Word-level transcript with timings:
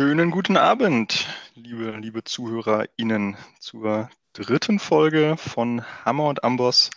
Schönen 0.00 0.30
guten 0.30 0.56
Abend, 0.56 1.26
liebe, 1.54 1.90
liebe 1.98 2.24
ZuhörerInnen, 2.24 3.36
zur 3.58 4.08
dritten 4.32 4.78
Folge 4.78 5.36
von 5.36 5.84
Hammer 6.06 6.28
und 6.30 6.42
Amboss, 6.42 6.88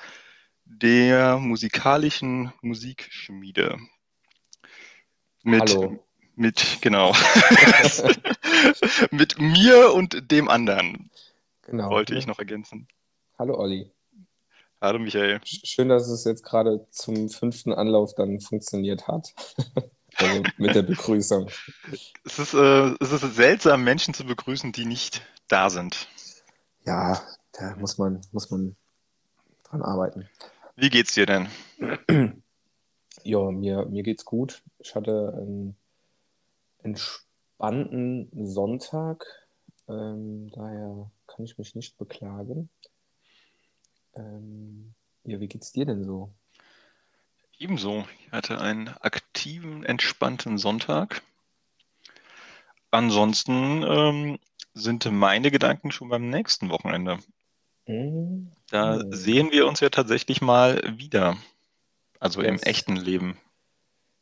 der 0.64 1.38
musikalischen 1.38 2.54
Musikschmiede. 2.62 3.78
Mit, 5.44 5.76
Hallo. 5.76 6.00
mit, 6.36 6.78
genau, 6.80 7.14
mit 9.12 9.38
mir 9.38 9.94
und 9.94 10.32
dem 10.32 10.48
anderen, 10.48 11.12
Genau. 11.64 11.90
wollte 11.90 12.16
ich 12.16 12.26
noch 12.26 12.40
ergänzen. 12.40 12.88
Hallo 13.38 13.58
Olli. 13.60 13.92
Hallo 14.80 14.98
Michael. 15.00 15.42
Sch- 15.44 15.66
Schön, 15.66 15.90
dass 15.90 16.08
es 16.08 16.24
jetzt 16.24 16.44
gerade 16.44 16.88
zum 16.90 17.28
fünften 17.28 17.74
Anlauf 17.74 18.16
dann 18.16 18.40
funktioniert 18.40 19.10
hat. 19.10 19.34
Also 20.18 20.44
mit 20.58 20.76
der 20.76 20.84
Begrüßung. 20.84 21.50
Es 22.24 22.40
ist, 22.40 22.54
äh, 22.54 22.96
es 23.00 23.12
ist 23.12 23.36
seltsam, 23.36 23.84
Menschen 23.84 24.14
zu 24.14 24.26
begrüßen, 24.26 24.72
die 24.72 24.86
nicht 24.86 25.22
da 25.48 25.70
sind. 25.70 26.08
Ja, 26.86 27.22
da 27.54 27.76
muss 27.78 27.98
man, 27.98 28.22
muss 28.32 28.50
man 28.52 28.76
dran 29.64 29.82
arbeiten. 29.82 30.30
Wie 30.76 30.90
geht's 30.90 31.14
dir 31.14 31.26
denn? 31.26 31.48
Ja, 33.24 33.52
mir, 33.52 33.86
mir 33.86 34.04
geht's 34.04 34.26
gut. 34.26 34.64
Ich 34.80 34.96
hatte 34.96 35.34
einen 35.38 35.78
entspannten 36.80 38.30
Sonntag. 38.46 39.26
Ähm, 39.88 40.50
daher 40.52 41.10
kann 41.28 41.46
ich 41.46 41.58
mich 41.58 41.76
nicht 41.76 41.98
beklagen. 41.98 42.70
Ähm, 44.16 44.94
ja, 45.24 45.40
wie 45.40 45.48
geht's 45.48 45.72
dir 45.72 45.86
denn 45.86 46.04
so? 46.04 46.34
Ebenso. 47.60 48.06
Ich 48.26 48.32
hatte 48.32 48.60
einen 48.60 48.90
aktiven, 48.90 49.23
entspannten 49.84 50.58
Sonntag. 50.58 51.22
Ansonsten 52.92 53.84
ähm, 53.84 54.40
sind 54.74 55.12
meine 55.12 55.52
Gedanken 55.52 55.92
schon 55.92 56.10
beim 56.10 56.30
nächsten 56.30 56.70
Wochenende. 56.70 57.20
Da 57.86 59.00
hm. 59.00 59.12
sehen 59.12 59.52
wir 59.52 59.68
uns 59.68 59.80
ja 59.80 59.90
tatsächlich 59.90 60.42
mal 60.42 60.82
wieder. 60.98 61.38
Also 62.20 62.42
im 62.42 62.56
Das- 62.56 62.66
echten 62.66 62.96
Leben. 62.96 63.38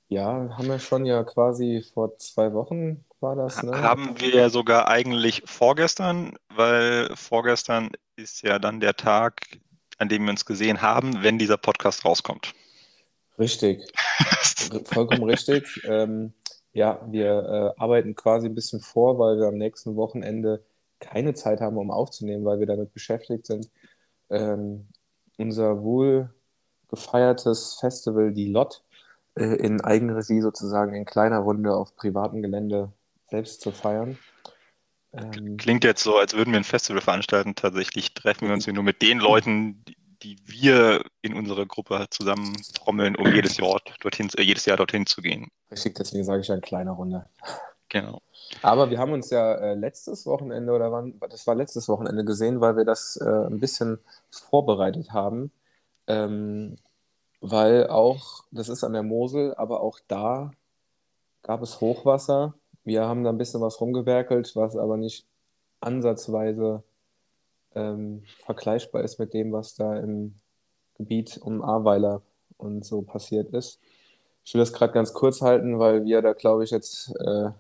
Ja, 0.08 0.50
haben 0.58 0.68
wir 0.68 0.80
schon 0.80 1.06
ja 1.06 1.24
quasi 1.24 1.86
vor 1.94 2.18
zwei 2.18 2.52
Wochen 2.52 3.06
war 3.22 3.36
das, 3.38 3.64
ne? 3.64 3.82
Haben 3.82 4.20
wir 4.20 4.36
ja 4.36 4.50
sogar 4.50 4.90
eigentlich 4.90 5.44
vorgestern, 5.46 6.36
weil 6.50 7.16
vorgestern 7.16 7.92
ist 8.18 8.42
ja 8.42 8.60
dann 8.60 8.82
der 8.82 8.98
Tag, 8.98 9.60
an 10.00 10.10
dem 10.10 10.24
wir 10.24 10.32
uns 10.32 10.46
gesehen 10.46 10.82
haben, 10.82 11.24
wenn 11.24 11.38
dieser 11.38 11.56
Podcast 11.56 12.04
rauskommt. 12.04 12.54
Richtig, 13.40 13.92
vollkommen 14.86 15.24
richtig. 15.24 15.82
Ähm, 15.86 16.34
ja, 16.74 17.02
wir 17.10 17.74
äh, 17.78 17.82
arbeiten 17.82 18.16
quasi 18.16 18.48
ein 18.48 18.56
bisschen 18.56 18.80
vor, 18.80 19.20
weil 19.20 19.38
wir 19.38 19.48
am 19.48 19.58
nächsten 19.58 19.96
Wochenende 19.96 20.64
keine 21.00 21.34
Zeit 21.34 21.60
haben, 21.60 21.78
um 21.78 21.92
aufzunehmen, 21.92 22.46
weil 22.46 22.60
wir 22.60 22.68
damit 22.68 22.94
beschäftigt 22.94 23.46
sind, 23.46 23.70
ähm, 24.30 24.88
unser 25.38 25.82
wohl 25.82 26.30
gefeiertes 26.88 27.78
Festival, 27.80 28.32
die 28.32 28.48
LOT, 28.48 28.84
äh, 29.36 29.44
in 29.44 29.82
Eigenregie 29.82 30.42
sozusagen 30.42 30.94
in 30.94 31.06
kleiner 31.06 31.40
Runde 31.40 31.74
auf 31.74 31.96
privatem 31.96 32.42
Gelände 32.42 32.92
selbst 33.30 33.62
zu 33.62 33.72
feiern. 33.72 34.18
Ähm, 35.14 35.58
Klingt 35.58 35.84
jetzt 35.84 36.04
so, 36.04 36.18
als 36.18 36.34
würden 36.34 36.52
wir 36.52 36.60
ein 36.60 36.64
Festival 36.64 37.02
veranstalten. 37.02 37.56
Tatsächlich 37.56 38.14
treffen 38.14 38.48
wir 38.48 38.54
uns 38.54 38.66
hier 38.66 38.74
nur 38.74 38.84
mit 38.84 39.02
den 39.02 39.20
Leuten, 39.20 39.84
die, 40.24 40.38
wir 40.46 41.04
in 41.22 41.36
unserer 41.36 41.66
Gruppe 41.66 42.06
zusammentrommeln, 42.10 43.16
um 43.16 43.34
jedes 43.34 43.58
Jahr 43.58 43.80
dorthin, 44.02 44.30
äh, 44.38 44.44
jedes 44.44 44.66
Jahr 44.66 44.78
dorthin 44.78 45.06
zu 45.06 45.22
gehen. 45.22 45.50
richtig, 45.72 45.96
deswegen 45.96 46.24
sage 46.24 46.42
ich 46.42 46.48
ja 46.48 46.56
in 46.56 46.62
kleiner 46.62 46.92
Runde. 46.92 47.26
Genau. 47.90 48.22
Aber 48.62 48.90
wir 48.90 49.00
haben 49.00 49.12
uns 49.12 49.30
ja 49.32 49.54
äh, 49.56 49.74
letztes 49.76 50.26
Wochenende 50.26 50.72
oder 50.72 50.92
wann, 50.92 51.20
das 51.30 51.46
war 51.46 51.56
letztes 51.56 51.90
Wochenende 51.90 52.24
gesehen, 52.24 52.62
weil 52.62 52.78
wir 52.78 52.86
das 52.86 53.18
äh, 53.18 53.48
ein 53.48 53.60
bisschen 53.60 54.00
vorbereitet 54.30 55.12
haben. 55.12 55.52
Ähm, 56.08 56.78
weil 57.42 57.88
auch, 57.88 58.46
das 58.52 58.70
ist 58.70 58.84
an 58.84 58.94
der 58.94 59.04
Mosel, 59.04 59.56
aber 59.56 59.82
auch 59.82 60.00
da 60.08 60.52
gab 61.44 61.62
es 61.62 61.82
Hochwasser. 61.82 62.54
Wir 62.84 63.06
haben 63.06 63.24
da 63.24 63.32
ein 63.32 63.38
bisschen 63.38 63.62
was 63.62 63.82
rumgewerkelt, 63.82 64.56
was 64.56 64.78
aber 64.78 64.98
nicht 64.98 65.26
ansatzweise 65.82 66.84
ähm, 67.76 68.24
vergleichbar 68.44 69.04
ist 69.04 69.20
mit 69.20 69.34
dem, 69.34 69.52
was 69.52 69.76
da 69.76 69.98
im 69.98 70.36
Gebiet 70.98 71.40
um 71.42 71.62
Ahrweiler 71.62 72.22
und 72.58 72.86
so 72.86 73.02
passiert 73.02 73.50
ist. 73.54 73.80
Ich 74.44 74.54
will 74.54 74.62
das 74.62 74.74
gerade 74.74 74.94
ganz 74.94 75.14
kurz 75.14 75.42
halten, 75.42 75.80
weil 75.80 76.06
wir 76.06 76.22
da, 76.22 76.34
glaube 76.34 76.64
ich, 76.64 76.72
jetzt 76.72 77.14
äh, 77.20 77.52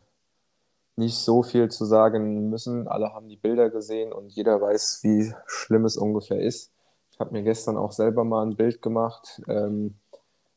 nicht 0.95 1.17
so 1.17 1.43
viel 1.43 1.69
zu 1.69 1.85
sagen 1.85 2.49
müssen. 2.49 2.87
Alle 2.87 3.13
haben 3.13 3.27
die 3.27 3.37
Bilder 3.37 3.69
gesehen 3.69 4.11
und 4.11 4.31
jeder 4.33 4.61
weiß, 4.61 4.99
wie 5.03 5.33
schlimm 5.45 5.85
es 5.85 5.97
ungefähr 5.97 6.39
ist. 6.39 6.71
Ich 7.11 7.19
habe 7.19 7.31
mir 7.31 7.43
gestern 7.43 7.77
auch 7.77 7.91
selber 7.91 8.23
mal 8.23 8.45
ein 8.45 8.55
Bild 8.55 8.81
gemacht. 8.81 9.41
Ähm, 9.47 9.95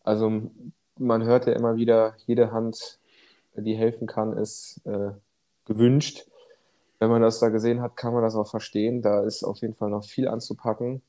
also 0.03 0.50
man 0.98 1.25
hört 1.25 1.47
ja 1.47 1.53
immer 1.53 1.76
wieder, 1.76 2.15
jede 2.26 2.53
Hand, 2.53 2.98
die 3.56 3.75
helfen 3.75 4.06
kann, 4.06 4.36
ist 4.36 4.81
äh, 4.84 5.12
gewünscht. 5.65 6.26
Wenn 7.04 7.10
man 7.10 7.20
das 7.20 7.38
da 7.38 7.50
gesehen 7.50 7.82
hat, 7.82 7.98
kann 7.98 8.15
man 8.15 8.22
das 8.22 8.34
auch 8.34 8.48
verstehen. 8.48 9.03
Da 9.03 9.25
ist 9.25 9.44
auf 9.44 9.60
jeden 9.60 9.75
Fall 9.75 9.91
noch 9.91 10.04
viel 10.04 10.26
anzupacken. 10.26 11.03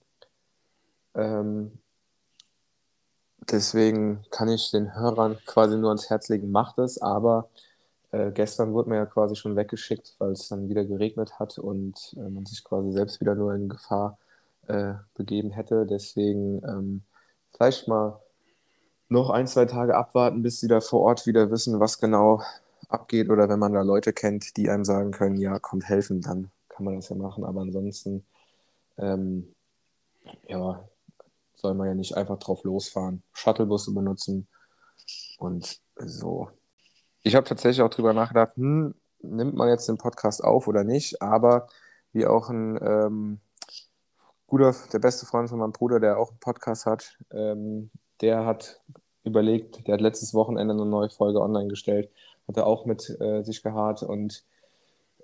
Ähm, 1.14 1.72
deswegen 3.50 4.26
kann 4.30 4.50
ich 4.50 4.72
den 4.72 4.94
Hörern 4.94 5.38
quasi 5.46 5.78
nur 5.78 5.92
ans 5.92 6.10
Herz 6.10 6.28
legen, 6.28 6.52
macht 6.52 6.80
es, 6.80 7.02
aber 7.02 7.48
äh, 8.12 8.32
gestern 8.32 8.74
wurde 8.74 8.90
man 8.90 8.98
ja 8.98 9.06
quasi 9.06 9.38
schon 9.38 9.56
weggeschickt, 9.56 10.16
weil 10.18 10.34
es 10.34 10.50
dann 10.50 10.68
wieder 10.68 10.84
geregnet 10.84 11.40
hat 11.40 11.60
und 11.60 12.14
äh, 12.18 12.30
man 12.30 12.46
sich 12.46 12.66
quasi 12.66 12.92
selbst 12.92 13.22
wieder 13.22 13.36
nur 13.36 13.56
in 13.56 13.70
Gefahr 13.70 14.18
äh, 14.68 14.96
begeben 15.14 15.52
hätte. 15.52 15.86
Deswegen 15.86 16.62
ähm, 16.68 17.04
vielleicht 17.54 17.88
mal 17.88 18.20
noch 19.08 19.30
ein, 19.30 19.48
zwei 19.48 19.64
Tage 19.64 19.96
abwarten, 19.96 20.42
bis 20.42 20.60
sie 20.60 20.68
da 20.68 20.82
vor 20.82 21.00
Ort 21.00 21.26
wieder 21.26 21.52
wissen, 21.52 21.80
was 21.80 22.00
genau 22.02 22.42
abgeht. 22.90 23.30
Oder 23.30 23.50
wenn 23.50 23.60
man 23.60 23.74
da 23.74 23.82
Leute 23.82 24.14
kennt, 24.14 24.58
die 24.58 24.70
einem 24.70 24.86
sagen 24.86 25.12
können, 25.12 25.38
ja, 25.38 25.60
kommt 25.60 25.86
helfen, 25.86 26.22
dann 26.22 26.52
kann 26.70 26.86
man 26.86 26.96
das 26.96 27.10
ja 27.10 27.16
machen. 27.16 27.44
Aber 27.44 27.62
ansonsten, 27.62 28.26
ähm, 28.98 29.54
ja, 30.48 30.88
soll 31.56 31.74
man 31.74 31.88
ja 31.88 31.96
nicht 31.96 32.16
einfach 32.16 32.38
drauf 32.38 32.64
losfahren. 32.64 33.24
Shuttlebusse 33.34 33.94
benutzen 33.94 34.48
und 35.38 35.80
so. 35.98 36.50
Ich 37.24 37.36
habe 37.36 37.48
tatsächlich 37.48 37.82
auch 37.82 37.90
drüber 37.90 38.14
nachgedacht, 38.14 38.56
hm, 38.56 38.94
nimmt 39.22 39.56
man 39.56 39.70
jetzt 39.70 39.88
den 39.88 39.98
Podcast 39.98 40.44
auf 40.44 40.68
oder 40.68 40.84
nicht, 40.84 41.22
aber 41.22 41.68
wie 42.14 42.26
auch 42.26 42.50
ein 42.50 42.80
ähm, 42.82 43.40
guter, 44.48 44.76
der 44.94 45.00
beste 45.00 45.26
Freund 45.26 45.50
von 45.50 45.60
meinem 45.60 45.72
Bruder, 45.72 46.00
der 46.00 46.20
auch 46.20 46.30
einen 46.30 46.40
Podcast 46.40 46.86
hat, 46.86 47.18
ähm, 47.32 47.90
der 48.22 48.46
hat 48.46 48.82
überlegt, 49.24 49.88
der 49.88 49.96
hat 49.96 50.02
letztes 50.02 50.34
Wochenende 50.34 50.74
eine 50.74 50.86
neue 50.86 51.10
Folge 51.10 51.42
online 51.42 51.68
gestellt, 51.68 52.12
hat 52.48 52.58
er 52.58 52.68
auch 52.68 52.86
mit 52.86 53.10
äh, 53.20 53.44
sich 53.44 53.64
geharrt 53.64 54.04
und 54.04 54.44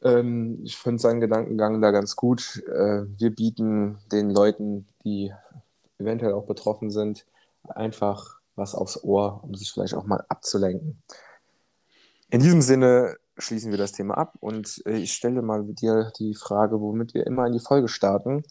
ähm, 0.04 0.60
ich 0.64 0.78
finde 0.78 1.02
seinen 1.02 1.22
Gedankengang 1.22 1.82
da 1.82 1.92
ganz 1.92 2.16
gut. 2.16 2.64
Äh, 2.68 3.04
wir 3.08 3.36
bieten 3.36 4.00
den 4.12 4.32
Leuten, 4.32 4.88
die 5.04 5.32
eventuell 6.00 6.34
auch 6.34 6.46
betroffen 6.46 6.90
sind, 6.90 7.26
einfach 7.64 8.40
was 8.56 8.76
aufs 8.76 9.04
Ohr, 9.04 9.44
um 9.44 9.56
sich 9.56 9.72
vielleicht 9.72 9.94
auch 9.94 10.06
mal 10.06 10.24
abzulenken. 10.28 11.02
In 12.30 12.42
diesem 12.42 12.62
Sinne 12.62 13.18
schließen 13.38 13.72
wir 13.72 13.78
das 13.78 13.92
Thema 13.92 14.18
ab 14.18 14.36
und 14.40 14.82
äh, 14.86 14.98
ich 14.98 15.14
stelle 15.14 15.42
mal 15.42 15.64
dir 15.64 16.12
die 16.18 16.36
Frage, 16.36 16.80
womit 16.82 17.14
wir 17.14 17.28
immer 17.28 17.46
in 17.46 17.54
die 17.54 17.60
Folge 17.60 17.88
starten. 17.88 18.44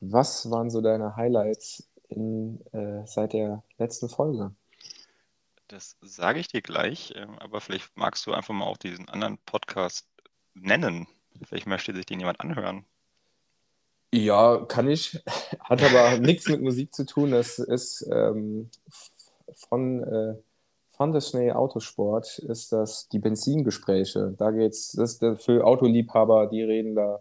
Was 0.00 0.50
waren 0.50 0.70
so 0.70 0.80
deine 0.80 1.16
Highlights 1.16 1.88
in, 2.08 2.60
äh, 2.72 3.02
seit 3.06 3.32
der 3.32 3.62
letzten 3.78 4.08
Folge? 4.08 4.52
Das 5.68 5.96
sage 6.00 6.40
ich 6.40 6.48
dir 6.48 6.62
gleich, 6.62 7.12
ähm, 7.16 7.38
aber 7.38 7.60
vielleicht 7.60 7.94
magst 7.96 8.26
du 8.26 8.32
einfach 8.32 8.54
mal 8.54 8.64
auch 8.64 8.78
diesen 8.78 9.08
anderen 9.08 9.38
Podcast 9.44 10.06
nennen. 10.54 11.06
Vielleicht 11.44 11.66
möchte 11.66 11.94
sich 11.94 12.06
den 12.06 12.20
jemand 12.20 12.40
anhören. 12.40 12.84
Ja, 14.12 14.64
kann 14.66 14.88
ich. 14.88 15.22
Hat 15.60 15.82
aber 15.82 16.18
nichts 16.18 16.48
mit 16.48 16.62
Musik 16.62 16.94
zu 16.94 17.04
tun. 17.04 17.30
Das 17.30 17.58
ist 17.58 18.08
ähm, 18.10 18.70
von, 19.54 20.02
äh, 20.02 20.34
von 20.96 21.12
Disney 21.12 21.52
Autosport 21.52 22.38
ist 22.38 22.72
das 22.72 23.08
die 23.10 23.18
Benzingespräche. 23.18 24.34
Da 24.38 24.50
geht's, 24.50 24.92
das 24.92 25.12
ist 25.12 25.22
der- 25.22 25.36
für 25.36 25.64
Autoliebhaber, 25.66 26.46
die 26.46 26.62
reden 26.62 26.94
da 26.94 27.20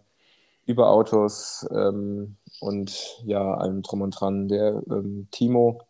über 0.65 0.89
Autos 0.89 1.67
ähm, 1.71 2.37
und 2.61 3.21
ja, 3.25 3.55
allem 3.55 3.81
drum 3.81 4.01
und 4.01 4.11
dran. 4.11 4.47
Der 4.47 4.81
ähm, 4.89 5.27
Timo 5.31 5.81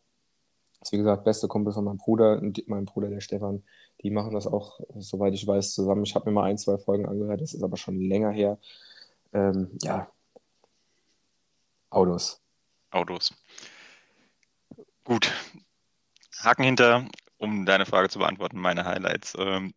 ist 0.82 0.92
wie 0.92 0.98
gesagt 0.98 1.24
beste 1.26 1.48
Kumpel 1.48 1.74
von 1.74 1.84
meinem 1.86 1.98
Bruder 1.98 2.40
und 2.40 2.58
die- 2.58 2.66
mein 2.68 2.86
Bruder, 2.86 3.10
der 3.10 3.22
Stefan, 3.22 3.64
die 4.02 4.12
machen 4.12 4.34
das 4.34 4.48
auch, 4.48 4.80
soweit 4.98 5.34
ich 5.34 5.46
weiß, 5.48 5.74
zusammen. 5.74 6.04
Ich 6.04 6.16
habe 6.16 6.30
mir 6.30 6.34
mal 6.34 6.44
ein, 6.46 6.58
zwei 6.58 6.78
Folgen 6.78 7.08
angehört, 7.08 7.42
das 7.42 7.54
ist 7.54 7.64
aber 7.64 7.78
schon 7.78 8.00
länger 8.00 8.32
her. 8.32 8.60
Ähm, 9.34 9.70
ja, 9.82 10.08
Autos. 11.90 12.42
Autos. 12.92 13.34
Gut. 15.04 15.32
Haken 16.40 16.64
hinter, 16.64 17.08
um 17.38 17.66
deine 17.66 17.86
Frage 17.86 18.10
zu 18.10 18.20
beantworten, 18.20 18.60
meine 18.60 18.86
Highlights. 18.86 19.36
Ähm, 19.38 19.74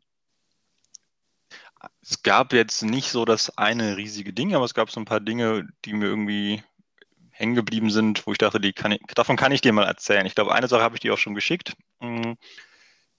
Es 2.02 2.22
gab 2.22 2.52
jetzt 2.52 2.82
nicht 2.82 3.10
so 3.10 3.24
das 3.24 3.56
eine 3.56 3.96
riesige 3.96 4.32
Ding, 4.32 4.54
aber 4.54 4.64
es 4.66 4.74
gab 4.74 4.90
so 4.90 5.00
ein 5.00 5.06
paar 5.06 5.20
Dinge, 5.20 5.66
die 5.84 5.94
mir 5.94 6.06
irgendwie 6.06 6.62
hängen 7.40 7.54
geblieben 7.54 7.90
sind, 7.90 8.26
wo 8.26 8.32
ich 8.32 8.38
dachte, 8.38 8.60
die 8.60 8.72
kann 8.72 8.92
ich, 8.92 9.00
davon 9.14 9.36
kann 9.36 9.50
ich 9.50 9.62
dir 9.62 9.72
mal 9.72 9.86
erzählen. 9.86 10.26
Ich 10.26 10.34
glaube, 10.34 10.54
eine 10.54 10.68
Sache 10.68 10.82
habe 10.82 10.94
ich 10.94 11.00
dir 11.00 11.14
auch 11.14 11.18
schon 11.18 11.34
geschickt. 11.34 11.74
Hm, 12.00 12.36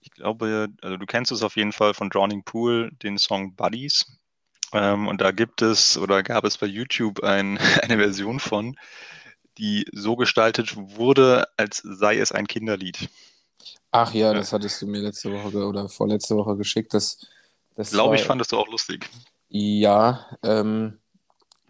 ich 0.00 0.10
glaube, 0.12 0.68
also 0.80 0.96
du 0.96 1.06
kennst 1.06 1.32
es 1.32 1.42
auf 1.42 1.56
jeden 1.56 1.72
Fall 1.72 1.92
von 1.92 2.08
Drowning 2.08 2.44
Pool, 2.44 2.92
den 3.02 3.18
Song 3.18 3.54
Buddies. 3.56 4.06
Ähm, 4.72 5.08
und 5.08 5.20
da 5.20 5.32
gibt 5.32 5.60
es 5.60 5.98
oder 5.98 6.22
gab 6.22 6.44
es 6.44 6.56
bei 6.56 6.66
YouTube 6.66 7.22
ein, 7.24 7.58
eine 7.82 7.98
Version 7.98 8.38
von, 8.38 8.76
die 9.58 9.86
so 9.92 10.14
gestaltet 10.14 10.76
wurde, 10.76 11.46
als 11.56 11.78
sei 11.78 12.18
es 12.18 12.30
ein 12.30 12.46
Kinderlied. 12.46 13.08
Ach 13.90 14.14
ja, 14.14 14.32
das 14.32 14.52
hattest 14.52 14.80
du 14.80 14.86
mir 14.86 15.00
letzte 15.00 15.32
Woche 15.32 15.66
oder 15.66 15.88
vorletzte 15.88 16.36
Woche 16.36 16.56
geschickt. 16.56 16.94
Das, 16.94 17.26
das 17.74 17.90
glaube, 17.90 18.14
ich 18.14 18.22
fandest 18.22 18.52
du 18.52 18.58
auch 18.58 18.68
lustig. 18.68 19.10
Ja, 19.48 20.26
ähm, 20.42 21.01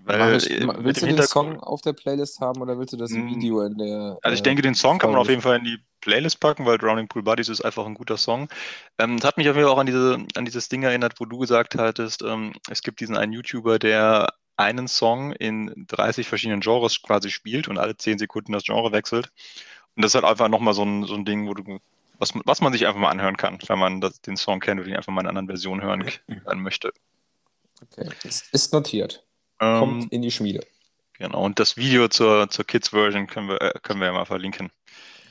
weil, 0.05 0.37
ich, 0.37 0.51
äh, 0.51 0.67
willst 0.79 1.03
du 1.03 1.07
den 1.07 1.23
Song 1.23 1.61
auf 1.61 1.81
der 1.81 1.93
Playlist 1.93 2.41
haben 2.41 2.61
oder 2.61 2.79
willst 2.79 2.93
du 2.93 2.97
das 2.97 3.13
hm. 3.13 3.29
Video 3.29 3.63
in 3.63 3.79
der. 3.79 4.19
Also, 4.23 4.35
ich 4.35 4.43
denke, 4.43 4.63
den 4.63 4.75
Song 4.75 4.99
kann 4.99 5.11
man 5.11 5.21
auf 5.21 5.29
jeden 5.29 5.43
Fall 5.43 5.59
in 5.59 5.65
die 5.65 5.79
Playlist 6.01 6.41
packen, 6.41 6.67
weil 6.67 6.79
Drowning 6.79 7.09
Pool 7.09 7.23
Buddies 7.23 7.49
ist 7.49 7.63
einfach 7.63 7.87
ein 7.87 7.95
guter 7.95 8.17
Song. 8.17 8.49
Ähm, 8.99 9.19
das 9.19 9.29
hat 9.29 9.39
mich 9.39 9.49
auf 9.49 9.57
jeden 9.57 9.67
Fall 9.67 9.75
auch 9.75 9.81
an, 9.81 9.87
diese, 9.87 10.19
an 10.35 10.45
dieses 10.45 10.69
Ding 10.69 10.83
erinnert, 10.83 11.19
wo 11.19 11.25
du 11.25 11.39
gesagt 11.39 11.77
hattest, 11.77 12.23
ähm, 12.23 12.53
es 12.69 12.83
gibt 12.83 13.01
diesen 13.01 13.17
einen 13.17 13.33
YouTuber, 13.33 13.79
der 13.79 14.35
einen 14.57 14.89
Song 14.89 15.33
in 15.33 15.87
30 15.89 16.27
verschiedenen 16.27 16.61
Genres 16.61 17.01
quasi 17.01 17.31
spielt 17.31 17.69
und 17.69 17.79
alle 17.79 17.97
10 17.97 18.19
Sekunden 18.19 18.53
das 18.53 18.65
Genre 18.65 18.93
wechselt. 18.93 19.31
Und 19.97 20.03
das 20.03 20.11
ist 20.11 20.15
halt 20.17 20.25
einfach 20.25 20.49
nochmal 20.49 20.75
so 20.75 20.83
ein, 20.85 21.05
so 21.05 21.15
ein 21.15 21.25
Ding, 21.25 21.49
wo 21.49 21.55
du, 21.55 21.79
was, 22.19 22.33
was 22.45 22.61
man 22.61 22.73
sich 22.73 22.87
einfach 22.87 23.01
mal 23.01 23.11
anhören 23.11 23.37
kann, 23.37 23.59
wenn 23.67 23.79
man 23.79 24.01
das, 24.01 24.21
den 24.21 24.37
Song 24.37 24.61
kennt 24.61 24.81
und 24.81 24.89
ihn 24.89 24.97
einfach 24.97 25.13
mal 25.13 25.23
in 25.23 25.27
einer 25.27 25.39
anderen 25.39 25.49
Version 25.49 25.83
hören, 25.83 26.05
hören 26.29 26.61
möchte. 26.61 26.93
Okay, 27.83 28.09
ist 28.23 28.73
notiert. 28.73 29.25
Kommt 29.63 30.03
ähm, 30.03 30.09
in 30.11 30.23
die 30.23 30.31
Schmiede. 30.33 30.67
Genau, 31.19 31.45
und 31.45 31.61
das 31.61 31.77
Video 31.77 32.09
zur, 32.09 32.51
zur 32.51 32.65
Kids-Version 32.65 33.29
können 33.29 33.49
wir, 33.49 33.61
äh, 33.61 33.73
können 33.83 34.01
wir 34.01 34.07
ja 34.07 34.13
mal 34.13 34.25
verlinken. 34.25 34.73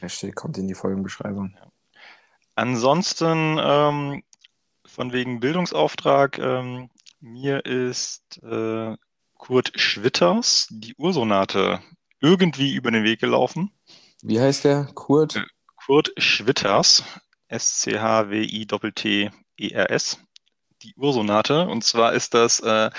Steht, 0.08 0.36
kommt 0.36 0.58
in 0.58 0.70
die 0.70 0.74
Folgenbeschreibung. 0.74 1.58
Ansonsten, 2.56 3.60
ähm, 3.62 4.24
von 4.86 5.12
wegen 5.12 5.42
Bildungsauftrag, 5.42 6.40
ähm, 6.40 6.90
mir 7.20 7.66
ist 7.66 8.42
äh, 8.44 8.96
Kurt 9.38 9.74
Schwitters 9.76 10.68
die 10.70 10.96
Ursonate 10.96 11.82
irgendwie 12.22 12.74
über 12.74 12.90
den 12.92 13.04
Weg 13.04 13.20
gelaufen. 13.20 13.74
Wie 14.22 14.40
heißt 14.40 14.64
der? 14.64 14.86
Kurt? 14.94 15.36
Äh, 15.36 15.44
Kurt 15.86 16.14
Schwitters, 16.18 17.04
S-C-H-W-I-T-T-E-R-S, 17.50 18.10
die 20.84 20.94
Ursonate. 20.96 21.68
Und 21.68 21.84
zwar 21.84 22.14
ist 22.14 22.34
das 22.34 22.62
äh, 22.62 22.90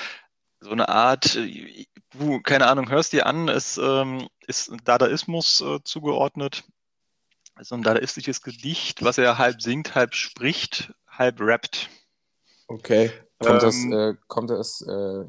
so 0.63 0.71
eine 0.71 0.89
Art, 0.89 1.37
äh, 1.37 1.87
du, 2.11 2.41
keine 2.41 2.67
Ahnung, 2.67 2.89
hörst 2.89 3.13
dir 3.13 3.27
an, 3.27 3.49
es 3.49 3.79
ähm, 3.79 4.29
ist 4.47 4.73
Dadaismus 4.85 5.61
äh, 5.61 5.79
zugeordnet. 5.85 6.65
Also 7.55 7.75
ein 7.75 7.83
dadaistisches 7.83 8.43
Gedicht, 8.43 9.05
was 9.05 9.19
er 9.19 9.39
halb 9.39 9.61
singt, 9.61 9.95
halb 9.95 10.15
spricht, 10.15 10.93
halb 11.07 11.41
rappt. 11.41 11.91
Okay. 12.67 13.11
Kommt, 13.39 13.63
ähm, 13.63 13.91
das, 13.91 13.99
äh, 13.99 14.15
kommt 14.27 14.51
das 14.51 14.81
äh, 14.83 15.25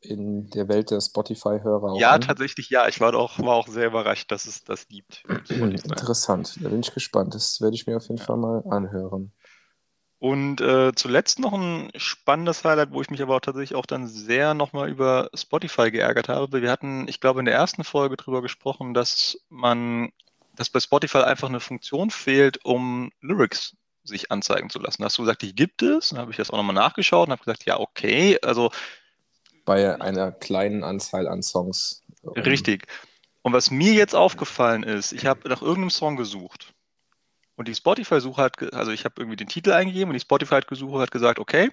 in 0.00 0.48
der 0.50 0.68
Welt 0.68 0.90
der 0.90 1.00
Spotify-Hörer 1.00 1.98
Ja, 1.98 2.12
an? 2.12 2.20
tatsächlich 2.20 2.70
ja. 2.70 2.88
Ich 2.88 3.00
war 3.00 3.14
auch, 3.14 3.38
war 3.38 3.54
auch 3.56 3.68
sehr 3.68 3.88
überrascht, 3.88 4.30
dass 4.30 4.46
es 4.46 4.64
das 4.64 4.88
gibt. 4.88 5.24
Interessant. 5.48 6.58
Da 6.62 6.68
bin 6.68 6.80
ich 6.80 6.94
gespannt. 6.94 7.34
Das 7.34 7.60
werde 7.60 7.74
ich 7.74 7.86
mir 7.86 7.96
auf 7.96 8.08
jeden. 8.08 8.18
Fall 8.18 8.36
mal 8.36 8.62
anhören. 8.70 9.32
Und 10.26 10.60
äh, 10.60 10.92
zuletzt 10.92 11.38
noch 11.38 11.52
ein 11.52 11.88
spannendes 11.94 12.64
Highlight, 12.64 12.90
wo 12.90 13.00
ich 13.00 13.10
mich 13.10 13.22
aber 13.22 13.36
auch 13.36 13.40
tatsächlich 13.40 13.76
auch 13.76 13.86
dann 13.86 14.08
sehr 14.08 14.54
nochmal 14.54 14.88
über 14.88 15.30
Spotify 15.32 15.92
geärgert 15.92 16.28
habe. 16.28 16.62
Wir 16.62 16.72
hatten, 16.72 17.06
ich 17.06 17.20
glaube, 17.20 17.38
in 17.38 17.46
der 17.46 17.54
ersten 17.54 17.84
Folge 17.84 18.16
darüber 18.16 18.42
gesprochen, 18.42 18.92
dass 18.92 19.38
man, 19.50 20.10
dass 20.56 20.68
bei 20.68 20.80
Spotify 20.80 21.18
einfach 21.18 21.48
eine 21.48 21.60
Funktion 21.60 22.10
fehlt, 22.10 22.64
um 22.64 23.12
Lyrics 23.20 23.76
sich 24.02 24.32
anzeigen 24.32 24.68
zu 24.68 24.80
lassen. 24.80 25.02
Da 25.02 25.06
hast 25.06 25.16
du 25.16 25.22
gesagt, 25.22 25.42
die 25.42 25.54
gibt 25.54 25.82
es. 25.82 26.08
Dann 26.08 26.18
habe 26.18 26.32
ich 26.32 26.38
das 26.38 26.50
auch 26.50 26.56
nochmal 26.56 26.74
nachgeschaut 26.74 27.28
und 27.28 27.32
habe 27.32 27.44
gesagt, 27.44 27.64
ja, 27.64 27.78
okay. 27.78 28.36
Also 28.42 28.72
bei 29.64 30.00
einer 30.00 30.32
kleinen 30.32 30.82
Anzahl 30.82 31.28
an 31.28 31.44
Songs. 31.44 32.02
Richtig. 32.34 32.88
Und 33.42 33.52
was 33.52 33.70
mir 33.70 33.92
jetzt 33.92 34.16
aufgefallen 34.16 34.82
ist, 34.82 35.12
ich 35.12 35.24
habe 35.24 35.48
nach 35.48 35.62
irgendeinem 35.62 35.90
Song 35.90 36.16
gesucht 36.16 36.74
und 37.56 37.68
die 37.68 37.74
Spotify-Suche 37.74 38.42
hat, 38.42 38.74
also 38.74 38.92
ich 38.92 39.04
habe 39.04 39.14
irgendwie 39.18 39.36
den 39.36 39.48
Titel 39.48 39.72
eingegeben 39.72 40.10
und 40.10 40.14
die 40.14 40.20
Spotify-Suche 40.20 41.00
hat 41.00 41.10
gesagt, 41.10 41.38
okay, 41.38 41.72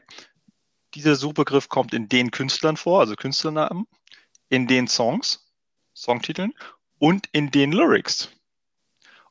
dieser 0.96 1.16
Suchbegriff 1.16 1.70
kommt 1.70 1.94
in 1.94 2.10
den 2.10 2.32
Künstlern 2.32 2.78
vor, 2.78 3.02
also 3.02 3.16
Künstlernamen, 3.16 3.86
in 4.50 4.68
den 4.68 4.88
Songs, 4.88 5.52
Songtiteln 5.94 6.54
und 7.00 7.28
in 7.32 7.52
den 7.52 7.72
Lyrics. 7.72 8.30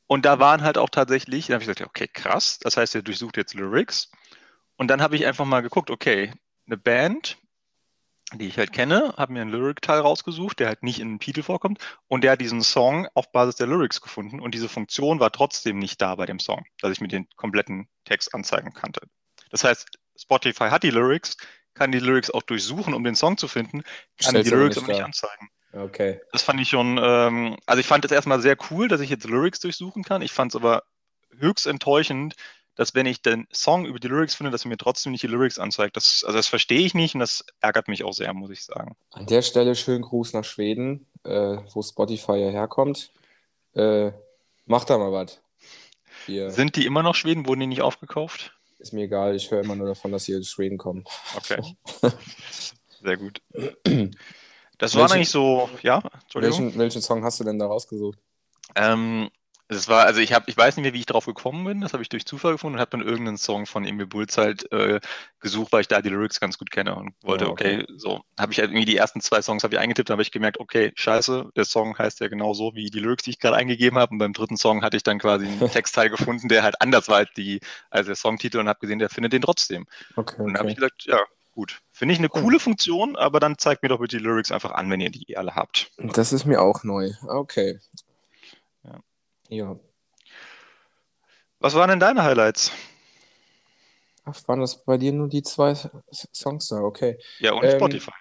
Und 0.07 0.25
da 0.27 0.39
waren 0.39 0.63
halt 0.63 0.77
auch 0.77 0.91
tatsächlich, 0.91 1.47
da 1.47 1.55
habe 1.55 1.63
ich 1.63 1.69
gesagt, 1.69 1.89
okay, 1.89 2.09
krass, 2.09 2.59
das 2.59 2.77
heißt, 2.77 2.95
er 2.95 3.03
durchsucht 3.03 3.37
jetzt 3.37 3.55
Lyrics. 3.55 4.11
Und 4.77 4.89
dann 4.89 5.01
habe 5.01 5.17
ich 5.17 5.27
einfach 5.27 5.47
mal 5.47 5.63
geguckt, 5.63 5.91
okay, 5.91 6.33
eine 6.67 6.77
Band 6.77 7.39
die 8.39 8.49
ich 8.49 8.59
halt 8.59 8.73
kenne, 8.73 9.15
habe 9.17 9.33
mir 9.33 9.43
einen 9.43 9.51
Lyric-Teil 9.51 10.01
rausgesucht, 10.01 10.59
der 10.59 10.69
halt 10.69 10.83
nicht 10.83 11.01
in 11.01 11.09
den 11.09 11.21
Titel 11.21 11.43
vorkommt 11.43 11.79
und 12.09 12.25
der 12.25 12.33
hat 12.33 12.41
diesen 12.41 12.63
Song 12.63 13.09
auf 13.15 13.33
Basis 13.33 13.57
der 13.57 13.67
Lyrics 13.67 14.01
gefunden 14.01 14.41
und 14.41 14.55
diese 14.55 14.69
Funktion 14.69 15.21
war 15.21 15.33
trotzdem 15.33 15.79
nicht 15.79 16.01
da 16.01 16.15
bei 16.15 16.27
dem 16.27 16.39
Song, 16.39 16.65
dass 16.81 16.93
ich 16.93 17.01
mir 17.01 17.09
den 17.09 17.29
kompletten 17.37 17.89
Text 18.05 18.35
anzeigen 18.35 18.73
konnte. 18.73 19.03
Das 19.51 19.65
heißt, 19.65 19.87
Spotify 20.17 20.71
hat 20.71 20.83
die 20.83 20.91
Lyrics, 20.91 21.37
kann 21.75 21.93
die 21.93 21.99
Lyrics 21.99 22.31
auch 22.31 22.43
durchsuchen, 22.43 22.95
um 22.95 23.05
den 23.05 23.15
Song 23.15 23.37
zu 23.37 23.49
finden, 23.49 23.83
kann 24.19 24.31
Stell's 24.31 24.49
die 24.49 24.55
Lyrics 24.55 24.79
aber 24.79 24.89
nicht 24.89 25.03
anzeigen. 25.03 25.49
Okay. 25.73 26.21
Das 26.33 26.43
fand 26.43 26.61
ich 26.61 26.69
schon, 26.69 27.01
ähm, 27.03 27.57
also 27.67 27.81
ich 27.81 27.87
fand 27.87 28.05
es 28.05 28.13
erstmal 28.13 28.41
sehr 28.41 28.57
cool, 28.71 28.89
dass 28.89 29.01
ich 29.01 29.09
jetzt 29.09 29.25
Lyrics 29.25 29.61
durchsuchen 29.61 30.03
kann. 30.03 30.21
Ich 30.21 30.33
fand 30.33 30.53
es 30.53 30.57
aber 30.57 30.83
höchst 31.39 31.67
enttäuschend, 31.67 32.35
dass 32.75 32.95
wenn 32.95 33.07
ich 33.07 33.23
den 33.23 33.47
Song 33.53 33.85
über 33.85 33.99
die 33.99 34.09
Lyrics 34.09 34.35
finde, 34.35 34.51
dass 34.51 34.65
er 34.65 34.69
mir 34.69 34.79
trotzdem 34.79 35.13
nicht 35.13 35.23
die 35.23 35.29
Lyrics 35.29 35.59
anzeigt. 35.59 35.97
Das, 35.97 36.25
also 36.25 36.37
das 36.37 36.49
verstehe 36.49 36.81
ich 36.81 36.95
nicht 36.95 37.15
und 37.15 37.21
das 37.21 37.45
ärgert 37.61 37.89
mich 37.89 38.05
auch 38.05 38.13
sehr, 38.13 38.33
muss 38.33 38.51
ich 38.51 38.65
sagen. 38.65 38.97
An 39.11 39.27
der 39.27 39.43
Stelle 39.43 39.75
schönen 39.75 40.03
Gruß 40.03 40.33
nach 40.33 40.45
Schweden, 40.45 41.07
äh, 41.25 41.59
wo 41.73 41.83
Spotify 41.83 42.37
ja 42.37 42.51
herkommt. 42.51 43.11
Äh, 43.75 44.13
macht 44.67 44.91
da 44.91 44.99
mal 44.99 45.13
was. 45.13 45.41
Sind 46.27 46.77
die 46.77 46.87
immer 46.87 47.03
noch 47.03 47.15
Schweden? 47.15 47.47
Wurden 47.47 47.61
die 47.61 47.67
nicht 47.67 47.83
aufgekauft? 47.83 48.57
Ist 48.79 48.93
mir 48.93 49.05
egal, 49.05 49.35
ich 49.35 49.51
höre 49.51 49.61
immer 49.61 49.77
nur 49.77 49.89
davon, 49.89 50.13
dass 50.13 50.25
sie 50.25 50.37
aus 50.37 50.49
Schweden 50.49 50.79
kommen. 50.79 51.05
Okay. 51.37 51.63
Sehr 53.03 53.17
gut. 53.17 53.43
Das 54.79 54.97
war 54.97 55.13
eigentlich 55.13 55.31
so, 55.31 55.71
ja, 55.83 56.03
Entschuldigung. 56.23 56.65
Welchen, 56.65 56.79
welchen 56.79 57.03
Song 57.03 57.23
hast 57.23 57.39
du 57.39 57.45
denn 57.45 57.57
da 57.57 57.67
rausgesucht? 57.67 58.19
Ähm, 58.75 59.31
das 59.73 59.89
war, 59.89 60.05
also 60.05 60.21
ich 60.21 60.33
habe, 60.33 60.45
ich 60.49 60.57
weiß 60.57 60.77
nicht 60.77 60.83
mehr, 60.83 60.93
wie 60.93 61.01
ich 61.01 61.07
drauf 61.07 61.27
gekommen 61.27 61.65
bin. 61.65 61.81
Das 61.81 61.93
habe 61.93 62.03
ich 62.03 62.09
durch 62.09 62.27
Zufall 62.27 62.53
gefunden 62.53 62.77
und 62.77 62.81
habe 62.81 62.91
dann 62.91 63.01
irgendeinen 63.01 63.39
Song 63.39 63.67
von 63.67 63.85
Emil 63.85 64.07
Bulls 64.07 64.37
halt 64.39 64.71
äh, 64.73 65.01
gesucht, 65.41 65.73
weil 65.73 65.83
ich 65.83 65.89
da 65.89 66.03
die 66.03 66.09
Lyrics 66.09 66.41
ganz 66.41 66.59
gut 66.59 66.71
kenne 66.71 66.95
und 66.95 67.15
wollte, 67.23 67.49
oh, 67.49 67.53
okay. 67.53 67.83
okay, 67.83 67.95
so 67.97 68.23
habe 68.39 68.53
ich 68.53 68.59
halt 68.59 68.71
irgendwie 68.71 68.87
die 68.87 68.97
ersten 68.97 69.21
zwei 69.21 69.43
Songs 69.43 69.65
habe 69.65 69.75
ich 69.75 69.81
eingetippt, 69.81 70.11
habe 70.11 70.23
ich 70.23 70.31
gemerkt, 70.31 70.61
okay, 70.61 70.93
scheiße, 70.95 71.51
der 71.57 71.65
Song 71.65 71.97
heißt 71.99 72.21
ja 72.21 72.29
genau 72.29 72.55
so 72.55 72.75
wie 72.75 72.91
die 72.91 73.01
Lyrics, 73.01 73.25
die 73.25 73.31
ich 73.31 73.39
gerade 73.39 73.57
eingegeben 73.57 73.99
habe. 73.99 74.13
Und 74.13 74.19
beim 74.19 74.33
dritten 74.33 74.57
Song 74.57 74.83
hatte 74.83 74.97
ich 74.97 75.03
dann 75.03 75.19
quasi 75.19 75.47
einen 75.47 75.61
Textteil 75.73 76.11
gefunden, 76.11 76.49
der 76.49 76.63
halt 76.63 76.81
anders 76.81 77.09
war 77.09 77.19
als 77.19 77.31
die, 77.37 77.61
als 77.91 78.07
der 78.07 78.17
Songtitel 78.17 78.59
und 78.59 78.69
habe 78.69 78.81
gesehen, 78.81 78.99
der 78.99 79.11
findet 79.11 79.33
den 79.33 79.43
trotzdem. 79.43 79.87
Okay, 80.17 80.41
und 80.41 80.55
dann 80.55 80.59
habe 80.61 80.71
ich 80.71 80.77
gesagt, 80.77 81.05
ja, 81.05 81.19
gut. 81.53 81.81
Finde 81.93 82.15
ich 82.15 82.19
eine 82.19 82.29
coole 82.29 82.59
Funktion, 82.59 83.17
aber 83.17 83.39
dann 83.39 83.59
zeigt 83.59 83.83
mir 83.83 83.89
doch 83.89 84.01
bitte 84.01 84.17
die 84.17 84.25
Lyrics 84.25 84.51
einfach 84.51 84.73
an, 84.73 84.91
wenn 84.91 85.01
ihr 85.01 85.11
die 85.11 85.37
alle 85.37 85.55
habt. 85.55 85.91
Das 85.99 86.33
ist 86.33 86.47
mir 86.47 86.61
auch 86.61 86.83
neu. 86.83 87.11
Okay. 87.29 87.79
Ja. 89.53 89.79
Was 91.61 91.75
waren 91.75 91.91
denn 91.91 92.01
deine 92.01 92.23
Highlights? 92.23 92.73
Ach, 94.25 94.37
waren 94.49 94.61
das 94.61 94.83
bei 94.83 94.97
dir 94.97 95.13
nur 95.13 95.29
die 95.29 95.43
zwei 95.43 95.75
Songs 96.33 96.69
da? 96.69 96.81
Okay. 96.81 97.19
Ja, 97.39 97.53
und 97.53 97.65
ähm, 97.65 97.77
Spotify. 97.77 98.13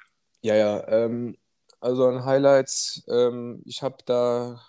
Ja, 0.42 0.56
ja. 0.56 0.88
Ähm, 0.90 1.38
also 1.80 2.06
an 2.06 2.26
Highlights, 2.26 3.06
ähm, 3.08 3.62
ich 3.66 3.82
habe 3.82 3.96
da 4.06 4.62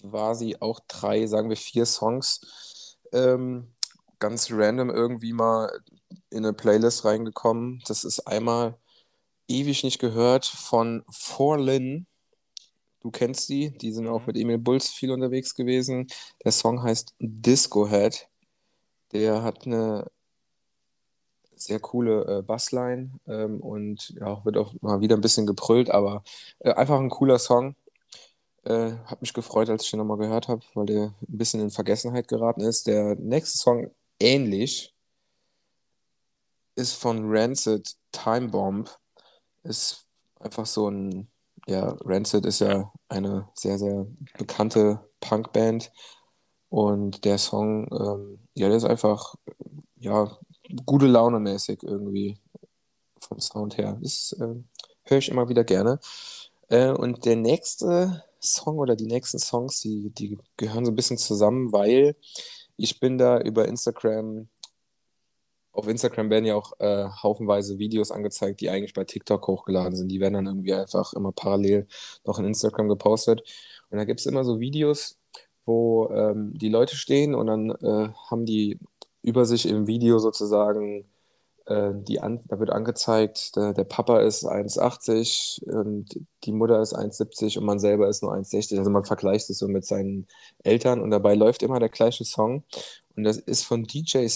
quasi 0.00 0.56
auch 0.60 0.78
drei, 0.86 1.26
sagen 1.26 1.48
wir 1.48 1.56
vier 1.56 1.84
Songs 1.84 2.96
ähm, 3.12 3.74
ganz 4.20 4.52
random 4.52 4.90
irgendwie 4.90 5.32
mal 5.32 5.80
in 6.30 6.44
eine 6.44 6.52
Playlist 6.52 7.04
reingekommen. 7.04 7.82
Das 7.88 8.04
ist 8.04 8.20
einmal 8.20 8.78
ewig 9.48 9.82
nicht 9.82 9.98
gehört 9.98 10.46
von 10.46 11.02
Forlin. 11.10 12.06
Du 13.00 13.10
kennst 13.10 13.48
die, 13.48 13.70
die 13.78 13.92
sind 13.92 14.08
auch 14.08 14.20
mhm. 14.20 14.26
mit 14.26 14.36
Emil 14.36 14.58
Bulls 14.58 14.88
viel 14.88 15.10
unterwegs 15.10 15.54
gewesen. 15.54 16.08
Der 16.44 16.52
Song 16.52 16.82
heißt 16.82 17.14
Disco 17.18 17.88
Head. 17.88 18.28
Der 19.12 19.42
hat 19.42 19.66
eine 19.66 20.10
sehr 21.54 21.80
coole 21.80 22.38
äh, 22.38 22.42
Bassline 22.42 23.10
ähm, 23.26 23.60
und 23.60 24.10
ja, 24.20 24.44
wird 24.44 24.56
auch 24.56 24.74
mal 24.80 25.00
wieder 25.00 25.16
ein 25.16 25.20
bisschen 25.20 25.46
gebrüllt, 25.46 25.90
aber 25.90 26.22
äh, 26.60 26.72
einfach 26.72 26.98
ein 26.98 27.10
cooler 27.10 27.38
Song. 27.38 27.74
Äh, 28.64 28.92
hat 29.06 29.22
mich 29.22 29.32
gefreut, 29.32 29.70
als 29.70 29.84
ich 29.84 29.90
den 29.90 29.98
nochmal 29.98 30.18
gehört 30.18 30.48
habe, 30.48 30.62
weil 30.74 30.86
der 30.86 31.04
ein 31.06 31.38
bisschen 31.38 31.60
in 31.60 31.70
Vergessenheit 31.70 32.28
geraten 32.28 32.60
ist. 32.60 32.86
Der 32.86 33.14
nächste 33.16 33.58
Song 33.58 33.90
ähnlich 34.20 34.94
ist 36.74 36.94
von 36.94 37.24
Rancid 37.28 37.96
Time 38.12 38.48
Bomb 38.48 38.90
ist 39.64 40.06
einfach 40.40 40.66
so 40.66 40.88
ein, 40.88 41.28
ja, 41.68 41.96
Rancid 42.04 42.46
ist 42.46 42.60
ja 42.60 42.92
eine 43.08 43.48
sehr, 43.54 43.78
sehr 43.78 44.06
bekannte 44.38 45.00
Punkband 45.20 45.92
und 46.70 47.24
der 47.24 47.38
Song, 47.38 47.88
ähm, 47.92 48.38
ja, 48.54 48.68
der 48.68 48.76
ist 48.76 48.84
einfach, 48.84 49.34
ja, 49.96 50.36
gute 50.86 51.06
Laune 51.06 51.40
mäßig 51.40 51.82
irgendwie 51.82 52.38
vom 53.20 53.40
Sound 53.40 53.78
her. 53.78 53.98
Das 54.02 54.34
äh, 54.40 54.54
höre 55.04 55.18
ich 55.18 55.28
immer 55.28 55.48
wieder 55.48 55.64
gerne. 55.64 55.98
Äh, 56.68 56.90
und 56.90 57.24
der 57.24 57.36
nächste 57.36 58.24
Song 58.40 58.78
oder 58.78 58.96
die 58.96 59.06
nächsten 59.06 59.38
Songs, 59.38 59.80
die, 59.80 60.10
die 60.10 60.38
gehören 60.56 60.84
so 60.84 60.92
ein 60.92 60.96
bisschen 60.96 61.18
zusammen, 61.18 61.72
weil 61.72 62.16
ich 62.76 63.00
bin 63.00 63.18
da 63.18 63.40
über 63.40 63.66
Instagram, 63.66 64.48
auf 65.78 65.86
Instagram 65.86 66.28
werden 66.28 66.44
ja 66.44 66.56
auch 66.56 66.72
äh, 66.80 67.08
haufenweise 67.22 67.78
Videos 67.78 68.10
angezeigt, 68.10 68.60
die 68.60 68.68
eigentlich 68.68 68.94
bei 68.94 69.04
TikTok 69.04 69.46
hochgeladen 69.46 69.94
sind. 69.94 70.08
Die 70.08 70.20
werden 70.20 70.34
dann 70.34 70.46
irgendwie 70.46 70.74
einfach 70.74 71.12
immer 71.12 71.32
parallel 71.32 71.86
noch 72.24 72.38
in 72.40 72.46
Instagram 72.46 72.88
gepostet. 72.88 73.42
Und 73.90 73.98
da 73.98 74.04
gibt 74.04 74.18
es 74.20 74.26
immer 74.26 74.44
so 74.44 74.58
Videos, 74.58 75.18
wo 75.64 76.08
ähm, 76.10 76.52
die 76.58 76.68
Leute 76.68 76.96
stehen 76.96 77.34
und 77.34 77.46
dann 77.46 77.70
äh, 77.70 78.12
haben 78.28 78.44
die 78.44 78.78
über 79.22 79.44
sich 79.44 79.66
im 79.68 79.86
Video 79.86 80.18
sozusagen 80.18 81.04
äh, 81.66 81.92
die 81.94 82.20
an, 82.20 82.40
da 82.48 82.58
wird 82.58 82.70
angezeigt, 82.70 83.54
der, 83.56 83.72
der 83.72 83.84
Papa 83.84 84.20
ist 84.20 84.44
1,80 84.44 85.62
und 85.64 86.06
die 86.44 86.52
Mutter 86.52 86.80
ist 86.80 86.96
1,70 86.96 87.58
und 87.58 87.64
man 87.64 87.78
selber 87.78 88.08
ist 88.08 88.22
nur 88.22 88.32
1,60. 88.32 88.78
Also 88.78 88.90
man 88.90 89.04
vergleicht 89.04 89.48
es 89.50 89.58
so 89.58 89.68
mit 89.68 89.84
seinen 89.84 90.26
Eltern 90.64 91.00
und 91.00 91.10
dabei 91.10 91.34
läuft 91.34 91.62
immer 91.62 91.78
der 91.78 91.90
gleiche 91.90 92.24
Song. 92.24 92.64
Und 93.16 93.24
das 93.24 93.36
ist 93.36 93.64
von 93.64 93.84
DJ 93.84 94.26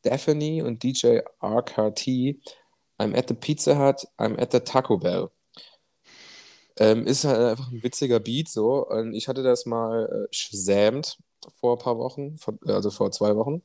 Stephanie 0.00 0.62
und 0.62 0.82
DJ 0.82 1.20
RKT. 1.42 2.36
I'm 2.98 3.16
at 3.16 3.28
the 3.28 3.34
Pizza 3.34 3.78
Hut, 3.78 4.06
I'm 4.18 4.40
at 4.40 4.52
the 4.52 4.60
Taco 4.60 4.98
Bell. 4.98 5.30
Ähm, 6.78 7.06
ist 7.06 7.24
halt 7.24 7.38
einfach 7.38 7.70
ein 7.70 7.82
witziger 7.82 8.20
Beat 8.20 8.48
so. 8.48 8.86
Und 8.86 9.14
ich 9.14 9.28
hatte 9.28 9.42
das 9.42 9.66
mal 9.66 10.06
äh, 10.06 10.34
shazamt 10.34 11.18
vor 11.60 11.76
ein 11.76 11.82
paar 11.82 11.98
Wochen, 11.98 12.36
also 12.66 12.90
vor 12.90 13.10
zwei 13.12 13.36
Wochen 13.36 13.62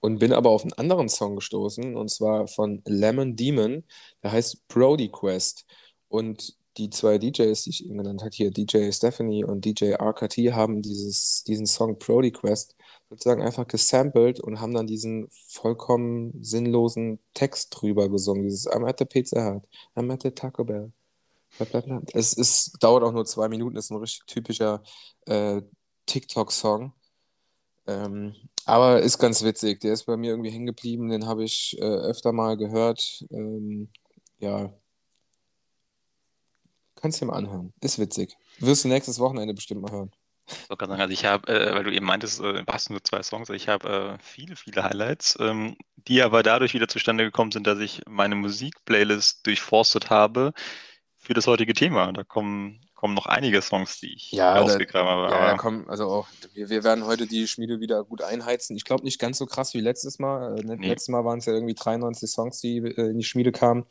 und 0.00 0.18
bin 0.18 0.32
aber 0.32 0.50
auf 0.50 0.62
einen 0.62 0.72
anderen 0.74 1.08
Song 1.08 1.34
gestoßen 1.34 1.96
und 1.96 2.10
zwar 2.10 2.46
von 2.46 2.82
Lemon 2.86 3.34
Demon, 3.34 3.82
der 4.22 4.32
heißt 4.32 4.68
Brody 4.68 5.08
Quest. 5.08 5.66
Und 6.08 6.56
die 6.76 6.90
zwei 6.90 7.18
DJs, 7.18 7.60
die 7.64 7.70
ich 7.70 7.84
eben 7.84 7.98
genannt 7.98 8.22
habe, 8.22 8.30
hier 8.32 8.52
DJ 8.52 8.92
Stephanie 8.92 9.44
und 9.44 9.64
DJ 9.64 9.94
RKT, 9.94 10.52
haben 10.52 10.80
dieses, 10.82 11.42
diesen 11.44 11.66
Song 11.66 11.98
Brody 11.98 12.30
Quest 12.30 12.75
sozusagen 13.08 13.42
einfach 13.42 13.66
gesampelt 13.66 14.40
und 14.40 14.60
haben 14.60 14.74
dann 14.74 14.86
diesen 14.86 15.28
vollkommen 15.48 16.42
sinnlosen 16.42 17.20
Text 17.34 17.68
drüber 17.70 18.08
gesungen. 18.08 18.44
Dieses 18.44 18.68
I'm 18.68 18.88
at 18.88 18.98
the 18.98 19.04
Pizza 19.04 19.54
Hut, 19.54 19.62
I'm 19.94 20.12
at 20.12 20.22
the 20.22 20.30
Taco 20.30 20.64
Bell. 20.64 20.92
Es 22.12 22.32
ist, 22.32 22.76
dauert 22.80 23.02
auch 23.04 23.12
nur 23.12 23.24
zwei 23.24 23.48
Minuten, 23.48 23.76
ist 23.76 23.90
ein 23.90 23.96
richtig 23.96 24.26
typischer 24.26 24.82
äh, 25.26 25.62
TikTok-Song. 26.06 26.92
Ähm, 27.86 28.34
aber 28.64 29.00
ist 29.00 29.18
ganz 29.18 29.42
witzig. 29.42 29.80
Der 29.80 29.92
ist 29.92 30.04
bei 30.04 30.16
mir 30.16 30.30
irgendwie 30.30 30.50
hängen 30.50 30.66
geblieben. 30.66 31.08
Den 31.08 31.26
habe 31.26 31.44
ich 31.44 31.76
äh, 31.78 31.84
öfter 31.84 32.32
mal 32.32 32.56
gehört. 32.56 33.24
Ähm, 33.30 33.88
ja. 34.38 34.72
Kannst 36.96 37.20
du 37.20 37.24
dir 37.24 37.30
mal 37.30 37.38
anhören. 37.38 37.72
Ist 37.80 37.98
witzig. 37.98 38.36
Wirst 38.58 38.84
du 38.84 38.88
nächstes 38.88 39.18
Wochenende 39.20 39.54
bestimmt 39.54 39.82
mal 39.82 39.92
hören. 39.92 40.10
Ich 40.48 40.70
wollte 40.70 40.86
sagen, 40.86 41.00
also 41.00 41.12
ich 41.12 41.24
habe, 41.24 41.48
äh, 41.48 41.74
weil 41.74 41.84
du 41.84 41.92
eben 41.92 42.06
meintest, 42.06 42.40
äh, 42.40 42.62
hast 42.68 42.90
nur 42.90 43.02
zwei 43.02 43.22
Songs, 43.22 43.48
ich 43.50 43.68
habe 43.68 44.18
äh, 44.18 44.22
viele, 44.22 44.56
viele 44.56 44.84
Highlights, 44.84 45.36
ähm, 45.40 45.76
die 45.96 46.22
aber 46.22 46.42
dadurch 46.42 46.74
wieder 46.74 46.88
zustande 46.88 47.24
gekommen 47.24 47.52
sind, 47.52 47.66
dass 47.66 47.78
ich 47.78 48.02
meine 48.06 48.36
Musikplaylist 48.36 49.46
durchforstet 49.46 50.10
habe 50.10 50.52
für 51.18 51.34
das 51.34 51.46
heutige 51.46 51.74
Thema. 51.74 52.12
Da 52.12 52.22
kommen 52.22 52.80
kommen 52.96 53.14
noch 53.14 53.26
einige 53.26 53.62
Songs, 53.62 54.00
die 54.00 54.14
ich 54.14 54.32
ja, 54.32 54.58
rausgegraben 54.58 55.08
habe. 55.08 55.32
Ja, 55.32 55.50
da 55.50 55.56
kommen, 55.56 55.88
also 55.88 56.08
auch, 56.08 56.28
wir, 56.54 56.70
wir 56.70 56.82
werden 56.82 57.04
heute 57.04 57.26
die 57.26 57.46
Schmiede 57.46 57.78
wieder 57.78 58.02
gut 58.02 58.22
einheizen. 58.22 58.74
Ich 58.74 58.84
glaube 58.84 59.04
nicht 59.04 59.20
ganz 59.20 59.38
so 59.38 59.46
krass 59.46 59.74
wie 59.74 59.80
letztes 59.80 60.18
Mal. 60.18 60.58
Äh, 60.58 60.64
ne, 60.64 60.76
nee. 60.76 60.88
Letztes 60.88 61.08
Mal 61.08 61.24
waren 61.24 61.38
es 61.38 61.44
ja 61.44 61.52
irgendwie 61.52 61.74
93 61.74 62.28
Songs, 62.28 62.60
die 62.60 62.78
äh, 62.78 63.10
in 63.10 63.18
die 63.18 63.24
Schmiede 63.24 63.52
kamen. 63.52 63.84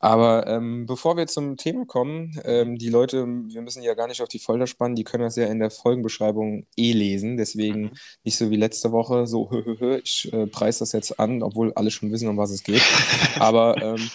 Aber 0.00 0.46
ähm, 0.46 0.86
bevor 0.86 1.16
wir 1.16 1.26
zum 1.26 1.56
Thema 1.56 1.84
kommen, 1.84 2.40
ähm, 2.44 2.78
die 2.78 2.88
Leute, 2.88 3.26
wir 3.26 3.62
müssen 3.62 3.82
ja 3.82 3.94
gar 3.94 4.06
nicht 4.06 4.22
auf 4.22 4.28
die 4.28 4.38
Folter 4.38 4.66
spannen, 4.68 4.94
die 4.94 5.04
können 5.04 5.24
das 5.24 5.36
ja 5.36 5.46
in 5.46 5.58
der 5.58 5.70
Folgenbeschreibung 5.70 6.66
eh 6.76 6.92
lesen. 6.92 7.36
Deswegen 7.36 7.82
mhm. 7.82 7.92
nicht 8.22 8.36
so 8.36 8.50
wie 8.50 8.56
letzte 8.56 8.92
Woche, 8.92 9.26
so 9.26 9.50
hö, 9.50 9.64
hö, 9.64 9.76
hö, 9.78 9.98
ich 9.98 10.32
äh, 10.32 10.46
preise 10.46 10.80
das 10.80 10.92
jetzt 10.92 11.18
an, 11.18 11.42
obwohl 11.42 11.72
alle 11.74 11.90
schon 11.90 12.12
wissen, 12.12 12.28
um 12.28 12.36
was 12.36 12.50
es 12.50 12.62
geht. 12.62 12.82
Aber 13.40 13.76
ähm, 13.82 14.10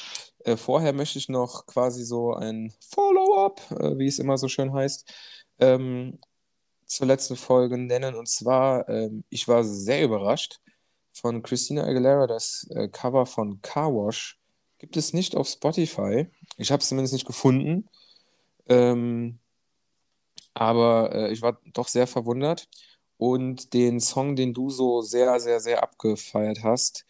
äh, 0.46 0.56
vorher 0.58 0.94
möchte 0.94 1.20
ich 1.20 1.28
noch 1.30 1.66
quasi 1.66 2.04
so 2.04 2.34
ein 2.34 2.74
Follow-up, 2.94 3.62
äh, 3.72 3.98
wie 3.98 4.08
es 4.08 4.20
immer 4.20 4.38
so 4.38 4.48
schön 4.48 4.74
heißt, 4.74 5.12
ähm, 5.60 6.18
zur 6.86 7.08
letzten 7.08 7.36
Folge 7.36 7.78
nennen. 7.78 8.16
Und 8.16 8.30
zwar, 8.30 8.88
ähm, 8.88 9.24
ich 9.30 9.48
war 9.50 9.64
sehr 9.66 10.04
überrascht 10.04 10.60
von 11.14 11.44
Christina 11.44 11.84
Aguilera, 11.84 12.28
das 12.28 12.68
äh, 12.72 12.88
Cover 12.88 13.26
von 13.26 13.62
Car 13.62 13.94
Wash 13.94 14.40
gibt 14.84 14.98
es 14.98 15.14
nicht 15.14 15.38
auf 15.38 15.48
Spotify. 15.48 16.28
Ich 16.58 16.70
habe 16.70 16.82
es 16.82 16.90
zumindest 16.90 17.14
nicht 17.14 17.26
gefunden. 17.26 17.88
Ähm, 18.68 19.40
aber 20.54 21.16
äh, 21.16 21.32
ich 21.32 21.42
war 21.42 21.58
doch 21.72 21.88
sehr 21.88 22.06
verwundert. 22.06 22.68
Und 23.16 23.74
den 23.74 24.02
Song, 24.02 24.36
den 24.36 24.54
du 24.54 24.70
so 24.70 25.02
sehr, 25.02 25.40
sehr, 25.40 25.62
sehr 25.62 25.82
abgefeiert 25.82 26.64
hast, 26.64 27.06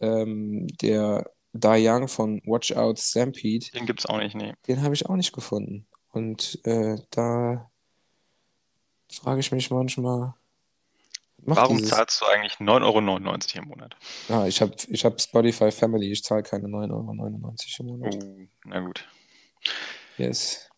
ähm, 0.00 0.68
der 0.80 1.30
Da 1.52 1.74
Young 1.76 2.08
von 2.08 2.40
Watch 2.46 2.72
Out 2.72 2.98
Stampede. 2.98 3.66
Den 3.74 3.84
gibt 3.84 4.00
es 4.00 4.06
auch 4.06 4.16
nicht, 4.16 4.34
nee. 4.34 4.54
Den 4.66 4.80
habe 4.80 4.94
ich 4.94 5.04
auch 5.04 5.16
nicht 5.16 5.34
gefunden. 5.34 5.86
Und 6.10 6.58
äh, 6.64 6.96
da 7.10 7.70
frage 9.12 9.40
ich 9.40 9.52
mich 9.52 9.70
manchmal. 9.70 10.32
Warum 11.38 11.78
dieses... 11.78 11.90
zahlst 11.90 12.20
du 12.20 12.26
eigentlich 12.26 12.54
9,99 12.54 12.84
Euro 12.84 13.62
im 13.62 13.68
Monat? 13.68 13.96
Ja, 14.28 14.46
ich 14.46 14.60
habe 14.60 14.74
ich 14.88 15.04
hab 15.04 15.20
Spotify 15.20 15.70
Family, 15.70 16.10
ich 16.10 16.22
zahle 16.22 16.42
keine 16.42 16.68
9,99 16.68 16.90
Euro 16.90 17.14
im 17.80 17.86
Monat. 17.86 18.18
Oh, 18.22 18.36
na 18.64 18.80
gut. 18.80 19.08
Yes. 20.16 20.68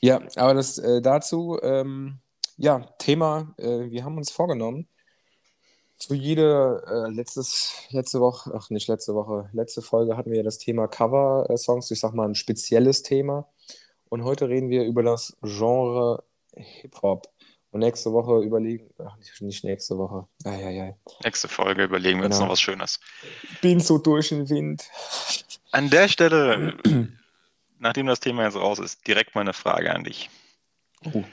Ja, 0.00 0.20
aber 0.36 0.54
das 0.54 0.78
äh, 0.78 1.00
dazu, 1.00 1.58
ähm, 1.62 2.18
ja, 2.56 2.80
Thema, 2.98 3.54
äh, 3.58 3.90
wir 3.90 4.04
haben 4.04 4.16
uns 4.16 4.30
vorgenommen, 4.30 4.88
zu 5.96 6.14
jeder, 6.14 6.82
äh, 6.86 7.10
letztes, 7.10 7.72
letzte 7.90 8.20
Woche, 8.20 8.52
ach 8.54 8.70
nicht 8.70 8.88
letzte 8.88 9.14
Woche, 9.14 9.48
letzte 9.52 9.80
Folge 9.80 10.16
hatten 10.16 10.30
wir 10.30 10.38
ja 10.38 10.42
das 10.42 10.58
Thema 10.58 10.88
Cover-Songs, 10.88 11.90
ich 11.90 12.00
sag 12.00 12.12
mal 12.12 12.28
ein 12.28 12.34
spezielles 12.34 13.02
Thema. 13.02 13.48
Und 14.08 14.24
heute 14.24 14.48
reden 14.48 14.68
wir 14.70 14.84
über 14.84 15.02
das 15.02 15.36
Genre 15.42 16.24
Hip-Hop. 16.54 17.28
Und 17.74 17.80
nächste 17.80 18.12
Woche 18.12 18.38
überlegen, 18.46 18.88
ach 19.04 19.16
nicht 19.40 19.64
nächste 19.64 19.98
Woche, 19.98 20.28
ai. 20.44 20.94
nächste 21.24 21.48
Folge 21.48 21.82
überlegen 21.82 22.20
wir 22.20 22.28
genau. 22.28 22.36
uns 22.36 22.38
noch 22.38 22.48
was 22.48 22.60
Schönes. 22.60 23.00
Bin 23.62 23.80
so 23.80 23.98
durch 23.98 24.28
den 24.28 24.48
Wind. 24.48 24.88
An 25.72 25.90
der 25.90 26.06
Stelle, 26.06 26.78
nachdem 27.80 28.06
das 28.06 28.20
Thema 28.20 28.44
jetzt 28.44 28.54
raus 28.54 28.78
ist, 28.78 29.04
direkt 29.08 29.34
mal 29.34 29.40
eine 29.40 29.54
Frage 29.54 29.92
an 29.92 30.04
dich. 30.04 30.30
Oh. 31.04 31.24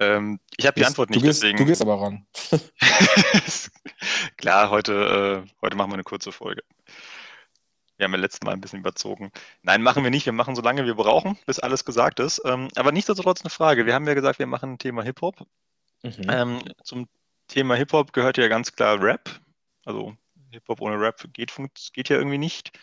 Ähm, 0.00 0.40
ich 0.56 0.66
habe 0.66 0.80
die 0.80 0.86
Antwort 0.86 1.10
nicht, 1.10 1.20
du 1.20 1.26
gehst, 1.26 1.42
deswegen. 1.42 1.58
Du 1.58 1.66
gehst 1.66 1.82
aber 1.82 2.00
ran. 2.00 2.26
Klar, 4.38 4.70
heute, 4.70 5.44
äh, 5.44 5.50
heute 5.60 5.76
machen 5.76 5.90
wir 5.90 5.96
eine 5.96 6.04
kurze 6.04 6.32
Folge. 6.32 6.62
Wir 7.98 8.04
haben 8.04 8.14
ja 8.14 8.20
letztes 8.20 8.40
Mal 8.42 8.54
ein 8.54 8.62
bisschen 8.62 8.78
überzogen. 8.78 9.32
Nein, 9.60 9.82
machen 9.82 10.02
wir 10.02 10.10
nicht. 10.10 10.24
Wir 10.24 10.32
machen 10.32 10.56
so 10.56 10.62
lange 10.62 10.86
wir 10.86 10.94
brauchen, 10.94 11.36
bis 11.44 11.58
alles 11.58 11.84
gesagt 11.84 12.20
ist. 12.20 12.40
Ähm, 12.46 12.68
aber 12.74 12.90
nichtsdestotrotz 12.90 13.42
eine 13.42 13.50
Frage. 13.50 13.84
Wir 13.84 13.92
haben 13.92 14.06
ja 14.06 14.14
gesagt, 14.14 14.38
wir 14.38 14.46
machen 14.46 14.72
ein 14.72 14.78
Thema 14.78 15.02
Hip-Hop. 15.02 15.46
Mhm. 16.02 16.26
Ähm, 16.28 16.62
zum 16.82 17.08
Thema 17.48 17.74
Hip-Hop 17.74 18.12
gehört 18.12 18.38
ja 18.38 18.48
ganz 18.48 18.72
klar 18.72 19.00
Rap. 19.00 19.40
Also 19.84 20.14
Hip-Hop 20.50 20.80
ohne 20.80 21.00
Rap 21.00 21.24
geht, 21.32 21.52
geht 21.92 22.08
ja 22.08 22.16
irgendwie 22.16 22.38
nicht. 22.38 22.78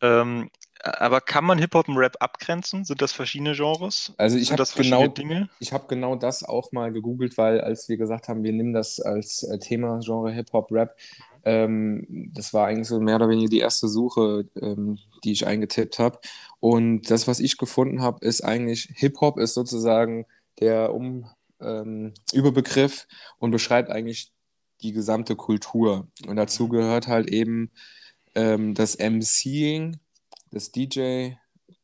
Ähm, 0.00 0.50
aber 0.82 1.20
kann 1.20 1.44
man 1.44 1.58
Hip-Hop 1.58 1.88
und 1.88 1.96
Rap 1.96 2.16
abgrenzen? 2.20 2.84
Sind 2.84 3.02
das 3.02 3.12
verschiedene 3.12 3.54
Genres? 3.54 4.12
Also 4.16 4.36
ich 4.36 4.52
habe 4.52 4.62
genau, 4.76 5.02
hab 5.02 5.88
genau 5.88 6.14
das 6.14 6.44
auch 6.44 6.70
mal 6.72 6.92
gegoogelt, 6.92 7.36
weil 7.36 7.60
als 7.60 7.88
wir 7.88 7.96
gesagt 7.96 8.28
haben, 8.28 8.44
wir 8.44 8.52
nehmen 8.52 8.72
das 8.72 9.00
als 9.00 9.42
äh, 9.42 9.58
Thema 9.58 9.98
Genre 10.00 10.30
Hip-Hop, 10.30 10.70
Rap, 10.70 10.96
ähm, 11.44 12.30
das 12.34 12.54
war 12.54 12.66
eigentlich 12.66 12.88
so 12.88 13.00
mehr 13.00 13.16
oder 13.16 13.28
weniger 13.28 13.48
die 13.48 13.58
erste 13.58 13.88
Suche, 13.88 14.48
ähm, 14.60 14.98
die 15.24 15.32
ich 15.32 15.46
eingetippt 15.46 15.98
habe. 15.98 16.20
Und 16.60 17.10
das, 17.10 17.26
was 17.26 17.40
ich 17.40 17.58
gefunden 17.58 18.02
habe, 18.02 18.24
ist 18.24 18.42
eigentlich, 18.42 18.88
Hip-Hop 18.94 19.38
ist 19.38 19.54
sozusagen 19.54 20.26
der 20.60 20.94
um, 20.94 21.28
ähm, 21.60 22.14
Überbegriff 22.32 23.06
und 23.38 23.50
beschreibt 23.50 23.90
eigentlich 23.90 24.32
die 24.82 24.92
gesamte 24.92 25.36
Kultur. 25.36 26.08
Und 26.26 26.36
dazu 26.36 26.64
mhm. 26.64 26.70
gehört 26.70 27.08
halt 27.08 27.28
eben 27.28 27.70
ähm, 28.34 28.74
das 28.74 28.96
MCing, 28.98 29.98
das 30.50 30.70
DJ, 30.70 31.32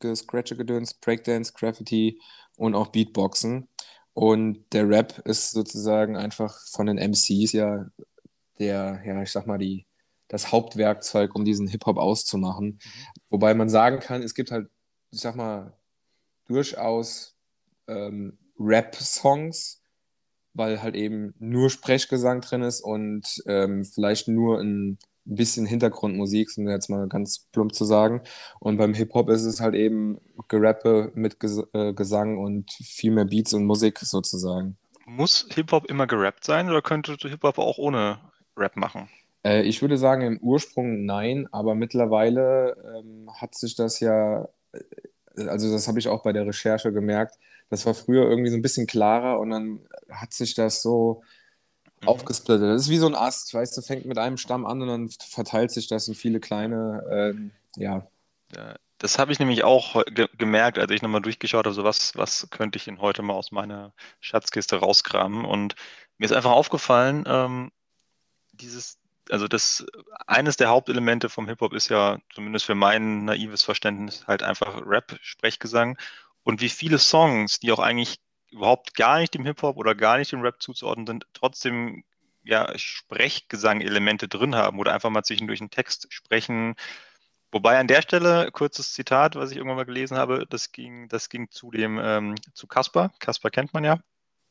Scratcher-Gedöns, 0.03 0.95
Breakdance, 0.95 1.53
Graffiti 1.53 2.19
und 2.57 2.75
auch 2.75 2.87
Beatboxen. 2.87 3.67
Und 4.13 4.65
der 4.71 4.87
Rap 4.87 5.19
ist 5.25 5.51
sozusagen 5.51 6.15
einfach 6.15 6.57
von 6.69 6.85
den 6.85 6.97
MCs 6.97 7.51
ja 7.51 7.85
der, 8.59 9.01
ja, 9.05 9.21
ich 9.21 9.31
sag 9.31 9.47
mal, 9.47 9.57
die, 9.57 9.85
das 10.27 10.51
Hauptwerkzeug, 10.51 11.35
um 11.35 11.45
diesen 11.45 11.67
Hip-Hop 11.67 11.97
auszumachen. 11.97 12.65
Mhm. 12.65 12.79
wobei 13.29 13.53
man 13.53 13.69
sagen 13.69 13.99
kann, 13.99 14.21
es 14.23 14.33
gibt 14.33 14.51
halt, 14.51 14.69
ich 15.11 15.19
sag 15.19 15.35
mal, 15.35 15.77
durchaus 16.47 17.35
ähm, 17.87 18.37
Rap-Songs, 18.59 19.81
weil 20.53 20.81
halt 20.81 20.95
eben 20.95 21.33
nur 21.39 21.69
Sprechgesang 21.69 22.41
drin 22.41 22.61
ist 22.61 22.81
und 22.81 23.43
ähm, 23.47 23.83
vielleicht 23.83 24.27
nur 24.27 24.59
ein 24.59 24.97
bisschen 25.25 25.65
Hintergrundmusik, 25.65 26.49
um 26.57 26.69
jetzt 26.69 26.89
mal 26.89 27.07
ganz 27.07 27.47
plump 27.51 27.73
zu 27.73 27.83
sagen. 27.83 28.21
Und 28.59 28.77
beim 28.77 28.93
Hip-Hop 28.93 29.29
ist 29.29 29.43
es 29.43 29.59
halt 29.59 29.75
eben 29.75 30.19
Gerappe 30.47 31.11
mit 31.15 31.39
Ges 31.39 31.63
äh, 31.73 31.93
Gesang 31.93 32.37
und 32.37 32.71
viel 32.71 33.11
mehr 33.11 33.25
Beats 33.25 33.53
und 33.53 33.65
Musik 33.65 33.99
sozusagen. 33.99 34.77
Muss 35.05 35.47
Hip-Hop 35.51 35.89
immer 35.89 36.07
gerappt 36.07 36.45
sein 36.45 36.69
oder 36.69 36.81
könnte 36.81 37.17
Hip-Hop 37.19 37.57
auch 37.57 37.77
ohne 37.77 38.19
Rap 38.55 38.75
machen? 38.75 39.09
Äh, 39.43 39.63
ich 39.63 39.81
würde 39.81 39.97
sagen, 39.97 40.21
im 40.21 40.39
Ursprung 40.39 41.05
nein, 41.05 41.47
aber 41.51 41.75
mittlerweile 41.75 42.75
ähm, 42.97 43.29
hat 43.39 43.55
sich 43.55 43.75
das 43.75 43.99
ja, 43.99 44.47
äh, 44.73 45.47
also 45.47 45.71
das 45.71 45.87
habe 45.87 45.99
ich 45.99 46.07
auch 46.07 46.23
bei 46.23 46.33
der 46.33 46.47
Recherche 46.47 46.93
gemerkt, 46.93 47.37
das 47.69 47.85
war 47.85 47.93
früher 47.93 48.29
irgendwie 48.29 48.49
so 48.49 48.55
ein 48.55 48.61
bisschen 48.61 48.87
klarer 48.87 49.39
und 49.39 49.49
dann 49.49 49.79
hat 50.09 50.33
sich 50.33 50.53
das 50.53 50.81
so 50.81 51.23
mhm. 52.01 52.07
aufgesplittet. 52.07 52.69
Das 52.69 52.83
ist 52.83 52.89
wie 52.89 52.97
so 52.97 53.07
ein 53.07 53.15
Ast, 53.15 53.53
weißt 53.53 53.77
du, 53.77 53.81
fängt 53.81 54.05
mit 54.05 54.17
einem 54.17 54.37
Stamm 54.37 54.65
an 54.65 54.81
und 54.81 54.87
dann 54.87 55.09
verteilt 55.09 55.71
sich 55.71 55.87
das 55.87 56.07
in 56.07 56.15
viele 56.15 56.39
kleine, 56.39 57.03
ähm, 57.11 57.51
ja. 57.75 58.07
Das 58.99 59.19
habe 59.19 59.31
ich 59.31 59.39
nämlich 59.39 59.63
auch 59.63 60.03
ge 60.05 60.27
gemerkt, 60.37 60.79
als 60.79 60.91
ich 60.91 61.01
nochmal 61.01 61.21
durchgeschaut 61.21 61.65
habe, 61.65 61.75
so 61.75 61.83
was, 61.83 62.15
was 62.15 62.47
könnte 62.49 62.77
ich 62.77 62.85
denn 62.85 63.01
heute 63.01 63.21
mal 63.21 63.33
aus 63.33 63.51
meiner 63.51 63.93
Schatzkiste 64.21 64.77
rauskramen. 64.77 65.43
Und 65.43 65.75
mir 66.17 66.25
ist 66.25 66.31
einfach 66.31 66.51
aufgefallen, 66.51 67.25
ähm, 67.27 67.71
dieses, 68.53 68.97
also 69.29 69.47
das 69.47 69.85
eines 70.27 70.57
der 70.57 70.69
Hauptelemente 70.69 71.29
vom 71.29 71.47
Hip-Hop 71.47 71.73
ist 71.73 71.89
ja, 71.89 72.19
zumindest 72.33 72.65
für 72.65 72.75
mein 72.75 73.25
naives 73.25 73.63
Verständnis, 73.63 74.25
halt 74.27 74.43
einfach 74.43 74.81
Rap, 74.85 75.17
Sprechgesang. 75.21 75.97
Und 76.45 76.61
wie 76.61 76.69
viele 76.69 76.99
Songs, 76.99 77.59
die 77.59 77.71
auch 77.71 77.79
eigentlich 77.79 78.19
überhaupt 78.51 78.95
gar 78.95 79.17
nicht 79.19 79.33
dem 79.33 79.43
Hip-Hop 79.43 79.77
oder 79.77 79.95
gar 79.95 80.17
nicht 80.17 80.31
dem 80.31 80.41
Rap 80.41 80.61
zuzuordnen 80.61 81.07
sind, 81.07 81.25
trotzdem 81.33 82.03
ja 82.43 82.71
Sprechgesang-Elemente 82.77 84.27
drin 84.27 84.55
haben 84.55 84.79
oder 84.79 84.93
einfach 84.93 85.09
mal 85.09 85.23
zwischendurch 85.23 85.59
einen 85.59 85.71
Text 85.71 86.05
sprechen. 86.13 86.75
Wobei 87.51 87.79
an 87.79 87.87
der 87.87 88.03
Stelle, 88.03 88.51
kurzes 88.51 88.93
Zitat, 88.93 89.35
was 89.35 89.49
ich 89.49 89.57
irgendwann 89.57 89.77
mal 89.77 89.85
gelesen 89.85 90.17
habe, 90.17 90.45
das 90.47 90.71
ging, 90.71 91.09
das 91.09 91.29
ging 91.29 91.49
zu 91.49 91.71
dem, 91.71 91.99
ähm, 92.01 92.35
zu 92.53 92.67
Casper. 92.67 93.11
Casper 93.19 93.49
kennt 93.49 93.73
man 93.73 93.83
ja. 93.83 93.99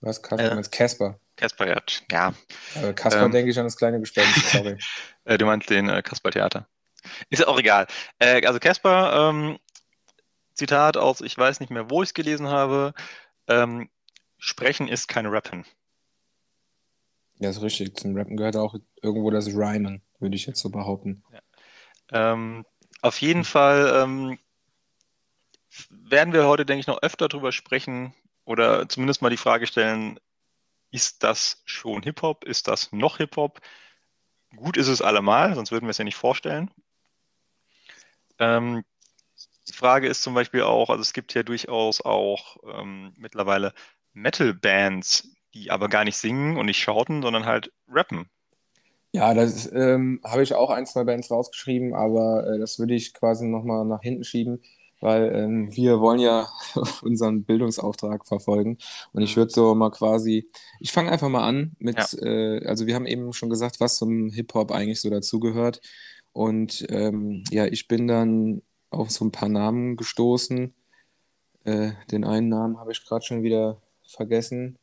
Was, 0.01 0.21
Casper? 0.21 0.59
Äh, 0.59 0.63
Casper? 0.71 1.19
Casper, 1.37 1.69
ja. 1.69 1.83
ja. 2.11 2.93
Casper 2.93 3.23
ähm, 3.23 3.31
denke 3.31 3.51
ich 3.51 3.59
an 3.59 3.65
das 3.65 3.77
kleine 3.77 4.01
Gespenst, 4.01 4.35
sorry. 4.51 4.77
äh, 5.25 5.39
du 5.39 5.47
meinst 5.47 5.71
den 5.71 5.89
äh, 5.89 6.03
Kasper-Theater. 6.03 6.67
Ist 7.31 7.47
auch 7.47 7.59
egal. 7.59 7.87
Äh, 8.19 8.45
also 8.47 8.59
Casper, 8.59 9.31
ähm, 9.31 9.59
Zitat 10.55 10.97
aus, 10.97 11.21
ich 11.21 11.37
weiß 11.37 11.61
nicht 11.61 11.71
mehr, 11.71 11.91
wo 11.91 12.03
ich 12.03 12.11
es 12.11 12.15
gelesen 12.15 12.49
habe, 12.49 12.95
ähm, 13.49 13.89
Sprechen 14.39 14.89
ist 14.89 15.09
keine 15.09 15.33
Rappen. 15.33 15.65
Ja, 17.39 17.51
ist 17.51 17.63
richtig. 17.63 17.97
Zum 17.97 18.17
Rappen 18.17 18.37
gehört 18.37 18.57
auch 18.57 18.75
irgendwo 19.03 19.31
das 19.31 19.49
Rhymen, 19.49 20.03
würde 20.19 20.37
ich 20.37 20.47
jetzt 20.47 20.61
so 20.61 20.71
behaupten. 20.71 21.25
Ja. 21.33 22.33
Ähm, 22.33 22.65
auf 23.01 23.21
jeden 23.21 23.45
Fall 23.45 24.03
ähm, 24.03 24.39
werden 25.91 26.33
wir 26.33 26.47
heute, 26.47 26.65
denke 26.67 26.81
ich, 26.81 26.87
noch 26.87 27.03
öfter 27.03 27.29
darüber 27.29 27.53
sprechen 27.53 28.15
oder 28.45 28.89
zumindest 28.89 29.23
mal 29.23 29.31
die 29.31 29.37
Frage 29.37 29.67
stellen, 29.67 30.21
ist 30.91 31.23
das 31.25 31.63
schon 31.65 32.03
Hip-Hop? 32.03 32.45
Ist 32.45 32.69
das 32.69 32.93
noch 32.93 33.17
Hip-Hop? 33.17 33.61
Gut 34.55 34.77
ist 34.77 34.89
es 34.89 35.03
allemal, 35.03 35.55
sonst 35.55 35.73
würden 35.73 35.87
wir 35.87 35.91
es 35.91 35.99
ja 35.99 36.05
nicht 36.05 36.17
vorstellen. 36.17 36.71
Ähm, 38.39 38.85
die 39.69 39.73
Frage 39.73 40.09
ist 40.09 40.23
zum 40.23 40.35
Beispiel 40.35 40.63
auch, 40.63 40.91
also 40.91 41.01
es 41.01 41.13
gibt 41.13 41.35
ja 41.35 41.43
durchaus 41.43 42.01
auch 42.01 42.57
ähm, 42.73 43.13
mittlerweile 43.17 43.73
Metal-Bands, 44.13 45.29
die 45.55 45.71
aber 45.71 45.89
gar 45.89 46.05
nicht 46.05 46.17
singen 46.17 46.57
und 46.57 46.67
nicht 46.67 46.79
schauten, 46.79 47.23
sondern 47.23 47.47
halt 47.47 47.73
rappen. 47.89 48.29
Ja, 49.13 49.33
das 49.33 49.71
ähm, 49.73 50.21
habe 50.25 50.43
ich 50.43 50.55
auch 50.55 50.71
ein, 50.71 50.87
zwei 50.87 51.05
Bands 51.05 51.31
rausgeschrieben, 51.31 51.95
aber 51.95 52.47
äh, 52.47 52.59
das 52.59 52.79
würde 52.81 52.95
ich 52.95 53.15
quasi 53.15 53.47
nochmal 53.47 53.85
nach 53.85 54.03
hinten 54.03 54.25
schieben, 54.25 54.61
weil 55.01 55.33
ähm, 55.33 55.75
wir 55.75 56.01
wollen 56.01 56.19
ja 56.19 56.49
unseren 57.03 57.45
Bildungsauftrag 57.45 58.27
verfolgen. 58.27 58.79
Und 59.13 59.23
ich 59.23 59.37
mhm. 59.37 59.43
würde 59.43 59.53
so 59.53 59.75
mal 59.77 59.91
quasi, 59.91 60.49
ich 60.81 60.91
fange 60.91 61.13
einfach 61.13 61.29
mal 61.29 61.47
an 61.47 61.77
mit, 61.79 61.97
ja. 61.97 62.27
äh, 62.27 62.67
also 62.67 62.87
wir 62.89 62.97
haben 62.97 63.07
eben 63.07 63.33
schon 63.33 63.51
gesagt, 63.51 63.79
was 63.79 63.99
zum 63.99 64.31
Hip-Hop 64.31 64.73
eigentlich 64.73 65.01
so 65.01 65.11
dazugehört. 65.11 65.81
Und 66.33 66.85
ähm, 66.89 67.45
ja, 67.51 67.67
ich 67.67 67.87
bin 67.87 68.09
dann 68.09 68.63
auf 68.91 69.11
so 69.11 69.25
ein 69.25 69.33
paar 69.33 69.49
Namen 69.49 69.97
gestoßen. 69.97 70.75
Äh, 71.65 71.93
den 72.11 72.25
einen 72.25 72.49
Namen 72.49 72.79
habe 72.79 72.93
ich 72.93 73.05
gerade 73.05 73.25
schon 73.25 73.43
wieder 73.43 73.81
vergessen. 74.07 74.79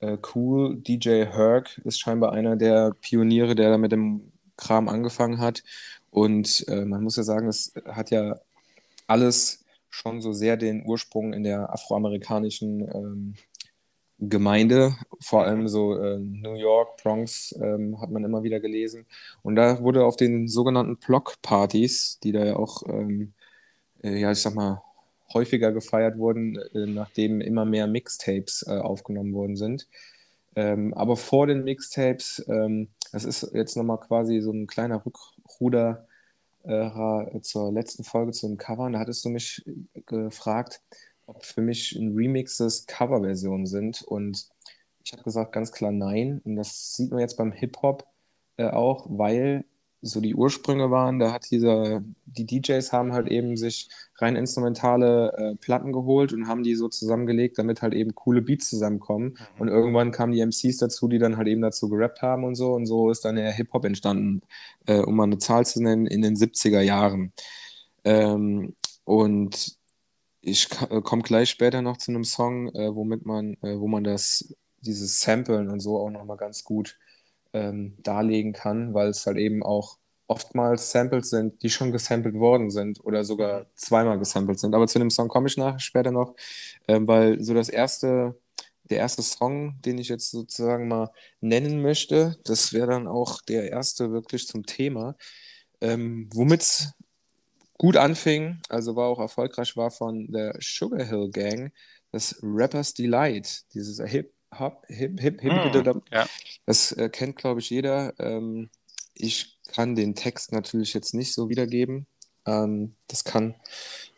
Äh, 0.00 0.18
cool, 0.34 0.76
DJ 0.76 1.24
Herc 1.24 1.78
ist 1.84 2.00
scheinbar 2.00 2.32
einer 2.32 2.56
der 2.56 2.92
Pioniere, 3.00 3.54
der 3.54 3.70
da 3.70 3.78
mit 3.78 3.92
dem 3.92 4.32
Kram 4.56 4.88
angefangen 4.88 5.38
hat. 5.38 5.62
Und 6.10 6.66
äh, 6.68 6.84
man 6.84 7.02
muss 7.02 7.16
ja 7.16 7.22
sagen, 7.22 7.48
es 7.48 7.72
hat 7.86 8.10
ja 8.10 8.38
alles 9.06 9.64
schon 9.90 10.20
so 10.20 10.32
sehr 10.32 10.56
den 10.56 10.84
Ursprung 10.84 11.32
in 11.32 11.42
der 11.42 11.72
afroamerikanischen 11.72 12.80
ähm, 12.82 13.34
Gemeinde, 14.18 14.96
vor 15.20 15.44
allem 15.44 15.68
so 15.68 15.94
äh, 15.98 16.18
New 16.18 16.54
York, 16.54 16.96
Bronx, 17.02 17.54
ähm, 17.60 18.00
hat 18.00 18.10
man 18.10 18.24
immer 18.24 18.42
wieder 18.42 18.60
gelesen. 18.60 19.04
Und 19.42 19.56
da 19.56 19.82
wurde 19.82 20.04
auf 20.04 20.16
den 20.16 20.48
sogenannten 20.48 20.96
Block-Partys, 20.96 22.18
die 22.22 22.32
da 22.32 22.44
ja 22.44 22.56
auch, 22.56 22.82
ähm, 22.88 23.34
äh, 24.02 24.18
ja, 24.18 24.32
ich 24.32 24.40
sag 24.40 24.54
mal, 24.54 24.82
häufiger 25.34 25.72
gefeiert 25.72 26.18
wurden, 26.18 26.56
äh, 26.56 26.86
nachdem 26.86 27.40
immer 27.42 27.66
mehr 27.66 27.86
Mixtapes 27.86 28.64
äh, 28.66 28.78
aufgenommen 28.78 29.34
worden 29.34 29.56
sind. 29.56 29.86
Ähm, 30.54 30.94
aber 30.94 31.16
vor 31.18 31.46
den 31.46 31.64
Mixtapes, 31.64 32.44
ähm, 32.48 32.88
das 33.12 33.24
ist 33.24 33.50
jetzt 33.52 33.76
nochmal 33.76 34.00
quasi 34.00 34.40
so 34.40 34.50
ein 34.50 34.66
kleiner 34.66 35.04
Rückruder 35.04 36.06
äh, 36.64 37.40
zur 37.42 37.70
letzten 37.70 38.04
Folge 38.04 38.32
zum 38.32 38.56
Cover. 38.56 38.90
Da 38.90 38.98
hattest 38.98 39.24
du 39.26 39.28
mich 39.28 39.62
gefragt, 40.06 40.80
ob 41.26 41.44
für 41.44 41.60
mich 41.60 41.94
ein 41.96 42.14
Remixes 42.14 42.86
Coverversionen 42.86 43.66
sind. 43.66 44.02
Und 44.02 44.48
ich 45.04 45.12
habe 45.12 45.22
gesagt, 45.22 45.52
ganz 45.52 45.72
klar 45.72 45.92
nein. 45.92 46.40
Und 46.44 46.56
das 46.56 46.94
sieht 46.94 47.10
man 47.10 47.20
jetzt 47.20 47.36
beim 47.36 47.52
Hip-Hop 47.52 48.06
äh, 48.56 48.68
auch, 48.68 49.06
weil 49.08 49.64
so 50.02 50.20
die 50.20 50.34
Ursprünge 50.34 50.90
waren, 50.90 51.18
da 51.18 51.32
hat 51.32 51.50
dieser, 51.50 52.02
die 52.26 52.46
DJs 52.46 52.92
haben 52.92 53.12
halt 53.12 53.28
eben 53.28 53.56
sich 53.56 53.88
rein 54.18 54.36
instrumentale 54.36 55.32
äh, 55.32 55.56
Platten 55.56 55.92
geholt 55.92 56.32
und 56.32 56.46
haben 56.46 56.62
die 56.62 56.74
so 56.74 56.88
zusammengelegt, 56.88 57.58
damit 57.58 57.82
halt 57.82 57.94
eben 57.94 58.14
coole 58.14 58.42
Beats 58.42 58.68
zusammenkommen. 58.68 59.24
Mhm. 59.24 59.60
Und 59.60 59.68
irgendwann 59.68 60.12
kamen 60.12 60.32
die 60.32 60.40
MCs 60.40 60.78
dazu, 60.78 61.08
die 61.08 61.18
dann 61.18 61.36
halt 61.36 61.48
eben 61.48 61.62
dazu 61.62 61.88
gerappt 61.88 62.22
haben 62.22 62.44
und 62.44 62.54
so. 62.54 62.74
Und 62.74 62.86
so 62.86 63.10
ist 63.10 63.24
dann 63.24 63.36
der 63.36 63.52
Hip-Hop 63.52 63.84
entstanden, 63.84 64.42
äh, 64.86 64.98
um 64.98 65.16
mal 65.16 65.24
eine 65.24 65.38
Zahl 65.38 65.66
zu 65.66 65.82
nennen, 65.82 66.06
in 66.06 66.22
den 66.22 66.36
70er 66.36 66.80
Jahren. 66.80 67.32
Ähm, 68.04 68.74
und 69.04 69.76
ich 70.46 70.68
äh, 70.90 71.00
komme 71.02 71.22
gleich 71.22 71.50
später 71.50 71.82
noch 71.82 71.96
zu 71.96 72.12
einem 72.12 72.24
Song, 72.24 72.68
äh, 72.74 72.94
womit 72.94 73.26
man, 73.26 73.54
äh, 73.62 73.78
wo 73.78 73.88
man 73.88 74.04
das, 74.04 74.54
dieses 74.80 75.20
Samplen 75.20 75.70
und 75.70 75.80
so 75.80 75.98
auch 75.98 76.10
nochmal 76.10 76.36
ganz 76.36 76.64
gut 76.64 76.98
ähm, 77.52 77.96
darlegen 78.02 78.52
kann, 78.52 78.94
weil 78.94 79.08
es 79.08 79.26
halt 79.26 79.38
eben 79.38 79.62
auch 79.62 79.98
oftmals 80.28 80.90
Samples 80.90 81.30
sind, 81.30 81.62
die 81.62 81.70
schon 81.70 81.92
gesampelt 81.92 82.34
worden 82.36 82.70
sind 82.70 83.04
oder 83.04 83.24
sogar 83.24 83.66
zweimal 83.76 84.18
gesampelt 84.18 84.60
sind. 84.60 84.74
Aber 84.74 84.86
zu 84.88 84.98
dem 84.98 85.10
Song 85.10 85.28
komme 85.28 85.48
ich 85.48 85.56
nach 85.56 85.80
später 85.80 86.12
noch, 86.12 86.34
ähm, 86.88 87.08
weil 87.08 87.42
so 87.42 87.54
das 87.54 87.68
erste, 87.68 88.38
der 88.84 88.98
erste 88.98 89.22
Song, 89.22 89.80
den 89.82 89.98
ich 89.98 90.08
jetzt 90.08 90.30
sozusagen 90.30 90.88
mal 90.88 91.10
nennen 91.40 91.82
möchte, 91.82 92.36
das 92.44 92.72
wäre 92.72 92.88
dann 92.88 93.08
auch 93.08 93.42
der 93.42 93.70
erste 93.70 94.12
wirklich 94.12 94.46
zum 94.46 94.64
Thema. 94.66 95.16
Ähm, 95.80 96.28
womit 96.32 96.92
gut 97.78 97.96
anfing, 97.96 98.58
also 98.68 98.96
war 98.96 99.08
auch 99.08 99.18
erfolgreich 99.18 99.76
war 99.76 99.90
von 99.90 100.30
der 100.32 100.56
Sugar 100.60 101.04
Hill 101.04 101.30
Gang, 101.30 101.72
das 102.12 102.38
Rappers 102.42 102.94
Delight, 102.94 103.64
dieses 103.74 104.00
Hip 104.08 104.32
Hop, 104.58 104.84
Hip 104.88 105.20
Hip 105.20 105.40
Hip, 105.40 105.52
mm, 105.52 105.72
Hip 105.72 106.02
ja. 106.12 106.26
das 106.64 106.92
äh, 106.92 107.08
kennt 107.08 107.36
glaube 107.36 107.60
ich 107.60 107.70
jeder. 107.70 108.14
Ähm, 108.18 108.70
ich 109.14 109.58
kann 109.68 109.94
den 109.94 110.14
Text 110.14 110.52
natürlich 110.52 110.94
jetzt 110.94 111.14
nicht 111.14 111.34
so 111.34 111.48
wiedergeben. 111.48 112.06
Ähm, 112.46 112.94
das 113.08 113.24
kann, 113.24 113.54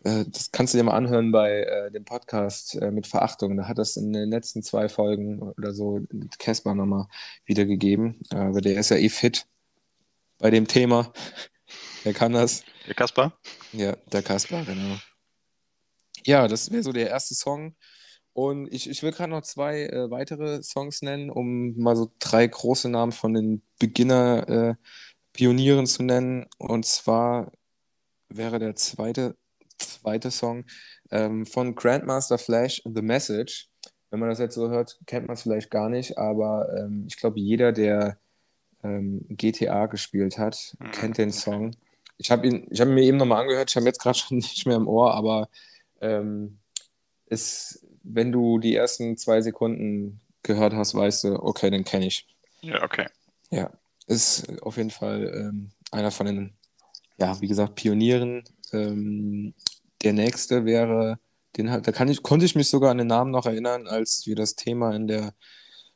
äh, 0.05 0.25
das 0.27 0.51
kannst 0.51 0.75
du 0.75 0.79
dir 0.79 0.85
mal 0.85 0.97
anhören 0.97 1.33
bei 1.33 1.63
äh, 1.63 1.91
dem 1.91 2.05
Podcast 2.05 2.75
äh, 2.77 2.91
mit 2.91 3.07
Verachtung. 3.07 3.57
Da 3.57 3.67
hat 3.67 3.79
das 3.79 3.97
in 3.97 4.13
den 4.13 4.31
letzten 4.31 4.63
zwei 4.63 4.89
Folgen 4.89 5.41
oder 5.41 5.73
so 5.73 6.01
Casper 6.39 6.75
nochmal 6.75 7.07
wiedergegeben. 7.47 8.21
Aber 8.31 8.61
der 8.61 8.79
ist 8.79 8.91
ja 8.91 8.99
eh 8.99 9.09
fit 9.09 9.47
bei 10.39 10.51
dem 10.51 10.69
Thema. 10.69 11.13
Der 12.05 12.13
kann 12.13 12.33
das. 12.33 12.65
Der 12.89 12.95
Kaspar? 12.95 13.39
Ja, 13.73 13.95
der 14.11 14.23
Kaspar, 14.23 14.65
genau. 14.65 14.97
Ja, 16.25 16.49
das 16.49 16.73
wäre 16.73 16.83
so 16.83 16.93
der 16.93 17.11
erste 17.11 17.35
Song. 17.35 17.77
Und 18.33 18.73
ich, 18.73 18.89
ich 18.89 19.03
will 19.03 19.13
gerade 19.13 19.31
noch 19.31 19.43
zwei 19.43 19.83
äh, 19.83 20.11
weitere 20.11 20.63
Songs 20.63 21.03
nennen, 21.03 21.29
um 21.29 21.77
mal 21.77 21.97
so 21.97 22.11
drei 22.19 22.47
große 22.47 22.89
Namen 22.89 23.13
von 23.13 23.35
den 23.35 23.61
Beginner-Pionieren 23.79 25.85
äh, 25.85 25.89
zu 25.89 26.03
nennen. 26.03 26.47
Und 26.57 26.87
zwar 26.87 27.53
wäre 28.31 28.59
der 28.59 28.75
zweite, 28.77 29.37
zweite 29.79 30.31
Song 30.31 30.65
ähm, 31.11 31.45
von 31.45 31.75
Grandmaster 31.75 32.39
Flash, 32.39 32.81
The 32.85 33.03
Message. 33.03 33.69
Wenn 34.11 34.21
man 34.21 34.31
das 34.31 34.39
jetzt 34.39 34.55
so 34.55 34.71
hört, 34.71 34.99
kennt 35.07 35.27
man 35.27 35.35
es 35.35 35.43
vielleicht 35.43 35.71
gar 35.71 35.91
nicht, 35.91 36.17
aber 36.17 36.75
ähm, 36.75 37.05
ich 37.07 37.19
glaube, 37.19 37.39
jeder, 37.39 37.73
der 37.73 38.19
ähm, 38.83 39.27
GTA 39.29 39.85
gespielt 39.87 40.39
hat, 40.39 40.75
mhm. 40.79 40.91
kennt 40.93 41.19
den 41.19 41.33
Song. 41.33 41.73
Ich 42.19 42.31
habe 42.31 42.47
ihn, 42.47 42.67
ich 42.71 42.81
habe 42.81 42.91
mir 42.91 43.03
eben 43.03 43.17
nochmal 43.17 43.43
angehört, 43.43 43.71
ich 43.71 43.77
habe 43.77 43.87
jetzt 43.87 44.01
gerade 44.01 44.19
schon 44.19 44.39
nicht 44.39 44.67
mehr 44.67 44.77
im 44.77 44.89
Ohr, 44.89 45.15
aber 45.15 45.49
ähm, 46.01 46.59
ist, 47.27 47.87
wenn 48.03 48.33
du 48.33 48.59
die 48.59 48.75
ersten 48.75 49.17
zwei 49.17 49.41
Sekunden 49.41 50.21
gehört 50.43 50.75
hast, 50.75 50.95
weißt 50.95 51.25
du, 51.25 51.43
okay, 51.43 51.71
den 51.71 51.85
kenne 51.85 52.07
ich. 52.07 52.27
Ja, 52.61 52.83
okay. 52.83 53.07
Ja, 53.51 53.71
ist 54.07 54.63
auf 54.63 54.77
jeden 54.77 54.91
Fall 54.91 55.33
ähm, 55.35 55.71
einer 55.91 56.11
von 56.11 56.27
den, 56.27 56.55
ja, 57.19 57.41
wie 57.41 57.49
gesagt, 57.49 57.75
Pionieren. 57.75 58.45
Ähm, 58.73 59.55
der 60.03 60.13
nächste 60.13 60.65
wäre, 60.65 61.19
den 61.57 61.71
hat, 61.71 61.87
da 61.87 61.93
kann 61.93 62.09
ich, 62.09 62.23
konnte 62.23 62.47
ich 62.47 62.55
mich 62.55 62.69
sogar 62.69 62.91
an 62.91 62.99
den 62.99 63.07
Namen 63.07 63.31
noch 63.31 63.47
erinnern, 63.47 63.87
als 63.87 64.27
wir 64.27 64.37
das 64.37 64.55
Thema 64.55 64.95
in 64.95 65.07
der 65.07 65.35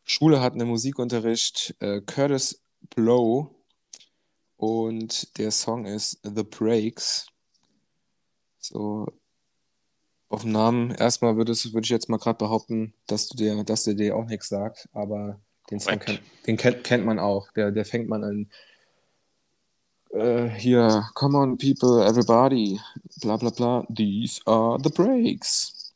Schule 0.04 0.40
hatten, 0.40 0.60
im 0.60 0.68
Musikunterricht, 0.68 1.74
äh, 1.80 2.00
Curtis 2.00 2.62
Blow. 2.94 3.54
Und 4.62 5.36
der 5.38 5.50
Song 5.50 5.86
ist 5.86 6.20
The 6.22 6.44
Breaks. 6.44 7.26
So, 8.60 9.08
auf 10.28 10.42
den 10.42 10.52
Namen, 10.52 10.92
erstmal 10.92 11.36
würde 11.36 11.52
würd 11.52 11.84
ich 11.84 11.90
jetzt 11.90 12.08
mal 12.08 12.18
gerade 12.18 12.38
behaupten, 12.38 12.94
dass 13.08 13.26
du 13.26 13.36
dir, 13.36 13.64
dass 13.64 13.82
der 13.82 13.94
dir 13.94 14.14
auch 14.14 14.26
nichts 14.26 14.48
sagt, 14.48 14.88
aber 14.92 15.40
den 15.68 15.80
Song 15.80 15.98
kennt, 15.98 16.22
den 16.46 16.56
kennt, 16.56 16.84
kennt 16.84 17.04
man 17.04 17.18
auch. 17.18 17.50
Der, 17.56 17.72
der 17.72 17.84
fängt 17.84 18.08
man 18.08 18.22
an. 18.22 18.50
Äh, 20.12 20.50
hier, 20.50 21.08
come 21.14 21.38
on 21.38 21.58
people, 21.58 22.06
everybody, 22.06 22.78
bla 23.20 23.38
bla 23.38 23.50
bla, 23.50 23.84
these 23.92 24.40
are 24.46 24.78
the 24.80 24.90
breaks. 24.90 25.92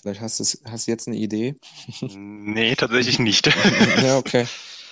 Vielleicht 0.00 0.20
hast 0.20 0.38
du 0.38 0.70
hast 0.70 0.86
jetzt 0.86 1.08
eine 1.08 1.16
Idee. 1.16 1.56
Nee, 2.00 2.76
tatsächlich 2.76 3.18
nicht. 3.18 3.46
ja, 4.04 4.18
okay. 4.18 4.46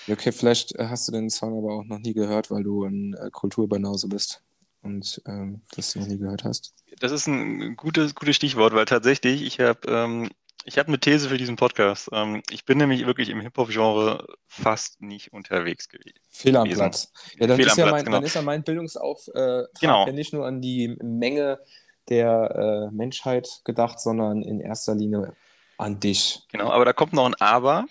Okay, 0.09 0.33
vielleicht 0.33 0.75
hast 0.79 1.09
du 1.09 1.13
den 1.13 1.31
Song 1.31 1.59
aber 1.59 1.75
auch 1.75 1.85
noch 1.85 1.99
nie 1.99 2.13
gehört, 2.13 2.51
weil 2.51 2.63
du 2.63 2.85
ein 2.85 3.15
äh, 3.15 3.31
Kulturbanause 3.31 4.09
bist 4.09 4.43
und 4.83 5.23
ähm, 5.27 5.63
das 5.75 5.95
noch 5.97 6.07
nie 6.07 6.19
gehört 6.19 6.45
hast. 6.45 6.75
Das 7.01 7.13
ist 7.13 7.27
ein 7.27 7.77
gutes, 7.77 8.15
gutes 8.15 8.37
Stichwort, 8.37 8.75
weil 8.75 8.85
tatsächlich, 8.85 9.43
ich 9.43 9.61
habe 9.61 9.81
ähm, 9.89 10.31
ich 10.67 10.79
habe 10.79 10.89
eine 10.89 10.99
These 10.99 11.29
für 11.29 11.37
diesen 11.37 11.57
Podcast. 11.57 12.09
Ähm, 12.13 12.43
ich 12.51 12.65
bin 12.65 12.79
nämlich 12.79 13.07
wirklich 13.07 13.29
im 13.29 13.41
Hip-Hop-Genre 13.41 14.27
fast 14.47 15.01
nicht 15.03 15.33
unterwegs 15.33 15.89
gewesen. 15.89 16.19
Fehl 16.31 16.57
am 16.57 16.69
Platz. 16.69 17.13
Ja, 17.39 17.47
dann, 17.47 17.57
Fehl 17.57 17.67
ist, 17.67 17.77
ja 17.77 17.85
Platz, 17.85 17.93
mein, 17.93 18.05
genau. 18.05 18.17
dann 18.17 18.25
ist 18.25 18.35
ja 18.35 18.43
mein 18.43 18.63
Bildungsauftrag 18.63 19.69
genau. 19.81 20.07
ja 20.07 20.13
nicht 20.13 20.33
nur 20.33 20.47
an 20.47 20.61
die 20.63 20.97
Menge 21.03 21.61
der 22.09 22.89
äh, 22.91 22.95
Menschheit 22.95 23.61
gedacht, 23.65 24.01
sondern 24.01 24.43
in 24.43 24.61
erster 24.61 24.95
Linie 24.95 25.35
an 25.79 26.01
dich. 26.01 26.43
Genau, 26.51 26.71
aber 26.71 26.85
da 26.85 26.93
kommt 26.93 27.13
noch 27.13 27.27
ein 27.27 27.35
Aber. 27.35 27.87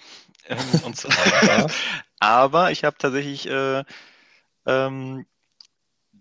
Ähm, 0.47 0.93
zwar, 0.93 1.69
aber 2.19 2.71
ich 2.71 2.83
habe 2.83 2.97
tatsächlich 2.97 3.47
äh, 3.47 3.83
ähm, 4.65 5.25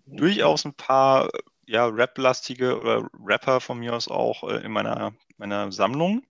durchaus 0.05 0.65
ein 0.65 0.73
paar 0.73 1.29
ja, 1.65 1.85
Rap-lastige 1.87 2.79
oder 2.79 3.07
Rapper 3.19 3.61
von 3.61 3.79
mir 3.79 3.93
aus 3.93 4.07
auch 4.07 4.43
äh, 4.43 4.57
in 4.57 4.71
meiner, 4.71 5.13
meiner 5.37 5.71
Sammlung. 5.71 6.23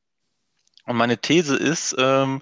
Und 0.85 0.95
meine 0.95 1.17
These 1.17 1.55
ist, 1.55 1.95
ähm, 1.97 2.41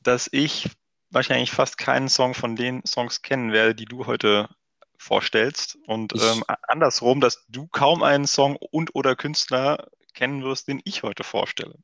dass 0.00 0.28
ich 0.32 0.68
wahrscheinlich 1.10 1.50
fast 1.50 1.78
keinen 1.78 2.08
Song 2.08 2.34
von 2.34 2.56
den 2.56 2.84
Songs 2.86 3.22
kennen 3.22 3.52
werde, 3.52 3.74
die 3.74 3.84
du 3.84 4.06
heute 4.06 4.48
vorstellst. 4.96 5.76
Und 5.86 6.14
ähm, 6.14 6.44
andersrum, 6.68 7.20
dass 7.20 7.44
du 7.48 7.66
kaum 7.68 8.02
einen 8.02 8.26
Song 8.26 8.56
und 8.56 8.94
oder 8.94 9.16
Künstler 9.16 9.88
kennen 10.14 10.42
wirst, 10.42 10.68
den 10.68 10.80
ich 10.84 11.02
heute 11.02 11.24
vorstelle. 11.24 11.74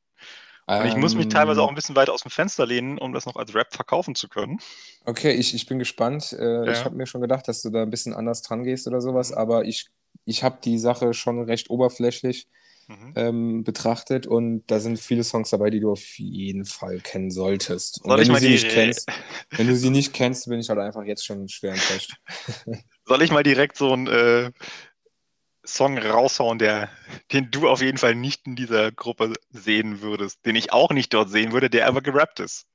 Und 0.68 0.86
ich 0.86 0.96
muss 0.96 1.14
mich 1.14 1.28
teilweise 1.28 1.62
auch 1.62 1.70
ein 1.70 1.74
bisschen 1.74 1.96
weiter 1.96 2.12
aus 2.12 2.22
dem 2.22 2.30
Fenster 2.30 2.66
lehnen, 2.66 2.98
um 2.98 3.14
das 3.14 3.24
noch 3.24 3.36
als 3.36 3.54
Rap 3.54 3.72
verkaufen 3.72 4.14
zu 4.14 4.28
können. 4.28 4.58
Okay, 5.06 5.32
ich, 5.32 5.54
ich 5.54 5.66
bin 5.66 5.78
gespannt. 5.78 6.36
Äh, 6.38 6.66
ja. 6.66 6.72
Ich 6.72 6.84
habe 6.84 6.94
mir 6.94 7.06
schon 7.06 7.22
gedacht, 7.22 7.48
dass 7.48 7.62
du 7.62 7.70
da 7.70 7.82
ein 7.82 7.90
bisschen 7.90 8.12
anders 8.12 8.42
dran 8.42 8.64
gehst 8.64 8.86
oder 8.86 9.00
sowas, 9.00 9.30
mhm. 9.30 9.38
aber 9.38 9.64
ich, 9.64 9.88
ich 10.26 10.44
habe 10.44 10.58
die 10.62 10.78
Sache 10.78 11.14
schon 11.14 11.42
recht 11.42 11.70
oberflächlich 11.70 12.48
mhm. 12.88 13.12
ähm, 13.16 13.64
betrachtet 13.64 14.26
und 14.26 14.64
da 14.66 14.80
sind 14.80 14.98
viele 14.98 15.24
Songs 15.24 15.50
dabei, 15.50 15.70
die 15.70 15.80
du 15.80 15.92
auf 15.92 16.18
jeden 16.18 16.64
Fall 16.64 17.00
kennen 17.00 17.30
solltest. 17.30 18.02
Und 18.02 18.10
Soll 18.10 18.20
wenn 18.20 18.28
du 18.28 18.36
sie 18.36 18.50
nicht 18.50 18.68
kennst, 18.68 19.10
wenn 19.50 19.66
du 19.68 19.76
sie 19.76 19.90
nicht 19.90 20.12
kennst, 20.12 20.48
bin 20.48 20.60
ich 20.60 20.68
halt 20.68 20.80
einfach 20.80 21.04
jetzt 21.04 21.24
schon 21.24 21.48
schwer 21.48 21.72
enttäuscht. 21.72 22.14
Soll 23.06 23.22
ich 23.22 23.30
mal 23.30 23.42
direkt 23.42 23.76
so 23.76 23.94
ein 23.94 24.06
äh, 24.06 24.50
Song 25.68 25.98
raushauen, 25.98 26.58
der, 26.58 26.88
den 27.32 27.50
du 27.50 27.68
auf 27.68 27.82
jeden 27.82 27.98
Fall 27.98 28.14
nicht 28.14 28.46
in 28.46 28.56
dieser 28.56 28.90
Gruppe 28.90 29.34
sehen 29.50 30.00
würdest, 30.00 30.44
den 30.46 30.56
ich 30.56 30.72
auch 30.72 30.90
nicht 30.90 31.12
dort 31.12 31.30
sehen 31.30 31.52
würde, 31.52 31.70
der 31.70 31.86
aber 31.86 32.00
gerappt 32.00 32.40
ist? 32.40 32.66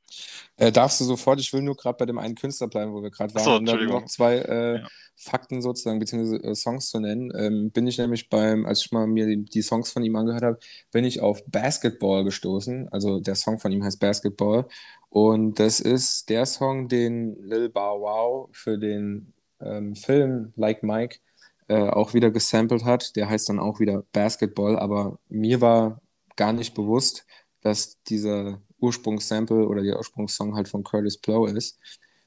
Äh, 0.58 0.72
darfst 0.72 1.00
du 1.02 1.06
sofort, 1.06 1.40
ich 1.40 1.52
will 1.54 1.62
nur 1.62 1.76
gerade 1.76 1.98
bei 1.98 2.06
dem 2.06 2.20
einen 2.20 2.36
Künstler 2.36 2.68
bleiben, 2.68 2.94
wo 2.94 3.02
wir 3.02 3.10
gerade 3.10 3.34
waren, 3.34 3.44
so, 3.44 3.56
und 3.56 3.66
dann 3.66 3.86
noch 3.88 4.06
zwei 4.06 4.38
äh, 4.38 4.78
ja. 4.80 4.88
Fakten 5.16 5.62
sozusagen, 5.62 6.00
beziehungsweise 6.00 6.44
äh, 6.44 6.56
Songs 6.56 6.90
zu 6.90 7.00
nennen. 7.00 7.32
Ähm, 7.36 7.72
bin 7.72 7.88
ich 7.88 7.98
nämlich 7.98 8.30
beim, 8.30 8.66
als 8.66 8.86
ich 8.86 8.92
mal 8.92 9.08
mir 9.08 9.26
die, 9.26 9.44
die 9.44 9.62
Songs 9.64 9.92
von 9.92 10.04
ihm 10.04 10.16
angehört 10.16 10.44
habe, 10.44 10.60
bin 10.92 11.06
ich 11.06 11.22
auf 11.22 11.44
Basketball 11.48 12.24
gestoßen. 12.24 12.90
Also 12.90 13.20
der 13.20 13.36
Song 13.36 13.60
von 13.60 13.72
ihm 13.72 13.84
heißt 13.84 14.00
Basketball. 14.00 14.68
Und 15.10 15.60
das 15.60 15.80
ist 15.80 16.30
der 16.30 16.46
Song, 16.46 16.88
den 16.88 17.36
Lil 17.42 17.70
Bow 17.70 18.02
Wow 18.02 18.50
für 18.52 18.78
den 18.78 19.34
ähm, 19.60 19.96
Film 19.96 20.54
Like 20.56 20.84
Mike 20.84 21.20
äh, 21.68 21.90
auch 21.90 22.14
wieder 22.14 22.32
gesampelt 22.32 22.84
hat. 22.84 23.16
Der 23.16 23.30
heißt 23.30 23.50
dann 23.50 23.60
auch 23.60 23.80
wieder 23.80 24.04
Basketball, 24.12 24.78
aber 24.78 25.20
mir 25.30 25.62
war 25.62 26.02
gar 26.36 26.54
nicht 26.54 26.74
bewusst, 26.74 27.26
dass 27.62 28.02
dieser 28.04 28.62
Ursprungssample 28.80 29.68
oder 29.68 29.82
der 29.82 29.98
Ursprungssong 29.98 30.56
halt 30.56 30.68
von 30.68 30.84
Curtis 30.84 31.18
Blow 31.18 31.46
ist. 31.46 31.80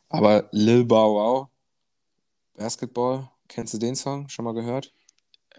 Aber 0.09 0.49
Lil 0.53 0.85
Bow 0.85 1.15
Wow, 1.15 1.49
Basketball, 2.55 3.31
kennst 3.49 3.75
du 3.75 3.79
den 3.79 3.97
Song? 3.97 4.29
Schon 4.29 4.45
mal 4.45 4.55
gehört? 4.55 4.93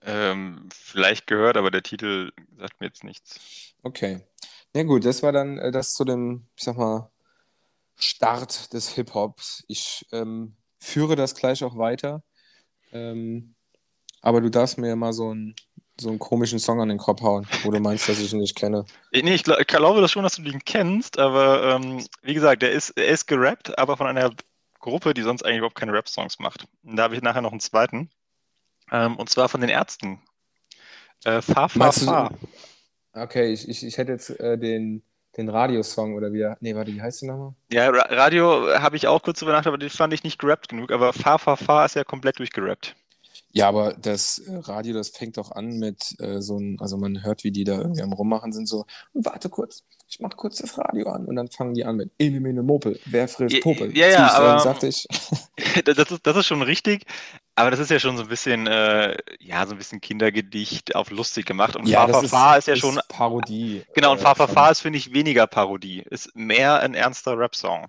Ähm, 0.04 0.70
vielleicht 0.72 1.28
gehört, 1.28 1.58
aber 1.58 1.72
der 1.72 1.84
Titel 1.84 2.32
sagt 2.58 2.80
mir 2.80 2.88
jetzt 2.88 3.04
nichts. 3.04 3.74
Okay. 3.84 4.22
Na 4.74 4.82
ja, 4.82 4.88
gut, 4.88 5.06
das 5.06 5.24
war 5.24 5.32
dann 5.32 5.58
äh, 5.58 5.72
das 5.72 5.94
zu 5.94 6.06
dem, 6.06 6.48
ich 6.56 6.64
sag 6.64 6.78
mal, 6.78 7.12
Start 7.96 8.74
des 8.74 8.90
Hip-Hops. 8.90 9.64
Ich 9.68 10.06
ähm, 10.12 10.56
führe 10.80 11.16
das 11.16 11.36
gleich 11.36 11.64
auch 11.64 11.78
weiter. 11.78 12.24
Ähm, 12.92 13.56
aber 14.28 14.42
du 14.42 14.50
darfst 14.50 14.78
mir 14.78 14.94
mal 14.98 15.14
so 15.14 15.30
einen, 15.30 15.56
so 15.98 16.10
einen 16.10 16.20
komischen 16.20 16.60
Song 16.60 16.82
an 16.82 16.90
den 16.90 16.98
Kopf 16.98 17.22
hauen, 17.22 17.48
wo 17.64 17.72
du 17.72 17.80
meinst, 17.80 18.10
dass 18.10 18.20
ich 18.20 18.34
ihn 18.34 18.40
nicht 18.40 18.58
kenne. 18.58 18.84
Nee, 19.14 19.34
ich, 19.34 19.46
glaub, 19.46 19.58
ich 19.58 19.68
glaube 19.68 20.02
das 20.02 20.12
schon, 20.12 20.24
dass 20.24 20.36
du 20.36 20.42
den 20.42 20.60
kennst, 20.66 21.18
aber 21.18 21.64
ähm, 21.64 22.06
wie 22.24 22.34
gesagt, 22.34 22.62
der 22.62 22.74
ist, 22.74 22.90
er 22.90 23.08
ist 23.08 23.28
gerappt, 23.28 23.80
aber 23.80 23.96
von 23.96 24.06
einer 24.06 24.32
Gruppe, 24.82 25.14
die 25.14 25.22
sonst 25.22 25.44
eigentlich 25.44 25.60
überhaupt 25.60 25.80
keine 25.80 25.94
Rap-Songs 25.94 26.40
macht. 26.40 26.68
Und 26.84 26.98
da 26.98 27.04
habe 27.04 27.16
ich 27.16 27.22
nachher 27.22 27.42
noch 27.42 27.52
einen 27.52 27.62
zweiten. 27.62 28.10
Ähm, 28.92 29.16
und 29.16 29.30
zwar 29.30 29.48
von 29.48 29.62
den 29.62 29.70
Ärzten. 29.70 30.20
Äh, 31.24 31.42
Fa, 31.42 31.70
Fa, 31.70 31.94
Fa. 31.94 32.32
Okay, 33.14 33.54
ich, 33.54 33.70
ich, 33.70 33.86
ich 33.86 33.98
hätte 33.98 34.12
jetzt 34.12 34.30
äh, 34.42 34.58
den, 34.58 35.04
den 35.38 35.48
Radiosong 35.48 36.16
oder 36.16 36.34
wie. 36.34 36.54
Nee, 36.60 36.76
warte, 36.76 36.94
wie 36.94 37.02
heißt 37.02 37.22
der 37.22 37.30
nochmal? 37.30 37.54
Ja, 37.72 37.90
Ra 37.90 38.02
Radio 38.10 38.78
habe 38.78 38.98
ich 38.98 39.08
auch 39.08 39.24
kurz 39.24 39.40
drüber 39.40 39.54
nachgedacht, 39.54 39.76
aber 39.76 39.78
den 39.78 39.90
fand 39.90 40.14
ich 40.14 40.26
nicht 40.26 40.38
gerappt 40.38 40.68
genug. 40.68 40.92
Aber 40.92 41.14
Fa, 41.14 41.38
Fa, 41.38 41.56
Fa 41.56 41.86
ist 41.86 41.96
ja 41.96 42.04
komplett 42.04 42.40
durchgerappt. 42.40 42.94
Ja, 43.52 43.68
aber 43.70 43.94
das 43.94 44.40
äh, 44.40 44.56
Radio, 44.56 44.94
das 44.94 45.10
fängt 45.10 45.38
doch 45.38 45.52
an 45.52 45.78
mit 45.78 46.16
äh, 46.20 46.42
so 46.42 46.58
ein, 46.58 46.78
also 46.80 46.98
man 46.98 47.24
hört, 47.24 47.44
wie 47.44 47.52
die 47.52 47.64
da 47.64 47.78
irgendwie 47.78 48.02
am 48.02 48.14
Rummachen 48.14 48.52
sind, 48.52 48.68
so, 48.68 48.86
warte 49.14 49.50
kurz, 49.50 49.84
ich 50.10 50.20
mach 50.20 50.36
kurz 50.38 50.58
das 50.58 50.78
Radio 50.78 51.10
an 51.10 51.26
und 51.26 51.36
dann 51.36 51.48
fangen 51.50 51.74
die 51.74 51.86
an 51.86 51.96
mit 51.96 52.12
Elimine 52.18 52.62
Mopel, 52.62 53.00
wer 53.06 53.28
frisst 53.28 53.62
Popel? 53.62 53.96
Ja, 53.98 54.08
ja, 54.10 54.32
aber 54.32 54.60
sagte 54.60 54.88
ich. 54.88 55.08
das, 55.86 55.98
ist, 55.98 56.20
das 56.24 56.38
ist 56.38 56.46
schon 56.46 56.62
richtig, 56.62 57.06
aber 57.56 57.72
das 57.72 57.80
ist 57.80 57.90
ja 57.90 58.00
schon 58.00 58.18
so 58.18 58.24
ein 58.24 58.30
bisschen, 58.30 58.68
äh, 58.68 59.18
ja, 59.40 59.66
so 59.66 59.74
ein 59.74 59.78
bisschen 59.78 60.02
Kindergedicht 60.02 60.96
auf 60.96 61.10
lustig 61.10 61.46
gemacht 61.46 61.76
und 61.76 61.88
ja, 61.88 62.08
Fa 62.08 62.56
ist, 62.56 62.68
ist 62.68 62.68
ja 62.68 62.76
schon 62.76 63.00
Parodie. 63.10 63.84
Genau, 63.96 64.12
und 64.12 64.22
äh, 64.22 64.36
Fa 64.36 64.70
ist, 64.70 64.82
finde 64.82 65.00
ich, 65.00 65.14
weniger 65.14 65.48
Parodie, 65.48 66.04
ist 66.10 66.36
mehr 66.36 66.80
ein 66.82 66.94
ernster 66.94 67.38
Rap-Song. 67.38 67.88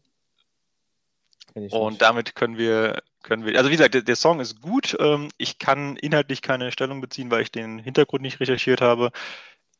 Und 1.56 1.63
nicht. 1.63 2.02
damit 2.02 2.36
können 2.36 2.58
wir, 2.58 3.02
können 3.24 3.45
wir, 3.45 3.58
also 3.58 3.69
wie 3.69 3.78
gesagt, 3.78 3.93
der, 3.93 4.02
der 4.02 4.17
Song 4.17 4.41
ist 4.41 4.62
gut. 4.62 4.98
Ähm, 5.00 5.30
ich 5.38 5.58
kann 5.58 5.95
inhaltlich 5.95 6.41
keine 6.41 6.71
Stellung 6.71 7.00
beziehen, 7.00 7.32
weil 7.32 7.43
ich 7.43 7.52
den 7.52 7.80
Hintergrund 7.80 8.24
nicht 8.24 8.41
recherchiert 8.41 8.82
habe. 8.82 9.12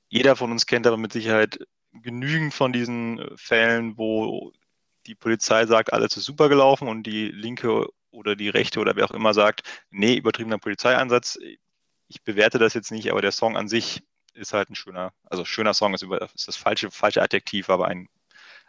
Jeder 0.07 0.37
von 0.37 0.51
uns 0.51 0.67
kennt 0.67 0.87
aber 0.87 0.97
mit 0.97 1.11
Sicherheit 1.11 1.59
genügend 2.01 2.53
von 2.53 2.73
diesen 2.73 3.21
Fällen, 3.36 3.97
wo 3.97 4.51
die 5.05 5.15
Polizei 5.15 5.65
sagt, 5.65 5.93
alles 5.93 6.17
ist 6.17 6.25
super 6.25 6.49
gelaufen 6.49 6.88
und 6.88 7.03
die 7.03 7.29
Linke 7.29 7.88
oder 8.12 8.36
die 8.36 8.49
Rechte 8.49 8.79
oder 8.79 8.95
wer 8.95 9.05
auch 9.05 9.12
immer 9.12 9.34
sagt, 9.34 9.63
nee, 9.91 10.15
übertriebener 10.15 10.58
Polizeieinsatz. 10.58 11.38
Ich 12.08 12.23
bewerte 12.23 12.60
das 12.60 12.73
jetzt 12.73 12.91
nicht, 12.91 13.12
aber 13.12 13.21
der 13.21 13.31
Song 13.31 13.58
an 13.58 13.67
sich 13.67 14.03
ist 14.34 14.53
halt 14.53 14.69
ein 14.69 14.75
schöner, 14.75 15.13
also 15.23 15.45
schöner 15.45 15.73
Song 15.73 15.93
ist, 15.93 16.01
über, 16.01 16.21
ist 16.34 16.47
das 16.47 16.55
falsche, 16.55 16.91
falsche 16.91 17.21
Adjektiv, 17.21 17.69
aber 17.69 17.88
ein, 17.88 18.08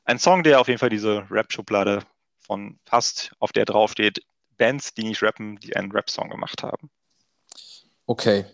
ein 0.05 0.19
Song, 0.19 0.43
der 0.43 0.61
auf 0.61 0.69
jeden 0.69 0.79
Fall 0.79 0.91
diese 0.91 1.27
Rap-Schublade 1.31 2.03
von 2.39 2.79
passt, 2.85 3.33
auf 3.39 3.53
der 3.53 3.65
draufsteht, 3.65 4.21
Bands, 4.57 4.95
die 4.95 5.05
nicht 5.05 5.23
rappen, 5.23 5.57
die 5.57 5.77
einen 5.77 5.93
Rap-Song 5.93 6.31
gemacht 6.31 6.63
haben. 6.63 6.91
Okay. 8.07 8.47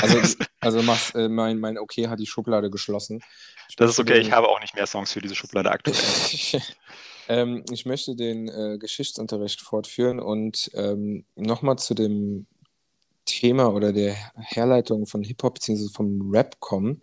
Also, 0.00 0.18
also 0.60 0.82
machst, 0.82 1.14
äh, 1.14 1.28
mein, 1.28 1.58
mein 1.58 1.78
Okay 1.78 2.08
hat 2.08 2.20
die 2.20 2.26
Schublade 2.26 2.70
geschlossen. 2.70 3.20
Ich 3.68 3.76
Das 3.76 3.90
ist 3.90 3.98
okay, 4.00 4.18
ich 4.18 4.26
den- 4.26 4.34
habe 4.34 4.48
auch 4.48 4.60
nicht 4.60 4.74
mehr 4.74 4.86
Songs 4.86 5.12
für 5.12 5.20
diese 5.20 5.34
Schublade 5.34 5.70
aktuell. 5.70 5.96
ähm, 7.28 7.64
ich 7.70 7.86
möchte 7.86 8.14
den 8.16 8.48
äh, 8.48 8.78
Geschichtsunterricht 8.78 9.60
fortführen 9.60 10.20
und 10.20 10.70
ähm, 10.74 11.24
nochmal 11.36 11.78
zu 11.78 11.94
dem 11.94 12.46
Thema 13.24 13.72
oder 13.72 13.92
der 13.92 14.14
Herleitung 14.36 15.06
von 15.06 15.22
Hip-Hop 15.22 15.54
bzw. 15.54 15.88
vom 15.94 16.30
Rap 16.32 16.58
kommen. 16.60 17.00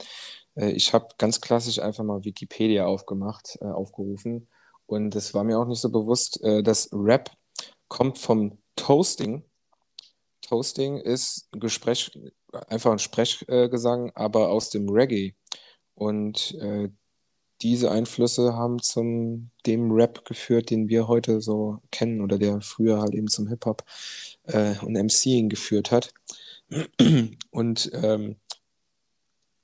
Äh, 0.56 0.72
ich 0.72 0.94
habe 0.94 1.08
ganz 1.18 1.40
klassisch 1.42 1.80
einfach 1.80 2.04
mal 2.04 2.24
Wikipedia 2.26 2.86
aufgemacht, 2.86 3.58
äh, 3.62 3.66
aufgerufen 3.66 4.48
und 4.86 5.16
es 5.16 5.34
war 5.34 5.44
mir 5.44 5.58
auch 5.60 5.66
nicht 5.66 5.80
so 5.82 5.90
bewusst, 5.90 6.42
äh, 6.44 6.62
dass 6.62 6.90
Rap 6.92 7.32
kommt 7.88 8.18
vom 8.20 8.60
Toasting. 8.76 9.44
Toasting 10.42 10.98
ist 10.98 11.48
Gespräch, 11.52 12.12
einfach 12.68 12.92
ein 12.92 13.00
Sprechgesang, 13.00 14.12
aber 14.16 14.50
aus 14.50 14.70
dem 14.70 14.90
Reggae. 14.90 15.34
Und 15.96 16.56
äh, 16.62 16.90
diese 17.62 17.92
Einflüsse 17.92 18.54
haben 18.56 18.80
zum 18.82 19.52
dem 19.66 19.92
Rap 19.92 20.24
geführt, 20.26 20.70
den 20.70 20.88
wir 20.88 21.08
heute 21.08 21.42
so 21.42 21.80
kennen 21.92 22.22
oder 22.22 22.38
der 22.38 22.62
früher 22.62 23.02
halt 23.02 23.14
eben 23.14 23.28
zum 23.28 23.48
Hip-Hop 23.48 23.84
äh, 24.44 24.76
und 24.80 24.94
MCing 24.94 25.50
geführt 25.50 25.92
hat. 25.92 26.14
Und 27.52 27.90
ähm, 27.94 28.38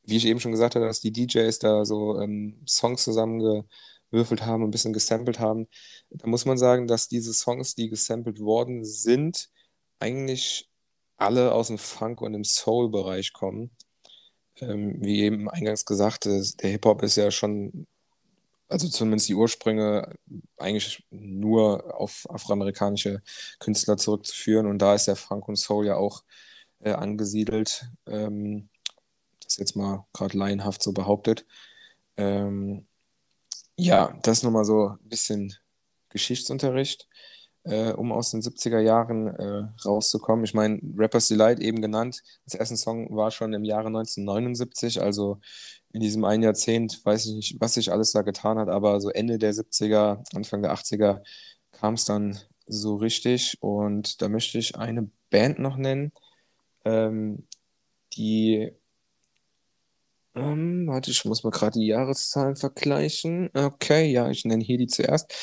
wie 0.04 0.18
ich 0.18 0.26
eben 0.26 0.40
schon 0.40 0.52
gesagt 0.52 0.76
habe, 0.76 0.86
dass 0.86 1.00
die 1.00 1.12
DJs 1.12 1.58
da 1.60 1.86
so 1.86 2.20
ähm, 2.20 2.62
Songs 2.68 3.04
zusammengewürfelt 3.04 4.46
haben 4.46 4.64
und 4.64 4.70
ein 4.70 4.72
bisschen 4.72 4.94
gesampelt 4.94 5.40
haben, 5.40 5.68
da 6.10 6.28
muss 6.28 6.46
man 6.46 6.58
sagen, 6.58 6.88
dass 6.88 7.08
diese 7.08 7.34
Songs, 7.34 7.76
die 7.76 7.90
gesampelt 7.90 8.40
worden 8.40 8.86
sind, 8.86 9.50
eigentlich 10.00 10.70
alle 11.18 11.54
aus 11.54 11.68
dem 11.68 11.78
Funk- 11.78 12.22
und 12.22 12.34
dem 12.34 12.44
Soul-Bereich 12.44 13.34
kommen. 13.34 13.72
Ähm, 14.60 15.02
wie 15.02 15.22
eben 15.22 15.50
eingangs 15.50 15.86
gesagt, 15.86 16.26
der 16.26 16.70
Hip-Hop 16.70 17.04
ist 17.04 17.18
ja 17.18 17.32
schon, 17.32 17.88
also 18.70 18.88
zumindest 18.90 19.30
die 19.30 19.36
Ursprünge, 19.36 20.16
eigentlich 20.58 21.06
nur 21.12 22.00
auf 22.00 22.26
afroamerikanische 22.30 23.22
Künstler 23.60 23.98
zurückzuführen. 23.98 24.68
Und 24.68 24.80
da 24.80 24.96
ist 24.96 25.08
der 25.08 25.16
Funk 25.16 25.48
und 25.48 25.58
Soul 25.58 25.88
ja 25.88 25.98
auch 25.98 26.24
äh, 26.80 26.92
angesiedelt. 26.92 27.90
Ähm, 28.08 28.70
das 29.44 29.58
jetzt 29.58 29.76
mal 29.76 30.06
gerade 30.14 30.38
laienhaft 30.38 30.82
so 30.84 30.94
behauptet. 30.94 31.46
Ähm, 32.18 32.88
ja, 33.78 34.18
das 34.24 34.44
nochmal 34.44 34.66
so 34.66 34.90
ein 34.90 35.10
bisschen 35.10 35.54
Geschichtsunterricht, 36.10 37.08
äh, 37.66 37.92
um 37.92 38.12
aus 38.12 38.32
den 38.32 38.42
70er 38.42 38.80
Jahren 38.80 39.28
äh, 39.28 39.68
rauszukommen. 39.84 40.46
Ich 40.46 40.54
meine, 40.54 40.80
Rappers 40.98 41.28
Delight 41.28 41.60
eben 41.60 41.82
genannt. 41.82 42.22
Das 42.46 42.54
erste 42.54 42.78
Song 42.78 43.16
war 43.16 43.32
schon 43.32 43.54
im 43.54 43.66
Jahre 43.66 43.88
1979, 43.88 45.02
also 45.02 45.40
in 45.92 46.02
diesem 46.02 46.24
einen 46.26 46.44
Jahrzehnt, 46.44 47.04
weiß 47.04 47.26
ich 47.28 47.36
nicht, 47.36 47.62
was 47.62 47.74
sich 47.74 47.92
alles 47.92 48.12
da 48.12 48.22
getan 48.22 48.60
hat, 48.60 48.70
aber 48.70 49.02
so 49.02 49.10
Ende 49.10 49.40
der 49.40 49.54
70er, 49.54 50.24
Anfang 50.36 50.62
der 50.62 50.74
80er 50.74 51.22
kam 51.72 51.96
es 51.96 52.06
dann 52.06 52.38
so 52.68 52.96
richtig. 52.96 53.58
Und 53.62 54.22
da 54.22 54.30
möchte 54.30 54.58
ich 54.58 54.78
eine 54.78 55.10
Band 55.30 55.60
noch 55.60 55.78
nennen, 55.78 56.12
ähm, 56.86 57.48
die 58.14 58.72
ähm, 60.36 60.88
warte, 60.88 61.12
ich 61.12 61.26
muss 61.26 61.44
mal 61.44 61.50
gerade 61.52 61.80
die 61.80 61.88
Jahreszahlen 61.88 62.56
vergleichen. 62.56 63.50
Okay, 63.54 64.12
ja, 64.12 64.30
ich 64.30 64.46
nenne 64.46 64.64
hier 64.64 64.78
die 64.78 64.88
zuerst. 64.88 65.34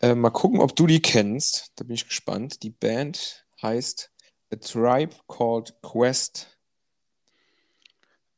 Äh, 0.00 0.14
mal 0.14 0.30
gucken, 0.30 0.60
ob 0.60 0.74
du 0.76 0.86
die 0.86 1.02
kennst. 1.02 1.72
Da 1.76 1.84
bin 1.84 1.94
ich 1.94 2.06
gespannt. 2.06 2.62
Die 2.62 2.70
Band 2.70 3.46
heißt 3.62 4.10
A 4.52 4.56
Tribe 4.56 5.14
Called 5.28 5.74
Quest. 5.82 6.58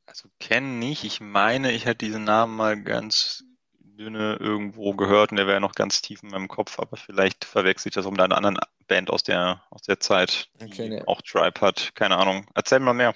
Also 0.07 0.29
kennen 0.41 0.79
nicht. 0.81 1.05
Ich 1.05 1.21
meine, 1.21 1.71
ich 1.73 1.85
hätte 1.85 2.05
diesen 2.07 2.25
Namen 2.25 2.57
mal 2.57 2.83
ganz 2.83 3.45
dünne 3.79 4.37
irgendwo 4.41 4.95
gehört 4.95 5.31
und 5.31 5.37
der 5.37 5.47
wäre 5.47 5.61
noch 5.61 5.75
ganz 5.75 6.03
tief 6.03 6.23
in 6.23 6.31
meinem 6.31 6.49
Kopf, 6.49 6.79
aber 6.81 6.97
vielleicht 6.97 7.45
verwechsel 7.45 7.91
ich 7.91 7.95
das 7.95 8.07
auch 8.07 8.11
mit 8.11 8.21
einer 8.21 8.37
anderen 8.37 8.59
Band 8.89 9.11
aus 9.11 9.23
der, 9.23 9.63
aus 9.71 9.83
der 9.83 10.01
Zeit, 10.01 10.49
die 10.61 10.65
Okay, 10.65 10.89
ne. 10.89 11.03
auch 11.07 11.23
Tribe 11.23 11.61
hat. 11.61 11.95
Keine 11.95 12.17
Ahnung. 12.17 12.47
Erzähl 12.55 12.81
mal 12.81 12.95
mehr. 12.95 13.15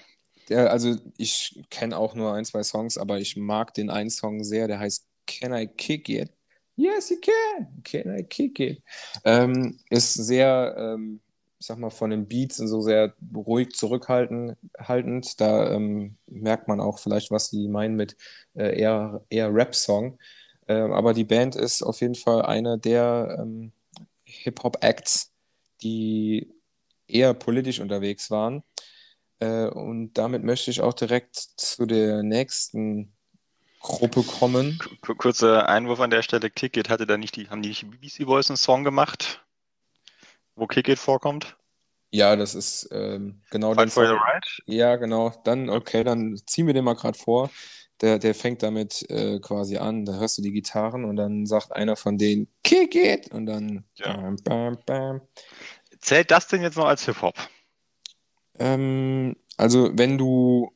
Der, 0.48 0.70
also 0.70 0.96
ich 1.16 1.62
kenne 1.70 1.96
auch 1.96 2.14
nur 2.14 2.34
ein, 2.34 2.44
zwei 2.44 2.62
Songs, 2.62 2.98
aber 2.98 3.18
ich 3.18 3.36
mag 3.36 3.74
den 3.74 3.90
einen 3.90 4.10
Song 4.10 4.44
sehr, 4.44 4.68
der 4.68 4.78
heißt 4.78 5.06
Can 5.26 5.54
I 5.54 5.66
Kick 5.66 6.08
It? 6.08 6.30
Yes, 6.76 7.10
you 7.10 7.18
can. 7.20 7.82
Can 7.84 8.18
I 8.18 8.24
kick 8.24 8.58
it? 8.58 8.82
Ähm, 9.24 9.78
ist 9.90 10.14
sehr, 10.14 10.74
ähm, 10.76 11.20
ich 11.60 11.66
sag 11.66 11.78
mal, 11.78 11.90
von 11.90 12.10
den 12.10 12.26
Beats 12.26 12.58
und 12.58 12.68
so 12.68 12.80
sehr 12.80 13.14
ruhig 13.34 13.70
zurückhaltend. 13.70 14.56
Haltend. 14.78 15.40
Da 15.40 15.72
ähm, 15.72 16.16
merkt 16.26 16.66
man 16.66 16.80
auch 16.80 16.98
vielleicht, 16.98 17.30
was 17.30 17.50
die 17.50 17.68
meinen 17.68 17.94
mit 17.94 18.16
äh, 18.54 18.78
eher, 18.78 19.22
eher 19.30 19.54
Rap-Song. 19.54 20.18
Ähm, 20.66 20.92
aber 20.92 21.14
die 21.14 21.24
Band 21.24 21.54
ist 21.54 21.82
auf 21.82 22.00
jeden 22.00 22.16
Fall 22.16 22.42
einer 22.42 22.76
der 22.76 23.38
ähm, 23.40 23.72
Hip-Hop-Acts, 24.24 25.32
die 25.82 26.50
eher 27.06 27.34
politisch 27.34 27.80
unterwegs 27.80 28.30
waren. 28.30 28.64
Äh, 29.40 29.66
und 29.66 30.14
damit 30.14 30.44
möchte 30.44 30.70
ich 30.70 30.80
auch 30.80 30.94
direkt 30.94 31.36
zu 31.36 31.86
der 31.86 32.22
nächsten 32.22 33.12
Gruppe 33.80 34.22
kommen. 34.22 34.78
Kurzer 35.18 35.68
Einwurf 35.68 36.00
an 36.00 36.10
der 36.10 36.22
Stelle. 36.22 36.50
Kick 36.50 36.76
It 36.76 36.88
hatte 36.88 37.06
da 37.06 37.18
nicht 37.18 37.36
die, 37.36 37.50
haben 37.50 37.62
die 37.62 37.68
nicht 37.68 37.90
BBC 37.90 38.24
Boys 38.24 38.48
einen 38.48 38.56
Song 38.56 38.82
gemacht, 38.82 39.44
wo 40.56 40.66
Kick 40.66 40.88
It 40.88 40.98
vorkommt? 40.98 41.56
Ja, 42.10 42.36
das 42.36 42.54
ist 42.54 42.88
ähm, 42.92 43.42
genau 43.50 43.74
Fight 43.74 43.92
for 43.92 44.06
the. 44.06 44.12
Right? 44.12 44.46
Ja, 44.66 44.96
genau. 44.96 45.32
Dann, 45.44 45.68
okay, 45.68 46.04
dann 46.04 46.40
ziehen 46.46 46.66
wir 46.66 46.72
den 46.74 46.84
mal 46.84 46.94
gerade 46.94 47.18
vor. 47.18 47.50
Der, 48.00 48.18
der 48.18 48.34
fängt 48.34 48.62
damit 48.62 49.04
äh, 49.10 49.40
quasi 49.40 49.76
an. 49.78 50.04
Da 50.04 50.14
hörst 50.14 50.38
du 50.38 50.42
die 50.42 50.52
Gitarren 50.52 51.04
und 51.04 51.16
dann 51.16 51.44
sagt 51.44 51.72
einer 51.72 51.96
von 51.96 52.16
denen, 52.16 52.48
Kick 52.62 52.94
it! 52.94 53.32
Und 53.32 53.46
dann 53.46 53.84
Ja. 53.96 54.14
bam, 54.16 54.36
bam, 54.44 54.78
bam. 54.86 55.20
Zählt 55.98 56.30
das 56.30 56.46
denn 56.48 56.62
jetzt 56.62 56.76
noch 56.76 56.86
als 56.86 57.04
Hip-Hop? 57.04 57.34
Ähm, 58.58 59.36
also, 59.56 59.90
wenn 59.96 60.18
du, 60.18 60.72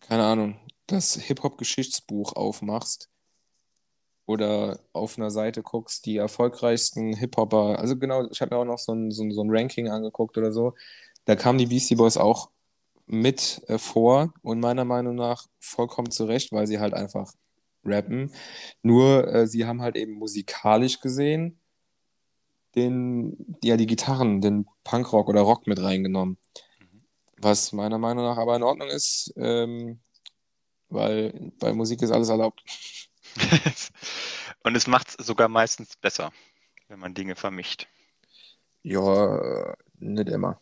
keine 0.00 0.24
Ahnung, 0.24 0.56
das 0.86 1.14
Hip-Hop-Geschichtsbuch 1.14 2.34
aufmachst 2.34 3.10
oder 4.26 4.80
auf 4.92 5.18
einer 5.18 5.30
Seite 5.30 5.62
guckst, 5.62 6.06
die 6.06 6.16
erfolgreichsten 6.16 7.14
Hip-Hopper, 7.14 7.78
also 7.78 7.96
genau, 7.96 8.28
ich 8.30 8.40
habe 8.40 8.54
mir 8.54 8.60
auch 8.60 8.64
noch 8.64 8.78
so 8.78 8.92
ein, 8.92 9.10
so, 9.10 9.22
ein, 9.24 9.32
so 9.32 9.42
ein 9.42 9.50
Ranking 9.50 9.88
angeguckt 9.88 10.36
oder 10.38 10.52
so, 10.52 10.74
da 11.24 11.36
kamen 11.36 11.58
die 11.58 11.66
Beastie 11.66 11.96
Boys 11.96 12.16
auch 12.16 12.50
mit 13.06 13.62
äh, 13.68 13.78
vor 13.78 14.32
und 14.42 14.60
meiner 14.60 14.84
Meinung 14.84 15.14
nach 15.14 15.46
vollkommen 15.60 16.10
zu 16.10 16.24
Recht, 16.24 16.52
weil 16.52 16.66
sie 16.66 16.80
halt 16.80 16.94
einfach 16.94 17.32
rappen. 17.84 18.32
Nur 18.82 19.28
äh, 19.32 19.46
sie 19.46 19.66
haben 19.66 19.82
halt 19.82 19.96
eben 19.96 20.14
musikalisch 20.14 21.00
gesehen 21.00 21.60
den, 22.74 23.56
ja, 23.64 23.76
die 23.76 23.86
Gitarren, 23.86 24.40
den 24.40 24.66
Punkrock 24.84 25.28
oder 25.28 25.40
Rock 25.40 25.66
mit 25.66 25.82
reingenommen. 25.82 26.36
Was 27.38 27.72
meiner 27.72 27.98
Meinung 27.98 28.24
nach 28.24 28.38
aber 28.38 28.56
in 28.56 28.62
Ordnung 28.62 28.88
ist, 28.88 29.32
ähm, 29.36 30.00
weil 30.88 31.52
bei 31.58 31.72
Musik 31.72 32.02
ist 32.02 32.10
alles 32.10 32.28
erlaubt. 32.28 32.62
Und 34.62 34.74
es 34.76 34.86
macht 34.86 35.08
es 35.08 35.26
sogar 35.26 35.48
meistens 35.48 35.96
besser, 35.96 36.32
wenn 36.88 36.98
man 36.98 37.14
Dinge 37.14 37.36
vermischt. 37.36 37.86
Ja, 38.82 39.74
nicht 39.98 40.28
immer. 40.28 40.60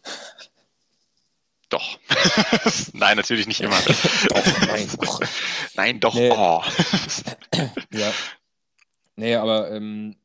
Doch. 1.68 1.98
nein, 2.92 3.16
natürlich 3.16 3.46
nicht 3.46 3.60
immer. 3.60 3.80
doch, 4.28 4.66
nein, 4.66 4.88
doch. 5.00 5.20
Nein, 5.74 6.00
doch. 6.00 6.14
Nee. 6.14 6.30
Oh. 6.30 6.62
ja. 7.92 8.12
Nee, 9.16 9.34
aber 9.36 9.70
ähm, 9.70 10.16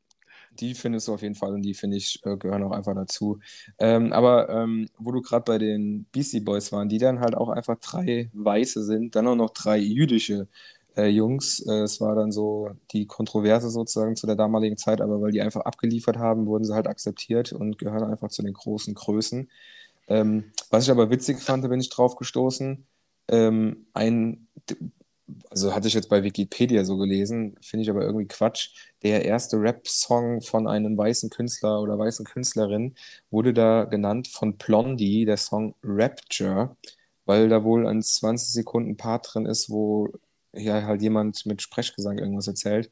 die 0.60 0.74
findest 0.74 1.08
du 1.08 1.14
auf 1.14 1.22
jeden 1.22 1.34
Fall 1.34 1.52
und 1.54 1.62
die 1.62 1.74
finde 1.74 1.96
ich 1.96 2.20
äh, 2.24 2.36
gehören 2.36 2.62
auch 2.62 2.72
einfach 2.72 2.94
dazu. 2.94 3.38
Ähm, 3.78 4.12
aber 4.12 4.48
ähm, 4.50 4.88
wo 4.98 5.12
du 5.12 5.20
gerade 5.22 5.44
bei 5.44 5.58
den 5.58 6.06
Beastie 6.12 6.40
Boys 6.40 6.72
waren, 6.72 6.88
die 6.88 6.98
dann 6.98 7.20
halt 7.20 7.36
auch 7.36 7.48
einfach 7.48 7.78
drei 7.80 8.30
Weiße 8.32 8.84
sind, 8.84 9.16
dann 9.16 9.26
auch 9.26 9.36
noch 9.36 9.50
drei 9.50 9.78
jüdische 9.78 10.48
äh, 10.96 11.08
Jungs. 11.08 11.60
Äh, 11.66 11.82
es 11.82 12.00
war 12.00 12.14
dann 12.14 12.32
so 12.32 12.70
die 12.92 13.06
Kontroverse 13.06 13.70
sozusagen 13.70 14.16
zu 14.16 14.26
der 14.26 14.36
damaligen 14.36 14.76
Zeit, 14.76 15.00
aber 15.00 15.20
weil 15.20 15.32
die 15.32 15.40
einfach 15.40 15.62
abgeliefert 15.62 16.18
haben, 16.18 16.46
wurden 16.46 16.64
sie 16.64 16.74
halt 16.74 16.86
akzeptiert 16.86 17.52
und 17.52 17.78
gehören 17.78 18.04
einfach 18.04 18.28
zu 18.30 18.42
den 18.42 18.54
großen 18.54 18.94
Größen. 18.94 19.50
Ähm, 20.08 20.52
was 20.70 20.84
ich 20.84 20.90
aber 20.90 21.10
witzig 21.10 21.40
fand, 21.40 21.64
da 21.64 21.68
bin 21.68 21.80
ich 21.80 21.90
drauf 21.90 22.16
gestoßen. 22.16 22.86
Ähm, 23.28 23.86
ein 23.94 24.48
also 25.50 25.74
hatte 25.74 25.88
ich 25.88 25.94
jetzt 25.94 26.08
bei 26.08 26.22
Wikipedia 26.22 26.84
so 26.84 26.96
gelesen, 26.96 27.56
finde 27.62 27.82
ich 27.84 27.90
aber 27.90 28.02
irgendwie 28.02 28.26
Quatsch. 28.26 28.70
Der 29.02 29.24
erste 29.24 29.56
Rap-Song 29.60 30.42
von 30.42 30.66
einem 30.68 30.96
weißen 30.96 31.30
Künstler 31.30 31.80
oder 31.80 31.98
weißen 31.98 32.24
Künstlerin 32.26 32.94
wurde 33.30 33.52
da 33.54 33.84
genannt 33.84 34.28
von 34.28 34.56
Blondie, 34.56 35.24
der 35.24 35.36
Song 35.36 35.74
Rapture, 35.82 36.76
weil 37.24 37.48
da 37.48 37.64
wohl 37.64 37.86
ein 37.86 38.02
20 38.02 38.52
Sekunden 38.52 38.96
Part 38.96 39.34
drin 39.34 39.46
ist, 39.46 39.70
wo 39.70 40.08
ja 40.54 40.82
halt 40.82 41.02
jemand 41.02 41.46
mit 41.46 41.62
Sprechgesang 41.62 42.18
irgendwas 42.18 42.48
erzählt. 42.48 42.90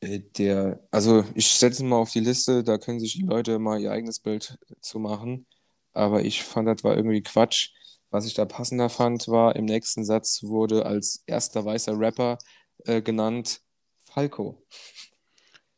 Äh, 0.00 0.20
der, 0.38 0.80
also 0.90 1.24
ich 1.34 1.48
setze 1.52 1.84
mal 1.84 1.96
auf 1.96 2.10
die 2.12 2.20
Liste, 2.20 2.64
da 2.64 2.78
können 2.78 3.00
sich 3.00 3.14
die 3.14 3.22
Leute 3.22 3.58
mal 3.58 3.80
ihr 3.80 3.92
eigenes 3.92 4.20
Bild 4.20 4.58
zu 4.80 4.98
machen. 4.98 5.46
Aber 5.92 6.24
ich 6.24 6.44
fand, 6.44 6.68
das 6.68 6.84
war 6.84 6.96
irgendwie 6.96 7.22
Quatsch. 7.22 7.72
Was 8.14 8.26
ich 8.26 8.34
da 8.34 8.44
passender 8.44 8.90
fand, 8.90 9.26
war, 9.26 9.56
im 9.56 9.64
nächsten 9.64 10.04
Satz 10.04 10.44
wurde 10.44 10.86
als 10.86 11.24
erster 11.26 11.64
weißer 11.64 11.98
Rapper 11.98 12.38
äh, 12.84 13.02
genannt 13.02 13.60
Falco. 14.04 14.64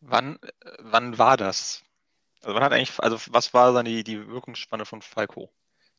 Wann, 0.01 0.37
äh, 0.42 0.70
wann 0.81 1.16
war 1.16 1.38
das? 1.38 1.81
Also 2.42 2.55
wann 2.55 2.62
hat 2.62 2.75
eigentlich, 2.75 2.92
also 3.01 3.16
was 3.31 3.55
war 3.55 3.72
dann 3.72 3.87
die, 3.87 4.05
die 4.05 4.29
Wirkungsspanne 4.29 4.85
von 4.85 5.01
Falco? 5.01 5.51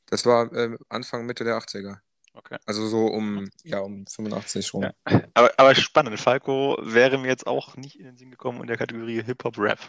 Das 0.06 0.28
war 0.28 0.54
äh, 0.54 0.78
Anfang, 0.90 1.26
Mitte 1.26 1.44
der 1.44 1.58
80er. 1.58 1.98
Okay. 2.34 2.58
Also 2.68 2.86
so 2.86 3.08
um, 3.08 3.50
ja, 3.64 3.80
um 3.80 4.06
85 4.06 4.68
schon. 4.68 4.84
Ja. 4.84 4.94
Aber, 5.34 5.52
aber 5.58 5.74
spannend, 5.74 6.20
Falco 6.20 6.78
wäre 6.84 7.18
mir 7.18 7.30
jetzt 7.30 7.48
auch 7.48 7.76
nicht 7.78 7.98
in 7.98 8.06
den 8.06 8.18
Sinn 8.18 8.30
gekommen 8.30 8.62
in 8.62 8.68
der 8.68 8.78
Kategorie 8.78 9.24
Hip-Hop-Rap. 9.24 9.80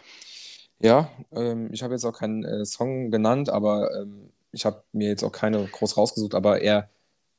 Ja, 0.79 1.11
ähm, 1.31 1.69
ich 1.71 1.83
habe 1.83 1.93
jetzt 1.93 2.05
auch 2.05 2.17
keinen 2.17 2.43
äh, 2.43 2.65
Song 2.65 3.11
genannt, 3.11 3.49
aber 3.49 3.91
ähm, 4.01 4.31
ich 4.51 4.65
habe 4.65 4.83
mir 4.91 5.09
jetzt 5.09 5.23
auch 5.23 5.31
keine 5.31 5.65
groß 5.65 5.97
rausgesucht, 5.97 6.35
aber 6.35 6.61
er, 6.61 6.89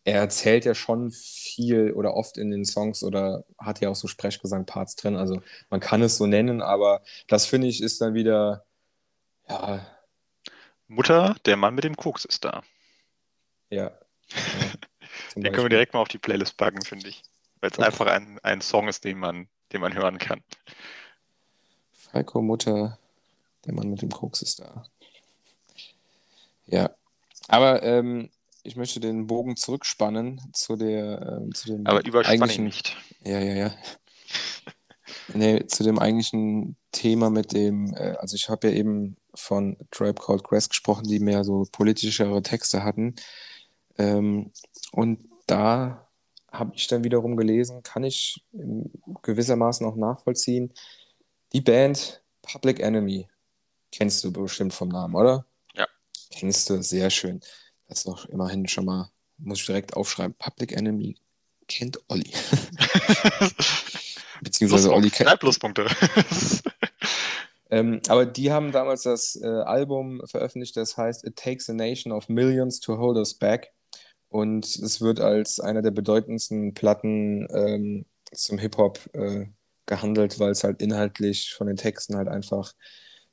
er 0.05 0.21
erzählt 0.21 0.65
ja 0.65 0.75
schon 0.75 1.11
viel 1.11 1.93
oder 1.93 2.15
oft 2.15 2.39
in 2.39 2.51
den 2.51 2.65
Songs 2.65 3.03
oder 3.03 3.45
hat 3.59 3.81
ja 3.81 3.89
auch 3.89 3.97
so 3.97 4.09
Sprechgesang-Parts 4.09 4.97
drin. 4.97 5.17
Also 5.17 5.43
man 5.69 5.81
kann 5.81 6.03
es 6.03 6.17
so 6.17 6.27
nennen, 6.27 6.63
aber 6.63 7.03
das 7.29 7.47
finde 7.47 7.69
ich 7.69 7.83
ist 7.83 8.01
dann 8.01 8.15
wieder, 8.15 8.65
ja. 9.49 9.87
Mutter, 10.89 11.37
der 11.45 11.57
Mann 11.57 11.75
mit 11.75 11.85
dem 11.85 11.97
Koks 11.97 12.25
ist 12.25 12.45
da. 12.45 12.63
Ja. 13.69 13.93
den 15.37 15.45
können 15.45 15.65
wir 15.65 15.69
direkt 15.69 15.95
mal 15.95 16.01
auf 16.01 16.09
die 16.09 16.19
Playlist 16.19 16.57
packen, 16.57 16.83
finde 16.83 17.09
ich. 17.09 17.23
Weil 17.61 17.71
es 17.71 17.79
okay. 17.79 17.87
einfach 17.87 18.07
ein, 18.07 18.39
ein 18.43 18.61
Song 18.61 18.89
ist, 18.89 19.05
den 19.05 19.19
man, 19.19 19.49
den 19.73 19.81
man 19.81 19.95
hören 19.95 20.19
kann. 20.19 20.43
Falco 21.93 22.43
Mutter, 22.43 22.99
der 23.65 23.75
Mann 23.75 23.91
mit 23.91 24.03
dem 24.03 24.11
Koks 24.11 24.43
ist 24.43 24.61
da. 24.61 24.85
Ja. 26.67 26.91
Aber 27.51 27.83
ähm, 27.83 28.31
ich 28.63 28.77
möchte 28.77 29.01
den 29.01 29.27
Bogen 29.27 29.57
zurückspannen 29.57 30.41
zu 30.53 30.77
der 30.77 31.41
ähm, 31.43 31.53
zu 31.53 31.67
dem 31.67 31.85
Aber 31.85 32.05
überspanne 32.05 32.59
nicht. 32.61 32.97
Ja, 33.25 33.41
ja, 33.41 33.55
ja. 33.55 33.75
nee, 35.35 35.67
zu 35.67 35.83
dem 35.83 35.99
eigentlichen 35.99 36.77
Thema 36.93 37.29
mit 37.29 37.53
dem, 37.53 37.93
äh, 37.95 38.15
also 38.21 38.37
ich 38.37 38.49
habe 38.49 38.69
ja 38.69 38.75
eben 38.75 39.17
von 39.35 39.77
Tribe 39.91 40.23
Called 40.23 40.45
Quest 40.45 40.71
gesprochen, 40.71 41.09
die 41.09 41.19
mehr 41.19 41.43
so 41.43 41.67
politischere 41.73 42.41
Texte 42.43 42.85
hatten. 42.85 43.17
Ähm, 43.99 44.53
und 44.93 45.19
da 45.49 46.07
habe 46.53 46.73
ich 46.77 46.87
dann 46.87 47.03
wiederum 47.03 47.37
gelesen, 47.37 47.83
kann 47.83 48.05
ich 48.05 48.45
gewissermaßen 49.23 49.85
auch 49.87 49.97
nachvollziehen. 49.97 50.73
Die 51.53 51.61
Band 51.61 52.23
Public 52.43 52.79
Enemy 52.79 53.27
kennst 53.91 54.23
du 54.23 54.33
bestimmt 54.33 54.73
vom 54.73 54.89
Namen, 54.89 55.17
oder? 55.17 55.47
Kennst 56.31 56.71
du, 56.71 56.83
sehr 56.83 57.11
schön. 57.11 57.41
Das 57.89 57.99
ist 57.99 58.09
doch 58.09 58.27
immerhin 58.27 58.69
schon 58.69 58.85
mal, 58.85 59.11
muss 59.39 59.61
ich 59.61 59.67
direkt 59.67 59.95
aufschreiben. 59.95 60.35
Public 60.39 60.73
Enemy 60.73 61.17
kennt 61.67 61.99
Olli. 62.09 62.31
Beziehungsweise 64.43 64.89
Pluspunkt, 64.89 64.97
Olli 64.97 65.11
kennt. 65.11 65.41
Pluspunkte. 65.41 65.87
ähm, 67.71 68.01
aber 68.09 68.27
die 68.27 68.53
haben 68.53 68.73
damals 68.73 69.03
das 69.03 69.37
äh, 69.43 69.47
Album 69.47 70.23
veröffentlicht, 70.25 70.77
das 70.77 70.97
heißt 70.97 71.27
It 71.27 71.37
Takes 71.37 71.69
a 71.69 71.73
Nation 71.73 72.13
of 72.13 72.29
Millions 72.29 72.81
to 72.81 72.97
Hold 72.97 73.17
Us 73.17 73.35
Back. 73.35 73.73
Und 74.29 74.65
es 74.65 75.01
wird 75.01 75.21
als 75.21 75.59
einer 75.59 75.83
der 75.83 75.91
bedeutendsten 75.91 76.73
Platten 76.73 77.49
ähm, 77.53 78.07
zum 78.33 78.59
Hip-Hop 78.59 79.01
äh, 79.13 79.47
gehandelt, 79.87 80.39
weil 80.39 80.53
es 80.53 80.63
halt 80.63 80.81
inhaltlich 80.81 81.53
von 81.53 81.67
den 81.67 81.77
Texten 81.77 82.17
halt 82.17 82.29
einfach, 82.29 82.73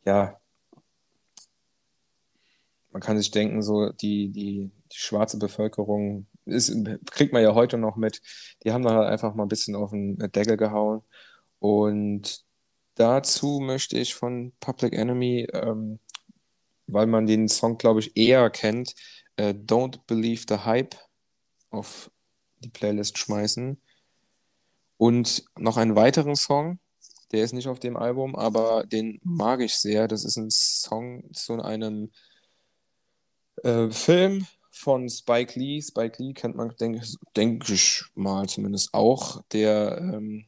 ja, 0.06 0.40
man 2.98 3.02
kann 3.02 3.18
sich 3.20 3.30
denken, 3.30 3.62
so 3.62 3.92
die, 3.92 4.30
die, 4.30 4.72
die 4.92 4.98
schwarze 4.98 5.38
Bevölkerung 5.38 6.26
ist, 6.46 6.76
kriegt 7.12 7.32
man 7.32 7.44
ja 7.44 7.54
heute 7.54 7.78
noch 7.78 7.96
mit, 7.96 8.24
die 8.64 8.72
haben 8.72 8.84
da 8.84 8.96
halt 8.96 9.08
einfach 9.10 9.36
mal 9.36 9.44
ein 9.44 9.50
bisschen 9.50 9.76
auf 9.76 9.92
den 9.92 10.18
Deckel 10.18 10.58
gehauen. 10.58 11.04
Und 11.60 12.44
dazu 12.96 13.60
möchte 13.62 14.00
ich 14.00 14.16
von 14.16 14.52
Public 14.60 14.94
Enemy, 14.94 15.48
ähm, 15.54 16.00
weil 16.88 17.06
man 17.06 17.28
den 17.28 17.48
Song, 17.48 17.78
glaube 17.78 18.00
ich, 18.00 18.18
eher 18.18 18.50
kennt, 18.50 18.96
äh, 19.36 19.54
Don't 19.54 20.00
Believe 20.08 20.46
the 20.50 20.66
Hype 20.66 20.96
auf 21.70 22.10
die 22.62 22.70
Playlist 22.70 23.20
schmeißen. 23.20 23.80
Und 24.98 25.46
noch 25.56 25.78
einen 25.78 25.96
weiteren 25.96 26.36
Song, 26.36 26.80
der 27.32 27.44
ist 27.44 27.54
nicht 27.54 27.68
auf 27.68 27.80
dem 27.80 27.96
Album, 27.96 28.36
aber 28.36 28.88
den 28.88 29.20
mag 29.22 29.62
ich 29.62 29.76
sehr. 29.76 30.08
Das 30.08 30.26
ist 30.26 30.38
ein 30.38 30.50
Song 30.50 31.32
zu 31.32 31.62
einem 31.62 32.10
äh, 33.64 33.90
Film 33.90 34.46
von 34.72 35.10
Spike 35.10 35.60
Lee. 35.60 35.82
Spike 35.82 36.22
Lee 36.22 36.34
kennt 36.34 36.56
man, 36.56 36.74
denke 36.80 37.02
denk 37.36 37.70
ich 37.70 38.04
mal 38.16 38.48
zumindest 38.48 38.94
auch. 38.94 39.42
Der 39.52 39.98
ähm, 39.98 40.46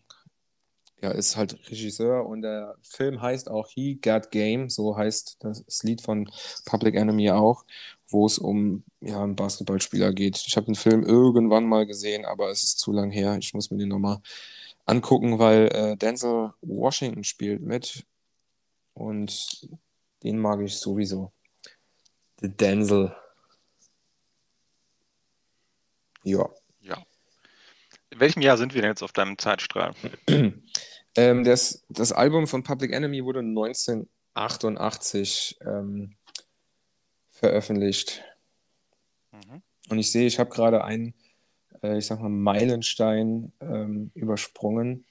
ja, 1.01 1.11
ist 1.11 1.37
halt 1.37 1.57
Regisseur 1.69 2.25
und 2.25 2.41
der 2.41 2.75
Film 2.81 3.21
heißt 3.21 3.49
auch 3.49 3.69
He 3.69 3.95
Got 3.95 4.31
Game, 4.31 4.69
so 4.69 4.97
heißt 4.97 5.37
das 5.39 5.83
Lied 5.83 6.01
von 6.01 6.29
Public 6.65 6.95
Enemy 6.95 7.31
auch, 7.31 7.63
wo 8.09 8.25
es 8.25 8.37
um 8.37 8.83
ja, 9.01 9.23
einen 9.23 9.35
Basketballspieler 9.35 10.13
geht. 10.13 10.43
Ich 10.45 10.57
habe 10.57 10.65
den 10.65 10.75
Film 10.75 11.03
irgendwann 11.03 11.65
mal 11.65 11.85
gesehen, 11.85 12.25
aber 12.25 12.49
es 12.49 12.63
ist 12.63 12.79
zu 12.79 12.91
lang 12.91 13.11
her. 13.11 13.37
Ich 13.39 13.53
muss 13.53 13.71
mir 13.71 13.77
den 13.77 13.89
nochmal 13.89 14.19
angucken, 14.85 15.39
weil 15.39 15.67
äh, 15.73 15.97
Denzel 15.97 16.53
Washington 16.61 17.23
spielt 17.23 17.61
mit 17.61 18.05
und 18.93 19.69
den 20.23 20.37
mag 20.37 20.60
ich 20.62 20.75
sowieso. 20.75 21.31
Der 22.42 22.50
Denzel. 22.50 23.15
Ja. 26.23 26.50
Ja. 26.81 26.98
In 28.10 28.19
welchem 28.19 28.42
Jahr 28.42 28.58
sind 28.58 28.73
wir 28.73 28.81
denn 28.81 28.92
jetzt 28.92 29.04
auf 29.04 29.13
deinem 29.13 29.37
Zeitstrahl? 29.37 29.94
ähm, 30.27 30.63
das, 31.44 31.85
das 31.90 32.12
Album 32.12 32.48
von 32.48 32.63
Public 32.63 32.92
Enemy 32.92 33.23
wurde 33.23 33.40
1988 33.40 35.60
ähm, 35.62 36.15
veröffentlicht. 37.31 38.23
Mhm. 39.31 39.62
Und 39.90 40.00
ich 40.00 40.12
sehe, 40.12 40.27
ich 40.27 40.40
habe 40.40 40.50
gerade 40.50 40.83
einen, 40.83 41.13
äh, 41.81 41.98
ich 41.98 42.06
sag 42.06 42.19
mal, 42.19 42.29
Meilenstein 42.29 43.54
ähm, 43.60 44.12
übersprungen. 44.13 45.06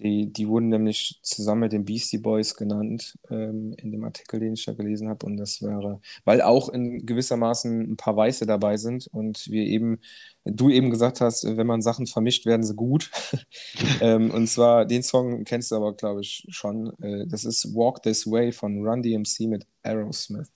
Die, 0.00 0.32
die 0.32 0.48
wurden 0.48 0.70
nämlich 0.70 1.20
zusammen 1.22 1.62
mit 1.62 1.72
den 1.72 1.84
Beastie 1.84 2.18
Boys 2.18 2.56
genannt 2.56 3.16
ähm, 3.30 3.74
in 3.78 3.92
dem 3.92 4.02
Artikel, 4.02 4.40
den 4.40 4.54
ich 4.54 4.64
da 4.64 4.72
gelesen 4.72 5.08
habe. 5.08 5.24
Und 5.24 5.36
das 5.36 5.62
wäre, 5.62 6.00
weil 6.24 6.42
auch 6.42 6.68
in 6.68 7.06
gewissermaßen 7.06 7.92
ein 7.92 7.96
paar 7.96 8.16
Weiße 8.16 8.44
dabei 8.44 8.76
sind 8.76 9.06
und 9.06 9.46
wir 9.48 9.62
eben, 9.64 10.00
du 10.44 10.68
eben 10.68 10.90
gesagt 10.90 11.20
hast, 11.20 11.44
wenn 11.44 11.66
man 11.66 11.80
Sachen 11.80 12.06
vermischt, 12.06 12.44
werden 12.44 12.64
sie 12.64 12.74
gut. 12.74 13.10
ähm, 14.00 14.32
und 14.32 14.48
zwar, 14.48 14.84
den 14.84 15.04
Song 15.04 15.44
kennst 15.44 15.70
du 15.70 15.76
aber, 15.76 15.94
glaube 15.94 16.22
ich, 16.22 16.44
schon. 16.48 16.92
Äh, 17.00 17.26
das 17.28 17.44
ist 17.44 17.72
Walk 17.74 18.02
This 18.02 18.26
Way 18.26 18.50
von 18.50 18.84
Run 18.84 19.02
DMC 19.02 19.46
mit 19.46 19.66
Aerosmith. 19.82 20.50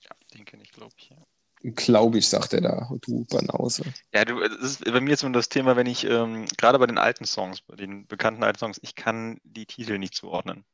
Ja, 0.00 0.10
den 0.34 0.44
kenne 0.44 0.64
ich, 0.64 0.72
glaube 0.72 0.94
ich, 0.98 1.10
ja. 1.10 1.21
Glaube 1.62 2.18
ich, 2.18 2.28
sagt 2.28 2.54
er 2.54 2.60
da, 2.60 2.90
du 3.02 3.24
Banause. 3.26 3.84
Ja, 4.12 4.24
du, 4.24 4.40
das 4.40 4.60
ist 4.60 4.84
bei 4.84 5.00
mir 5.00 5.10
jetzt 5.10 5.22
nur 5.22 5.30
das 5.32 5.48
Thema, 5.48 5.76
wenn 5.76 5.86
ich, 5.86 6.04
ähm, 6.04 6.46
gerade 6.56 6.78
bei 6.78 6.86
den 6.86 6.98
alten 6.98 7.24
Songs, 7.24 7.60
bei 7.60 7.76
den 7.76 8.06
bekannten 8.08 8.42
alten 8.42 8.58
Songs, 8.58 8.80
ich 8.82 8.96
kann 8.96 9.40
die 9.44 9.66
Titel 9.66 9.98
nicht 9.98 10.14
zuordnen. 10.14 10.64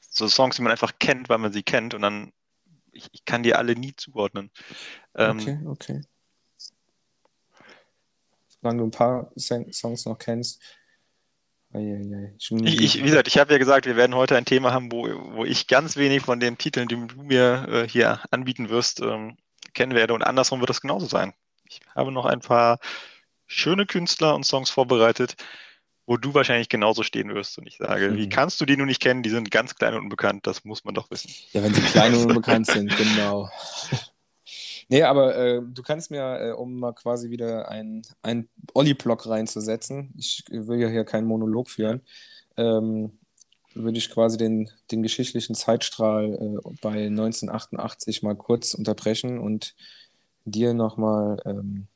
So 0.00 0.28
Songs, 0.28 0.56
die 0.56 0.62
man 0.62 0.72
einfach 0.72 0.98
kennt, 0.98 1.28
weil 1.28 1.38
man 1.38 1.52
sie 1.52 1.62
kennt 1.62 1.92
und 1.92 2.02
dann, 2.02 2.32
ich, 2.90 3.08
ich 3.12 3.26
kann 3.26 3.42
die 3.42 3.54
alle 3.54 3.76
nie 3.76 3.94
zuordnen. 3.94 4.50
Ähm, 5.14 5.38
okay, 5.38 5.60
okay. 5.66 6.00
Solange 8.48 8.78
du 8.78 8.84
ein 8.86 8.90
paar 8.90 9.30
Songs 9.36 10.06
noch 10.06 10.18
kennst, 10.18 10.62
ich, 12.50 12.80
ich, 12.80 12.98
wie 12.98 13.02
gesagt, 13.02 13.28
ich 13.28 13.38
habe 13.38 13.52
ja 13.52 13.58
gesagt, 13.58 13.86
wir 13.86 13.96
werden 13.96 14.14
heute 14.14 14.36
ein 14.36 14.46
Thema 14.46 14.72
haben, 14.72 14.90
wo, 14.90 15.06
wo 15.34 15.44
ich 15.44 15.66
ganz 15.66 15.96
wenig 15.96 16.22
von 16.22 16.40
den 16.40 16.56
Titeln, 16.56 16.88
die 16.88 16.94
du 16.94 17.22
mir 17.22 17.66
äh, 17.68 17.88
hier 17.88 18.20
anbieten 18.30 18.70
wirst, 18.70 19.00
ähm, 19.00 19.36
kennen 19.74 19.94
werde. 19.94 20.14
Und 20.14 20.22
andersrum 20.22 20.60
wird 20.60 20.70
das 20.70 20.80
genauso 20.80 21.06
sein. 21.06 21.34
Ich 21.68 21.80
habe 21.94 22.10
noch 22.10 22.24
ein 22.24 22.40
paar 22.40 22.78
schöne 23.46 23.84
Künstler 23.84 24.34
und 24.34 24.44
Songs 24.44 24.70
vorbereitet, 24.70 25.36
wo 26.06 26.16
du 26.16 26.32
wahrscheinlich 26.32 26.70
genauso 26.70 27.02
stehen 27.02 27.34
wirst. 27.34 27.58
Und 27.58 27.66
ich 27.66 27.76
sage, 27.76 28.10
mhm. 28.10 28.16
wie 28.16 28.28
kannst 28.30 28.60
du 28.60 28.64
die 28.64 28.76
nun 28.76 28.86
nicht 28.86 29.02
kennen? 29.02 29.22
Die 29.22 29.30
sind 29.30 29.50
ganz 29.50 29.74
klein 29.74 29.94
und 29.94 30.04
unbekannt, 30.04 30.46
das 30.46 30.64
muss 30.64 30.84
man 30.84 30.94
doch 30.94 31.10
wissen. 31.10 31.30
Ja, 31.52 31.62
wenn 31.62 31.74
sie 31.74 31.82
klein 31.82 32.14
und 32.14 32.26
unbekannt 32.28 32.66
sind, 32.66 32.96
genau. 32.96 33.50
Nee, 34.88 35.02
aber 35.02 35.36
äh, 35.36 35.60
du 35.62 35.82
kannst 35.82 36.10
mir, 36.10 36.40
äh, 36.40 36.52
um 36.52 36.78
mal 36.80 36.92
quasi 36.92 37.30
wieder 37.30 37.68
ein, 37.68 38.02
ein 38.22 38.48
Olli-Block 38.72 39.28
reinzusetzen, 39.28 40.14
ich 40.16 40.44
will 40.48 40.80
ja 40.80 40.88
hier 40.88 41.04
keinen 41.04 41.26
Monolog 41.26 41.68
führen, 41.68 42.00
ähm, 42.56 43.18
würde 43.74 43.98
ich 43.98 44.10
quasi 44.10 44.38
den, 44.38 44.70
den 44.90 45.02
geschichtlichen 45.02 45.54
Zeitstrahl 45.54 46.34
äh, 46.34 46.70
bei 46.80 47.06
1988 47.06 48.22
mal 48.22 48.34
kurz 48.34 48.74
unterbrechen 48.74 49.38
und 49.38 49.74
dir 50.46 50.72
nochmal 50.72 51.38
ähm, 51.44 51.86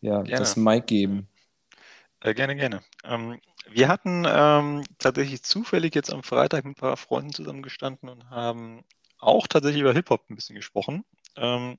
ja, 0.00 0.22
das 0.22 0.56
Mic 0.56 0.86
geben. 0.86 1.28
Äh, 2.20 2.34
gerne, 2.34 2.54
gerne. 2.54 2.80
Ähm, 3.04 3.40
wir 3.70 3.88
hatten 3.88 4.24
ähm, 4.26 4.84
tatsächlich 4.98 5.42
zufällig 5.42 5.94
jetzt 5.94 6.12
am 6.12 6.22
Freitag 6.22 6.64
mit 6.64 6.76
ein 6.76 6.80
paar 6.80 6.96
Freunden 6.96 7.32
zusammengestanden 7.32 8.08
und 8.08 8.30
haben 8.30 8.84
auch 9.18 9.46
tatsächlich 9.46 9.82
über 9.82 9.92
Hip-Hop 9.92 10.28
ein 10.28 10.36
bisschen 10.36 10.56
gesprochen. 10.56 11.04
Ähm, 11.36 11.78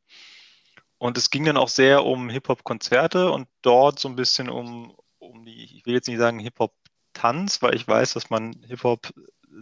und 0.98 1.18
es 1.18 1.30
ging 1.30 1.46
dann 1.46 1.58
auch 1.58 1.68
sehr 1.68 2.06
um 2.06 2.30
Hip-Hop-Konzerte 2.30 3.32
und 3.32 3.48
dort 3.62 4.00
so 4.00 4.08
ein 4.08 4.16
bisschen 4.16 4.50
um, 4.50 4.96
um 5.20 5.46
die, 5.46 5.78
ich 5.78 5.86
will 5.86 5.96
jetzt 5.96 6.08
nicht 6.08 6.20
sagen 6.20 6.40
Hip-Hop-Tanz, 6.40 7.62
weil 7.62 7.76
ich 7.76 7.88
weiß, 7.88 8.14
dass 8.14 8.30
man 8.30 8.54
Hip-Hop 8.68 9.14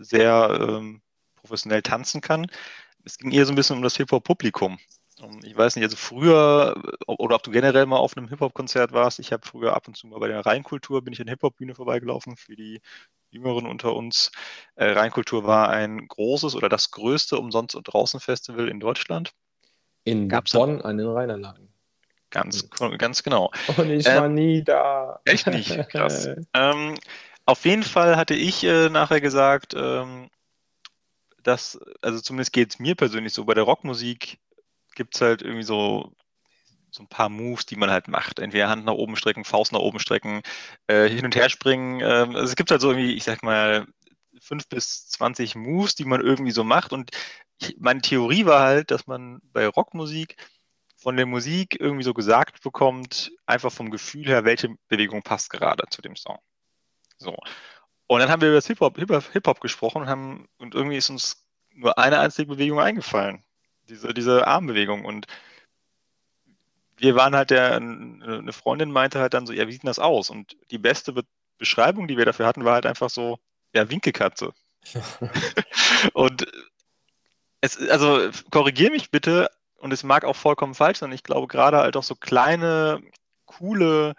sehr 0.02 0.58
ähm, 0.62 1.02
professionell 1.36 1.82
tanzen 1.82 2.22
kann. 2.22 2.48
Es 3.04 3.18
ging 3.18 3.32
eher 3.32 3.46
so 3.46 3.54
ein 3.54 3.56
bisschen 3.56 3.78
um 3.78 3.82
das 3.82 3.98
Hip-Hop-Publikum. 3.98 4.78
Ich 5.44 5.56
weiß 5.56 5.76
nicht, 5.76 5.84
also 5.84 5.98
früher, 5.98 6.82
oder 7.06 7.36
ob 7.36 7.44
du 7.44 7.52
generell 7.52 7.86
mal 7.86 7.98
auf 7.98 8.18
einem 8.18 8.28
Hip-Hop-Konzert 8.30 8.92
warst. 8.92 9.20
Ich 9.20 9.32
habe 9.32 9.46
früher 9.46 9.76
ab 9.76 9.88
und 9.88 9.96
zu 9.96 10.08
mal 10.08 10.20
bei 10.20 10.28
der 10.28 10.46
Rheinkultur, 10.46 11.04
bin 11.04 11.14
ich 11.14 11.22
an 11.22 11.28
Hip-Hop-Bühne 11.28 11.76
vorbeigelaufen 11.76 12.38
für 12.38 12.56
die 12.56 12.82
Jüngeren 13.30 13.68
unter 13.68 13.94
uns. 13.94 14.32
Äh, 14.76 14.92
Rheinkultur 14.92 15.46
war 15.46 15.70
ein 15.70 16.08
großes 16.08 16.56
oder 16.56 16.70
das 16.70 16.92
größte 16.92 17.38
Umsonst- 17.38 17.76
und 17.76 17.84
Draußen-Festival 17.84 18.68
in 18.68 18.80
Deutschland. 18.80 19.32
In 20.04 20.30
Gab's 20.30 20.54
Bonn 20.54 20.82
an 20.82 20.98
den 20.98 21.08
Rheinanlagen. 21.08 21.72
Ganz, 22.32 22.70
ganz 22.98 23.24
genau. 23.24 23.52
Und 23.76 23.90
ich 23.90 24.08
ähm, 24.08 24.16
war 24.16 24.30
nie 24.30 24.64
da. 24.64 25.20
Echt 25.26 25.48
nicht? 25.48 25.90
Krass. 25.90 26.30
ähm, 26.54 26.96
auf 27.46 27.66
jeden 27.66 27.84
Fall 27.84 28.16
hatte 28.16 28.34
ich 28.34 28.64
äh, 28.64 28.90
nachher 28.90 29.20
gesagt, 29.20 29.74
ähm, 29.76 30.30
dass, 31.44 31.80
also 32.02 32.22
zumindest 32.22 32.54
geht 32.54 32.70
es 32.70 32.80
mir 32.80 32.96
persönlich 32.96 33.34
so, 33.34 33.46
bei 33.46 33.54
der 33.54 33.64
Rockmusik 33.64 34.40
gibt 34.96 35.16
es 35.16 35.22
halt 35.22 35.42
irgendwie 35.42 35.64
so, 35.64 36.14
so 36.92 37.04
ein 37.04 37.08
paar 37.08 37.30
Moves, 37.30 37.66
die 37.66 37.76
man 37.76 37.92
halt 37.92 38.08
macht. 38.08 38.40
Entweder 38.40 38.70
Hand 38.70 38.86
nach 38.86 38.94
oben 38.94 39.18
strecken, 39.18 39.44
Faust 39.44 39.74
nach 39.74 39.80
oben 39.80 40.00
strecken, 40.00 40.42
äh, 40.88 41.10
hin 41.10 41.26
und 41.26 41.36
her 41.36 41.50
springen. 41.50 42.00
Ähm, 42.00 42.36
also 42.36 42.44
es 42.44 42.56
gibt 42.56 42.72
halt 42.72 42.82
so 42.82 42.92
irgendwie, 42.92 43.14
ich 43.14 43.24
sag 43.24 43.44
mal, 43.44 43.88
fünf 44.42 44.68
bis 44.68 45.08
zwanzig 45.08 45.56
Moves, 45.56 45.96
die 45.96 46.06
man 46.06 46.20
irgendwie 46.20 46.52
so 46.52 46.64
macht. 46.64 46.92
Und 46.92 47.12
meine 47.78 48.02
Theorie 48.02 48.46
war 48.46 48.62
halt, 48.62 48.92
dass 48.92 49.08
man 49.08 49.40
bei 49.54 49.68
Rockmusik 49.68 50.36
von 50.98 51.16
der 51.16 51.26
Musik 51.26 51.80
irgendwie 51.80 52.04
so 52.04 52.14
gesagt 52.14 52.62
bekommt, 52.62 53.32
einfach 53.46 53.72
vom 53.72 53.92
Gefühl 53.92 54.26
her, 54.26 54.44
welche 54.44 54.76
Bewegung 54.88 55.22
passt 55.22 55.50
gerade 55.50 55.84
zu 55.90 56.02
dem 56.02 56.16
Song. 56.16 56.40
So. 57.18 57.38
Und 58.08 58.20
dann 58.20 58.30
haben 58.30 58.42
wir 58.42 58.50
über 58.50 58.58
das 58.58 58.68
Hip-Hop 58.68 58.98
Hip 58.98 59.32
Hip 59.32 59.62
gesprochen 59.62 60.02
und, 60.02 60.10
haben, 60.10 60.50
und 60.58 60.76
irgendwie 60.76 60.98
ist 60.98 61.10
uns 61.10 61.46
nur 61.74 61.98
eine 61.98 62.20
einzige 62.20 62.50
Bewegung 62.50 62.80
eingefallen. 62.80 63.44
Diese, 63.90 64.14
diese 64.14 64.46
Armbewegung. 64.48 65.06
Und 65.06 65.28
wir 66.98 67.16
waren 67.16 67.36
halt 67.36 67.50
der, 67.50 67.76
eine 67.76 68.54
Freundin 68.54 68.92
meinte 68.92 69.20
halt 69.20 69.34
dann 69.34 69.46
so, 69.46 69.54
ja, 69.54 69.68
wie 69.68 69.72
sieht 69.72 69.88
das 69.88 70.00
aus? 70.00 70.30
Und 70.30 70.58
die 70.72 70.78
beste 70.78 71.14
Be 71.14 71.24
Beschreibung, 71.58 72.08
die 72.08 72.18
wir 72.18 72.26
dafür 72.26 72.48
hatten, 72.48 72.66
war 72.66 72.74
halt 72.74 72.88
einfach 72.88 73.12
so, 73.12 73.38
ja, 73.74 73.90
Winkelkatze. 73.90 74.54
und 76.14 76.46
es, 77.62 77.78
also 77.90 78.30
korrigiere 78.50 78.92
mich 78.92 79.12
bitte, 79.12 79.50
und 79.82 79.92
es 79.92 80.04
mag 80.04 80.26
auch 80.26 80.36
vollkommen 80.36 80.76
falsch 80.76 81.00
sein. 81.00 81.12
Ich 81.12 81.24
glaube, 81.24 81.48
gerade 81.48 81.78
halt 81.78 81.98
auch 81.98 82.04
so 82.04 82.16
kleine, 82.16 83.02
coole, 83.46 84.14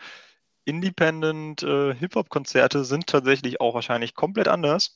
Independent 0.64 1.62
äh, 1.62 1.94
Hip-Hop-Konzerte 1.94 2.84
sind 2.84 3.06
tatsächlich 3.06 3.60
auch 3.60 3.74
wahrscheinlich 3.74 4.14
komplett 4.14 4.48
anders. 4.48 4.94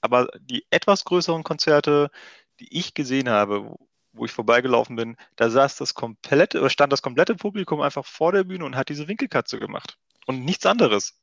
Aber 0.00 0.28
die 0.40 0.66
etwas 0.70 1.04
größeren 1.04 1.42
Konzerte, 1.42 2.10
die 2.60 2.76
ich 2.76 2.94
gesehen 2.94 3.28
habe, 3.28 3.74
wo 4.12 4.24
ich 4.24 4.32
vorbeigelaufen 4.32 4.96
bin, 4.96 5.16
da 5.36 5.50
saß 5.50 5.76
das 5.76 5.94
komplette, 5.94 6.68
stand 6.70 6.92
das 6.92 7.02
komplette 7.02 7.34
Publikum 7.34 7.80
einfach 7.80 8.04
vor 8.04 8.32
der 8.32 8.44
Bühne 8.44 8.64
und 8.64 8.76
hat 8.76 8.88
diese 8.88 9.08
Winkelkatze 9.08 9.58
gemacht. 9.58 9.98
Und 10.26 10.44
nichts 10.44 10.66
anderes. 10.66 11.18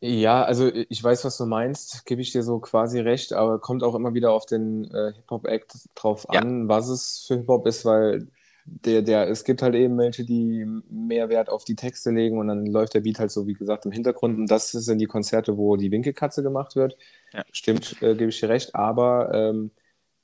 Ja, 0.00 0.44
also 0.44 0.70
ich 0.72 1.02
weiß, 1.02 1.24
was 1.24 1.38
du 1.38 1.46
meinst, 1.46 2.04
gebe 2.04 2.20
ich 2.20 2.30
dir 2.30 2.42
so 2.42 2.58
quasi 2.58 3.00
recht, 3.00 3.32
aber 3.32 3.58
kommt 3.58 3.82
auch 3.82 3.94
immer 3.94 4.12
wieder 4.12 4.32
auf 4.32 4.44
den 4.44 4.84
äh, 4.90 5.12
Hip-Hop-Act 5.14 5.88
drauf 5.94 6.26
ja. 6.30 6.40
an, 6.40 6.68
was 6.68 6.88
es 6.88 7.24
für 7.26 7.36
Hip-Hop 7.36 7.66
ist, 7.66 7.84
weil 7.86 8.28
der, 8.66 9.00
der, 9.00 9.28
es 9.28 9.44
gibt 9.44 9.62
halt 9.62 9.74
eben 9.74 9.96
welche, 9.96 10.24
die 10.24 10.66
mehr 10.90 11.28
Wert 11.28 11.48
auf 11.48 11.64
die 11.64 11.76
Texte 11.76 12.10
legen 12.10 12.38
und 12.38 12.48
dann 12.48 12.66
läuft 12.66 12.94
der 12.94 13.00
Beat 13.00 13.20
halt 13.20 13.30
so, 13.30 13.46
wie 13.46 13.54
gesagt, 13.54 13.86
im 13.86 13.92
Hintergrund 13.92 14.38
und 14.38 14.50
das 14.50 14.72
sind 14.72 14.98
die 14.98 15.06
Konzerte, 15.06 15.56
wo 15.56 15.76
die 15.76 15.90
Winkelkatze 15.90 16.42
gemacht 16.42 16.76
wird. 16.76 16.96
Ja. 17.32 17.44
Stimmt, 17.52 18.02
äh, 18.02 18.14
gebe 18.14 18.28
ich 18.28 18.40
dir 18.40 18.48
recht, 18.48 18.74
aber 18.74 19.32
ähm, 19.32 19.70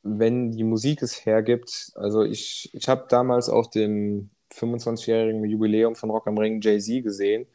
wenn 0.02 0.50
die 0.50 0.64
Musik 0.64 1.00
es 1.02 1.24
hergibt, 1.24 1.92
also 1.94 2.24
ich, 2.24 2.68
ich 2.74 2.88
habe 2.88 3.06
damals 3.08 3.48
auf 3.48 3.70
dem 3.70 4.30
25-jährigen 4.52 5.44
Jubiläum 5.44 5.94
von 5.94 6.10
Rock 6.10 6.26
am 6.26 6.36
Ring 6.36 6.60
Jay-Z 6.60 7.04
gesehen 7.04 7.46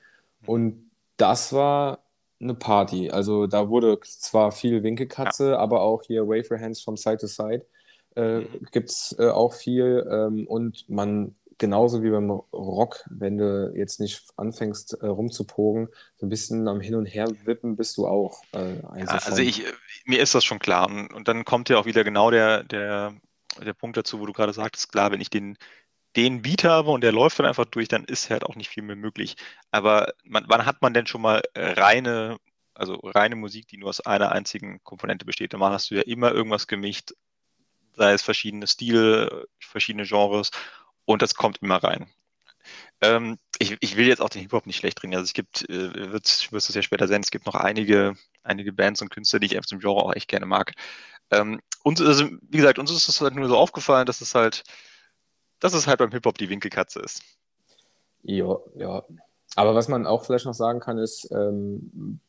mhm. 0.41 0.49
und 0.49 0.91
das 1.18 1.51
war 1.51 2.07
eine 2.39 2.53
Party. 2.53 3.09
Also 3.09 3.47
da 3.47 3.69
wurde 3.69 3.99
zwar 4.01 4.51
viel 4.51 4.83
Winkelkatze, 4.83 5.51
ja. 5.51 5.57
aber 5.57 5.81
auch 5.81 6.03
hier 6.03 6.27
Wafer 6.27 6.59
Hands 6.59 6.79
from 6.81 6.97
Side 6.97 7.17
to 7.17 7.27
Side 7.27 7.65
äh, 8.15 8.39
mhm. 8.39 8.67
gibt 8.71 8.89
es 8.89 9.15
äh, 9.19 9.29
auch 9.29 9.53
viel. 9.53 10.05
Ähm, 10.09 10.47
und 10.47 10.89
man, 10.89 11.35
genauso 11.57 12.03
wie 12.03 12.09
beim 12.09 12.29
Rock, 12.31 13.03
wenn 13.09 13.38
du 13.38 13.73
jetzt 13.75 13.99
nicht 13.99 14.23
anfängst 14.35 14.97
äh, 15.01 15.07
rumzupogen, 15.07 15.89
so 16.17 16.25
ein 16.25 16.29
bisschen 16.29 16.67
am 16.67 16.81
Hin 16.81 16.95
und 16.95 17.05
Her 17.05 17.27
wippen, 17.45 17.75
bist 17.75 17.97
du 17.97 18.07
auch. 18.07 18.41
Äh, 18.53 18.79
ja, 18.79 19.05
also 19.05 19.41
ich, 19.41 19.63
mir 20.05 20.19
ist 20.19 20.35
das 20.35 20.43
schon 20.43 20.59
klar. 20.59 20.88
Und, 20.88 21.13
und 21.13 21.27
dann 21.27 21.45
kommt 21.45 21.69
ja 21.69 21.77
auch 21.77 21.85
wieder 21.85 22.03
genau 22.03 22.31
der, 22.31 22.63
der, 22.63 23.13
der 23.63 23.73
Punkt 23.73 23.97
dazu, 23.97 24.19
wo 24.19 24.25
du 24.25 24.33
gerade 24.33 24.53
sagtest, 24.53 24.91
klar, 24.91 25.11
wenn 25.11 25.21
ich 25.21 25.29
den 25.29 25.57
den 26.16 26.41
Beat 26.41 26.64
habe 26.64 26.89
und 26.91 27.01
der 27.01 27.12
läuft 27.12 27.39
dann 27.39 27.45
einfach 27.45 27.66
durch, 27.66 27.88
dann 27.88 28.05
ist 28.05 28.30
halt 28.30 28.43
auch 28.43 28.55
nicht 28.55 28.70
viel 28.70 28.84
mehr 28.84 28.95
möglich. 28.95 29.36
Aber 29.72 30.14
man, 30.24 30.45
wann 30.47 30.66
hat 30.66 30.82
man 30.82 30.93
denn 30.93 31.08
schon 31.08 31.22
mal 31.22 31.41
reine, 31.55 32.38
also 32.74 32.95
reine 33.03 33.36
Musik, 33.36 33.68
die 33.68 33.78
nur 33.78 33.89
aus 33.89 34.01
einer 34.01 34.32
einzigen 34.32 34.84
Komponente 34.84 35.26
besteht? 35.26 35.53
Dann 35.53 35.62
hast 35.62 35.91
du 35.91 35.95
ja 35.95 36.01
immer 36.01 36.32
irgendwas 36.32 36.68
gemischt, 36.68 37.14
sei 37.95 38.14
es 38.14 38.22
verschiedene 38.22 38.68
Stile, 38.68 39.47
verschiedene 39.60 40.05
Genres 40.05 40.51
und 41.05 41.22
das 41.22 41.36
kommt 41.36 41.60
immer 41.62 41.84
rein. 41.84 42.10
Ähm, 43.01 43.38
ich, 43.60 43.78
ich, 43.80 43.95
will 43.95 44.08
jetzt 44.08 44.22
auch 44.22 44.30
den 44.30 44.41
Hip-Hop 44.41 44.66
nicht 44.66 44.78
schlecht 44.78 45.01
reden. 45.03 45.14
Also 45.16 45.26
es 45.26 45.34
gibt, 45.34 45.70
äh, 45.70 46.12
wirst, 46.12 46.51
wirst 46.51 46.70
du 46.70 46.72
es 46.72 46.76
ja 46.76 46.82
später 46.82 47.08
sehen, 47.08 47.22
es 47.22 47.32
gibt 47.32 47.45
noch 47.45 47.55
einige, 47.55 48.16
einige 48.43 48.74
Bands 48.74 49.01
und 49.01 49.10
Künstler, 49.10 49.39
die 49.39 49.47
ich 49.47 49.55
einfach 49.55 49.68
zum 49.68 49.80
Genre 49.80 50.01
auch 50.03 50.14
echt 50.14 50.28
gerne 50.28 50.45
mag. 50.45 50.74
Ähm, 51.32 51.62
uns, 51.84 52.01
also, 52.01 52.30
wie 52.41 52.58
gesagt, 52.58 52.80
uns 52.80 52.91
ist 52.91 53.08
es 53.08 53.22
halt 53.22 53.36
nur 53.36 53.47
so 53.47 53.58
aufgefallen, 53.58 54.05
dass 54.05 54.22
es 54.22 54.36
halt 54.36 54.64
dass 55.60 55.74
es 55.74 55.88
halt 55.88 55.99
beim 55.99 56.12
Hip-Hop 56.12 56.38
die 56.38 56.49
Winkelkatze 56.49 56.99
ist. 56.99 57.22
Ja, 58.24 58.58
ja. 58.76 59.03
Aber 59.55 59.74
was 59.76 59.88
man 59.88 60.05
auch 60.05 60.26
vielleicht 60.26 60.45
noch 60.45 60.53
sagen 60.53 60.80
kann, 60.80 60.97
ist, 60.97 61.30
ähm, 61.32 62.20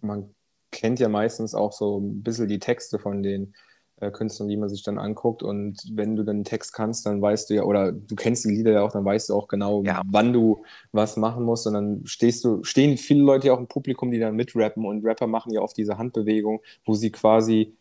man 0.00 0.34
kennt 0.70 1.00
ja 1.00 1.08
meistens 1.08 1.54
auch 1.54 1.72
so 1.72 1.98
ein 1.98 2.22
bisschen 2.22 2.48
die 2.48 2.58
Texte 2.58 2.98
von 2.98 3.22
den 3.22 3.54
äh, 4.00 4.10
Künstlern, 4.10 4.48
die 4.48 4.56
man 4.56 4.68
sich 4.68 4.82
dann 4.82 4.98
anguckt. 4.98 5.42
Und 5.42 5.82
wenn 5.92 6.14
du 6.14 6.22
den 6.22 6.44
Text 6.44 6.72
kannst, 6.72 7.06
dann 7.06 7.20
weißt 7.20 7.50
du 7.50 7.54
ja, 7.54 7.62
oder 7.62 7.92
du 7.92 8.14
kennst 8.14 8.44
die 8.44 8.50
Lieder 8.50 8.72
ja 8.72 8.82
auch, 8.82 8.92
dann 8.92 9.04
weißt 9.04 9.30
du 9.30 9.34
auch 9.34 9.48
genau, 9.48 9.82
ja. 9.84 10.02
wann 10.06 10.32
du 10.32 10.62
was 10.92 11.16
machen 11.16 11.44
musst. 11.44 11.66
Und 11.66 11.74
dann 11.74 12.02
stehst 12.04 12.44
du, 12.44 12.62
stehen 12.62 12.96
viele 12.96 13.22
Leute 13.22 13.48
ja 13.48 13.54
auch 13.54 13.58
im 13.58 13.66
Publikum, 13.66 14.10
die 14.10 14.20
dann 14.20 14.36
mitrappen. 14.36 14.84
Und 14.84 15.04
Rapper 15.04 15.26
machen 15.26 15.52
ja 15.52 15.60
oft 15.60 15.76
diese 15.76 15.98
Handbewegung, 15.98 16.60
wo 16.84 16.94
sie 16.94 17.10
quasi 17.10 17.74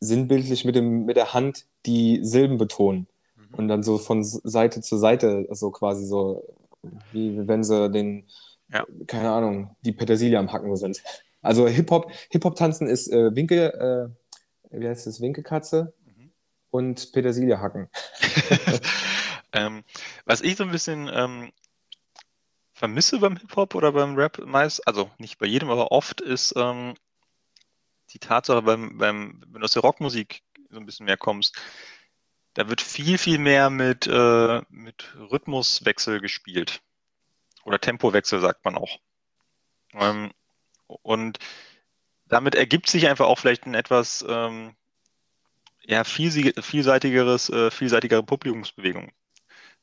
sinnbildlich 0.00 0.64
mit, 0.64 0.76
dem, 0.76 1.06
mit 1.06 1.16
der 1.16 1.34
Hand 1.34 1.66
die 1.86 2.20
Silben 2.22 2.58
betonen. 2.58 3.08
Und 3.58 3.66
dann 3.66 3.82
so 3.82 3.98
von 3.98 4.22
Seite 4.22 4.80
zu 4.80 4.96
Seite, 4.96 5.46
so 5.50 5.72
quasi 5.72 6.06
so, 6.06 6.44
wie 7.12 7.36
wenn 7.48 7.64
sie 7.64 7.90
den, 7.90 8.28
Ja. 8.68 8.86
keine 9.08 9.30
Ahnung, 9.30 9.76
die 9.82 9.92
Petersilie 9.92 10.38
am 10.38 10.52
Hacken 10.52 10.76
sind. 10.76 11.02
Also 11.42 11.66
Hip-Hop, 11.66 12.10
Hip-Hop-Tanzen 12.30 12.86
ist 12.86 13.08
äh, 13.08 13.34
Winkel, 13.34 14.12
äh, 14.70 14.78
wie 14.80 14.86
heißt 14.88 15.08
das, 15.08 15.20
Winkelkatze 15.20 15.92
Mhm. 16.06 16.30
und 16.70 17.12
Petersilie 17.12 17.60
hacken. 17.60 17.88
ähm, 19.52 19.82
was 20.24 20.40
ich 20.40 20.54
so 20.56 20.62
ein 20.62 20.70
bisschen 20.70 21.10
ähm, 21.12 21.50
vermisse 22.74 23.18
beim 23.18 23.36
Hip-Hop 23.38 23.74
oder 23.74 23.90
beim 23.90 24.14
Rap 24.14 24.38
meist, 24.46 24.86
also 24.86 25.10
nicht 25.18 25.38
bei 25.38 25.46
jedem, 25.46 25.70
aber 25.70 25.90
oft, 25.90 26.20
ist 26.20 26.54
ähm, 26.56 26.94
die 28.10 28.20
Tatsache, 28.20 28.62
beim, 28.62 28.98
beim, 28.98 29.42
wenn 29.48 29.60
du 29.60 29.64
aus 29.64 29.72
der 29.72 29.82
Rockmusik 29.82 30.42
so 30.70 30.78
ein 30.78 30.86
bisschen 30.86 31.06
mehr 31.06 31.16
kommst, 31.16 31.56
da 32.54 32.68
wird 32.68 32.80
viel, 32.80 33.18
viel 33.18 33.38
mehr 33.38 33.70
mit, 33.70 34.06
äh, 34.06 34.62
mit 34.68 35.14
Rhythmuswechsel 35.16 36.20
gespielt. 36.20 36.80
Oder 37.64 37.80
Tempowechsel, 37.80 38.40
sagt 38.40 38.64
man 38.64 38.76
auch. 38.76 38.98
Ähm, 39.92 40.32
und 40.86 41.38
damit 42.26 42.54
ergibt 42.54 42.88
sich 42.88 43.08
einfach 43.08 43.26
auch 43.26 43.38
vielleicht 43.38 43.66
ein 43.66 43.74
etwas 43.74 44.24
ähm, 44.28 44.74
ja, 45.82 46.02
vielsei- 46.02 46.60
vielseitigeres, 46.60 47.48
äh, 47.50 47.70
vielseitigere 47.70 48.22
Publikumsbewegung. 48.22 49.12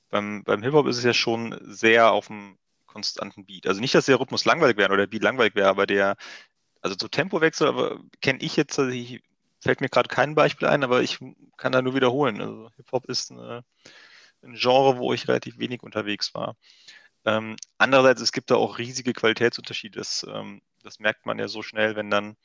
Beim, 0.09 0.43
beim 0.43 0.61
Hip-Hop 0.63 0.87
ist 0.87 0.97
es 0.97 1.03
ja 1.03 1.13
schon 1.13 1.57
sehr 1.61 2.11
auf 2.11 2.29
einem 2.29 2.57
konstanten 2.85 3.45
Beat. 3.45 3.67
Also 3.67 3.81
nicht, 3.81 3.93
dass 3.95 4.05
der 4.05 4.19
Rhythmus 4.19 4.45
langweilig 4.45 4.77
wäre 4.77 4.89
oder 4.89 4.97
der 5.05 5.07
Beat 5.07 5.23
langweilig 5.23 5.55
wäre, 5.55 5.67
aber 5.67 5.85
der, 5.85 6.15
also 6.81 6.95
so 6.99 7.07
Tempowechsel, 7.07 7.67
aber 7.67 7.99
kenne 8.21 8.39
ich 8.39 8.55
jetzt, 8.55 8.77
also 8.79 8.91
ich, 8.91 9.21
fällt 9.65 9.81
mir 9.81 9.89
gerade 9.89 10.09
kein 10.09 10.35
Beispiel 10.35 10.67
ein, 10.67 10.83
aber 10.83 11.01
ich 11.01 11.17
kann 11.57 11.71
da 11.71 11.81
nur 11.81 11.95
wiederholen. 11.95 12.39
Also 12.39 12.69
Hip-Hop 12.77 13.05
ist 13.05 13.31
eine, 13.31 13.63
ein 14.43 14.53
Genre, 14.53 14.99
wo 14.99 15.11
ich 15.11 15.27
relativ 15.27 15.57
wenig 15.57 15.81
unterwegs 15.81 16.35
war. 16.35 16.55
Ähm, 17.25 17.55
andererseits, 17.79 18.21
es 18.21 18.31
gibt 18.31 18.51
da 18.51 18.55
auch 18.55 18.77
riesige 18.77 19.13
Qualitätsunterschiede. 19.13 19.97
Das, 19.97 20.23
ähm, 20.29 20.61
das 20.83 20.99
merkt 20.99 21.25
man 21.25 21.39
ja 21.39 21.47
so 21.47 21.63
schnell, 21.63 21.95
wenn 21.95 22.11
dann, 22.11 22.35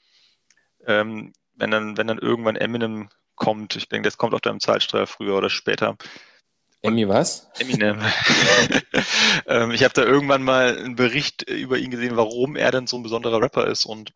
ähm, 0.87 1.35
wenn 1.57 1.71
dann, 1.71 1.99
wenn 1.99 2.07
dann 2.07 2.19
irgendwann 2.19 2.57
Eminem 2.57 3.11
kommt. 3.35 3.77
Ich 3.77 3.91
denke, 3.91 4.07
das 4.07 4.17
kommt 4.17 4.33
auf 4.33 4.41
deinem 4.41 4.61
Zeitstrahl 4.61 5.07
früher 5.07 5.37
oder 5.37 5.51
später. 5.51 5.99
Emmy, 6.81 7.07
was? 7.07 7.51
Eminem. 7.59 8.01
ähm, 9.47 9.73
ich 9.73 9.85
habe 9.85 9.93
da 9.93 10.05
irgendwann 10.05 10.43
mal 10.43 10.79
einen 10.79 10.97
Bericht 10.97 11.43
über 11.43 11.77
ihn 11.77 11.91
gesehen, 11.91 12.17
warum 12.17 12.57
er 12.57 12.71
denn 12.71 12.87
so 12.87 12.97
ein 12.97 13.03
besonderer 13.03 13.43
Rapper 13.43 13.67
ist. 13.67 13.85
Und 13.85 14.15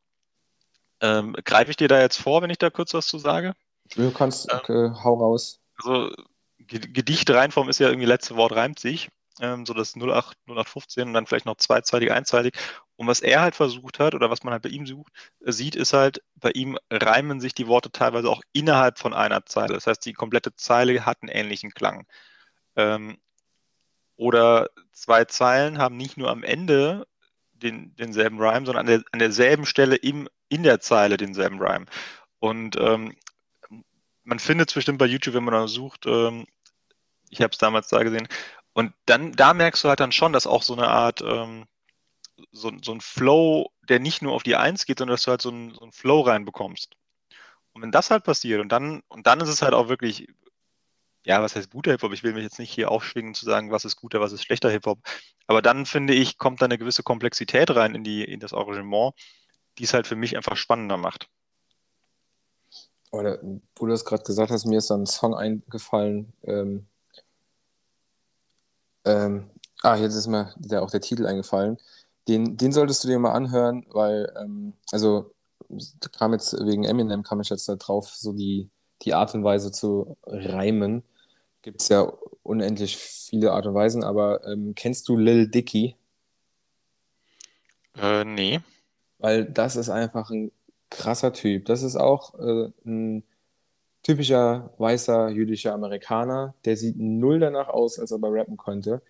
ähm, 1.04 1.34
greife 1.44 1.70
ich 1.70 1.76
dir 1.76 1.88
da 1.88 2.00
jetzt 2.00 2.18
vor, 2.18 2.42
wenn 2.42 2.50
ich 2.50 2.58
da 2.58 2.70
kurz 2.70 2.94
was 2.94 3.06
zu 3.06 3.18
sage? 3.18 3.54
Du 3.96 4.10
kannst, 4.12 4.52
Ähm. 4.52 4.60
okay, 4.60 4.90
hau 5.02 5.14
raus. 5.14 5.60
Also 5.78 6.10
Ge- 6.58 6.80
Gedichtreihenform 6.92 7.68
ist 7.68 7.78
ja 7.80 7.88
irgendwie 7.88 8.06
letzte 8.06 8.36
Wort 8.36 8.52
reimt 8.52 8.78
sich, 8.78 9.10
ähm, 9.40 9.66
so 9.66 9.74
das 9.74 9.96
08, 9.96 10.38
0815 10.46 11.08
und 11.08 11.14
dann 11.14 11.26
vielleicht 11.26 11.46
noch 11.46 11.56
zweizeitig, 11.56 12.12
einzeitig. 12.12 12.54
Und 12.96 13.06
was 13.08 13.20
er 13.20 13.40
halt 13.42 13.54
versucht 13.56 13.98
hat 13.98 14.14
oder 14.14 14.30
was 14.30 14.44
man 14.44 14.52
halt 14.52 14.62
bei 14.62 14.68
ihm 14.70 14.86
sucht, 14.86 15.12
äh, 15.44 15.52
sieht, 15.52 15.76
ist 15.76 15.92
halt, 15.92 16.22
bei 16.36 16.50
ihm 16.52 16.78
reimen 16.90 17.40
sich 17.40 17.54
die 17.54 17.66
Worte 17.68 17.90
teilweise 17.92 18.30
auch 18.30 18.42
innerhalb 18.52 18.98
von 18.98 19.14
einer 19.14 19.44
Zeile. 19.46 19.74
Das 19.74 19.86
heißt, 19.86 20.04
die 20.06 20.12
komplette 20.14 20.54
Zeile 20.56 21.04
hat 21.06 21.18
einen 21.22 21.30
ähnlichen 21.30 21.72
Klang. 21.72 22.06
Ähm, 22.76 23.18
oder 24.16 24.70
zwei 24.92 25.24
Zeilen 25.24 25.78
haben 25.78 25.96
nicht 25.96 26.16
nur 26.16 26.30
am 26.30 26.42
Ende 26.44 27.06
den, 27.54 27.94
denselben 27.96 28.38
Rhyme, 28.38 28.66
sondern 28.66 28.86
an, 28.86 28.86
der, 28.86 29.02
an 29.12 29.18
derselben 29.18 29.66
Stelle 29.66 29.96
im, 29.96 30.28
in 30.48 30.62
der 30.62 30.80
Zeile 30.80 31.16
denselben 31.16 31.60
Rhyme. 31.60 31.86
Und 32.38 32.76
ähm, 32.76 33.14
man 34.24 34.38
findet 34.38 34.70
es 34.70 34.74
bestimmt 34.74 34.98
bei 34.98 35.06
YouTube, 35.06 35.34
wenn 35.34 35.44
man 35.44 35.54
da 35.54 35.68
sucht, 35.68 36.06
ähm, 36.06 36.46
ich 37.30 37.40
habe 37.40 37.52
es 37.52 37.58
damals 37.58 37.88
da 37.88 38.02
gesehen. 38.02 38.28
Und 38.72 38.92
dann, 39.06 39.32
da 39.32 39.54
merkst 39.54 39.84
du 39.84 39.88
halt 39.88 40.00
dann 40.00 40.12
schon, 40.12 40.32
dass 40.32 40.46
auch 40.46 40.62
so 40.62 40.74
eine 40.74 40.88
Art, 40.88 41.22
ähm, 41.22 41.66
so, 42.50 42.72
so 42.82 42.92
ein 42.92 43.00
Flow, 43.00 43.70
der 43.88 44.00
nicht 44.00 44.22
nur 44.22 44.32
auf 44.32 44.42
die 44.42 44.56
Eins 44.56 44.86
geht, 44.86 44.98
sondern 44.98 45.14
dass 45.14 45.24
du 45.24 45.30
halt 45.30 45.42
so 45.42 45.50
einen, 45.50 45.74
so 45.74 45.88
Flow 45.92 46.22
reinbekommst. 46.22 46.96
Und 47.72 47.82
wenn 47.82 47.92
das 47.92 48.10
halt 48.10 48.24
passiert 48.24 48.60
und 48.60 48.70
dann, 48.70 49.02
und 49.08 49.26
dann 49.26 49.40
ist 49.40 49.48
es 49.48 49.62
halt 49.62 49.74
auch 49.74 49.88
wirklich, 49.88 50.28
ja, 51.24 51.42
was 51.42 51.56
heißt 51.56 51.70
guter 51.70 51.92
Hip-Hop? 51.92 52.12
Ich 52.12 52.22
will 52.22 52.34
mich 52.34 52.42
jetzt 52.42 52.58
nicht 52.58 52.72
hier 52.72 52.90
aufschwingen 52.90 53.34
zu 53.34 53.44
sagen, 53.46 53.70
was 53.70 53.84
ist 53.84 53.96
guter, 53.96 54.20
was 54.20 54.32
ist 54.32 54.44
schlechter 54.44 54.70
Hip-Hop. 54.70 54.98
Aber 55.46 55.62
dann 55.62 55.86
finde 55.86 56.14
ich, 56.14 56.38
kommt 56.38 56.60
da 56.60 56.66
eine 56.66 56.78
gewisse 56.78 57.02
Komplexität 57.02 57.70
rein 57.70 57.94
in 57.94 58.04
die, 58.04 58.24
in 58.24 58.40
das 58.40 58.52
Arrangement, 58.52 59.14
die 59.78 59.84
es 59.84 59.94
halt 59.94 60.06
für 60.06 60.16
mich 60.16 60.36
einfach 60.36 60.56
spannender 60.56 60.96
macht. 60.96 61.28
Oder, 63.10 63.38
wo 63.76 63.86
du 63.86 63.92
das 63.92 64.04
gerade 64.04 64.24
gesagt 64.24 64.50
hast, 64.50 64.66
mir 64.66 64.78
ist 64.78 64.90
da 64.90 64.96
ein 64.96 65.06
Song 65.06 65.34
eingefallen. 65.34 66.32
Ähm, 66.42 66.86
ähm, 69.04 69.50
ah, 69.82 69.96
jetzt 69.96 70.14
ist 70.14 70.26
mir 70.26 70.52
der, 70.56 70.82
auch 70.82 70.90
der 70.90 71.00
Titel 71.00 71.26
eingefallen. 71.26 71.78
Den, 72.28 72.56
den 72.56 72.72
solltest 72.72 73.04
du 73.04 73.08
dir 73.08 73.18
mal 73.18 73.32
anhören, 73.32 73.86
weil, 73.90 74.32
ähm, 74.38 74.74
also, 74.92 75.32
kam 76.12 76.32
jetzt 76.32 76.54
wegen 76.54 76.84
Eminem, 76.84 77.22
kam 77.22 77.40
ich 77.40 77.50
jetzt 77.50 77.68
da 77.68 77.76
drauf, 77.76 78.08
so 78.14 78.32
die, 78.32 78.70
die 79.02 79.14
Art 79.14 79.34
und 79.34 79.44
Weise 79.44 79.72
zu 79.72 80.16
reimen. 80.26 81.02
Gibt 81.64 81.80
es 81.80 81.88
ja 81.88 82.12
unendlich 82.42 82.98
viele 82.98 83.52
Art 83.52 83.66
und 83.66 83.72
Weisen, 83.72 84.04
aber 84.04 84.46
ähm, 84.46 84.74
kennst 84.74 85.08
du 85.08 85.16
Lil 85.16 85.48
Dicky? 85.48 85.96
Äh, 87.96 88.26
nee. 88.26 88.60
Weil 89.16 89.46
das 89.46 89.76
ist 89.76 89.88
einfach 89.88 90.28
ein 90.28 90.52
krasser 90.90 91.32
Typ. 91.32 91.64
Das 91.64 91.82
ist 91.82 91.96
auch 91.96 92.38
äh, 92.38 92.70
ein 92.84 93.24
typischer 94.02 94.74
weißer 94.76 95.30
jüdischer 95.30 95.72
Amerikaner. 95.72 96.54
Der 96.66 96.76
sieht 96.76 96.98
null 96.98 97.40
danach 97.40 97.68
aus, 97.68 97.98
als 97.98 98.12
ob 98.12 98.24
er 98.24 98.34
rappen 98.34 98.58
könnte. 98.58 99.00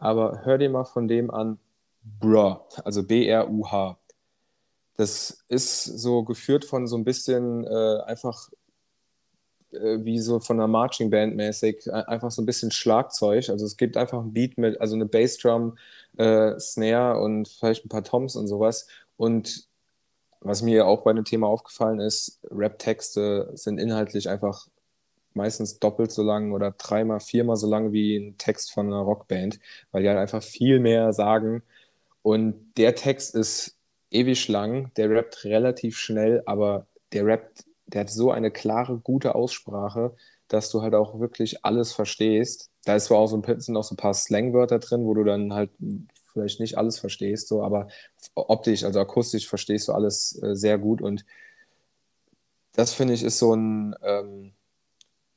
Aber 0.00 0.44
hör 0.44 0.58
dir 0.58 0.68
mal 0.68 0.86
von 0.86 1.06
dem 1.06 1.30
an, 1.30 1.60
Bruh, 2.02 2.56
also 2.82 3.04
B-R-U-H. 3.04 4.00
Das 4.96 5.44
ist 5.46 5.84
so 5.84 6.24
geführt 6.24 6.64
von 6.64 6.88
so 6.88 6.96
ein 6.96 7.04
bisschen 7.04 7.62
äh, 7.64 8.00
einfach 8.04 8.50
wie 9.72 10.18
so 10.18 10.40
von 10.40 10.58
einer 10.58 10.68
Marching 10.68 11.10
Band 11.10 11.36
mäßig, 11.36 11.86
äh, 11.86 11.90
einfach 11.90 12.30
so 12.30 12.42
ein 12.42 12.46
bisschen 12.46 12.70
Schlagzeug. 12.70 13.48
Also 13.48 13.64
es 13.66 13.76
gibt 13.76 13.96
einfach 13.96 14.20
ein 14.20 14.32
Beat 14.32 14.58
mit, 14.58 14.80
also 14.80 14.94
eine 14.94 15.06
Bassdrum, 15.06 15.76
äh, 16.16 16.58
Snare 16.58 17.20
und 17.20 17.48
vielleicht 17.48 17.84
ein 17.84 17.88
paar 17.88 18.04
Toms 18.04 18.36
und 18.36 18.48
sowas. 18.48 18.86
Und 19.16 19.68
was 20.40 20.62
mir 20.62 20.86
auch 20.86 21.02
bei 21.02 21.12
dem 21.12 21.24
Thema 21.24 21.46
aufgefallen 21.48 22.00
ist, 22.00 22.40
Rap-Texte 22.50 23.50
sind 23.54 23.78
inhaltlich 23.78 24.28
einfach 24.28 24.66
meistens 25.34 25.78
doppelt 25.78 26.10
so 26.10 26.22
lang 26.22 26.52
oder 26.52 26.72
dreimal, 26.72 27.20
viermal 27.20 27.56
so 27.56 27.68
lang 27.68 27.92
wie 27.92 28.16
ein 28.16 28.38
Text 28.38 28.72
von 28.72 28.86
einer 28.86 29.02
Rockband, 29.02 29.60
weil 29.92 30.02
die 30.02 30.08
halt 30.08 30.18
einfach 30.18 30.42
viel 30.42 30.80
mehr 30.80 31.12
sagen. 31.12 31.62
Und 32.22 32.72
der 32.76 32.94
Text 32.94 33.34
ist 33.34 33.76
ewig 34.10 34.48
lang, 34.48 34.92
der 34.96 35.10
rappt 35.10 35.44
relativ 35.44 35.98
schnell, 35.98 36.42
aber 36.46 36.86
der 37.12 37.26
rappt, 37.26 37.64
der 37.92 38.02
hat 38.02 38.10
so 38.10 38.30
eine 38.30 38.50
klare, 38.50 38.98
gute 38.98 39.34
Aussprache, 39.34 40.14
dass 40.48 40.70
du 40.70 40.82
halt 40.82 40.94
auch 40.94 41.20
wirklich 41.20 41.64
alles 41.64 41.92
verstehst. 41.92 42.70
Da 42.84 42.96
ist 42.96 43.06
zwar 43.06 43.18
auch 43.18 43.26
so 43.26 43.36
ein, 43.40 43.60
sind 43.60 43.76
auch 43.76 43.84
so 43.84 43.94
ein 43.94 43.98
paar 43.98 44.14
Slangwörter 44.14 44.78
drin, 44.78 45.04
wo 45.04 45.14
du 45.14 45.24
dann 45.24 45.54
halt 45.54 45.70
vielleicht 46.32 46.60
nicht 46.60 46.78
alles 46.78 46.98
verstehst, 46.98 47.48
so, 47.48 47.62
aber 47.62 47.88
optisch, 48.34 48.84
also 48.84 49.00
akustisch 49.00 49.48
verstehst 49.48 49.88
du 49.88 49.92
alles 49.92 50.40
äh, 50.42 50.54
sehr 50.54 50.78
gut 50.78 51.02
und 51.02 51.24
das 52.72 52.94
finde 52.94 53.14
ich 53.14 53.22
ist 53.24 53.38
so 53.38 53.54
ein, 53.54 53.94
ähm, 54.02 54.52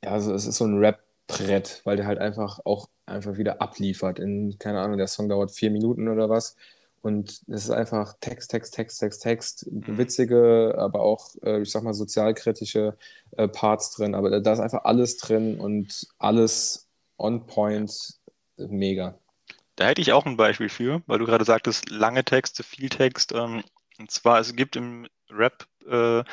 ja, 0.04 0.12
also 0.12 0.32
es 0.34 0.46
ist 0.46 0.58
so 0.58 0.64
ein 0.66 0.78
Rap-Brett, 0.78 1.82
weil 1.84 1.96
der 1.96 2.06
halt 2.06 2.18
einfach 2.18 2.60
auch 2.64 2.88
einfach 3.06 3.36
wieder 3.36 3.60
abliefert. 3.60 4.18
In, 4.18 4.56
keine 4.58 4.80
Ahnung, 4.80 4.98
der 4.98 5.08
Song 5.08 5.28
dauert 5.28 5.50
vier 5.50 5.70
Minuten 5.70 6.08
oder 6.08 6.28
was. 6.28 6.56
Und 7.04 7.42
es 7.48 7.64
ist 7.64 7.70
einfach 7.70 8.14
Text, 8.20 8.50
Text, 8.50 8.72
Text, 8.72 8.98
Text, 8.98 9.22
Text, 9.22 9.66
witzige, 9.70 10.74
aber 10.78 11.00
auch, 11.00 11.34
äh, 11.42 11.60
ich 11.60 11.70
sag 11.70 11.82
mal, 11.82 11.92
sozialkritische 11.92 12.96
äh, 13.32 13.46
Parts 13.46 13.94
drin. 13.94 14.14
Aber 14.14 14.30
da, 14.30 14.40
da 14.40 14.54
ist 14.54 14.60
einfach 14.60 14.84
alles 14.84 15.18
drin 15.18 15.60
und 15.60 16.06
alles 16.16 16.88
on 17.18 17.46
point, 17.46 18.14
mega. 18.56 19.18
Da 19.76 19.88
hätte 19.88 20.00
ich 20.00 20.14
auch 20.14 20.24
ein 20.24 20.38
Beispiel 20.38 20.70
für, 20.70 21.02
weil 21.04 21.18
du 21.18 21.26
gerade 21.26 21.44
sagtest, 21.44 21.90
lange 21.90 22.24
Texte, 22.24 22.62
viel 22.62 22.88
Text. 22.88 23.32
Ähm, 23.32 23.62
und 23.98 24.10
zwar, 24.10 24.40
es 24.40 24.56
gibt 24.56 24.74
im 24.74 25.06
Rap 25.28 25.66
äh, 25.86 26.24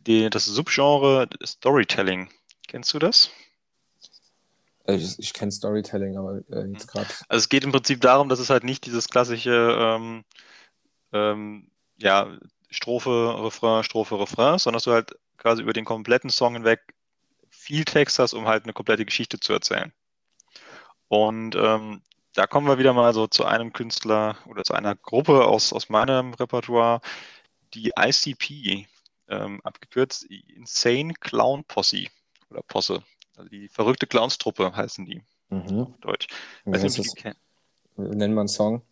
die, 0.00 0.28
das 0.28 0.44
Subgenre 0.46 1.28
Storytelling. 1.46 2.30
Kennst 2.66 2.92
du 2.94 2.98
das? 2.98 3.30
Äh, 4.88 4.96
Ich, 4.96 5.18
ich 5.18 5.32
kenne 5.32 5.52
Storytelling, 5.52 6.16
aber 6.16 6.40
äh, 6.50 6.66
jetzt 6.72 6.88
gerade. 6.88 7.08
Also 7.28 7.42
es 7.42 7.48
geht 7.48 7.64
im 7.64 7.72
Prinzip 7.72 8.00
darum, 8.00 8.28
dass 8.28 8.40
es 8.40 8.50
halt 8.50 8.64
nicht 8.64 8.86
dieses 8.86 9.08
klassische 9.08 9.76
ähm, 9.78 10.24
ähm, 11.12 11.70
ja, 11.98 12.36
Strophe, 12.70 13.36
Refrain, 13.38 13.84
Strophe, 13.84 14.18
Refrain, 14.18 14.58
sondern 14.58 14.76
dass 14.78 14.84
du 14.84 14.92
halt 14.92 15.12
quasi 15.36 15.62
über 15.62 15.72
den 15.72 15.84
kompletten 15.84 16.30
Song 16.30 16.54
hinweg 16.54 16.80
viel 17.50 17.84
Text 17.84 18.18
hast, 18.18 18.34
um 18.34 18.46
halt 18.46 18.64
eine 18.64 18.72
komplette 18.72 19.04
Geschichte 19.04 19.38
zu 19.40 19.52
erzählen. 19.52 19.92
Und 21.08 21.54
ähm, 21.54 22.02
da 22.34 22.46
kommen 22.46 22.66
wir 22.66 22.78
wieder 22.78 22.92
mal 22.92 23.14
so 23.14 23.26
zu 23.26 23.44
einem 23.44 23.72
Künstler 23.72 24.36
oder 24.46 24.64
zu 24.64 24.74
einer 24.74 24.94
Gruppe 24.94 25.46
aus, 25.46 25.72
aus 25.72 25.88
meinem 25.88 26.34
Repertoire, 26.34 27.00
die 27.74 27.92
ICP, 27.98 28.86
ähm, 29.28 29.60
abgekürzt 29.64 30.24
Insane 30.24 31.14
Clown 31.14 31.64
Posse 31.64 32.06
oder 32.50 32.62
Posse. 32.62 33.02
Also 33.38 33.48
die 33.48 33.68
verrückte 33.68 34.06
Clownstruppe 34.06 34.74
heißen 34.74 35.06
die 35.06 35.22
Mhm. 35.50 35.82
auf 35.82 35.98
Deutsch. 36.00 36.26
Weiß 36.64 36.82
nicht, 36.82 36.98
das? 36.98 37.14
kennst. 37.14 37.40
Nenn 37.96 38.34
mal 38.34 38.42
einen 38.42 38.48
Song. 38.48 38.82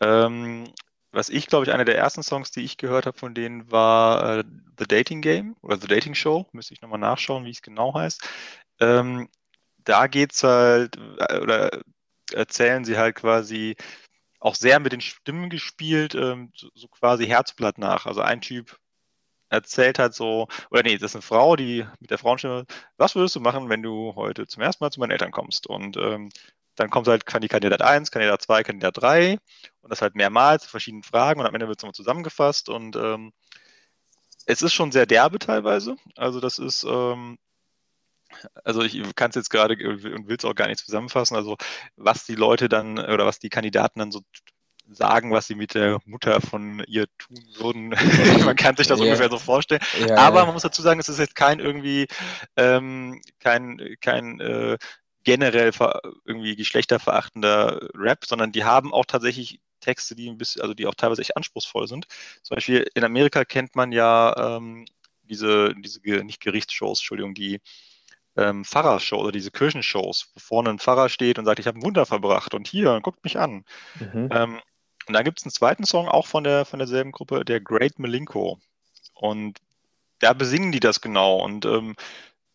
Ähm, 0.00 0.68
was 1.10 1.30
ich, 1.30 1.46
glaube 1.46 1.64
ich, 1.64 1.72
einer 1.72 1.86
der 1.86 1.96
ersten 1.96 2.22
Songs, 2.22 2.50
die 2.50 2.60
ich 2.60 2.76
gehört 2.76 3.06
habe 3.06 3.16
von 3.16 3.34
denen, 3.34 3.70
war 3.70 4.40
äh, 4.40 4.44
The 4.78 4.86
Dating 4.86 5.22
Game 5.22 5.56
oder 5.62 5.78
The 5.78 5.86
Dating 5.86 6.14
Show. 6.14 6.46
Müsste 6.52 6.74
ich 6.74 6.82
nochmal 6.82 6.98
nachschauen, 6.98 7.44
wie 7.44 7.50
es 7.50 7.62
genau 7.62 7.94
heißt. 7.94 8.28
Ähm, 8.80 9.28
da 9.78 10.06
geht's 10.06 10.42
halt, 10.42 10.96
äh, 10.96 11.38
oder 11.38 11.70
erzählen 12.32 12.84
sie 12.84 12.98
halt 12.98 13.16
quasi 13.16 13.76
auch 14.38 14.54
sehr 14.54 14.78
mit 14.80 14.92
den 14.92 15.00
Stimmen 15.00 15.48
gespielt, 15.48 16.14
ähm, 16.14 16.52
so, 16.54 16.68
so 16.74 16.88
quasi 16.88 17.26
Herzblatt 17.26 17.78
nach. 17.78 18.04
Also 18.06 18.20
ein 18.20 18.40
Typ 18.42 18.78
erzählt 19.48 19.98
halt 19.98 20.14
so, 20.14 20.48
oder 20.70 20.82
nee, 20.82 20.98
das 20.98 21.12
ist 21.12 21.16
eine 21.16 21.22
Frau, 21.22 21.56
die 21.56 21.86
mit 22.00 22.10
der 22.10 22.18
Frauenstimme, 22.18 22.66
was 22.96 23.14
würdest 23.14 23.36
du 23.36 23.40
machen, 23.40 23.68
wenn 23.68 23.82
du 23.82 24.14
heute 24.16 24.46
zum 24.46 24.62
ersten 24.62 24.84
Mal 24.84 24.90
zu 24.90 25.00
meinen 25.00 25.12
Eltern 25.12 25.30
kommst? 25.30 25.66
Und 25.66 25.96
ähm, 25.96 26.30
dann 26.76 26.90
kommt 26.90 27.08
halt 27.08 27.24
die 27.42 27.48
Kandidat 27.48 27.82
1, 27.82 28.10
Kandidat 28.10 28.42
2, 28.42 28.62
Kandidat 28.62 28.98
3 28.98 29.38
und 29.80 29.90
das 29.90 30.02
halt 30.02 30.14
mehrmals, 30.14 30.64
zu 30.64 30.70
verschiedenen 30.70 31.02
Fragen 31.02 31.40
und 31.40 31.46
am 31.46 31.54
Ende 31.54 31.68
wird 31.68 31.78
es 31.78 31.82
nochmal 31.82 31.94
zusammengefasst 31.94 32.68
und 32.68 32.96
ähm, 32.96 33.32
es 34.46 34.62
ist 34.62 34.74
schon 34.74 34.92
sehr 34.92 35.06
derbe 35.06 35.38
teilweise. 35.38 35.96
Also 36.16 36.40
das 36.40 36.58
ist, 36.58 36.84
ähm, 36.84 37.38
also 38.64 38.82
ich 38.82 39.02
kann 39.16 39.30
es 39.30 39.36
jetzt 39.36 39.50
gerade 39.50 39.74
und 39.74 40.28
will 40.28 40.36
es 40.38 40.44
auch 40.44 40.54
gar 40.54 40.68
nicht 40.68 40.80
zusammenfassen, 40.80 41.36
also 41.36 41.56
was 41.96 42.24
die 42.24 42.34
Leute 42.34 42.68
dann 42.68 42.98
oder 42.98 43.26
was 43.26 43.38
die 43.38 43.48
Kandidaten 43.50 43.98
dann 44.00 44.12
so 44.12 44.22
sagen, 44.88 45.32
was 45.32 45.46
sie 45.46 45.54
mit 45.54 45.74
der 45.74 45.98
Mutter 46.04 46.40
von 46.40 46.82
ihr 46.86 47.06
tun 47.18 47.38
würden. 47.54 47.88
man 48.44 48.56
kann 48.56 48.76
sich 48.76 48.86
das 48.86 48.98
Ja. 48.98 49.04
ungefähr 49.04 49.30
so 49.30 49.38
vorstellen. 49.38 49.80
Ja, 50.06 50.16
Aber 50.16 50.44
man 50.44 50.54
muss 50.54 50.62
dazu 50.62 50.82
sagen, 50.82 51.00
es 51.00 51.08
ist 51.08 51.18
jetzt 51.18 51.34
kein 51.34 51.60
irgendwie 51.60 52.06
ähm, 52.56 53.20
kein, 53.40 53.96
kein 54.00 54.40
äh, 54.40 54.78
generell 55.24 55.72
irgendwie 56.24 56.54
geschlechterverachtender 56.56 57.88
Rap, 57.94 58.24
sondern 58.24 58.52
die 58.52 58.64
haben 58.64 58.94
auch 58.94 59.06
tatsächlich 59.06 59.60
Texte, 59.80 60.14
die 60.14 60.28
ein 60.28 60.38
bisschen, 60.38 60.62
also 60.62 60.74
die 60.74 60.86
auch 60.86 60.94
teilweise 60.94 61.20
echt 61.20 61.36
anspruchsvoll 61.36 61.88
sind. 61.88 62.06
Zum 62.42 62.54
Beispiel 62.54 62.88
in 62.94 63.04
Amerika 63.04 63.44
kennt 63.44 63.76
man 63.76 63.92
ja 63.92 64.56
ähm, 64.56 64.86
diese, 65.22 65.74
diese 65.74 66.00
nicht 66.24 66.40
Gerichtsshows, 66.40 67.00
Entschuldigung, 67.00 67.34
die 67.34 67.60
ähm, 68.36 68.64
Pfarrershow 68.64 69.16
oder 69.16 69.32
diese 69.32 69.50
Kirchenshows, 69.50 70.30
wo 70.34 70.40
vorne 70.40 70.70
ein 70.70 70.78
Pfarrer 70.78 71.08
steht 71.08 71.38
und 71.38 71.44
sagt, 71.44 71.58
ich 71.58 71.66
habe 71.66 71.78
ein 71.78 71.82
Wunder 71.82 72.06
verbracht 72.06 72.54
und 72.54 72.68
hier, 72.68 73.00
guckt 73.02 73.24
mich 73.24 73.38
an. 73.38 73.64
Mhm. 73.98 74.28
Ähm, 74.30 74.60
und 75.06 75.14
dann 75.14 75.24
gibt 75.24 75.38
es 75.38 75.44
einen 75.44 75.52
zweiten 75.52 75.84
Song, 75.84 76.08
auch 76.08 76.26
von, 76.26 76.44
der, 76.44 76.64
von 76.64 76.78
derselben 76.78 77.12
Gruppe, 77.12 77.44
der 77.44 77.60
Great 77.60 77.98
Milinko. 77.98 78.58
Und 79.14 79.58
da 80.20 80.32
besingen 80.32 80.72
die 80.72 80.80
das 80.80 81.00
genau 81.00 81.38
und 81.44 81.64
ähm, 81.66 81.96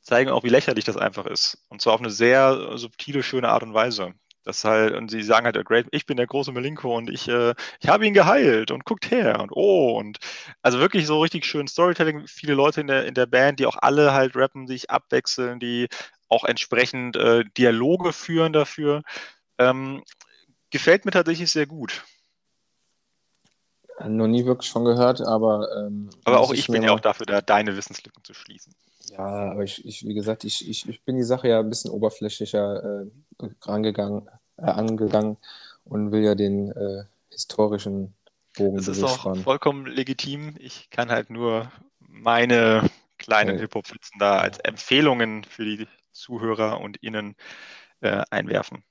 zeigen 0.02 0.32
auch, 0.32 0.44
wie 0.44 0.50
lächerlich 0.50 0.86
das 0.86 0.98
einfach 0.98 1.26
ist. 1.26 1.64
Und 1.70 1.82
zwar 1.82 1.94
auf 1.94 2.02
eine 2.02 2.10
sehr 2.10 2.78
subtile, 2.78 3.24
schöne 3.24 3.50
Art 3.50 3.64
und 3.64 3.74
Weise. 3.74 4.14
Das 4.44 4.64
halt, 4.64 4.96
und 4.96 5.12
sie 5.12 5.22
sagen 5.22 5.46
halt, 5.46 5.64
Great, 5.66 5.88
ich 5.92 6.08
bin 6.08 6.18
der 6.18 6.26
große 6.26 6.52
Milinko 6.52 6.98
und 6.98 7.12
ich, 7.12 7.28
äh, 7.28 7.54
ich 7.80 7.90
habe 7.90 8.08
ihn 8.08 8.14
geheilt 8.14 8.72
und 8.72 8.86
guckt 8.86 9.12
her 9.12 9.40
und 9.40 9.52
oh 9.52 9.98
und 10.00 10.18
also 10.64 10.80
wirklich 10.80 11.06
so 11.06 11.22
richtig 11.22 11.46
schön 11.46 11.68
Storytelling. 11.68 12.26
Viele 12.28 12.56
Leute 12.56 12.82
in 12.82 12.88
der, 12.88 13.06
in 13.06 13.14
der 13.14 13.28
Band, 13.28 13.60
die 13.60 13.68
auch 13.68 13.78
alle 13.80 14.14
halt 14.14 14.36
rappen, 14.36 14.68
sich 14.68 14.90
abwechseln, 14.90 15.60
die 15.60 15.88
auch 16.28 16.44
entsprechend 16.44 17.16
äh, 17.18 17.44
Dialoge 17.58 18.14
führen 18.14 18.52
dafür. 18.54 19.04
Ähm, 19.60 20.04
gefällt 20.72 21.06
mir 21.06 21.12
tatsächlich 21.12 21.52
sehr 21.52 21.68
gut. 21.68 22.04
Noch 24.08 24.28
nie 24.28 24.46
wirklich 24.46 24.72
von 24.72 24.86
gehört, 24.86 25.22
aber. 25.22 25.68
Ähm, 25.78 26.10
Aber 26.24 26.40
auch 26.40 26.54
ich 26.54 26.68
bin 26.68 26.84
ja 26.84 26.92
auch 26.92 27.00
dafür 27.00 27.26
da, 27.26 27.42
deine 27.42 27.76
Wissenslücken 27.76 28.24
zu 28.24 28.34
schließen. 28.34 28.74
Ja, 29.10 29.52
aber 29.52 29.64
ich, 29.64 29.86
ich 29.86 30.06
wie 30.06 30.14
gesagt, 30.14 30.44
ich, 30.44 30.68
ich, 30.70 30.88
ich 30.88 31.04
bin 31.04 31.18
die 31.18 31.24
Sache 31.24 31.48
ja 31.50 31.60
ein 31.60 31.70
bisschen 31.70 31.92
oberflächlicher 31.92 33.04
äh, 33.04 33.48
rangegangen, 33.64 34.28
äh, 34.58 34.66
angegangen 34.66 35.38
und 35.84 36.12
will 36.12 36.24
ja 36.24 36.36
den 36.36 36.72
äh, 36.72 37.04
historischen 37.30 38.16
Bogen 38.56 38.78
Das 38.78 38.88
ist 38.88 39.04
auch 39.04 39.36
vollkommen 39.38 39.86
legitim. 39.86 40.56
Ich 40.60 40.90
kann 40.90 41.12
halt 41.12 41.30
nur 41.30 41.72
meine 42.00 42.90
kleinen 43.18 43.56
Okay. 43.56 43.62
Hip-Hop-Witzen 43.62 44.20
da 44.20 44.40
als 44.40 44.60
Empfehlungen 44.60 45.44
für 45.44 45.66
die 45.66 45.88
Zuhörer 46.12 46.80
und 46.82 47.02
Ihnen 47.02 47.36
äh, 48.02 48.24
einwerfen. 48.30 48.84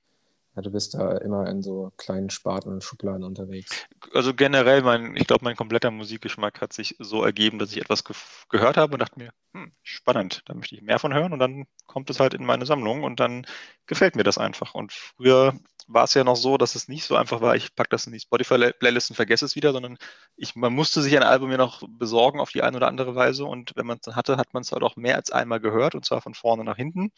Ja, 0.55 0.61
du 0.61 0.69
bist 0.69 0.95
da 0.95 1.17
immer 1.17 1.47
in 1.47 1.61
so 1.61 1.93
kleinen 1.95 2.29
Sparten 2.29 2.73
und 2.73 2.83
Schubladen 2.83 3.23
unterwegs. 3.23 3.85
Also 4.13 4.33
generell, 4.33 4.81
mein, 4.81 5.15
ich 5.15 5.25
glaube, 5.25 5.45
mein 5.45 5.55
kompletter 5.55 5.91
Musikgeschmack 5.91 6.59
hat 6.59 6.73
sich 6.73 6.97
so 6.99 7.23
ergeben, 7.23 7.57
dass 7.57 7.71
ich 7.71 7.79
etwas 7.79 8.03
ge 8.03 8.15
gehört 8.49 8.75
habe 8.75 8.93
und 8.93 8.99
dachte 8.99 9.17
mir, 9.17 9.31
hm, 9.53 9.71
spannend, 9.81 10.41
da 10.45 10.53
möchte 10.53 10.75
ich 10.75 10.81
mehr 10.81 10.99
von 10.99 11.13
hören 11.13 11.31
und 11.31 11.39
dann 11.39 11.67
kommt 11.85 12.09
es 12.09 12.19
halt 12.19 12.33
in 12.33 12.43
meine 12.43 12.65
Sammlung 12.65 13.03
und 13.03 13.21
dann 13.21 13.45
gefällt 13.85 14.17
mir 14.17 14.23
das 14.23 14.37
einfach. 14.37 14.73
Und 14.73 14.91
früher 14.91 15.53
war 15.87 16.03
es 16.03 16.13
ja 16.13 16.25
noch 16.25 16.35
so, 16.35 16.57
dass 16.57 16.75
es 16.75 16.89
nicht 16.89 17.05
so 17.05 17.15
einfach 17.15 17.39
war, 17.39 17.55
ich 17.55 17.73
packe 17.73 17.89
das 17.89 18.05
in 18.05 18.13
die 18.13 18.19
Spotify-Playlist 18.19 19.11
und 19.11 19.15
vergesse 19.15 19.45
es 19.45 19.55
wieder, 19.55 19.71
sondern 19.71 19.97
ich, 20.35 20.55
man 20.55 20.73
musste 20.73 21.01
sich 21.01 21.15
ein 21.15 21.23
Album 21.23 21.49
ja 21.51 21.57
noch 21.57 21.81
besorgen 21.87 22.41
auf 22.41 22.51
die 22.51 22.61
eine 22.61 22.75
oder 22.75 22.87
andere 22.87 23.15
Weise 23.15 23.45
und 23.45 23.71
wenn 23.75 23.85
man 23.85 23.97
es 23.97 24.01
dann 24.01 24.15
hatte, 24.17 24.37
hat 24.37 24.53
man 24.53 24.63
es 24.63 24.71
halt 24.73 24.83
auch 24.83 24.97
mehr 24.97 25.15
als 25.15 25.31
einmal 25.31 25.61
gehört 25.61 25.95
und 25.95 26.03
zwar 26.05 26.21
von 26.21 26.33
vorne 26.33 26.65
nach 26.65 26.77
hinten, 26.77 27.11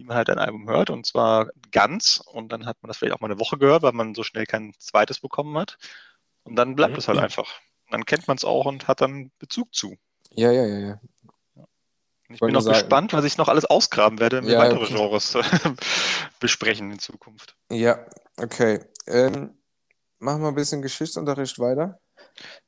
wie 0.00 0.04
man 0.04 0.16
halt 0.16 0.30
ein 0.30 0.38
Album 0.38 0.66
hört 0.68 0.88
und 0.88 1.04
zwar 1.04 1.50
ganz 1.72 2.22
und 2.32 2.50
dann 2.50 2.64
hat 2.64 2.78
man 2.82 2.88
das 2.88 2.96
vielleicht 2.96 3.14
auch 3.14 3.20
mal 3.20 3.30
eine 3.30 3.38
Woche 3.38 3.58
gehört, 3.58 3.82
weil 3.82 3.92
man 3.92 4.14
so 4.14 4.22
schnell 4.22 4.46
kein 4.46 4.72
zweites 4.78 5.20
bekommen 5.20 5.56
hat 5.58 5.76
und 6.42 6.56
dann 6.56 6.74
bleibt 6.74 6.96
es 6.96 7.06
halt 7.06 7.18
einfach. 7.18 7.60
Und 7.86 7.92
dann 7.92 8.04
kennt 8.06 8.26
man 8.26 8.36
es 8.38 8.44
auch 8.44 8.64
und 8.64 8.88
hat 8.88 9.02
dann 9.02 9.30
Bezug 9.38 9.74
zu. 9.74 9.96
Ja, 10.30 10.50
ja, 10.50 10.64
ja, 10.64 10.78
ja. 10.78 11.00
Ich 12.30 12.40
bin 12.40 12.56
auch 12.56 12.60
sagen- 12.60 12.78
gespannt, 12.78 13.12
was 13.12 13.24
ich 13.24 13.36
noch 13.36 13.48
alles 13.48 13.66
ausgraben 13.66 14.20
werde, 14.20 14.40
mir 14.40 14.52
Ja, 14.52 14.58
weitere 14.60 14.84
okay. 14.84 14.94
Genres 14.94 15.36
besprechen 16.40 16.90
in 16.92 16.98
Zukunft. 16.98 17.56
Ja, 17.70 18.06
okay. 18.38 18.80
Ähm, 19.06 19.58
machen 20.18 20.40
wir 20.40 20.48
ein 20.48 20.54
bisschen 20.54 20.80
Geschichtsunterricht 20.80 21.58
weiter. 21.58 22.00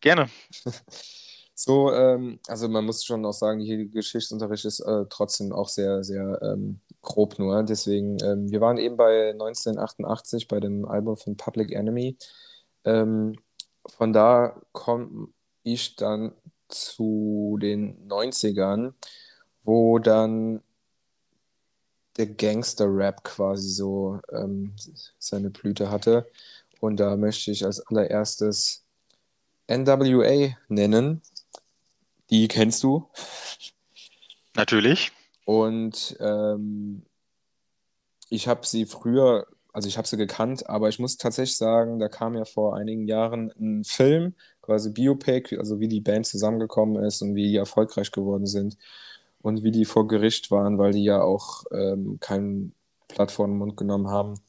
Gerne. 0.01 0.28
So, 1.65 1.93
ähm, 1.93 2.41
also 2.49 2.69
man 2.69 2.85
muss 2.85 3.05
schon 3.05 3.25
auch 3.25 3.33
sagen, 3.33 3.61
hier 3.61 3.87
Geschichtsunterricht 3.87 4.65
ist 4.65 4.81
äh, 4.81 5.05
trotzdem 5.09 5.53
auch 5.53 5.69
sehr, 5.69 6.03
sehr 6.03 6.41
ähm, 6.43 6.81
grob 7.03 7.39
nur. 7.39 7.63
Deswegen, 7.63 8.19
ähm, 8.25 8.51
wir 8.51 8.61
waren 8.61 8.79
eben 8.79 8.97
bei 8.97 9.31
1988 9.31 10.49
bei 10.49 10.59
dem 10.59 10.85
Album 10.85 11.17
von 11.17 11.37
Public 11.37 11.71
Enemy. 11.71 12.17
Ähm, 12.85 13.39
von 13.87 14.13
da 14.13 14.61
komme 14.73 15.29
ich 15.63 15.95
dann 15.95 16.33
zu 16.69 17.59
den 17.63 18.09
90ern, 18.09 18.95
wo 19.63 20.01
dann 20.01 20.63
der 22.17 22.27
Gangster-Rap 22.27 23.23
quasi 23.23 23.69
so 23.71 24.19
ähm, 24.33 24.75
seine 25.21 25.51
Blüte 25.51 25.93
hatte. 25.93 26.27
Und 26.81 26.99
da 26.99 27.17
möchte 27.17 27.53
ich 27.53 27.65
als 27.65 27.79
allererstes 27.87 28.83
NWA 29.69 30.57
nennen. 30.69 31.23
Die 32.33 32.49
kennst 32.49 32.83
du. 32.83 33.11
Natürlich. 34.55 35.12
Und 35.45 36.16
ähm, 36.18 37.03
ich 38.30 38.49
habe 38.49 38.66
sie 38.66 38.87
früher, 38.87 39.47
also 39.74 39.87
ich 39.87 39.99
habe 39.99 40.09
sie 40.09 40.16
gekannt, 40.16 40.66
aber 40.66 40.89
ich 40.89 40.99
muss 40.99 41.18
tatsächlich 41.18 41.59
sagen, 41.59 41.99
da 41.99 42.09
kam 42.09 42.35
ja 42.35 42.47
vor 42.47 42.74
einigen 42.74 43.07
Jahren 43.07 43.53
ein 43.61 43.85
Film, 43.85 44.35
quasi 44.62 44.89
Biopic, 44.89 45.59
also 45.59 45.78
wie 45.78 45.89
die 45.89 46.01
Band 46.01 46.26
zusammengekommen 46.26 47.05
ist 47.05 47.20
und 47.20 47.35
wie 47.35 47.49
die 47.49 47.57
erfolgreich 47.57 48.11
geworden 48.12 48.47
sind 48.47 48.78
und 49.43 49.62
wie 49.62 49.70
die 49.70 49.85
vor 49.85 50.09
Gericht 50.09 50.51
waren, 50.51 50.78
weil 50.78 50.93
die 50.93 51.05
ja 51.05 51.20
auch 51.20 51.64
ähm, 51.70 52.16
kein 52.18 52.72
Blatt 53.09 53.30
vor 53.30 53.47
den 53.47 53.59
Mund 53.59 53.76
genommen 53.76 54.09
haben. 54.09 54.41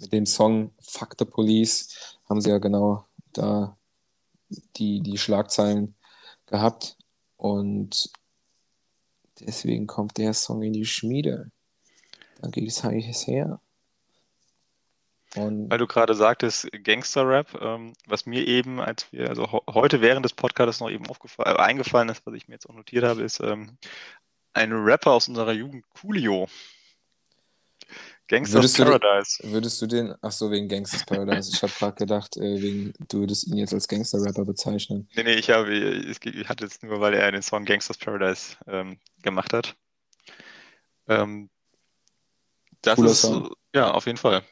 Mit 0.00 0.12
dem 0.12 0.26
Song 0.26 0.72
Fuck 0.80 1.14
the 1.20 1.24
Police 1.24 2.18
haben 2.28 2.40
sie 2.40 2.50
ja 2.50 2.58
genau 2.58 3.04
da 3.32 3.76
die, 4.76 5.00
die 5.02 5.18
Schlagzeilen 5.18 5.94
gehabt. 6.46 6.96
Und 7.42 8.12
deswegen 9.40 9.88
kommt 9.88 10.16
der 10.16 10.32
Song 10.32 10.62
in 10.62 10.72
die 10.72 10.84
Schmiede. 10.84 11.50
Da 12.40 12.48
geht 12.50 12.68
es 12.68 12.84
eigentlich 12.84 13.26
her. 13.26 13.60
Und 15.34 15.68
Weil 15.68 15.78
du 15.78 15.88
gerade 15.88 16.14
sagtest, 16.14 16.68
Gangster-Rap, 16.70 17.60
ähm, 17.60 17.94
was 18.06 18.26
mir 18.26 18.46
eben, 18.46 18.78
als 18.78 19.10
wir, 19.12 19.28
also 19.28 19.48
heute 19.68 20.00
während 20.00 20.24
des 20.24 20.34
Podcasts 20.34 20.80
noch 20.80 20.88
eben 20.88 21.08
aufgefallen, 21.08 21.56
äh, 21.56 21.58
eingefallen 21.58 22.10
ist, 22.10 22.24
was 22.24 22.34
ich 22.34 22.46
mir 22.46 22.54
jetzt 22.54 22.70
auch 22.70 22.74
notiert 22.74 23.02
habe, 23.02 23.22
ist 23.22 23.40
ähm, 23.40 23.76
ein 24.52 24.70
Rapper 24.70 25.10
aus 25.10 25.26
unserer 25.26 25.52
Jugend, 25.52 25.84
Coolio. 26.00 26.46
Gangsters 28.28 28.54
Würdest 28.54 28.78
du 28.78 28.84
Paradise. 28.84 29.38
würdest 29.42 29.82
du 29.82 29.86
den, 29.86 30.14
ach 30.22 30.32
so, 30.32 30.50
wegen 30.50 30.68
Gangsters 30.68 31.04
Paradise. 31.04 31.50
Ich 31.52 31.62
habe 31.62 31.72
gerade 31.72 31.94
gedacht, 31.96 32.36
äh, 32.36 32.62
wegen, 32.62 32.92
du 33.08 33.20
würdest 33.20 33.46
ihn 33.46 33.58
jetzt 33.58 33.74
als 33.74 33.88
Gangster-Rapper 33.88 34.44
bezeichnen. 34.44 35.08
Nee, 35.14 35.24
nee, 35.24 35.34
ich 35.34 35.50
habe, 35.50 35.72
es 35.74 36.20
geht- 36.20 36.34
ich 36.34 36.48
hatte 36.48 36.64
jetzt 36.64 36.82
nur, 36.82 37.00
weil 37.00 37.14
er 37.14 37.30
den 37.30 37.42
Song 37.42 37.64
Gangsters 37.64 37.98
Paradise 37.98 38.56
ähm, 38.66 38.98
gemacht 39.22 39.52
hat. 39.52 39.76
Ähm, 41.08 41.50
das 42.80 42.96
Cooler 42.96 43.10
ist, 43.10 43.20
Song. 43.22 43.50
ja, 43.74 43.90
auf 43.90 44.06
jeden 44.06 44.18
Fall. 44.18 44.42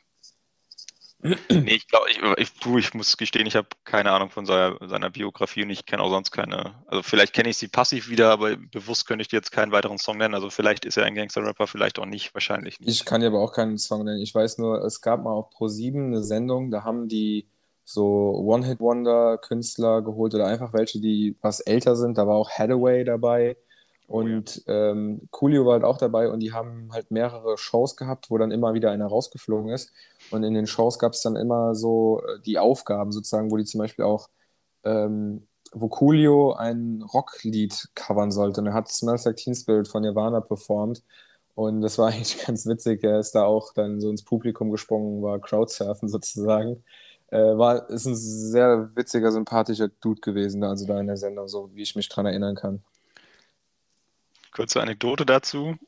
Nee, 1.23 1.75
ich 1.75 1.87
glaube, 1.87 2.07
ich, 2.11 2.19
ich, 2.39 2.77
ich 2.77 2.95
muss 2.95 3.17
gestehen, 3.17 3.47
ich 3.47 3.57
habe 3.57 3.69
keine 3.85 4.11
Ahnung 4.13 4.31
von 4.31 4.47
seiner, 4.47 4.77
seiner 4.89 5.11
Biografie 5.11 5.63
und 5.63 5.71
ich 5.71 5.85
kenne 5.85 6.03
auch 6.03 6.11
sonst 6.11 6.31
keine. 6.31 6.75
Also 6.87 7.03
vielleicht 7.03 7.35
kenne 7.35 7.51
ich 7.51 7.59
sie 7.59 7.69
passiv 7.69 8.09
wieder, 8.09 8.31
aber 8.31 8.57
bewusst 8.57 9.07
könnte 9.07 9.23
ich 9.23 9.29
dir 9.29 9.37
jetzt 9.37 9.53
keinen 9.53 9.73
weiteren 9.73 9.99
Song 9.99 10.17
nennen. 10.17 10.35
Also 10.35 10.49
vielleicht 10.49 10.85
ist 10.85 10.97
er 10.97 11.05
ein 11.05 11.15
Gangster-Rapper, 11.15 11.67
vielleicht 11.67 11.99
auch 11.99 12.07
nicht, 12.07 12.33
wahrscheinlich 12.35 12.81
nicht. 12.81 12.89
Ich 12.89 13.05
kann 13.05 13.21
dir 13.21 13.27
aber 13.27 13.41
auch 13.41 13.53
keinen 13.53 13.77
Song 13.77 14.05
nennen. 14.05 14.23
Ich 14.23 14.35
weiß 14.35 14.59
nur, 14.59 14.83
es 14.85 15.03
gab 15.03 15.23
mal 15.23 15.33
auf 15.33 15.51
Pro7 15.53 16.07
eine 16.07 16.23
Sendung, 16.23 16.71
da 16.71 16.85
haben 16.85 17.09
die 17.09 17.49
so 17.85 18.35
One-Hit-Wonder-Künstler 18.37 20.03
geholt 20.03 20.35
oder 20.35 20.47
einfach 20.47 20.73
welche, 20.73 21.01
die 21.01 21.37
was 21.43 21.61
älter 21.61 21.97
sind. 21.97 22.17
Da 22.17 22.27
war 22.27 22.37
auch 22.37 22.51
Hathaway 22.51 23.05
dabei. 23.05 23.57
Und 24.11 24.65
oh, 24.67 24.71
ja. 24.73 24.91
ähm, 24.91 25.29
Coolio 25.31 25.65
war 25.67 25.75
halt 25.75 25.85
auch 25.85 25.97
dabei 25.97 26.31
und 26.31 26.41
die 26.41 26.53
haben 26.53 26.89
halt 26.93 27.13
mehrere 27.13 27.57
Shows 27.57 27.95
gehabt, 27.95 28.29
wo 28.29 28.39
dann 28.39 28.51
immer 28.51 28.75
wieder 28.75 28.91
einer 28.91 29.07
rausgeflogen 29.07 29.71
ist. 29.71 29.93
Und 30.33 30.43
in 30.43 30.53
den 30.53 30.67
Shows 30.67 30.99
gab 30.99 31.13
es 31.13 31.23
dann 31.23 31.37
immer 31.37 31.77
so 31.77 32.21
äh, 32.23 32.41
die 32.45 32.59
Aufgaben 32.59 33.13
sozusagen, 33.13 33.53
wo 33.53 33.57
die 33.57 33.65
zum 33.65 33.79
Beispiel 33.79 34.05
auch, 34.05 34.29
ähm, 34.83 35.47
wo 35.73 35.87
Coolio 35.89 36.55
ein 36.55 37.03
Rocklied 37.03 37.91
covern 37.95 38.33
sollte. 38.33 38.61
Und 38.61 38.67
er 38.67 38.75
hat 38.75 38.89
Smells 38.89 39.27
Like 39.27 39.37
Teen 39.37 39.55
Spirit 39.55 39.87
von 39.87 40.03
Nirvana 40.03 40.41
performt. 40.41 41.05
Und 41.55 41.81
das 41.81 41.97
war 41.97 42.09
eigentlich 42.13 42.45
ganz 42.45 42.67
witzig. 42.67 43.05
Er 43.05 43.21
ist 43.21 43.37
da 43.37 43.45
auch 43.45 43.73
dann 43.75 44.01
so 44.01 44.11
ins 44.11 44.25
Publikum 44.25 44.73
gesprungen, 44.73 45.23
war 45.23 45.39
Crowdsurfen 45.39 46.09
sozusagen. 46.09 46.83
Äh, 47.29 47.39
war, 47.57 47.89
ist 47.91 48.07
ein 48.07 48.17
sehr 48.17 48.91
witziger, 48.97 49.31
sympathischer 49.31 49.87
Dude 49.89 50.21
gewesen, 50.21 50.65
also 50.65 50.85
da 50.85 50.99
in 50.99 51.07
der 51.07 51.17
Sendung, 51.17 51.47
so 51.47 51.71
wie 51.75 51.83
ich 51.83 51.95
mich 51.95 52.09
dran 52.09 52.27
erinnern 52.27 52.57
kann. 52.57 52.83
Kurze 54.61 54.83
Anekdote 54.83 55.25
dazu. 55.25 55.79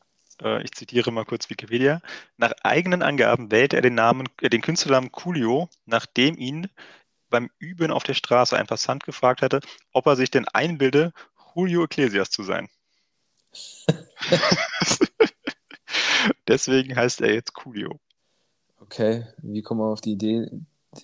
Äh, 0.43 0.63
ich 0.63 0.73
zitiere 0.73 1.13
mal 1.13 1.27
kurz 1.27 1.51
Wikipedia. 1.51 2.01
Nach 2.39 2.53
eigenen 2.63 3.03
Angaben 3.03 3.51
wählte 3.51 3.77
er 3.77 3.83
den, 3.83 3.95
Namen, 3.95 4.31
äh, 4.41 4.49
den 4.49 4.63
Künstlernamen 4.63 5.13
Coolio, 5.13 5.69
nachdem 5.85 6.39
ihn 6.39 6.69
beim 7.29 7.51
Üben 7.59 7.91
auf 7.91 8.03
der 8.03 8.15
Straße 8.15 8.57
ein 8.57 8.67
Passant 8.67 9.05
gefragt 9.05 9.43
hatte, 9.43 9.61
ob 9.93 10.07
er 10.07 10.17
sich 10.17 10.31
denn 10.31 10.49
einbilde, 10.49 11.13
Julio 11.55 11.85
Iglesias 11.85 12.31
zu 12.31 12.45
sein. 12.45 12.71
Deswegen 16.49 16.97
heißt 16.97 17.21
er 17.21 17.35
jetzt 17.35 17.53
Coolio. 17.53 18.01
Okay, 18.81 19.27
wie 19.43 19.61
kommen 19.61 19.81
wir 19.81 19.93
auf 19.93 20.01
die 20.01 20.13
Idee, 20.13 20.49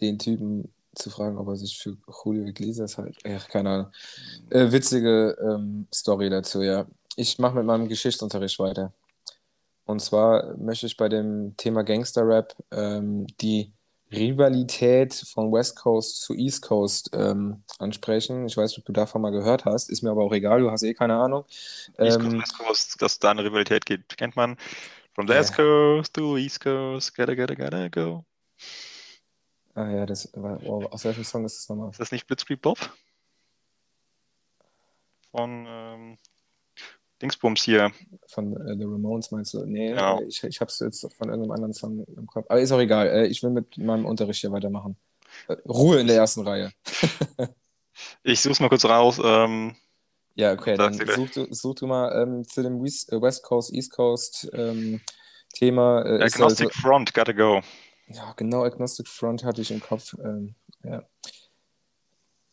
den 0.01 0.19
Typen 0.19 0.73
zu 0.95 1.11
fragen, 1.11 1.37
ob 1.37 1.49
er 1.49 1.57
sich 1.57 1.77
für 1.77 1.99
Julio 2.25 2.47
Iglesias 2.47 2.97
halt. 2.97 3.19
Ach, 3.25 3.47
keine 3.49 3.71
Ahnung. 3.71 3.93
Äh, 4.49 4.73
witzige 4.73 5.37
ähm, 5.39 5.87
Story 5.93 6.31
dazu, 6.31 6.63
ja. 6.63 6.87
Ich 7.19 7.41
mache 7.41 7.57
mit 7.57 7.65
meinem 7.65 7.89
Geschichtsunterricht 7.89 8.61
weiter. 8.61 8.93
Und 9.87 10.01
zwar 10.01 10.57
möchte 10.57 10.87
ich 10.87 10.97
bei 10.97 11.09
dem 11.09 11.57
Thema 11.57 11.83
Gangster-Rap 11.83 12.55
ähm, 12.71 13.27
die 13.41 13.73
Rivalität 14.13 15.15
von 15.15 15.53
West 15.53 15.75
Coast 15.75 16.21
zu 16.23 16.35
East 16.35 16.63
Coast 16.63 17.11
ähm, 17.15 17.65
ansprechen. 17.81 18.47
Ich 18.47 18.57
weiß 18.57 18.71
nicht, 18.71 18.79
ob 18.79 18.85
du 18.85 18.93
davon 18.93 19.21
mal 19.21 19.33
gehört 19.33 19.65
hast, 19.65 19.91
ist 19.91 20.03
mir 20.03 20.13
aber 20.13 20.23
auch 20.23 20.33
egal, 20.33 20.61
du 20.61 20.71
hast 20.71 20.85
eh 20.85 20.95
keine 20.95 21.17
Ahnung. 21.17 21.45
East 21.99 22.21
Coast, 22.21 22.33
ähm, 22.33 22.41
West 22.41 22.59
Coast, 22.59 23.03
dass 23.03 23.19
da 23.19 23.33
eine 23.33 23.43
Rivalität 23.43 23.85
gibt, 23.85 24.17
kennt 24.17 24.37
man. 24.37 24.57
From 25.13 25.27
the 25.27 25.35
West 25.35 25.57
Coast 25.57 26.15
to 26.15 26.37
East 26.37 26.61
Coast, 26.61 27.17
gotta, 27.17 27.35
gotta, 27.35 27.57
gotta 27.57 27.89
go. 27.89 28.25
Ah 29.75 29.91
ja, 29.91 30.07
das 30.07 30.31
war, 30.35 30.63
oh, 30.63 30.85
aus 30.85 31.05
welchem 31.05 31.25
Song 31.25 31.45
ist 31.45 31.57
das 31.57 31.69
nochmal? 31.69 31.91
Ist 31.91 31.99
das 31.99 32.13
nicht 32.13 32.29
Blitzkrieg 32.29 32.63
Bob? 32.63 32.79
Von 35.33 35.67
ähm, 35.69 36.19
Dingsbums 37.21 37.63
hier. 37.63 37.91
Von 38.27 38.55
äh, 38.55 38.77
The 38.77 38.85
Ramones 38.85 39.31
meinst 39.31 39.55
du? 39.55 39.65
Nee, 39.65 39.91
genau. 39.91 40.23
ich, 40.23 40.43
ich 40.45 40.61
habe 40.61 40.69
es 40.69 40.79
jetzt 40.79 41.01
von 41.01 41.29
irgendeinem 41.29 41.53
anderen 41.53 41.73
Song 41.73 42.05
im 42.05 42.27
Kopf. 42.27 42.47
Aber 42.49 42.61
ist 42.61 42.73
auch 42.73 42.81
egal. 42.81 43.09
Äh, 43.09 43.27
ich 43.27 43.43
will 43.43 43.51
mit 43.51 43.77
meinem 43.79 44.07
Unterricht 44.07 44.41
hier 44.41 44.53
weitermachen. 44.53 44.97
Äh, 45.49 45.57
Ruhe 45.69 46.01
in 46.01 46.07
der 46.07 46.17
ersten 46.17 46.43
Reihe. 46.43 46.73
ich 48.23 48.41
suche 48.41 48.53
es 48.53 48.61
mal 48.61 48.69
kurz 48.69 48.85
raus. 48.85 49.21
Ähm, 49.23 49.75
ja, 50.35 50.53
okay, 50.53 50.77
dann 50.77 50.95
such 50.95 51.31
du, 51.31 51.53
such 51.53 51.75
du 51.75 51.87
mal 51.87 52.23
ähm, 52.23 52.47
zu 52.47 52.63
dem 52.63 52.85
äh, 52.85 53.21
West 53.21 53.43
Coast, 53.43 53.73
East 53.73 53.93
Coast 53.93 54.49
ähm, 54.53 55.01
Thema. 55.53 56.03
Äh, 56.07 56.23
Agnostic 56.23 56.69
also, 56.69 56.81
Front, 56.81 57.13
gotta 57.13 57.33
go. 57.33 57.61
Ja, 58.07 58.33
genau, 58.37 58.63
Agnostic 58.63 59.09
Front 59.09 59.45
hatte 59.45 59.61
ich 59.61 59.71
im 59.71 59.81
Kopf. 59.81 60.15
Ähm, 60.23 60.55
ja. 60.85 61.03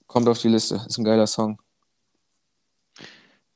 Kommt 0.07 0.27
auf 0.27 0.39
die 0.39 0.49
Liste, 0.49 0.81
ist 0.87 0.97
ein 0.97 1.03
geiler 1.03 1.27
Song. 1.27 1.61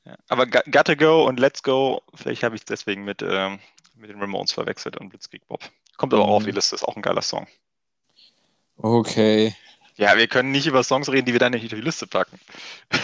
Ja, 0.06 0.16
aber 0.28 0.48
Gotta 0.48 0.96
Go 0.96 1.28
und 1.28 1.40
Let's 1.40 1.64
Go, 1.64 2.02
vielleicht 2.14 2.44
habe 2.44 2.56
ich 2.56 2.62
es 2.62 2.66
deswegen 2.66 3.04
mit, 3.04 3.22
ähm, 3.22 3.60
mit 3.96 4.10
den 4.10 4.20
Ramones 4.20 4.52
verwechselt 4.52 4.98
und 4.98 5.10
Blitzkrieg 5.10 5.48
Bob. 5.48 5.62
Kommt 5.98 6.14
aber 6.14 6.24
mhm. 6.24 6.30
auch 6.30 6.36
auf 6.36 6.46
die 6.46 6.52
Liste, 6.52 6.76
ist 6.76 6.84
auch 6.84 6.96
ein 6.96 7.02
geiler 7.02 7.22
Song. 7.22 7.48
Okay. 8.78 9.56
Ja, 9.98 10.16
wir 10.16 10.28
können 10.28 10.52
nicht 10.52 10.66
über 10.66 10.82
Songs 10.84 11.12
reden, 11.12 11.26
die 11.26 11.34
wir 11.34 11.40
dann 11.40 11.52
nicht 11.52 11.66
auf 11.66 11.78
die 11.78 11.82
Liste 11.82 12.08
packen. 12.08 12.40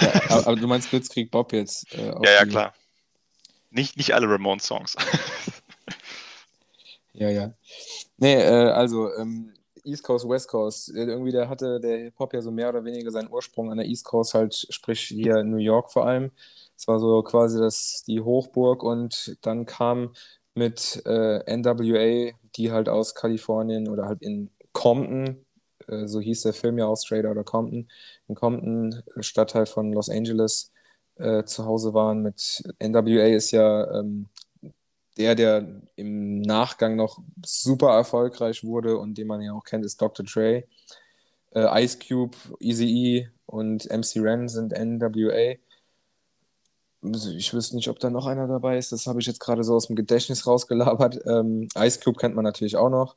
Ja, 0.01 0.13
aber, 0.29 0.47
aber, 0.47 0.55
du 0.55 0.67
meinst 0.67 0.89
Blitzkrieg 0.89 1.29
Bob 1.29 1.51
jetzt? 1.51 1.93
Äh, 1.93 2.07
ja, 2.07 2.31
ja, 2.31 2.45
klar. 2.45 2.73
Nicht, 3.69 3.97
nicht 3.97 4.13
alle 4.13 4.29
Ramones-Songs. 4.29 4.95
ja, 7.13 7.29
ja. 7.29 7.51
Nee, 8.17 8.35
äh, 8.35 8.69
also 8.69 9.13
ähm, 9.15 9.53
East 9.83 10.03
Coast, 10.03 10.27
West 10.29 10.47
Coast. 10.47 10.89
Irgendwie 10.89 11.33
da 11.33 11.49
hatte 11.49 11.81
der 11.81 11.97
Hip-Hop 11.97 12.33
ja 12.33 12.41
so 12.41 12.51
mehr 12.51 12.69
oder 12.69 12.85
weniger 12.85 13.11
seinen 13.11 13.29
Ursprung 13.29 13.71
an 13.71 13.77
der 13.77 13.87
East 13.87 14.05
Coast, 14.05 14.33
halt, 14.33 14.55
sprich 14.69 15.01
hier 15.01 15.37
in 15.37 15.51
New 15.51 15.57
York 15.57 15.91
vor 15.91 16.07
allem. 16.07 16.31
Es 16.77 16.87
war 16.87 16.99
so 16.99 17.21
quasi 17.23 17.59
das, 17.59 18.03
die 18.07 18.21
Hochburg 18.21 18.83
und 18.83 19.37
dann 19.41 19.65
kam 19.65 20.13
mit 20.55 21.01
äh, 21.05 21.39
NWA, 21.57 22.33
die 22.55 22.71
halt 22.71 22.89
aus 22.89 23.15
Kalifornien 23.15 23.89
oder 23.89 24.05
halt 24.05 24.21
in 24.21 24.49
Compton, 24.73 25.45
äh, 25.87 26.07
so 26.07 26.19
hieß 26.19 26.43
der 26.43 26.53
Film 26.53 26.77
ja 26.77 26.85
auch 26.87 26.97
Straight 26.97 27.25
Outta 27.25 27.43
Compton, 27.43 27.89
in 28.27 28.35
Compton, 28.35 29.03
Stadtteil 29.19 29.65
von 29.65 29.93
Los 29.93 30.09
Angeles, 30.09 30.71
äh, 31.17 31.43
zu 31.43 31.65
Hause 31.65 31.93
waren. 31.93 32.21
Mit 32.21 32.63
NWA 32.79 33.27
ist 33.27 33.51
ja 33.51 33.99
ähm, 33.99 34.27
der, 35.17 35.35
der 35.35 35.81
im 35.95 36.41
Nachgang 36.41 36.95
noch 36.95 37.19
super 37.45 37.91
erfolgreich 37.95 38.63
wurde 38.63 38.97
und 38.97 39.17
den 39.17 39.27
man 39.27 39.41
ja 39.41 39.53
auch 39.53 39.63
kennt, 39.63 39.85
ist 39.85 40.01
Dr. 40.01 40.25
Dre. 40.25 40.65
Äh, 41.51 41.83
Ice 41.83 41.97
Cube, 41.99 42.35
Eazy-E 42.59 43.29
und 43.45 43.85
MC 43.89 44.17
Ren 44.17 44.49
sind 44.49 44.73
NWA. 44.73 45.55
Ich 47.37 47.53
wüsste 47.53 47.75
nicht, 47.75 47.89
ob 47.89 47.99
da 47.99 48.09
noch 48.09 48.25
einer 48.25 48.47
dabei 48.47 48.77
ist. 48.77 48.91
Das 48.91 49.07
habe 49.07 49.19
ich 49.19 49.27
jetzt 49.27 49.39
gerade 49.39 49.63
so 49.63 49.75
aus 49.75 49.87
dem 49.87 49.95
Gedächtnis 49.95 50.47
rausgelabert. 50.47 51.19
Ähm, 51.25 51.67
Ice 51.77 51.99
Cube 51.99 52.19
kennt 52.19 52.35
man 52.35 52.43
natürlich 52.43 52.77
auch 52.77 52.89
noch. 52.89 53.15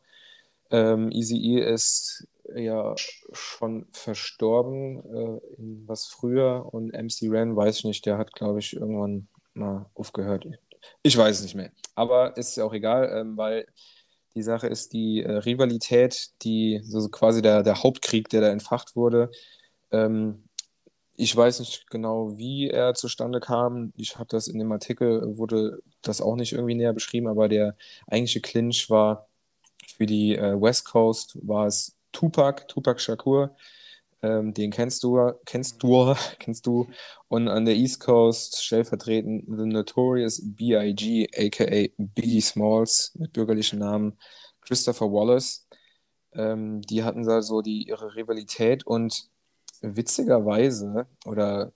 Ähm, 0.70 1.10
Eazy-E 1.10 1.60
ist 1.60 2.26
ja 2.54 2.94
schon 3.32 3.86
verstorben, 3.92 4.98
äh, 4.98 5.40
was 5.86 6.06
früher. 6.06 6.68
Und 6.72 6.92
MC 6.92 7.30
Ren, 7.30 7.56
weiß 7.56 7.78
ich 7.78 7.84
nicht, 7.84 8.06
der 8.06 8.18
hat, 8.18 8.32
glaube 8.32 8.58
ich, 8.58 8.74
irgendwann 8.74 9.28
mal 9.54 9.86
aufgehört. 9.94 10.46
Ich 11.02 11.16
weiß 11.16 11.38
es 11.38 11.42
nicht 11.42 11.54
mehr. 11.54 11.72
Aber 11.94 12.36
ist 12.36 12.56
ja 12.56 12.64
auch 12.64 12.72
egal, 12.72 13.10
ähm, 13.12 13.36
weil 13.36 13.66
die 14.34 14.42
Sache 14.42 14.68
ist 14.68 14.92
die 14.92 15.22
äh, 15.22 15.32
Rivalität, 15.32 16.30
die 16.42 16.80
so 16.84 17.08
quasi 17.08 17.42
der, 17.42 17.62
der 17.62 17.82
Hauptkrieg, 17.82 18.28
der 18.28 18.40
da 18.40 18.48
entfacht 18.48 18.94
wurde. 18.94 19.30
Ähm, 19.90 20.47
ich 21.18 21.36
weiß 21.36 21.58
nicht 21.58 21.90
genau, 21.90 22.38
wie 22.38 22.70
er 22.70 22.94
zustande 22.94 23.40
kam. 23.40 23.92
Ich 23.96 24.16
habe 24.18 24.28
das 24.28 24.46
in 24.46 24.58
dem 24.60 24.70
Artikel, 24.70 25.36
wurde 25.36 25.82
das 26.00 26.20
auch 26.20 26.36
nicht 26.36 26.52
irgendwie 26.52 26.76
näher 26.76 26.92
beschrieben, 26.92 27.26
aber 27.26 27.48
der 27.48 27.76
eigentliche 28.06 28.40
Clinch 28.40 28.88
war 28.88 29.28
für 29.96 30.06
die 30.06 30.36
äh, 30.36 30.60
West 30.60 30.84
Coast, 30.84 31.36
war 31.42 31.66
es 31.66 31.96
Tupac, 32.12 32.68
Tupac 32.68 33.00
Shakur, 33.00 33.56
ähm, 34.22 34.54
den 34.54 34.70
kennst 34.70 35.02
du, 35.02 35.32
kennst 35.44 35.82
du, 35.82 36.14
kennst 36.38 36.66
du. 36.66 36.88
Und 37.26 37.48
an 37.48 37.64
der 37.64 37.74
East 37.74 37.98
Coast 38.00 38.62
stellvertretend 38.62 39.44
The 39.48 39.66
Notorious 39.66 40.40
B.I.G., 40.44 41.30
aka 41.36 41.88
Biggie 41.98 42.40
Smalls, 42.40 43.12
mit 43.18 43.32
bürgerlichen 43.32 43.80
Namen 43.80 44.18
Christopher 44.60 45.06
Wallace. 45.12 45.66
Ähm, 46.32 46.80
die 46.82 47.02
hatten 47.02 47.24
da 47.24 47.42
so 47.42 47.60
die, 47.60 47.88
ihre 47.88 48.14
Rivalität 48.14 48.86
und 48.86 49.30
witzigerweise, 49.82 51.06
oder 51.26 51.72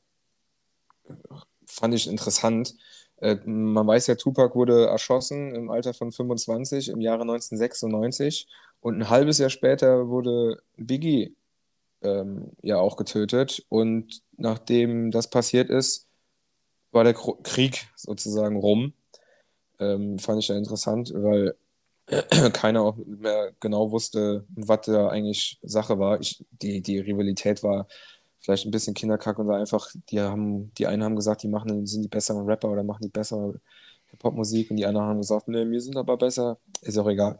fand 1.66 1.94
ich 1.94 2.08
interessant, 2.08 2.74
äh, 3.16 3.36
man 3.44 3.86
weiß 3.86 4.08
ja, 4.08 4.14
Tupac 4.16 4.54
wurde 4.54 4.86
erschossen 4.86 5.54
im 5.54 5.70
Alter 5.70 5.94
von 5.94 6.12
25 6.12 6.88
im 6.88 7.00
Jahre 7.00 7.22
1996 7.22 8.48
und 8.80 8.96
ein 8.96 9.10
halbes 9.10 9.38
Jahr 9.38 9.50
später 9.50 10.08
wurde 10.08 10.62
Biggie 10.76 11.36
ähm, 12.02 12.50
ja 12.62 12.78
auch 12.78 12.96
getötet. 12.96 13.64
Und 13.68 14.22
nachdem 14.36 15.10
das 15.10 15.30
passiert 15.30 15.70
ist, 15.70 16.08
war 16.90 17.04
der 17.04 17.14
Krieg 17.14 17.88
sozusagen 17.96 18.56
rum. 18.56 18.92
Ähm, 19.78 20.18
fand 20.18 20.40
ich 20.40 20.48
ja 20.48 20.56
interessant, 20.56 21.12
weil 21.14 21.54
keiner 22.52 22.82
auch 22.82 22.96
mehr 23.06 23.52
genau 23.60 23.90
wusste, 23.90 24.44
was 24.54 24.82
da 24.82 25.08
eigentlich 25.08 25.58
Sache 25.62 25.98
war. 25.98 26.20
Ich, 26.20 26.44
die, 26.50 26.80
die 26.82 26.98
Rivalität 26.98 27.62
war 27.62 27.86
vielleicht 28.40 28.66
ein 28.66 28.72
bisschen 28.72 28.94
Kinderkack 28.94 29.38
und 29.38 29.46
war 29.46 29.58
einfach, 29.58 29.88
die 30.10 30.20
haben, 30.20 30.74
die 30.74 30.86
einen 30.86 31.04
haben 31.04 31.16
gesagt, 31.16 31.42
die 31.42 31.48
machen, 31.48 31.86
sind 31.86 32.02
die 32.02 32.08
besseren 32.08 32.44
Rapper 32.44 32.70
oder 32.70 32.82
machen 32.82 33.02
die 33.02 33.08
bessere 33.08 33.60
Hip-Hop-Musik 34.10 34.70
und 34.70 34.76
die 34.76 34.86
anderen 34.86 35.06
haben 35.06 35.20
gesagt, 35.20 35.48
nee, 35.48 35.68
wir 35.68 35.80
sind 35.80 35.96
aber 35.96 36.16
besser. 36.16 36.58
Ist 36.82 36.98
auch 36.98 37.08
egal. 37.08 37.38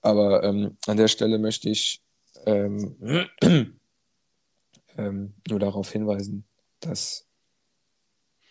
Aber 0.00 0.42
ähm, 0.42 0.76
an 0.86 0.96
der 0.96 1.08
Stelle 1.08 1.38
möchte 1.38 1.68
ich 1.68 2.02
ähm, 2.46 2.96
ähm, 4.96 5.34
nur 5.48 5.60
darauf 5.60 5.92
hinweisen, 5.92 6.44
dass 6.80 7.26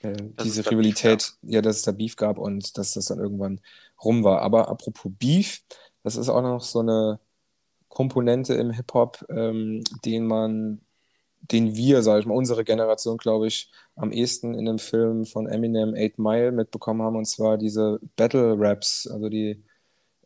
äh, 0.02 0.16
diese 0.44 0.70
Rivalität, 0.70 1.34
ja, 1.42 1.62
dass 1.62 1.78
es 1.78 1.82
da 1.82 1.92
Beef 1.92 2.16
gab 2.16 2.38
und 2.38 2.78
dass 2.78 2.94
das 2.94 3.06
dann 3.06 3.20
irgendwann 3.20 3.60
rum 4.04 4.24
war. 4.24 4.42
Aber 4.42 4.70
apropos 4.70 5.12
Beef, 5.20 5.64
das 6.04 6.16
ist 6.16 6.30
auch 6.30 6.42
noch 6.42 6.62
so 6.62 6.80
eine 6.80 7.20
Komponente 7.90 8.54
im 8.56 8.72
Hip-Hop, 8.72 9.26
ähm, 9.30 9.84
den 10.06 10.26
man, 10.26 10.82
den 11.42 11.76
wir, 11.76 12.04
sage 12.04 12.22
ich 12.22 12.26
mal, 12.26 12.36
unsere 12.36 12.64
Generation, 12.64 13.18
glaube 13.18 13.48
ich, 13.48 13.72
am 13.96 14.12
ehesten 14.12 14.54
in 14.56 14.66
dem 14.66 14.80
Film 14.80 15.26
von 15.26 15.48
Eminem 15.48 15.94
8 15.96 16.20
Mile 16.20 16.52
mitbekommen 16.52 17.02
haben, 17.02 17.18
und 17.18 17.26
zwar 17.26 17.58
diese 17.58 18.00
Battle-Raps, 18.16 19.08
also 19.12 19.30
die 19.30 19.64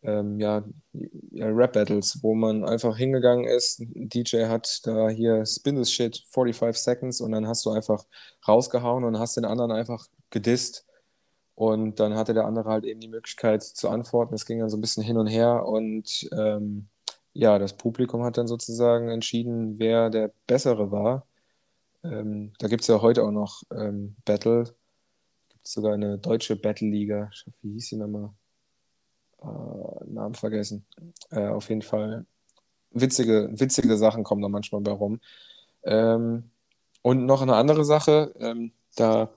ähm, 0.02 0.38
ja, 0.40 0.64
ja, 1.32 1.48
Rap-Battles, 1.48 2.22
wo 2.22 2.34
man 2.34 2.64
einfach 2.64 2.96
hingegangen 2.96 3.44
ist, 3.46 3.80
DJ 3.80 4.44
hat 4.46 4.80
da 4.84 5.08
hier 5.08 5.44
Spin 5.46 5.76
this 5.76 5.90
Shit 5.90 6.22
45 6.30 6.82
Seconds 6.82 7.20
und 7.20 7.32
dann 7.32 7.46
hast 7.48 7.64
du 7.66 7.70
einfach 7.70 8.04
rausgehauen 8.46 9.04
und 9.04 9.18
hast 9.18 9.36
den 9.36 9.44
anderen 9.44 9.72
einfach 9.72 10.06
gedisst 10.30 10.86
und 11.56 12.00
dann 12.00 12.14
hatte 12.14 12.34
der 12.34 12.46
andere 12.46 12.70
halt 12.70 12.84
eben 12.84 13.00
die 13.00 13.08
Möglichkeit 13.08 13.62
zu 13.64 13.88
antworten. 13.88 14.34
Es 14.34 14.46
ging 14.46 14.60
dann 14.60 14.70
so 14.70 14.76
ein 14.76 14.82
bisschen 14.82 15.02
hin 15.02 15.18
und 15.18 15.26
her 15.26 15.66
und 15.66 16.28
ähm, 16.32 16.88
ja, 17.32 17.58
das 17.58 17.76
Publikum 17.76 18.24
hat 18.24 18.38
dann 18.38 18.46
sozusagen 18.48 19.08
entschieden, 19.10 19.78
wer 19.78 20.10
der 20.10 20.32
Bessere 20.46 20.90
war. 20.92 21.26
Ähm, 22.04 22.52
da 22.58 22.68
gibt 22.68 22.82
es 22.82 22.88
ja 22.88 23.02
heute 23.02 23.24
auch 23.24 23.30
noch 23.32 23.62
ähm, 23.72 24.16
Battle. 24.24 24.64
Gibt 25.48 25.66
es 25.66 25.72
sogar 25.72 25.94
eine 25.94 26.18
deutsche 26.18 26.56
Battle-Liga. 26.56 27.30
Wie 27.62 27.72
hieß 27.72 27.88
die 27.90 27.96
nochmal? 27.96 28.30
Äh, 29.42 30.04
Namen 30.06 30.34
vergessen. 30.34 30.86
Äh, 31.30 31.48
auf 31.48 31.68
jeden 31.68 31.82
Fall 31.82 32.26
witzige, 32.90 33.50
witzige 33.52 33.96
Sachen 33.96 34.24
kommen 34.24 34.42
da 34.42 34.48
manchmal 34.48 34.80
bei 34.82 34.92
rum. 34.92 35.20
Ähm, 35.84 36.50
und 37.02 37.26
noch 37.26 37.42
eine 37.42 37.56
andere 37.56 37.84
Sache, 37.84 38.34
ähm, 38.40 38.72
da 38.96 39.30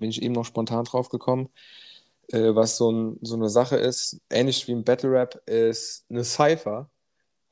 bin 0.00 0.10
ich 0.10 0.22
eben 0.22 0.34
noch 0.34 0.44
spontan 0.44 0.84
drauf 0.84 1.08
gekommen, 1.08 1.48
äh, 2.32 2.54
was 2.54 2.76
so, 2.76 2.90
ein, 2.90 3.18
so 3.22 3.36
eine 3.36 3.48
Sache 3.48 3.76
ist, 3.76 4.20
ähnlich 4.30 4.66
wie 4.66 4.72
im 4.72 4.84
Battle 4.84 5.10
Rap, 5.12 5.42
ist 5.46 6.06
eine 6.10 6.24
Cypher. 6.24 6.90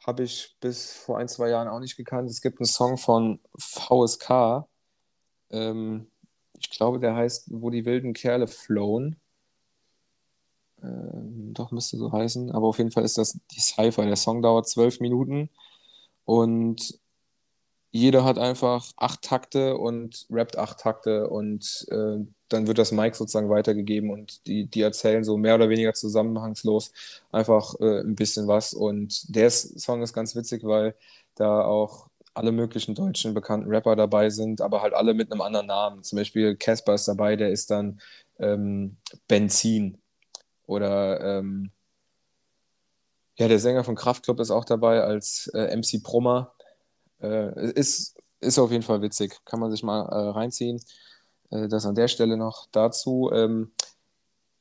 Habe 0.06 0.22
ich 0.24 0.56
bis 0.60 0.92
vor 0.92 1.18
ein, 1.18 1.28
zwei 1.28 1.50
Jahren 1.50 1.68
auch 1.68 1.80
nicht 1.80 1.96
gekannt. 1.96 2.30
Es 2.30 2.40
gibt 2.40 2.60
einen 2.60 2.66
Song 2.66 2.98
von 2.98 3.40
VSK. 3.58 4.66
Ähm, 5.50 6.10
ich 6.58 6.70
glaube, 6.70 6.98
der 6.98 7.14
heißt 7.14 7.48
Wo 7.50 7.70
die 7.70 7.84
wilden 7.84 8.14
Kerle 8.14 8.46
flown. 8.46 9.16
Ähm, 10.82 11.52
doch, 11.54 11.72
müsste 11.72 11.96
so 11.96 12.12
heißen. 12.12 12.52
Aber 12.52 12.68
auf 12.68 12.78
jeden 12.78 12.90
Fall 12.90 13.04
ist 13.04 13.18
das 13.18 13.38
die 13.50 13.60
Cypher. 13.60 14.06
Der 14.06 14.16
Song 14.16 14.42
dauert 14.42 14.68
zwölf 14.68 15.00
Minuten 15.00 15.50
und 16.24 16.98
jeder 17.90 18.24
hat 18.24 18.38
einfach 18.38 18.86
acht 18.96 19.22
Takte 19.22 19.76
und 19.76 20.26
rappt 20.30 20.58
acht 20.58 20.78
Takte 20.80 21.28
und 21.28 21.86
äh, 21.90 22.18
dann 22.48 22.66
wird 22.66 22.78
das 22.78 22.92
Mic 22.92 23.16
sozusagen 23.16 23.50
weitergegeben 23.50 24.10
und 24.10 24.46
die, 24.46 24.66
die 24.66 24.82
erzählen 24.82 25.24
so 25.24 25.36
mehr 25.36 25.54
oder 25.54 25.68
weniger 25.68 25.94
zusammenhangslos 25.94 26.92
einfach 27.32 27.74
äh, 27.80 28.00
ein 28.00 28.14
bisschen 28.14 28.46
was. 28.48 28.74
Und 28.74 29.34
der 29.34 29.50
Song 29.50 30.02
ist 30.02 30.12
ganz 30.12 30.34
witzig, 30.36 30.64
weil 30.64 30.94
da 31.34 31.62
auch 31.64 32.08
alle 32.34 32.52
möglichen 32.52 32.94
deutschen 32.94 33.34
bekannten 33.34 33.68
Rapper 33.68 33.96
dabei 33.96 34.30
sind, 34.30 34.60
aber 34.60 34.82
halt 34.82 34.94
alle 34.94 35.14
mit 35.14 35.32
einem 35.32 35.40
anderen 35.40 35.66
Namen. 35.66 36.02
Zum 36.04 36.18
Beispiel 36.18 36.56
Casper 36.56 36.94
ist 36.94 37.08
dabei, 37.08 37.36
der 37.36 37.50
ist 37.50 37.70
dann 37.70 38.00
ähm, 38.38 38.96
Benzin. 39.26 39.98
Oder 40.66 41.38
ähm, 41.38 41.70
ja, 43.38 43.48
der 43.48 43.58
Sänger 43.58 43.84
von 43.84 43.94
Kraftklub 43.96 44.40
ist 44.40 44.50
auch 44.50 44.64
dabei 44.64 45.02
als 45.02 45.48
äh, 45.54 45.76
MC 45.76 46.02
Brummer. 46.02 46.54
Äh, 47.20 47.72
ist, 47.72 48.16
ist 48.40 48.58
auf 48.58 48.70
jeden 48.70 48.82
Fall 48.82 49.02
witzig. 49.02 49.38
Kann 49.44 49.60
man 49.60 49.70
sich 49.70 49.82
mal 49.82 50.02
äh, 50.02 50.30
reinziehen. 50.30 50.80
Äh, 51.50 51.68
das 51.68 51.86
an 51.86 51.94
der 51.94 52.08
Stelle 52.08 52.36
noch 52.36 52.66
dazu. 52.72 53.30
Ähm, 53.32 53.72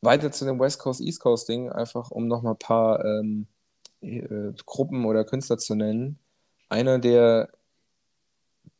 weiter 0.01 0.31
zu 0.31 0.45
dem 0.45 0.59
West 0.59 0.79
Coast, 0.79 1.01
East 1.01 1.19
Coast 1.19 1.49
Ding, 1.49 1.71
einfach 1.71 2.11
um 2.11 2.27
noch 2.27 2.41
mal 2.41 2.51
ein 2.51 2.59
paar 2.59 3.03
ähm, 3.03 3.47
äh, 4.01 4.53
Gruppen 4.65 5.05
oder 5.05 5.25
Künstler 5.25 5.57
zu 5.57 5.75
nennen. 5.75 6.19
Einer, 6.69 6.99
der, 6.99 7.49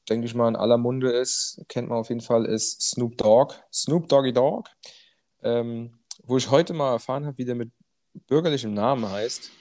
denke 0.09 0.27
ich 0.27 0.35
mal, 0.35 0.47
in 0.49 0.55
aller 0.55 0.77
Munde 0.77 1.11
ist, 1.11 1.63
kennt 1.67 1.89
man 1.89 1.97
auf 1.99 2.09
jeden 2.09 2.21
Fall, 2.21 2.45
ist 2.45 2.81
Snoop 2.81 3.17
Dogg. 3.17 3.55
Snoop 3.73 4.07
Doggy 4.07 4.33
Dogg. 4.33 4.69
Ähm, 5.43 5.99
wo 6.23 6.37
ich 6.37 6.51
heute 6.51 6.73
mal 6.73 6.91
erfahren 6.91 7.25
habe, 7.25 7.37
wie 7.37 7.45
der 7.45 7.55
mit 7.55 7.71
bürgerlichem 8.27 8.73
Namen 8.73 9.09
heißt. 9.09 9.51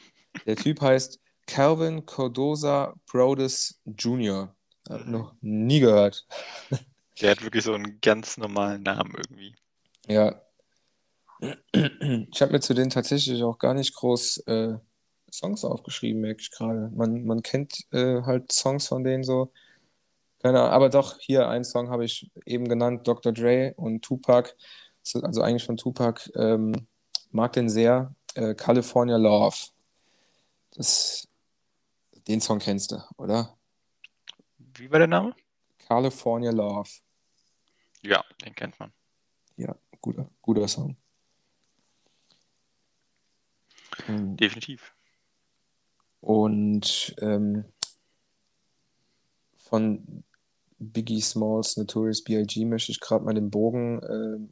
Der 0.47 0.57
Typ 0.57 0.81
heißt 0.81 1.21
Calvin 1.47 2.05
Cordoza 2.07 2.95
Brodus 3.11 3.81
Jr. 3.85 4.55
Hab 4.89 5.05
Mhm. 5.07 5.13
noch 5.13 5.35
nie 5.41 5.81
gehört. 5.81 6.27
Der 7.21 7.31
hat 7.31 7.43
wirklich 7.43 7.65
so 7.65 7.73
einen 7.75 8.01
ganz 8.01 8.37
normalen 8.37 8.83
Namen 8.83 9.15
irgendwie. 9.17 9.55
Ja. 10.07 10.41
Ich 11.73 12.41
habe 12.43 12.53
mir 12.53 12.61
zu 12.61 12.75
denen 12.75 12.91
tatsächlich 12.91 13.43
auch 13.43 13.59
gar 13.59 13.75
nicht 13.75 13.95
groß 13.95 14.39
äh, 14.47 14.75
Songs 15.33 15.65
aufgeschrieben, 15.65 16.21
merke 16.23 16.41
ich 16.41 16.51
gerade. 16.51 16.91
Man, 16.95 17.25
man 17.25 17.43
kennt 17.43 17.85
äh, 17.93 18.23
halt 18.23 18.53
Songs 18.53 18.89
von 18.89 19.05
denen 19.05 19.25
so. 19.25 19.53
Keine 20.43 20.61
Ahnung, 20.61 20.73
aber 20.73 20.89
doch, 20.89 21.19
hier 21.19 21.49
ein 21.49 21.65
Song 21.65 21.91
habe 21.91 22.05
ich 22.05 22.31
eben 22.47 22.69
genannt, 22.69 23.07
Dr. 23.09 23.33
Dre 23.33 23.75
und 23.77 24.03
Tupac. 24.03 24.55
Also 25.23 25.43
eigentlich 25.43 25.65
von 25.65 25.77
Tupac. 25.77 26.31
Ähm, 26.37 26.87
mag 27.31 27.53
den 27.53 27.69
sehr. 27.69 28.15
Äh, 28.35 28.55
California 28.55 29.17
Love. 29.17 29.57
Das, 30.75 31.26
den 32.29 32.41
Song 32.41 32.59
kennst 32.59 32.93
du, 32.93 33.03
oder? 33.17 33.57
Wie 34.59 34.91
war 34.91 34.99
der 34.99 35.09
Name? 35.09 35.35
California 35.79 36.51
Love. 36.51 36.91
Ja, 38.03 38.25
den 38.45 38.55
kennt 38.55 38.79
man. 38.79 38.93
Ja, 39.57 39.75
guter, 40.01 40.29
guter 40.43 40.69
Song. 40.69 40.97
Mhm. 44.09 44.37
Definitiv. 44.37 44.95
Und 46.21 47.15
ähm, 47.21 47.65
von 49.57 50.25
Biggie 50.79 51.21
Smalls, 51.21 51.77
Notorious 51.77 52.23
B.I.G. 52.23 52.65
möchte 52.65 52.93
ich 52.93 53.01
gerade 53.01 53.25
mal 53.25 53.35
den 53.35 53.51
Bogen 53.51 54.01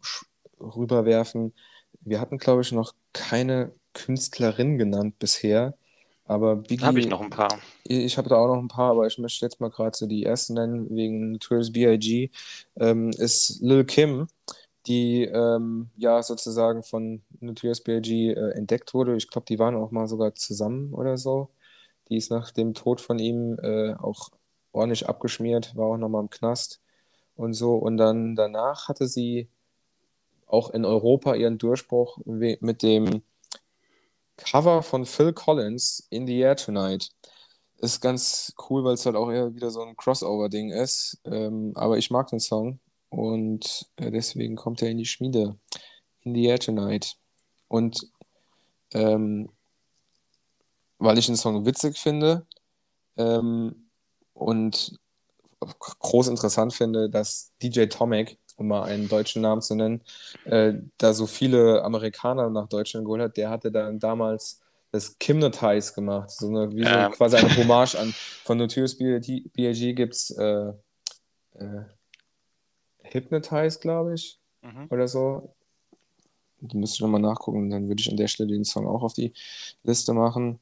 sch- 0.00 0.26
rüberwerfen. 0.60 1.52
Wir 2.00 2.20
hatten, 2.20 2.38
glaube 2.38 2.62
ich, 2.62 2.72
noch 2.72 2.94
keine 3.12 3.74
Künstlerin 3.92 4.78
genannt 4.78 5.18
bisher, 5.18 5.76
aber 6.26 6.56
Biggie, 6.56 6.84
habe 6.84 7.00
ich 7.00 7.08
noch 7.08 7.20
ein 7.20 7.30
paar. 7.30 7.58
ich 7.84 8.16
habe 8.16 8.28
da 8.28 8.36
auch 8.36 8.48
noch 8.48 8.62
ein 8.62 8.68
paar, 8.68 8.92
aber 8.92 9.06
ich 9.06 9.18
möchte 9.18 9.44
jetzt 9.44 9.60
mal 9.60 9.70
gerade 9.70 9.96
so 9.96 10.06
die 10.06 10.24
ersten 10.24 10.54
nennen, 10.54 10.88
wegen 10.94 11.32
Notorious 11.32 11.72
B.I.G. 11.72 12.30
Ähm, 12.76 13.10
ist 13.10 13.60
Lil 13.60 13.84
Kim, 13.84 14.28
die 14.86 15.24
ähm, 15.24 15.90
ja 15.96 16.22
sozusagen 16.22 16.82
von 16.82 17.22
Notorious 17.40 17.82
B.I.G. 17.82 18.30
Äh, 18.32 18.50
entdeckt 18.52 18.94
wurde. 18.94 19.16
Ich 19.16 19.28
glaube, 19.28 19.46
die 19.46 19.58
waren 19.58 19.74
auch 19.74 19.90
mal 19.90 20.06
sogar 20.06 20.34
zusammen 20.34 20.94
oder 20.94 21.18
so. 21.18 21.50
Die 22.08 22.16
ist 22.16 22.30
nach 22.30 22.50
dem 22.52 22.74
Tod 22.74 23.00
von 23.00 23.18
ihm 23.18 23.58
äh, 23.62 23.94
auch 23.94 24.30
ordentlich 24.72 25.08
abgeschmiert, 25.08 25.76
war 25.76 25.86
auch 25.86 25.96
nochmal 25.98 26.22
im 26.22 26.30
Knast 26.30 26.80
und 27.36 27.52
so. 27.52 27.76
Und 27.76 27.98
dann 27.98 28.34
danach 28.34 28.88
hatte 28.88 29.06
sie 29.06 29.48
auch 30.46 30.70
in 30.70 30.84
Europa 30.84 31.34
ihren 31.34 31.58
Durchbruch 31.58 32.18
mit 32.24 32.82
dem 32.82 33.22
Cover 34.36 34.82
von 34.82 35.06
Phil 35.06 35.32
Collins, 35.32 36.06
In 36.10 36.26
the 36.26 36.38
Air 36.40 36.56
Tonight. 36.56 37.10
Ist 37.78 38.00
ganz 38.00 38.54
cool, 38.68 38.84
weil 38.84 38.94
es 38.94 39.04
halt 39.04 39.16
auch 39.16 39.30
eher 39.30 39.54
wieder 39.54 39.70
so 39.70 39.82
ein 39.82 39.96
Crossover-Ding 39.96 40.70
ist. 40.70 41.18
Ähm, 41.24 41.72
aber 41.74 41.98
ich 41.98 42.10
mag 42.10 42.28
den 42.28 42.40
Song 42.40 42.80
und 43.10 43.86
äh, 43.96 44.10
deswegen 44.10 44.56
kommt 44.56 44.82
er 44.82 44.90
in 44.90 44.98
die 44.98 45.04
Schmiede. 45.04 45.58
In 46.22 46.34
the 46.34 46.44
Air 46.46 46.58
Tonight. 46.58 47.16
Und 47.68 48.08
ähm, 48.92 49.50
weil 50.98 51.18
ich 51.18 51.26
den 51.26 51.36
Song 51.36 51.66
witzig 51.66 51.98
finde 51.98 52.46
ähm, 53.16 53.90
und 54.32 54.98
groß 55.60 56.28
interessant 56.28 56.74
finde, 56.74 57.10
dass 57.10 57.52
DJ 57.62 57.86
Tomek, 57.86 58.38
um 58.56 58.68
mal 58.68 58.84
einen 58.84 59.08
deutschen 59.08 59.42
Namen 59.42 59.62
zu 59.62 59.74
nennen, 59.74 60.02
äh, 60.44 60.74
da 60.98 61.12
so 61.12 61.26
viele 61.26 61.82
Amerikaner 61.82 62.50
nach 62.50 62.68
Deutschland 62.68 63.06
geholt 63.06 63.22
hat, 63.22 63.36
der 63.36 63.50
hatte 63.50 63.70
dann 63.72 63.98
damals 63.98 64.60
das 64.92 65.16
Hypnotize 65.22 65.92
gemacht, 65.94 66.30
so 66.30 66.46
eine, 66.48 66.70
wie 66.72 66.84
so 66.84 66.90
Ja. 66.90 67.08
quasi 67.10 67.36
eine 67.36 67.54
Hommage 67.56 67.96
an 67.96 68.12
von 68.44 68.58
Notorious 68.58 68.96
B.I.G. 68.96 69.92
gibt 69.94 70.14
es 70.14 70.30
äh, 70.30 70.72
äh, 71.58 71.82
Hypnotize, 73.02 73.78
glaube 73.80 74.14
ich, 74.14 74.38
Mhm. 74.62 74.86
oder 74.90 75.08
so. 75.08 75.54
Da 76.60 76.78
müsste 76.78 76.94
ich 76.96 77.00
nochmal 77.00 77.20
nachgucken, 77.20 77.68
dann 77.70 77.88
würde 77.88 78.00
ich 78.00 78.10
an 78.10 78.16
der 78.16 78.28
Stelle 78.28 78.48
den 78.50 78.64
Song 78.64 78.86
auch 78.86 79.02
auf 79.02 79.12
die 79.14 79.32
Liste 79.82 80.14
machen. 80.14 80.58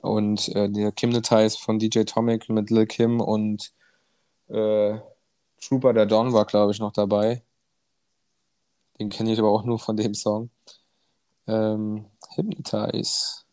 Und 0.00 0.48
äh, 0.54 0.68
der 0.68 0.92
Hypnotize 0.92 1.56
von 1.58 1.78
DJ 1.78 2.02
Tomic 2.04 2.48
mit 2.50 2.70
Lil 2.70 2.86
Kim 2.86 3.20
und 3.20 3.72
äh, 4.48 4.98
Trooper 5.66 5.92
der 5.92 6.06
Don 6.06 6.32
war, 6.32 6.44
glaube 6.44 6.72
ich, 6.72 6.78
noch 6.78 6.92
dabei. 6.92 7.42
Den 8.98 9.08
kenne 9.08 9.32
ich 9.32 9.38
aber 9.38 9.50
auch 9.50 9.64
nur 9.64 9.78
von 9.78 9.96
dem 9.96 10.14
Song. 10.14 10.50
Ähm, 11.46 12.06
Hypnotize. 12.34 13.44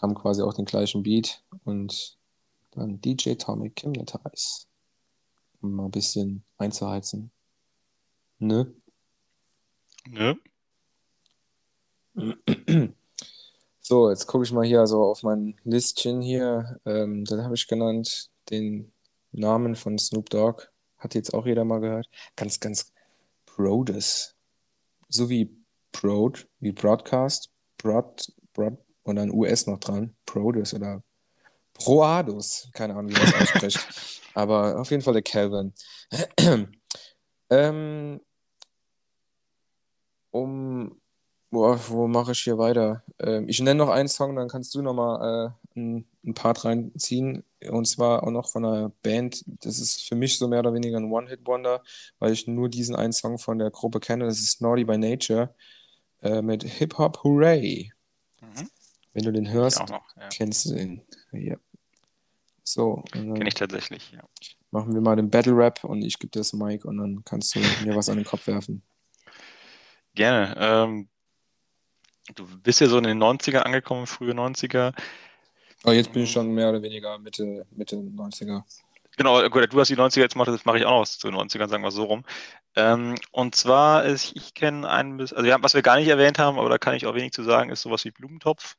haben 0.00 0.14
quasi 0.14 0.42
auch 0.42 0.54
den 0.54 0.64
gleichen 0.64 1.02
Beat 1.02 1.42
und 1.64 2.18
dann 2.72 3.00
DJ 3.00 3.34
Tomic 3.34 3.82
Hypnotize. 3.82 4.66
Um 5.60 5.74
mal 5.74 5.84
ein 5.86 5.90
bisschen 5.90 6.44
einzuheizen. 6.58 7.30
Ne? 8.38 8.72
Ne? 10.08 10.38
So, 13.82 14.08
jetzt 14.08 14.28
gucke 14.28 14.44
ich 14.44 14.52
mal 14.52 14.64
hier 14.64 14.86
so 14.86 15.02
auf 15.02 15.24
mein 15.24 15.58
Listchen 15.64 16.22
hier. 16.22 16.78
Ähm, 16.84 17.24
dann 17.24 17.42
habe 17.42 17.56
ich 17.56 17.66
genannt 17.66 18.30
den 18.48 18.92
Namen 19.32 19.74
von 19.74 19.98
Snoop 19.98 20.30
Dogg. 20.30 20.68
Hat 21.00 21.14
jetzt 21.14 21.34
auch 21.34 21.46
jeder 21.46 21.64
mal 21.64 21.80
gehört. 21.80 22.08
Ganz, 22.36 22.60
ganz 22.60 22.92
Brodes. 23.46 24.36
So 25.08 25.28
wie 25.28 25.56
Broad, 25.90 26.46
wie 26.60 26.72
Broadcast, 26.72 27.50
Broad, 27.78 28.32
Broad 28.52 28.78
und 29.02 29.16
dann 29.16 29.32
US 29.32 29.66
noch 29.66 29.80
dran. 29.80 30.14
Brodes 30.24 30.72
oder 30.74 31.02
Proadus. 31.74 32.70
Keine 32.72 32.94
Ahnung, 32.94 33.10
wie 33.10 33.18
man 33.18 33.32
das 33.32 33.42
ausspricht. 33.42 34.20
Aber 34.34 34.78
auf 34.80 34.90
jeden 34.90 35.02
Fall 35.02 35.14
der 35.14 35.22
Calvin. 35.22 35.74
ähm, 37.50 38.20
um 40.30 41.00
Boah, 41.52 41.80
wo 41.88 42.06
mache 42.06 42.30
ich 42.30 42.40
hier 42.40 42.58
weiter? 42.58 43.02
Ähm, 43.18 43.48
ich 43.48 43.60
nenne 43.60 43.78
noch 43.78 43.88
einen 43.88 44.08
Song, 44.08 44.36
dann 44.36 44.46
kannst 44.48 44.72
du 44.74 44.82
noch 44.82 44.94
mal 44.94 45.56
äh, 45.74 45.78
ein, 45.78 46.06
ein 46.24 46.34
Part 46.34 46.64
reinziehen. 46.64 47.42
Und 47.68 47.86
zwar 47.86 48.22
auch 48.22 48.30
noch 48.30 48.48
von 48.48 48.64
einer 48.64 48.88
Band. 49.02 49.44
Das 49.46 49.78
ist 49.78 50.02
für 50.08 50.14
mich 50.14 50.38
so 50.38 50.48
mehr 50.48 50.60
oder 50.60 50.72
weniger 50.72 50.96
ein 50.96 51.12
One-Hit-Wonder, 51.12 51.82
weil 52.18 52.32
ich 52.32 52.46
nur 52.46 52.68
diesen 52.68 52.96
einen 52.96 53.12
Song 53.12 53.38
von 53.38 53.58
der 53.58 53.70
Gruppe 53.70 54.00
kenne. 54.00 54.24
Das 54.24 54.40
ist 54.40 54.62
Naughty 54.62 54.84
by 54.84 54.96
Nature 54.96 55.54
äh, 56.22 56.40
mit 56.40 56.62
Hip 56.62 56.96
Hop 56.98 57.22
Hooray. 57.22 57.92
Mhm. 58.40 58.70
Wenn 59.12 59.24
du 59.24 59.32
den 59.32 59.50
hörst, 59.50 59.80
noch, 59.88 60.16
ja. 60.16 60.28
kennst 60.28 60.66
du 60.66 60.74
den. 60.74 61.02
Ja. 61.32 61.56
So. 62.62 63.02
Kenne 63.12 63.48
ich 63.48 63.54
tatsächlich, 63.54 64.12
ja. 64.12 64.22
Machen 64.70 64.94
wir 64.94 65.00
mal 65.00 65.16
den 65.16 65.30
Battle 65.30 65.56
Rap 65.56 65.82
und 65.82 66.02
ich 66.02 66.18
gebe 66.18 66.30
dir 66.30 66.40
das 66.40 66.52
Mic 66.52 66.84
und 66.84 66.98
dann 66.98 67.24
kannst 67.24 67.54
du 67.54 67.58
mir 67.84 67.96
was 67.96 68.08
an 68.08 68.16
den 68.16 68.24
Kopf 68.24 68.46
werfen. 68.46 68.82
Gerne. 70.14 70.54
Ähm, 70.56 71.08
du 72.36 72.46
bist 72.60 72.80
ja 72.80 72.86
so 72.86 72.98
in 72.98 73.04
den 73.04 73.18
90er 73.18 73.58
angekommen, 73.58 74.06
frühe 74.06 74.32
90er. 74.32 74.94
Oh, 75.84 75.92
jetzt 75.92 76.12
bin 76.12 76.24
ich 76.24 76.30
schon 76.30 76.52
mehr 76.52 76.70
oder 76.70 76.82
weniger 76.82 77.18
Mitte, 77.18 77.66
Mitte 77.70 77.96
90er. 77.96 78.62
Genau, 79.16 79.48
gut, 79.48 79.72
du 79.72 79.80
hast 79.80 79.88
die 79.88 79.96
90er 79.96 80.20
jetzt 80.20 80.32
gemacht, 80.32 80.48
das 80.48 80.64
mache 80.64 80.78
ich 80.78 80.84
auch 80.84 81.00
noch 81.00 81.06
zu 81.06 81.30
den 81.30 81.36
90ern, 81.36 81.68
sagen 81.68 81.82
wir 81.82 81.90
so 81.90 82.04
rum. 82.04 82.24
Ähm, 82.76 83.16
und 83.32 83.54
zwar, 83.54 84.04
ist, 84.04 84.32
ich 84.34 84.54
kenne 84.54 84.88
einen, 84.88 85.20
also 85.20 85.42
ja, 85.44 85.56
was 85.60 85.74
wir 85.74 85.82
gar 85.82 85.96
nicht 85.96 86.08
erwähnt 86.08 86.38
haben, 86.38 86.58
aber 86.58 86.68
da 86.68 86.78
kann 86.78 86.94
ich 86.94 87.06
auch 87.06 87.14
wenig 87.14 87.32
zu 87.32 87.42
sagen, 87.42 87.70
ist 87.70 87.82
sowas 87.82 88.04
wie 88.04 88.12
Blumentopf. 88.12 88.76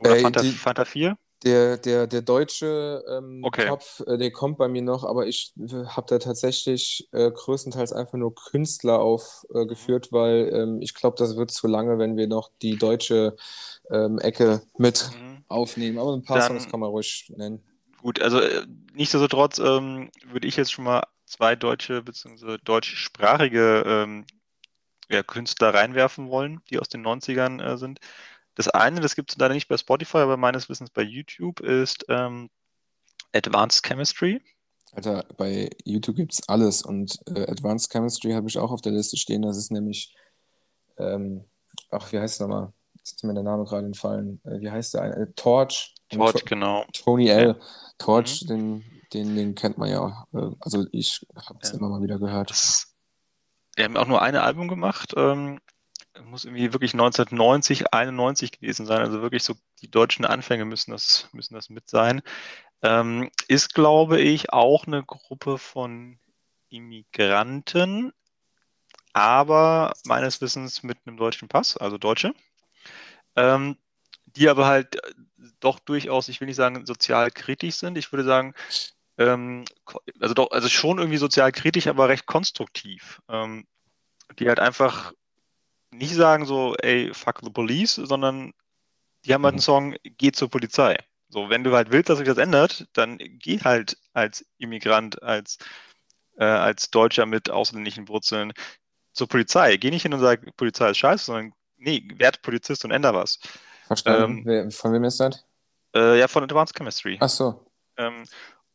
Oder 0.00 0.16
Ey, 0.16 0.22
Fanta, 0.22 0.42
die, 0.42 0.50
Fanta 0.52 0.84
4. 0.84 1.16
Der, 1.42 1.78
der, 1.78 2.06
der 2.06 2.22
deutsche 2.22 3.02
ähm, 3.08 3.40
okay. 3.42 3.66
Topf, 3.66 4.00
äh, 4.06 4.18
der 4.18 4.30
kommt 4.30 4.58
bei 4.58 4.68
mir 4.68 4.82
noch, 4.82 5.04
aber 5.04 5.26
ich 5.26 5.54
habe 5.86 6.06
da 6.08 6.18
tatsächlich 6.18 7.08
äh, 7.12 7.30
größtenteils 7.30 7.92
einfach 7.92 8.18
nur 8.18 8.34
Künstler 8.34 9.00
aufgeführt, 9.00 10.08
äh, 10.08 10.12
weil 10.12 10.50
ähm, 10.52 10.82
ich 10.82 10.94
glaube, 10.94 11.16
das 11.18 11.36
wird 11.36 11.50
zu 11.50 11.66
lange, 11.66 11.98
wenn 11.98 12.16
wir 12.16 12.28
noch 12.28 12.50
die 12.60 12.76
deutsche 12.76 13.36
ähm, 13.90 14.18
Ecke 14.18 14.62
mit 14.76 15.10
mhm. 15.18 15.29
Aufnehmen. 15.50 15.98
Aber 15.98 16.14
ein 16.14 16.22
paar 16.22 16.38
Dann, 16.38 16.48
Songs 16.48 16.68
kann 16.68 16.80
man 16.80 16.90
ruhig 16.90 17.32
nennen. 17.36 17.62
Gut, 17.98 18.20
also 18.20 18.40
äh, 18.40 18.66
nichtsdestotrotz 18.94 19.58
ähm, 19.58 20.10
würde 20.26 20.46
ich 20.46 20.56
jetzt 20.56 20.72
schon 20.72 20.84
mal 20.84 21.02
zwei 21.26 21.54
deutsche 21.54 22.02
bzw. 22.02 22.58
deutschsprachige 22.64 23.84
ähm, 23.86 24.24
ja, 25.10 25.22
Künstler 25.22 25.74
reinwerfen 25.74 26.30
wollen, 26.30 26.60
die 26.70 26.78
aus 26.78 26.88
den 26.88 27.04
90ern 27.04 27.62
äh, 27.62 27.76
sind. 27.76 28.00
Das 28.54 28.68
eine, 28.68 29.00
das 29.00 29.16
gibt 29.16 29.30
es 29.30 29.38
leider 29.38 29.54
nicht 29.54 29.68
bei 29.68 29.76
Spotify, 29.76 30.18
aber 30.18 30.36
meines 30.36 30.68
Wissens 30.68 30.90
bei 30.90 31.02
YouTube, 31.02 31.60
ist 31.60 32.04
ähm, 32.08 32.48
Advanced 33.32 33.84
Chemistry. 33.84 34.40
Alter, 34.92 35.24
bei 35.36 35.70
YouTube 35.84 36.16
gibt 36.16 36.32
es 36.32 36.48
alles 36.48 36.82
und 36.82 37.20
äh, 37.28 37.48
Advanced 37.48 37.92
Chemistry 37.92 38.32
habe 38.32 38.48
ich 38.48 38.58
auch 38.58 38.72
auf 38.72 38.80
der 38.80 38.92
Liste 38.92 39.16
stehen. 39.16 39.42
Das 39.42 39.56
ist 39.56 39.70
nämlich, 39.70 40.14
ähm, 40.98 41.44
ach, 41.90 42.10
wie 42.12 42.18
heißt 42.18 42.34
es 42.34 42.40
nochmal? 42.40 42.72
Ist 43.12 43.24
mir 43.24 43.34
der 43.34 43.42
Name 43.42 43.64
gerade 43.64 43.86
entfallen. 43.86 44.40
Äh, 44.44 44.60
wie 44.60 44.70
heißt 44.70 44.94
der? 44.94 45.16
Äh, 45.16 45.26
Torch. 45.36 45.94
Torch, 46.08 46.32
to 46.32 46.44
genau. 46.44 46.84
Tony 46.92 47.28
L. 47.28 47.48
Ja. 47.48 47.56
Torch, 47.98 48.42
mhm. 48.42 48.48
den, 48.48 48.84
den, 49.12 49.36
den 49.36 49.54
kennt 49.54 49.78
man 49.78 49.90
ja. 49.90 50.26
Äh, 50.32 50.50
also 50.60 50.86
ich 50.92 51.26
habe 51.36 51.58
es 51.62 51.70
ja. 51.70 51.78
immer 51.78 51.88
mal 51.88 52.02
wieder 52.02 52.18
gehört. 52.18 52.50
Das, 52.50 52.94
die 53.78 53.84
haben 53.84 53.96
auch 53.96 54.06
nur 54.06 54.22
ein 54.22 54.36
Album 54.36 54.68
gemacht. 54.68 55.14
Ähm, 55.16 55.60
muss 56.24 56.44
irgendwie 56.44 56.72
wirklich 56.72 56.92
1990, 56.92 57.92
91 57.92 58.52
gewesen 58.52 58.86
sein. 58.86 59.00
Also 59.00 59.22
wirklich 59.22 59.44
so 59.44 59.54
die 59.80 59.90
deutschen 59.90 60.24
Anfänge 60.24 60.64
müssen 60.64 60.90
das, 60.90 61.28
müssen 61.32 61.54
das 61.54 61.70
mit 61.70 61.88
sein. 61.88 62.22
Ähm, 62.82 63.30
ist, 63.48 63.74
glaube 63.74 64.20
ich, 64.20 64.52
auch 64.52 64.86
eine 64.86 65.04
Gruppe 65.04 65.58
von 65.58 66.18
Immigranten, 66.70 68.12
aber 69.12 69.92
meines 70.04 70.40
Wissens 70.40 70.82
mit 70.82 70.98
einem 71.04 71.16
deutschen 71.16 71.48
Pass, 71.48 71.76
also 71.76 71.98
Deutsche, 71.98 72.32
ähm, 73.36 73.76
die 74.26 74.48
aber 74.48 74.66
halt 74.66 75.00
doch 75.60 75.78
durchaus, 75.78 76.28
ich 76.28 76.40
will 76.40 76.46
nicht 76.46 76.56
sagen 76.56 76.86
sozial 76.86 77.30
kritisch 77.30 77.76
sind. 77.76 77.98
Ich 77.98 78.12
würde 78.12 78.24
sagen, 78.24 78.54
ähm, 79.18 79.64
also 80.20 80.34
doch, 80.34 80.50
also 80.50 80.68
schon 80.68 80.98
irgendwie 80.98 81.18
sozial 81.18 81.52
kritisch, 81.52 81.86
aber 81.86 82.08
recht 82.08 82.26
konstruktiv. 82.26 83.20
Ähm, 83.28 83.66
die 84.38 84.48
halt 84.48 84.60
einfach 84.60 85.12
nicht 85.90 86.14
sagen 86.14 86.46
so, 86.46 86.74
ey, 86.76 87.12
fuck 87.12 87.40
the 87.42 87.50
police, 87.50 87.96
sondern 87.96 88.52
die 89.24 89.34
haben 89.34 89.44
halt 89.44 89.54
einen 89.54 89.58
mhm. 89.58 89.62
Song, 89.62 89.96
geh 90.02 90.32
zur 90.32 90.48
Polizei. 90.48 90.96
So, 91.28 91.50
wenn 91.50 91.64
du 91.64 91.72
halt 91.74 91.92
willst, 91.92 92.08
dass 92.08 92.18
sich 92.18 92.26
das 92.26 92.38
ändert, 92.38 92.88
dann 92.92 93.18
geh 93.18 93.60
halt 93.60 93.96
als 94.12 94.44
Immigrant, 94.58 95.22
als, 95.22 95.58
äh, 96.38 96.44
als 96.44 96.90
Deutscher 96.90 97.26
mit 97.26 97.50
ausländischen 97.50 98.08
Wurzeln 98.08 98.52
zur 99.12 99.28
Polizei. 99.28 99.76
Geh 99.76 99.90
nicht 99.90 100.02
hin 100.02 100.14
und 100.14 100.20
sag, 100.20 100.44
Polizei 100.56 100.90
ist 100.90 100.98
scheiße, 100.98 101.26
sondern 101.26 101.52
nee, 101.80 102.06
werd 102.16 102.42
Polizist 102.42 102.84
und 102.84 102.90
änder 102.90 103.14
was. 103.14 103.38
Verstanden. 103.86 104.48
Ähm, 104.48 104.70
von 104.70 104.92
wem 104.92 105.04
ist 105.04 105.18
das? 105.18 105.44
Äh, 105.94 106.18
ja, 106.18 106.28
von 106.28 106.44
Advanced 106.44 106.76
Chemistry. 106.76 107.18
Ach 107.20 107.28
so. 107.28 107.66
Ähm, 107.96 108.24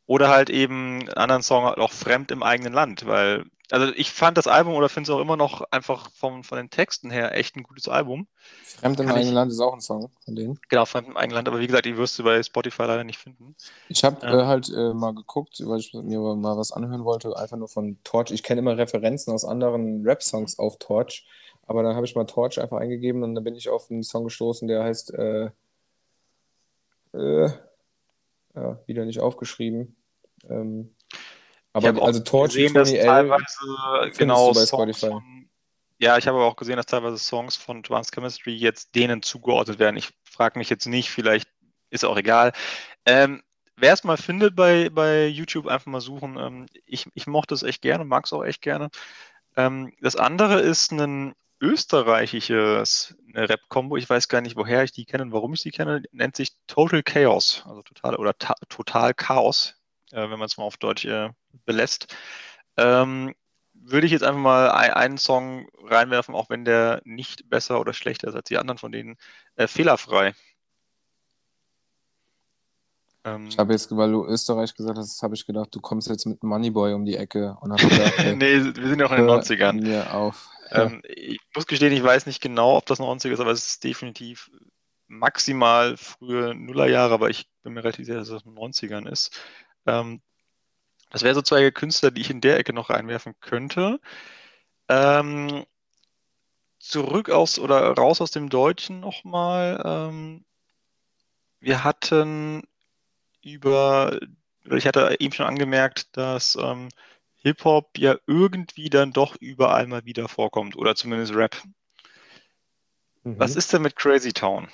oder 0.07 0.29
halt 0.29 0.49
eben 0.49 0.99
einen 0.99 1.09
anderen 1.09 1.41
Song 1.41 1.65
auch 1.65 1.91
fremd 1.91 2.31
im 2.31 2.43
eigenen 2.43 2.73
Land, 2.73 3.05
weil 3.07 3.45
also 3.71 3.91
ich 3.95 4.11
fand 4.11 4.37
das 4.37 4.47
Album 4.47 4.75
oder 4.75 4.89
finde 4.89 5.09
es 5.09 5.15
auch 5.15 5.21
immer 5.21 5.37
noch 5.37 5.63
einfach 5.71 6.09
vom, 6.11 6.43
von 6.43 6.57
den 6.57 6.69
Texten 6.69 7.09
her 7.09 7.35
echt 7.35 7.55
ein 7.55 7.63
gutes 7.63 7.87
Album. 7.87 8.27
Fremd 8.63 8.99
im 8.99 9.09
eigenen 9.09 9.33
Land 9.33 9.51
ist 9.51 9.59
auch 9.59 9.73
ein 9.73 9.81
Song 9.81 10.11
von 10.23 10.35
denen. 10.35 10.59
Genau, 10.69 10.85
Fremd 10.85 11.07
im 11.07 11.17
eigenen 11.17 11.35
Land, 11.35 11.47
aber 11.47 11.59
wie 11.59 11.67
gesagt, 11.67 11.85
die 11.85 11.97
wirst 11.97 12.19
du 12.19 12.23
bei 12.23 12.41
Spotify 12.43 12.83
leider 12.83 13.03
nicht 13.03 13.19
finden. 13.19 13.55
Ich 13.89 14.03
habe 14.03 14.25
ähm, 14.25 14.39
äh, 14.39 14.43
halt 14.43 14.69
äh, 14.69 14.93
mal 14.93 15.15
geguckt, 15.15 15.61
weil 15.65 15.79
ich 15.79 15.93
mir 15.93 16.19
mal 16.19 16.57
was 16.57 16.71
anhören 16.71 17.05
wollte, 17.05 17.35
einfach 17.37 17.57
nur 17.57 17.67
von 17.67 17.97
Torch. 18.03 18.31
Ich 18.31 18.43
kenne 18.43 18.59
immer 18.59 18.77
Referenzen 18.77 19.33
aus 19.33 19.45
anderen 19.45 20.05
Rap-Songs 20.05 20.59
auf 20.59 20.77
Torch, 20.77 21.25
aber 21.65 21.83
dann 21.83 21.95
habe 21.95 22.05
ich 22.05 22.15
mal 22.15 22.25
Torch 22.25 22.59
einfach 22.59 22.77
eingegeben 22.77 23.23
und 23.23 23.35
dann 23.35 23.43
bin 23.43 23.55
ich 23.55 23.69
auf 23.69 23.89
einen 23.89 24.03
Song 24.03 24.25
gestoßen, 24.25 24.67
der 24.67 24.83
heißt 24.83 25.13
äh, 25.13 25.49
äh 27.13 27.49
ja, 28.55 28.79
wieder 28.85 29.05
nicht 29.05 29.19
aufgeschrieben. 29.19 29.95
Ähm, 30.49 30.95
aber 31.73 32.01
also 32.01 32.21
Torch 32.21 32.53
gesehen, 32.53 32.73
dass 32.73 32.93
teilweise 32.93 34.11
genau 34.17 34.53
bei 34.53 34.65
Spotify. 34.65 35.07
Von, 35.07 35.49
ja, 35.99 36.17
ich 36.17 36.27
habe 36.27 36.37
aber 36.37 36.47
auch 36.47 36.55
gesehen, 36.55 36.77
dass 36.77 36.85
teilweise 36.85 37.17
Songs 37.17 37.57
von 37.57 37.79
Advanced 37.79 38.13
Chemistry 38.13 38.55
jetzt 38.55 38.95
denen 38.95 39.21
zugeordnet 39.21 39.79
werden. 39.79 39.97
Ich 39.97 40.13
frage 40.23 40.57
mich 40.57 40.69
jetzt 40.69 40.85
nicht, 40.85 41.09
vielleicht 41.09 41.49
ist 41.89 42.05
auch 42.05 42.17
egal. 42.17 42.53
Ähm, 43.05 43.41
Wer 43.77 43.93
es 43.93 44.05
mal 44.05 44.17
findet 44.17 44.55
bei, 44.55 44.89
bei 44.89 45.27
YouTube, 45.27 45.67
einfach 45.67 45.87
mal 45.87 45.99
suchen. 45.99 46.37
Ähm, 46.37 46.65
ich, 46.85 47.07
ich 47.13 47.27
mochte 47.27 47.53
es 47.53 47.63
echt 47.63 47.81
gerne, 47.81 48.05
mag 48.05 48.25
es 48.25 48.31
auch 48.31 48.43
echt 48.43 48.61
gerne. 48.61 48.89
Ähm, 49.57 49.93
das 49.99 50.15
andere 50.15 50.61
ist 50.61 50.91
ein 50.93 51.33
österreichisches 51.61 53.15
Rap-Kombo. 53.33 53.97
Ich 53.97 54.09
weiß 54.09 54.27
gar 54.27 54.41
nicht, 54.41 54.55
woher 54.55 54.83
ich 54.83 54.91
die 54.91 55.05
kenne 55.05 55.23
und 55.23 55.31
warum 55.31 55.53
ich 55.53 55.61
sie 55.61 55.71
kenne. 55.71 56.03
Nennt 56.11 56.35
sich 56.35 56.51
Total 56.67 57.03
Chaos, 57.03 57.63
also 57.65 57.81
total 57.81 58.15
oder 58.15 58.35
total 58.69 59.13
Chaos, 59.13 59.75
äh, 60.11 60.29
wenn 60.29 60.39
man 60.39 60.43
es 60.43 60.57
mal 60.57 60.63
auf 60.65 60.77
Deutsch 60.77 61.05
äh, 61.05 61.29
belässt. 61.65 62.15
Ähm, 62.77 63.33
würde 63.73 64.05
ich 64.07 64.11
jetzt 64.11 64.23
einfach 64.23 64.39
mal 64.39 64.71
ein, 64.71 64.91
einen 64.91 65.17
Song 65.17 65.67
reinwerfen, 65.83 66.33
auch 66.35 66.49
wenn 66.49 66.65
der 66.65 67.01
nicht 67.05 67.49
besser 67.49 67.79
oder 67.79 67.93
schlechter 67.93 68.27
ist 68.27 68.35
als 68.35 68.47
die 68.47 68.57
anderen 68.57 68.77
von 68.77 68.91
denen. 68.91 69.17
Äh, 69.55 69.67
fehlerfrei. 69.67 70.33
Ähm, 73.25 73.47
ich 73.47 73.57
habe 73.57 73.73
jetzt, 73.73 73.95
weil 73.95 74.11
du 74.11 74.25
Österreich 74.25 74.73
gesagt 74.75 74.97
hast, 74.97 75.21
habe 75.23 75.33
ich 75.33 75.45
gedacht, 75.45 75.73
du 75.73 75.81
kommst 75.81 76.07
jetzt 76.07 76.25
mit 76.25 76.43
Moneyboy 76.43 76.93
um 76.93 77.05
die 77.05 77.17
Ecke. 77.17 77.57
Und 77.59 77.75
gedacht, 77.75 78.13
okay, 78.19 78.35
nee, 78.35 78.63
wir 78.63 78.87
sind 78.87 78.99
ja 78.99 79.07
auch 79.07 79.11
in 79.11 79.25
den 79.25 79.29
90ern. 79.29 79.81
Mir 79.81 80.13
auf. 80.13 80.49
Ähm, 80.71 81.01
ich 81.03 81.39
muss 81.53 81.65
gestehen, 81.65 81.91
ich 81.91 82.03
weiß 82.03 82.27
nicht 82.27 82.41
genau, 82.41 82.77
ob 82.77 82.85
das 82.85 82.99
90er 82.99 83.31
ist, 83.31 83.39
aber 83.39 83.51
es 83.51 83.67
ist 83.67 83.83
definitiv 83.83 84.51
maximal 85.07 85.97
frühe 85.97 86.55
Nullerjahre, 86.55 87.13
aber 87.13 87.29
ich 87.29 87.47
bin 87.63 87.73
mir 87.73 87.83
relativ 87.83 88.05
sicher, 88.05 88.19
dass 88.19 88.29
es 88.29 88.43
in 88.43 88.55
den 88.55 88.63
90ern 88.63 89.09
ist. 89.09 89.39
Ähm, 89.85 90.21
das 91.09 91.23
wäre 91.23 91.35
so 91.35 91.41
zwei 91.41 91.69
Künstler, 91.71 92.11
die 92.11 92.21
ich 92.21 92.29
in 92.29 92.41
der 92.41 92.57
Ecke 92.57 92.73
noch 92.73 92.89
reinwerfen 92.89 93.35
könnte. 93.39 93.99
Ähm, 94.87 95.65
zurück 96.79 97.29
aus 97.29 97.57
oder 97.57 97.91
raus 97.93 98.21
aus 98.21 98.31
dem 98.31 98.49
Deutschen 98.49 98.99
nochmal. 98.99 99.81
Ähm, 99.83 100.45
wir 101.59 101.83
hatten 101.83 102.63
über, 103.45 104.19
ich 104.69 104.87
hatte 104.87 105.15
eben 105.19 105.33
schon 105.33 105.45
angemerkt, 105.45 106.07
dass 106.17 106.57
ähm, 106.59 106.89
Hip-Hop 107.37 107.97
ja 107.97 108.17
irgendwie 108.25 108.89
dann 108.89 109.13
doch 109.13 109.35
überall 109.39 109.87
mal 109.87 110.03
wieder 110.05 110.27
vorkommt 110.27 110.75
oder 110.75 110.95
zumindest 110.95 111.35
Rap. 111.35 111.55
Mhm. 113.23 113.39
Was 113.39 113.55
ist 113.55 113.71
denn 113.71 113.83
mit 113.83 113.95
Crazy 113.95 114.33
Town? 114.33 114.67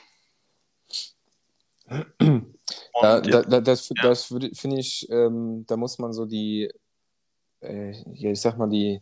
Da, 3.01 3.19
da, 3.19 3.41
da, 3.41 3.59
das 3.59 3.89
ja. 3.89 3.95
das 4.03 4.25
finde 4.25 4.79
ich, 4.79 5.09
ähm, 5.09 5.65
da 5.67 5.75
muss 5.75 5.99
man 5.99 6.13
so 6.13 6.25
die, 6.25 6.71
äh, 7.59 7.91
ja, 8.13 8.31
ich 8.31 8.39
sag 8.39 8.57
mal, 8.57 8.69
die 8.69 9.01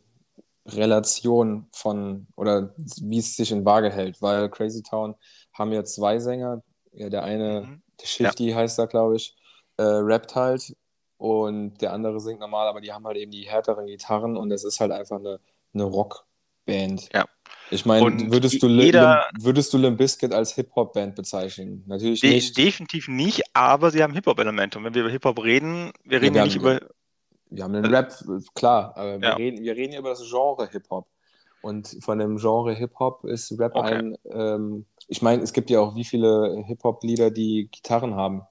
Relation 0.66 1.68
von 1.72 2.28
oder 2.36 2.74
wie 2.78 3.20
es 3.20 3.36
sich 3.36 3.52
in 3.52 3.66
Waage 3.66 3.92
hält, 3.92 4.22
weil 4.22 4.50
Crazy 4.50 4.82
Town 4.82 5.16
haben 5.54 5.72
ja 5.72 5.84
zwei 5.84 6.20
Sänger. 6.20 6.64
Ja, 6.92 7.10
der 7.10 7.24
eine, 7.24 7.62
mhm. 7.62 7.82
der 8.02 8.06
Shifty 8.08 8.50
ja. 8.50 8.56
heißt 8.56 8.80
da, 8.80 8.86
glaube 8.86 9.16
ich, 9.16 9.36
äh, 9.80 9.84
rappt 9.84 10.36
halt 10.36 10.76
und 11.18 11.82
der 11.82 11.94
andere 11.94 12.20
singt 12.20 12.42
normal, 12.42 12.68
aber 12.68 12.82
die 12.82 12.92
haben 12.92 13.06
halt 13.06 13.18
eben 13.18 13.32
die 13.32 13.44
härteren 13.44 13.88
Gitarren 13.88 14.36
und 14.36 14.52
es 14.52 14.66
ist 14.66 14.80
halt 14.82 14.92
einfach 14.92 15.20
eine, 15.20 15.40
eine 15.74 15.84
Rockband. 15.84 17.10
Ja. 17.14 17.26
Ich 17.72 17.86
meine, 17.86 18.32
würdest, 18.32 18.62
du 18.62 18.68
jeder, 18.68 19.28
Lim, 19.34 19.46
würdest 19.46 19.72
du 19.72 19.78
Limp 19.78 19.98
Bizkit 19.98 20.34
als 20.34 20.54
Hip-Hop-Band 20.56 21.16
bezeichnen? 21.16 21.84
Natürlich 21.88 22.20
de 22.20 22.34
nicht. 22.34 22.58
Definitiv 22.58 23.08
nicht, 23.08 23.44
aber 23.54 23.92
sie 23.92 24.02
haben 24.02 24.14
Hip-Hop-Elemente. 24.14 24.80
Und 24.80 24.86
wenn 24.86 24.94
wir 24.94 25.02
über 25.02 25.12
Hip-Hop 25.12 25.44
reden, 25.44 25.92
wir 26.04 26.22
reden 26.22 26.36
ja, 26.36 26.42
wir 26.42 26.46
nicht 26.46 26.58
haben, 26.58 26.78
über. 26.78 26.90
Wir 27.52 27.64
haben 27.64 27.74
den 27.74 27.86
Rap, 27.86 28.14
klar, 28.56 28.94
aber 28.96 29.22
wir, 29.22 29.38
reden, 29.38 29.64
wir 29.64 29.76
reden 29.76 29.94
über 29.96 30.10
das 30.10 30.24
Genre 30.30 30.68
Hip-Hop. 30.70 31.08
Und 31.62 31.98
von 32.02 32.20
dem 32.20 32.38
Genre 32.38 32.74
Hip-Hop 32.74 33.24
ist 33.26 33.58
Rap 33.60 33.76
okay. 33.76 33.94
ein. 33.94 34.18
Ähm, 34.32 34.86
ich 35.08 35.22
meine, 35.22 35.44
es 35.44 35.54
gibt 35.54 35.70
ja 35.70 35.80
auch 35.80 35.96
wie 35.96 36.06
viele 36.06 36.64
Hip-Hop-Lieder, 36.66 37.32
die 37.32 37.70
Gitarren 37.72 38.16
haben. 38.16 38.44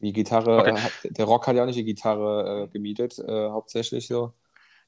Die 0.00 0.12
Gitarre, 0.12 0.58
okay. 0.58 0.78
äh, 1.04 1.12
der 1.12 1.24
Rock 1.26 1.46
hat 1.46 1.56
ja 1.56 1.62
auch 1.62 1.66
nicht 1.66 1.78
die 1.78 1.84
Gitarre 1.84 2.64
äh, 2.64 2.68
gemietet, 2.68 3.18
äh, 3.18 3.48
hauptsächlich 3.50 4.06
so. 4.06 4.32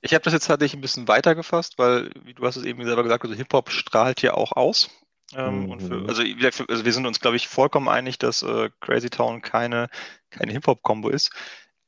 Ich 0.01 0.15
habe 0.15 0.25
das 0.25 0.33
jetzt 0.33 0.47
tatsächlich 0.47 0.79
ein 0.79 0.81
bisschen 0.81 1.07
weiter 1.07 1.35
gefasst, 1.35 1.79
weil, 1.79 2.11
wie 2.25 2.35
du 2.35 2.45
hast 2.45 2.57
es 2.57 2.65
eben 2.65 2.85
selber 2.85 3.03
gesagt, 3.03 3.25
also 3.25 3.37
Hip-Hop 3.37 3.71
strahlt 3.71 4.23
ja 4.23 4.35
auch 4.35 4.53
aus. 4.53 4.91
Ähm, 5.35 5.67
mhm. 5.67 5.81
für, 5.81 6.09
also, 6.09 6.23
also, 6.69 6.85
wir 6.85 6.93
sind 6.93 7.07
uns, 7.07 7.21
glaube 7.21 7.37
ich, 7.37 7.49
vollkommen 7.49 7.89
einig, 7.89 8.19
dass 8.19 8.43
äh, 8.43 8.71
Crazy 8.81 9.11
Town 9.11 9.43
keine, 9.43 9.89
keine 10.31 10.53
Hip-Hop-Kombo 10.53 11.09
ist. 11.09 11.31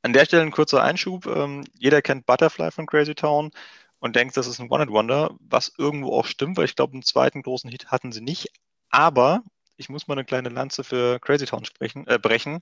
An 0.02 0.12
der 0.12 0.26
Stelle 0.26 0.42
ein 0.42 0.50
kurzer 0.50 0.82
Einschub. 0.82 1.26
Ähm, 1.26 1.64
jeder 1.78 2.02
kennt 2.02 2.26
Butterfly 2.26 2.70
von 2.70 2.86
Crazy 2.86 3.14
Town 3.14 3.50
und 3.98 4.16
denkt, 4.16 4.36
das 4.36 4.46
ist 4.46 4.60
ein 4.60 4.70
One-Hit-Wonder, 4.70 5.34
was 5.40 5.72
irgendwo 5.78 6.12
auch 6.12 6.26
stimmt, 6.26 6.56
weil 6.56 6.66
ich 6.66 6.76
glaube, 6.76 6.92
einen 6.92 7.02
zweiten 7.02 7.42
großen 7.42 7.70
Hit 7.70 7.86
hatten 7.86 8.12
sie 8.12 8.20
nicht. 8.20 8.48
Aber 8.90 9.42
ich 9.76 9.88
muss 9.88 10.06
mal 10.06 10.14
eine 10.14 10.24
kleine 10.24 10.50
Lanze 10.50 10.84
für 10.84 11.18
Crazy 11.20 11.46
Town 11.46 11.64
sprechen, 11.64 12.06
äh, 12.06 12.18
brechen 12.18 12.60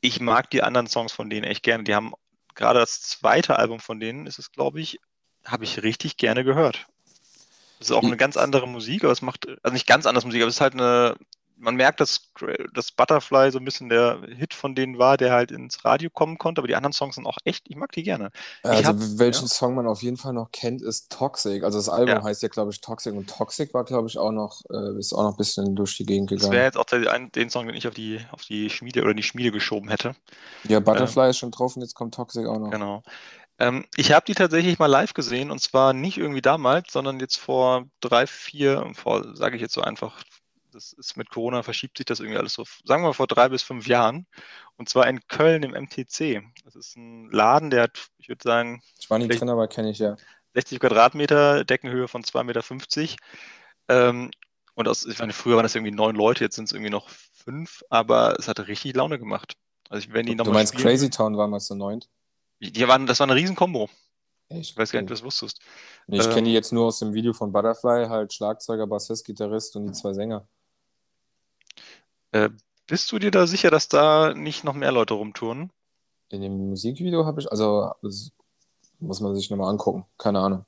ich 0.00 0.20
mag 0.20 0.50
die 0.50 0.62
anderen 0.62 0.86
Songs 0.86 1.12
von 1.12 1.30
denen 1.30 1.44
echt 1.44 1.62
gerne. 1.62 1.84
Die 1.84 1.94
haben 1.94 2.12
gerade 2.54 2.80
das 2.80 3.00
zweite 3.02 3.58
Album 3.58 3.80
von 3.80 4.00
denen, 4.00 4.26
ist 4.26 4.38
es, 4.38 4.52
glaube 4.52 4.80
ich, 4.80 4.98
habe 5.44 5.64
ich 5.64 5.82
richtig 5.82 6.16
gerne 6.16 6.44
gehört. 6.44 6.86
Das 7.78 7.90
ist 7.90 7.96
auch 7.96 8.02
eine 8.02 8.16
ganz 8.16 8.36
andere 8.36 8.66
Musik, 8.66 9.04
aber 9.04 9.12
es 9.12 9.22
macht, 9.22 9.46
also 9.62 9.72
nicht 9.72 9.86
ganz 9.86 10.06
anders 10.06 10.24
Musik, 10.24 10.40
aber 10.40 10.48
es 10.48 10.56
ist 10.56 10.60
halt 10.60 10.74
eine, 10.74 11.16
man 11.58 11.76
merkt, 11.76 12.00
dass, 12.00 12.30
dass 12.74 12.92
Butterfly 12.92 13.50
so 13.50 13.58
ein 13.58 13.64
bisschen 13.64 13.88
der 13.88 14.20
Hit 14.36 14.54
von 14.54 14.74
denen 14.74 14.98
war, 14.98 15.16
der 15.16 15.32
halt 15.32 15.50
ins 15.50 15.84
Radio 15.84 16.10
kommen 16.10 16.38
konnte, 16.38 16.60
aber 16.60 16.68
die 16.68 16.74
anderen 16.74 16.92
Songs 16.92 17.14
sind 17.14 17.26
auch 17.26 17.38
echt, 17.44 17.64
ich 17.68 17.76
mag 17.76 17.92
die 17.92 18.02
gerne. 18.02 18.30
Also 18.62 18.84
hab, 18.84 18.96
welchen 18.98 19.44
ja. 19.44 19.48
Song 19.48 19.74
man 19.74 19.86
auf 19.86 20.02
jeden 20.02 20.16
Fall 20.16 20.32
noch 20.32 20.50
kennt, 20.52 20.82
ist 20.82 21.10
Toxic. 21.10 21.64
Also 21.64 21.78
das 21.78 21.88
Album 21.88 22.16
ja. 22.16 22.22
heißt 22.22 22.42
ja, 22.42 22.48
glaube 22.48 22.72
ich, 22.72 22.80
Toxic 22.80 23.14
und 23.14 23.28
Toxic 23.28 23.72
war, 23.74 23.84
glaube 23.84 24.08
ich, 24.08 24.18
auch 24.18 24.32
noch, 24.32 24.62
äh, 24.70 24.98
ist 24.98 25.12
auch 25.12 25.22
noch 25.22 25.32
ein 25.32 25.36
bisschen 25.36 25.74
durch 25.74 25.96
die 25.96 26.04
Gegend 26.04 26.28
gegangen. 26.28 26.50
Das 26.50 26.56
wäre 26.56 26.64
jetzt 26.64 26.78
auch 26.78 26.84
der, 26.84 27.18
den 27.28 27.50
Song, 27.50 27.66
den 27.66 27.76
ich 27.76 27.88
auf 27.88 27.94
die, 27.94 28.20
auf 28.30 28.42
die 28.42 28.70
Schmiede 28.70 29.02
oder 29.02 29.14
die 29.14 29.22
Schmiede 29.22 29.50
geschoben 29.50 29.88
hätte. 29.88 30.14
Ja, 30.68 30.80
Butterfly 30.80 31.24
ähm, 31.24 31.30
ist 31.30 31.38
schon 31.38 31.50
drauf 31.50 31.76
und 31.76 31.82
jetzt 31.82 31.94
kommt 31.94 32.14
Toxic 32.14 32.46
auch 32.46 32.58
noch. 32.58 32.70
Genau. 32.70 33.02
Ähm, 33.58 33.86
ich 33.96 34.12
habe 34.12 34.26
die 34.26 34.34
tatsächlich 34.34 34.78
mal 34.78 34.86
live 34.86 35.14
gesehen 35.14 35.50
und 35.50 35.60
zwar 35.60 35.94
nicht 35.94 36.18
irgendwie 36.18 36.42
damals, 36.42 36.92
sondern 36.92 37.20
jetzt 37.20 37.38
vor 37.38 37.86
drei, 38.00 38.26
vier, 38.26 38.90
vor, 38.94 39.34
sage 39.34 39.56
ich 39.56 39.62
jetzt 39.62 39.72
so 39.72 39.80
einfach, 39.80 40.22
das 40.76 40.92
ist 40.92 41.16
mit 41.16 41.30
Corona 41.30 41.62
verschiebt 41.62 41.96
sich 41.96 42.04
das 42.04 42.20
irgendwie 42.20 42.38
alles 42.38 42.52
so, 42.52 42.64
sagen 42.84 43.02
wir 43.02 43.08
mal 43.08 43.12
vor 43.14 43.26
drei 43.26 43.48
bis 43.48 43.62
fünf 43.62 43.86
Jahren. 43.86 44.26
Und 44.76 44.88
zwar 44.88 45.08
in 45.08 45.26
Köln 45.26 45.62
im 45.62 45.72
MTC. 45.72 46.42
Das 46.64 46.76
ist 46.76 46.96
ein 46.96 47.30
Laden, 47.30 47.70
der 47.70 47.84
hat, 47.84 48.08
ich 48.18 48.28
würde 48.28 48.42
sagen. 48.42 48.82
Ich 49.00 49.08
war 49.08 49.18
nicht 49.18 49.40
drin, 49.40 49.48
aber 49.48 49.66
kenne 49.68 49.90
ich 49.90 49.98
ja. 49.98 50.16
60 50.54 50.80
Quadratmeter, 50.80 51.64
Deckenhöhe 51.64 52.08
von 52.08 52.22
2,50 52.22 52.44
Meter. 52.44 53.16
Ähm, 53.88 54.30
und 54.74 54.88
aus, 54.88 55.06
ich 55.06 55.18
meine, 55.18 55.32
früher 55.32 55.56
waren 55.56 55.62
das 55.62 55.74
irgendwie 55.74 55.94
neun 55.94 56.14
Leute, 56.14 56.44
jetzt 56.44 56.56
sind 56.56 56.66
es 56.66 56.72
irgendwie 56.72 56.90
noch 56.90 57.08
fünf, 57.08 57.82
aber 57.88 58.38
es 58.38 58.48
hatte 58.48 58.68
richtig 58.68 58.94
Laune 58.94 59.18
gemacht. 59.18 59.54
Also 59.88 60.12
wenn 60.12 60.26
die 60.26 60.34
noch 60.34 60.44
du 60.44 60.52
meinst 60.52 60.74
spielen, 60.74 60.88
Crazy 60.88 61.08
Town 61.08 61.36
waren 61.36 61.50
wir 61.50 61.60
zu 61.60 61.74
neunt? 61.74 62.10
Die 62.60 62.86
waren, 62.86 63.06
das 63.06 63.20
war 63.20 63.26
eine 63.26 63.36
riesen 63.36 63.56
Kombo. 63.56 63.88
Ich 64.48 64.76
weiß 64.76 64.92
gar 64.92 65.00
nicht, 65.00 65.06
ob 65.06 65.08
du 65.08 65.14
das 65.14 65.24
wusstest. 65.24 65.60
Nee, 66.06 66.18
ich 66.18 66.26
ähm, 66.26 66.32
kenne 66.32 66.48
die 66.48 66.52
jetzt 66.52 66.72
nur 66.72 66.86
aus 66.86 66.98
dem 66.98 67.14
Video 67.14 67.32
von 67.32 67.52
Butterfly, 67.52 68.06
halt 68.08 68.32
Schlagzeuger, 68.32 68.86
Bassist, 68.86 69.24
Gitarrist 69.24 69.74
und 69.76 69.86
die 69.86 69.92
zwei 69.92 70.12
Sänger. 70.12 70.46
Äh, 72.36 72.50
bist 72.86 73.10
du 73.10 73.18
dir 73.18 73.30
da 73.30 73.46
sicher, 73.46 73.70
dass 73.70 73.88
da 73.88 74.34
nicht 74.34 74.62
noch 74.62 74.74
mehr 74.74 74.92
Leute 74.92 75.14
rumtouren? 75.14 75.72
In 76.28 76.42
dem 76.42 76.70
Musikvideo 76.70 77.24
habe 77.24 77.40
ich, 77.40 77.50
also 77.50 77.92
das 78.02 78.30
muss 79.00 79.20
man 79.20 79.34
sich 79.34 79.50
nochmal 79.50 79.70
angucken, 79.70 80.04
keine 80.18 80.40
Ahnung. 80.40 80.66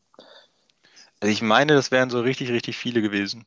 Also 1.20 1.32
ich 1.32 1.42
meine, 1.42 1.74
das 1.74 1.90
wären 1.90 2.10
so 2.10 2.20
richtig, 2.20 2.50
richtig 2.50 2.76
viele 2.76 3.02
gewesen. 3.02 3.44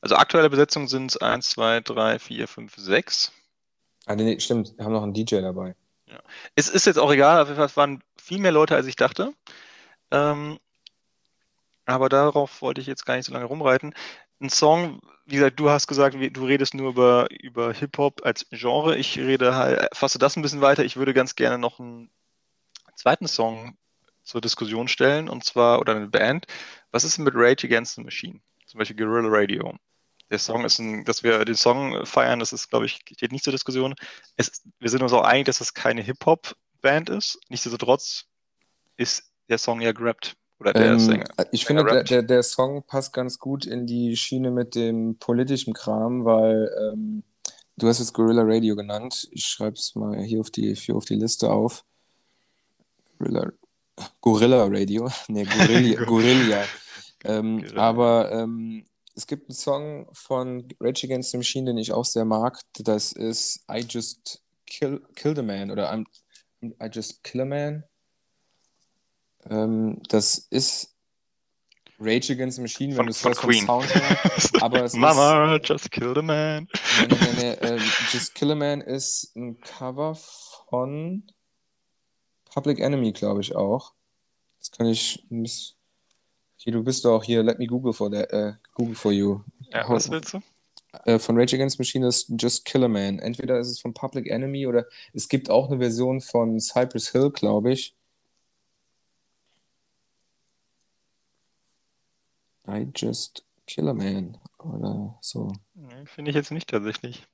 Also 0.00 0.16
aktuelle 0.16 0.50
Besetzung 0.50 0.88
sind 0.88 1.10
es 1.10 1.16
1, 1.16 1.50
2, 1.50 1.80
3, 1.80 2.18
4, 2.18 2.48
5, 2.48 2.74
6. 2.76 3.32
Ah, 4.06 4.14
nee, 4.14 4.38
stimmt, 4.40 4.76
wir 4.76 4.84
haben 4.84 4.92
noch 4.92 5.02
einen 5.02 5.14
DJ 5.14 5.40
dabei. 5.40 5.74
Ja. 6.06 6.20
Es 6.54 6.68
ist 6.68 6.86
jetzt 6.86 6.98
auch 6.98 7.12
egal, 7.12 7.48
es 7.48 7.76
waren 7.76 8.02
viel 8.16 8.38
mehr 8.38 8.52
Leute, 8.52 8.74
als 8.76 8.86
ich 8.86 8.96
dachte. 8.96 9.32
Ähm, 10.10 10.58
aber 11.92 12.08
darauf 12.08 12.62
wollte 12.62 12.80
ich 12.80 12.86
jetzt 12.86 13.06
gar 13.06 13.16
nicht 13.16 13.26
so 13.26 13.32
lange 13.32 13.44
rumreiten. 13.46 13.94
Ein 14.40 14.50
Song, 14.50 15.00
wie 15.26 15.36
gesagt, 15.36 15.60
du 15.60 15.70
hast 15.70 15.86
gesagt, 15.86 16.16
du 16.16 16.44
redest 16.44 16.74
nur 16.74 16.90
über, 16.90 17.28
über 17.30 17.72
Hip-Hop 17.72 18.22
als 18.24 18.46
Genre. 18.50 18.96
Ich 18.96 19.18
rede 19.18 19.54
halt, 19.54 19.88
fasse 19.94 20.18
das 20.18 20.36
ein 20.36 20.42
bisschen 20.42 20.60
weiter. 20.60 20.84
Ich 20.84 20.96
würde 20.96 21.14
ganz 21.14 21.36
gerne 21.36 21.58
noch 21.58 21.78
einen 21.78 22.10
zweiten 22.96 23.28
Song 23.28 23.76
zur 24.24 24.40
Diskussion 24.40 24.88
stellen, 24.88 25.28
und 25.28 25.44
zwar, 25.44 25.80
oder 25.80 25.94
eine 25.94 26.08
Band. 26.08 26.46
Was 26.90 27.04
ist 27.04 27.18
denn 27.18 27.24
mit 27.24 27.34
Rage 27.36 27.66
Against 27.66 27.94
the 27.94 28.02
Machine? 28.02 28.40
Zum 28.66 28.78
Beispiel 28.78 28.96
Guerrilla 28.96 29.28
Radio. 29.30 29.76
Der 30.30 30.38
Song 30.38 30.64
ist 30.64 30.78
ein, 30.78 31.04
dass 31.04 31.22
wir 31.22 31.44
den 31.44 31.56
Song 31.56 32.06
feiern, 32.06 32.38
das 32.38 32.52
ist, 32.52 32.70
glaube 32.70 32.86
ich, 32.86 33.00
steht 33.14 33.32
nicht 33.32 33.44
zur 33.44 33.52
Diskussion. 33.52 33.94
Es, 34.36 34.62
wir 34.78 34.88
sind 34.88 35.02
uns 35.02 35.12
auch 35.12 35.24
einig, 35.24 35.46
dass 35.46 35.60
es 35.60 35.74
keine 35.74 36.00
Hip-Hop-Band 36.00 37.10
ist. 37.10 37.38
Nichtsdestotrotz 37.48 38.24
ist 38.96 39.30
der 39.48 39.58
Song 39.58 39.80
ja 39.80 39.92
gerappt. 39.92 40.36
Oder 40.62 40.72
der 40.72 40.92
ähm, 40.92 40.98
Sänger. 41.00 41.24
Ich 41.50 41.64
Sänger 41.64 41.80
finde, 41.80 41.92
der, 41.92 42.04
der, 42.04 42.22
der, 42.22 42.42
Song 42.44 42.84
passt 42.84 43.12
ganz 43.12 43.40
gut 43.40 43.66
in 43.66 43.84
die 43.84 44.16
Schiene 44.16 44.52
mit 44.52 44.76
dem 44.76 45.18
politischen 45.18 45.74
Kram, 45.74 46.24
weil 46.24 46.70
ähm, 46.80 47.24
du 47.76 47.88
hast 47.88 47.98
jetzt 47.98 48.12
Gorilla 48.12 48.42
Radio 48.44 48.76
genannt. 48.76 49.28
Ich 49.32 49.44
schreibe 49.44 49.76
es 49.76 49.96
mal 49.96 50.22
hier 50.22 50.40
auf 50.40 50.50
die, 50.50 50.72
hier 50.76 50.94
auf 50.94 51.04
die 51.04 51.16
Liste 51.16 51.50
auf. 51.50 51.84
Gorilla, 53.18 53.50
Gorilla 54.20 54.64
Radio. 54.66 55.10
nee, 55.28 55.44
Gorilla. 55.44 56.04
Gorilla. 56.06 56.64
Ähm, 57.24 57.64
aber 57.74 58.30
ähm, 58.30 58.84
es 59.16 59.26
gibt 59.26 59.48
einen 59.48 59.56
Song 59.56 60.06
von 60.12 60.68
Rage 60.78 61.08
Against 61.08 61.32
the 61.32 61.38
Machine, 61.38 61.66
den 61.66 61.78
ich 61.78 61.92
auch 61.92 62.04
sehr 62.04 62.24
mag. 62.24 62.60
Das 62.78 63.10
ist 63.10 63.64
I 63.68 63.80
Just 63.80 64.40
Kill, 64.66 65.02
Killed 65.16 65.40
a 65.40 65.42
Man 65.42 65.72
oder 65.72 65.92
I'm, 65.92 66.06
I 66.62 66.88
Just 66.88 67.24
Kill 67.24 67.40
a 67.40 67.44
Man. 67.44 67.82
Ähm, 69.50 70.00
das 70.08 70.38
ist 70.38 70.94
Rage 71.98 72.32
Against 72.32 72.56
the 72.56 72.62
Machine, 72.62 72.96
wenn 72.96 73.06
du 73.06 73.10
es 73.10 73.22
Queen. 73.22 73.64
Sound 73.66 73.94
her, 73.94 74.18
aber 74.60 74.84
es 74.84 74.94
Mama, 74.94 75.56
ist, 75.56 75.68
Just 75.68 75.90
Kill 75.90 76.18
a 76.18 76.22
Man. 76.22 76.68
Nee, 77.00 77.06
nee, 77.08 77.32
nee, 77.36 77.52
äh, 77.52 77.78
Just 78.10 78.34
Kill 78.34 78.50
a 78.50 78.54
Man 78.54 78.80
ist 78.80 79.34
ein 79.36 79.60
Cover 79.60 80.16
von 80.68 81.24
Public 82.52 82.80
Enemy, 82.80 83.12
glaube 83.12 83.40
ich 83.40 83.54
auch. 83.54 83.92
Das 84.58 84.70
kann 84.70 84.86
ich. 84.86 85.24
Hier, 86.56 86.72
du 86.72 86.84
bist 86.84 87.04
doch 87.04 87.24
hier, 87.24 87.42
let 87.42 87.58
me 87.58 87.66
Google 87.66 87.92
for, 87.92 88.10
that, 88.10 88.32
uh, 88.32 88.52
Google 88.74 88.94
for 88.94 89.12
you. 89.12 89.40
Ja, 89.72 89.88
was 89.88 90.10
willst 90.10 90.34
du? 90.34 90.40
Äh, 91.04 91.18
von 91.18 91.38
Rage 91.38 91.56
Against 91.56 91.76
the 91.76 91.80
Machine 91.80 92.06
ist 92.06 92.30
Just 92.38 92.64
Kill 92.64 92.84
a 92.84 92.88
Man. 92.88 93.18
Entweder 93.18 93.58
ist 93.58 93.68
es 93.68 93.80
von 93.80 93.94
Public 93.94 94.28
Enemy 94.28 94.66
oder 94.66 94.86
es 95.12 95.28
gibt 95.28 95.50
auch 95.50 95.68
eine 95.68 95.78
Version 95.78 96.20
von 96.20 96.60
Cypress 96.60 97.10
Hill, 97.10 97.30
glaube 97.30 97.72
ich. 97.72 97.96
I 102.72 102.90
Just 102.94 103.44
Kill 103.66 103.88
a 103.88 103.94
Man 103.94 104.38
oder 104.58 105.16
so. 105.20 105.52
Finde 106.06 106.30
ich 106.30 106.34
jetzt 106.34 106.50
nicht 106.50 106.68
tatsächlich. 106.68 107.26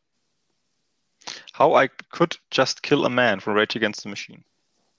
How 1.59 1.85
I 1.85 1.89
Could 2.10 2.40
Just 2.52 2.82
Kill 2.82 3.05
a 3.05 3.09
Man 3.09 3.40
von 3.40 3.56
Rage 3.56 3.77
Against 3.77 4.02
the 4.02 4.09
Machine. 4.09 4.44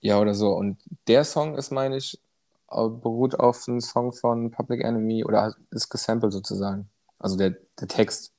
Ja, 0.00 0.18
oder 0.18 0.34
so. 0.34 0.52
Und 0.52 0.78
der 1.06 1.24
Song 1.24 1.56
ist, 1.56 1.70
meine 1.70 1.96
ich, 1.96 2.18
beruht 2.68 3.38
auf 3.38 3.68
einem 3.68 3.80
Song 3.80 4.12
von 4.12 4.50
Public 4.50 4.82
Enemy 4.82 5.24
oder 5.24 5.54
ist 5.70 5.88
gesampelt 5.88 6.32
sozusagen. 6.32 6.88
Also 7.18 7.36
der, 7.36 7.56
der 7.80 7.88
Text. 7.88 8.32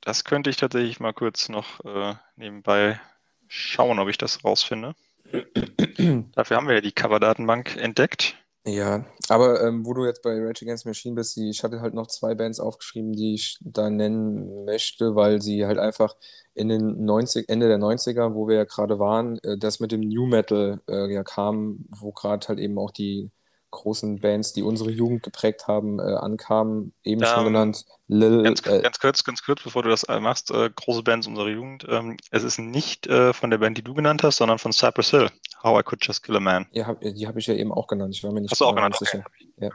Das 0.00 0.24
könnte 0.24 0.50
ich 0.50 0.56
tatsächlich 0.56 1.00
mal 1.00 1.12
kurz 1.12 1.48
noch 1.48 1.84
äh, 1.84 2.14
nebenbei 2.36 3.00
schauen, 3.48 3.98
ob 3.98 4.08
ich 4.08 4.18
das 4.18 4.44
rausfinde. 4.44 4.94
Dafür 6.34 6.56
haben 6.56 6.68
wir 6.68 6.74
ja 6.74 6.80
die 6.80 6.92
Cover-Datenbank 6.92 7.76
entdeckt. 7.76 8.36
Ja, 8.64 9.04
aber 9.28 9.60
ähm, 9.64 9.84
wo 9.84 9.92
du 9.92 10.04
jetzt 10.06 10.22
bei 10.22 10.38
Rage 10.38 10.64
Against 10.64 10.86
Machine 10.86 11.16
bist, 11.16 11.36
ich 11.36 11.64
hatte 11.64 11.80
halt 11.80 11.94
noch 11.94 12.06
zwei 12.06 12.36
Bands 12.36 12.60
aufgeschrieben, 12.60 13.12
die 13.12 13.34
ich 13.34 13.58
da 13.60 13.90
nennen 13.90 14.64
möchte, 14.64 15.16
weil 15.16 15.42
sie 15.42 15.66
halt 15.66 15.78
einfach 15.78 16.14
in 16.54 16.68
den 16.68 17.04
90, 17.04 17.48
Ende 17.48 17.66
der 17.66 17.78
90er, 17.78 18.34
wo 18.34 18.46
wir 18.46 18.54
ja 18.56 18.64
gerade 18.64 19.00
waren, 19.00 19.38
äh, 19.42 19.58
das 19.58 19.80
mit 19.80 19.90
dem 19.90 20.00
New 20.02 20.26
Metal 20.26 20.80
äh, 20.88 21.12
ja 21.12 21.24
kam, 21.24 21.86
wo 21.90 22.12
gerade 22.12 22.46
halt 22.46 22.60
eben 22.60 22.78
auch 22.78 22.92
die 22.92 23.32
großen 23.72 24.20
Bands, 24.20 24.52
die 24.52 24.62
unsere 24.62 24.90
Jugend 24.92 25.24
geprägt 25.24 25.66
haben, 25.66 25.98
äh, 25.98 26.02
ankamen, 26.02 26.94
eben 27.02 27.24
schon 27.24 27.40
Ähm, 27.40 27.46
genannt. 27.46 27.84
Lil, 28.06 28.44
Ganz, 28.44 28.64
äh, 28.66 28.80
ganz 28.80 29.00
kurz, 29.00 29.24
ganz 29.24 29.42
kurz, 29.42 29.62
bevor 29.62 29.82
du 29.82 29.88
das 29.88 30.04
äh, 30.04 30.20
machst, 30.20 30.50
äh, 30.52 30.70
große 30.74 31.02
Bands 31.02 31.26
unserer 31.26 31.48
Jugend. 31.48 31.84
Ähm, 31.88 32.16
es 32.30 32.44
ist 32.44 32.58
nicht 32.58 33.08
äh, 33.08 33.32
von 33.32 33.50
der 33.50 33.58
Band, 33.58 33.78
die 33.78 33.82
du 33.82 33.94
genannt 33.94 34.22
hast, 34.22 34.36
sondern 34.36 34.58
von 34.58 34.72
Cypress 34.72 35.10
Hill. 35.10 35.30
How 35.64 35.80
I 35.80 35.82
Could 35.82 36.06
Just 36.06 36.22
Kill 36.22 36.36
a 36.36 36.40
Man. 36.40 36.66
ja, 36.72 36.86
hab, 36.86 37.00
die 37.00 37.26
habe 37.26 37.38
ich 37.40 37.46
ja 37.46 37.54
eben 37.54 37.72
auch 37.72 37.86
genannt. 37.88 38.14
Ich 38.14 38.22
war 38.22 38.32
mir 38.32 38.40
nicht 38.40 38.52
Hast 38.52 38.60
du 38.60 38.66
auch 38.66 38.74
genau 38.74 38.88
genannt? 38.88 38.98
Okay. 39.00 39.22
Ja. 39.58 39.70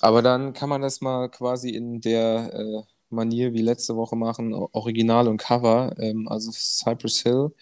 Aber 0.00 0.22
dann 0.22 0.52
kann 0.52 0.68
man 0.68 0.82
das 0.82 1.00
mal 1.00 1.28
quasi 1.28 1.70
in 1.70 2.00
der 2.00 2.52
äh, 2.54 2.82
Manier 3.10 3.52
wie 3.52 3.62
letzte 3.62 3.94
Woche 3.96 4.16
machen, 4.16 4.54
Original 4.54 5.28
und 5.28 5.36
Cover, 5.36 5.94
ähm, 5.98 6.26
also 6.28 6.50
Cypress 6.52 7.20
Hill. 7.20 7.52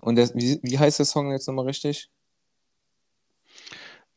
Und 0.00 0.16
der, 0.16 0.30
wie, 0.34 0.58
wie 0.62 0.78
heißt 0.78 0.98
der 0.98 1.04
Song 1.04 1.30
jetzt 1.30 1.46
nochmal 1.46 1.66
richtig? 1.66 2.10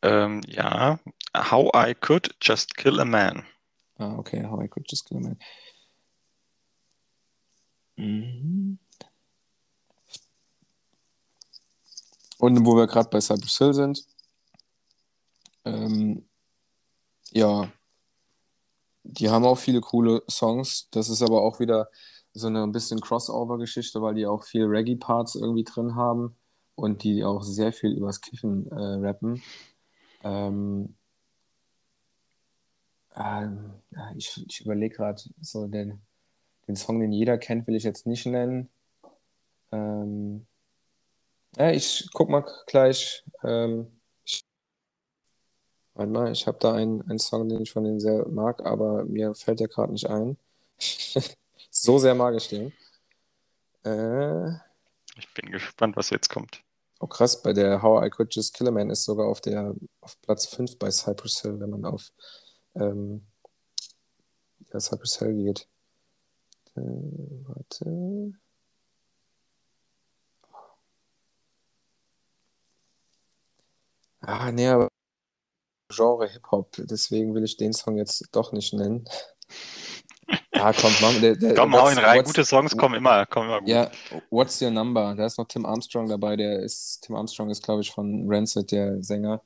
Ähm, 0.02 0.42
ja, 0.46 0.98
How 1.36 1.70
I 1.74 1.94
Could 1.94 2.36
Just 2.40 2.76
Kill 2.76 3.00
a 3.00 3.04
Man. 3.04 3.44
Ah, 3.98 4.16
okay, 4.16 4.44
How 4.44 4.62
I 4.62 4.68
Could 4.68 4.90
Just 4.90 5.06
Kill 5.08 5.18
a 5.18 5.20
Man. 5.20 5.38
Mhm. 7.96 8.78
Und 12.38 12.66
wo 12.66 12.76
wir 12.76 12.88
gerade 12.88 13.08
bei 13.08 13.20
Cypress 13.20 13.58
Hill 13.58 13.74
sind, 13.74 14.04
ähm, 15.64 16.28
ja, 17.30 17.70
die 19.04 19.30
haben 19.30 19.44
auch 19.44 19.58
viele 19.58 19.80
coole 19.80 20.22
Songs. 20.28 20.88
Das 20.90 21.08
ist 21.08 21.22
aber 21.22 21.42
auch 21.42 21.60
wieder 21.60 21.88
so 22.34 22.48
eine 22.48 22.62
ein 22.64 22.72
bisschen 22.72 23.00
Crossover-Geschichte, 23.00 24.00
weil 24.02 24.14
die 24.14 24.26
auch 24.26 24.42
viel 24.44 24.64
Reggae-Parts 24.64 25.36
irgendwie 25.36 25.64
drin 25.64 25.94
haben 25.94 26.36
und 26.74 27.04
die 27.04 27.24
auch 27.24 27.42
sehr 27.42 27.72
viel 27.72 27.92
übers 27.92 28.20
Kiffen 28.20 28.66
äh, 28.72 29.06
rappen. 29.06 29.42
Ähm, 30.22 30.96
ähm, 33.16 33.82
ich 34.16 34.44
ich 34.48 34.60
überlege 34.62 34.96
gerade, 34.96 35.22
so 35.40 35.66
den, 35.66 36.00
den 36.68 36.76
Song, 36.76 37.00
den 37.00 37.12
jeder 37.12 37.38
kennt, 37.38 37.66
will 37.66 37.76
ich 37.76 37.84
jetzt 37.84 38.06
nicht 38.06 38.26
nennen. 38.26 38.70
Ähm, 39.72 40.46
ja, 41.56 41.70
ich 41.70 42.08
guck 42.12 42.28
mal 42.30 42.44
gleich. 42.66 43.24
Ähm, 43.42 44.00
ich, 44.24 44.44
warte 45.94 46.10
mal, 46.12 46.32
ich 46.32 46.46
habe 46.46 46.58
da 46.60 46.74
einen, 46.74 47.02
einen 47.02 47.18
Song, 47.18 47.48
den 47.48 47.62
ich 47.62 47.72
von 47.72 47.84
denen 47.84 48.00
sehr 48.00 48.26
mag, 48.28 48.64
aber 48.64 49.04
mir 49.04 49.34
fällt 49.34 49.60
der 49.60 49.68
gerade 49.68 49.92
nicht 49.92 50.08
ein. 50.08 50.36
So 51.74 51.98
sehr 51.98 52.14
mag 52.14 52.34
ich 52.36 52.48
den. 52.48 52.72
Äh, 53.84 54.50
Ich 55.16 55.32
bin 55.34 55.50
gespannt, 55.50 55.96
was 55.96 56.10
jetzt 56.10 56.28
kommt. 56.28 56.62
Oh 57.02 57.06
krass, 57.08 57.42
bei 57.42 57.52
der 57.52 57.82
How 57.82 58.04
I 58.04 58.10
Could 58.10 58.34
Just 58.34 58.54
Kill 58.54 58.68
a 58.68 58.70
Man 58.70 58.90
ist 58.90 59.04
sogar 59.04 59.26
auf 59.28 59.40
der 59.40 59.74
auf 60.00 60.20
Platz 60.22 60.46
5 60.46 60.78
bei 60.78 60.90
Cypress 60.90 61.42
Hill, 61.42 61.60
wenn 61.60 61.70
man 61.70 61.84
auf 61.84 62.12
ähm, 62.76 63.26
ja, 64.72 64.80
Cypress 64.80 65.18
Hill 65.18 65.34
geht. 65.34 65.68
Äh, 66.76 66.80
warte. 66.80 68.32
Ah, 74.20 74.50
nee, 74.52 74.68
aber 74.68 74.88
Genre 75.90 76.26
Hip-Hop, 76.28 76.70
deswegen 76.78 77.34
will 77.34 77.44
ich 77.44 77.56
den 77.56 77.72
Song 77.72 77.96
jetzt 77.96 78.28
doch 78.32 78.52
nicht 78.52 78.72
nennen. 78.72 79.04
Ja, 80.62 80.72
komm, 80.72 80.92
Mann, 81.00 81.20
der, 81.20 81.34
der, 81.34 81.54
Komm, 81.54 81.74
hau 81.74 81.90
ihn 81.90 81.98
rein. 81.98 82.22
Gute 82.22 82.44
Songs 82.44 82.76
kommen 82.76 82.94
immer, 82.94 83.26
kommen 83.26 83.48
immer 83.48 83.58
gut. 83.58 83.68
Ja, 83.68 83.90
What's 84.30 84.62
Your 84.62 84.70
Number? 84.70 85.12
Da 85.16 85.26
ist 85.26 85.36
noch 85.36 85.48
Tim 85.48 85.66
Armstrong 85.66 86.08
dabei. 86.08 86.36
Der 86.36 86.60
ist, 86.60 87.00
Tim 87.02 87.16
Armstrong 87.16 87.50
ist, 87.50 87.64
glaube 87.64 87.80
ich, 87.80 87.90
von 87.90 88.26
Rancid, 88.28 88.70
der 88.70 89.02
Sänger. 89.02 89.42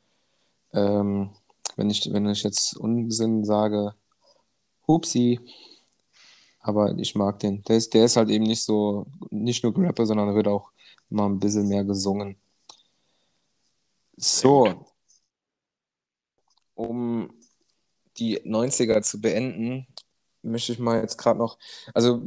Ähm, 0.74 1.30
wenn 1.76 1.88
ich, 1.88 2.06
wenn 2.12 2.28
ich 2.28 2.42
jetzt 2.42 2.76
Unsinn 2.76 3.46
sage, 3.46 3.94
Hupsi. 4.86 5.40
Aber 6.60 6.94
ich 6.98 7.14
mag 7.14 7.38
den. 7.38 7.62
Der 7.62 7.78
ist, 7.78 7.94
der 7.94 8.04
ist 8.04 8.16
halt 8.18 8.28
eben 8.28 8.44
nicht 8.44 8.62
so, 8.62 9.06
nicht 9.30 9.64
nur 9.64 9.74
Rapper, 9.74 10.04
sondern 10.04 10.34
wird 10.34 10.48
auch 10.48 10.70
mal 11.08 11.26
ein 11.26 11.40
bisschen 11.40 11.66
mehr 11.68 11.84
gesungen. 11.84 12.36
So. 14.18 14.86
Um 16.74 17.30
die 18.18 18.38
90er 18.40 19.00
zu 19.00 19.18
beenden, 19.18 19.86
möchte 20.46 20.72
ich 20.72 20.78
mal 20.78 21.00
jetzt 21.00 21.18
gerade 21.18 21.38
noch, 21.38 21.58
also 21.94 22.22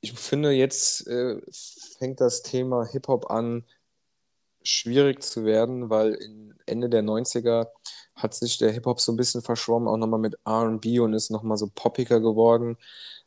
ich 0.00 0.12
finde, 0.12 0.52
jetzt 0.52 1.06
äh, 1.08 1.40
fängt 1.98 2.20
das 2.20 2.42
Thema 2.42 2.86
Hip-Hop 2.86 3.30
an, 3.30 3.64
schwierig 4.62 5.22
zu 5.22 5.44
werden, 5.44 5.90
weil 5.90 6.14
in 6.14 6.54
Ende 6.66 6.88
der 6.88 7.02
90er 7.02 7.68
hat 8.14 8.34
sich 8.34 8.58
der 8.58 8.72
Hip-Hop 8.72 9.00
so 9.00 9.12
ein 9.12 9.16
bisschen 9.16 9.42
verschwommen, 9.42 9.88
auch 9.88 9.96
nochmal 9.96 10.20
mit 10.20 10.36
R&B 10.44 11.00
und 11.00 11.14
ist 11.14 11.30
nochmal 11.30 11.56
so 11.56 11.70
poppiger 11.74 12.20
geworden. 12.20 12.76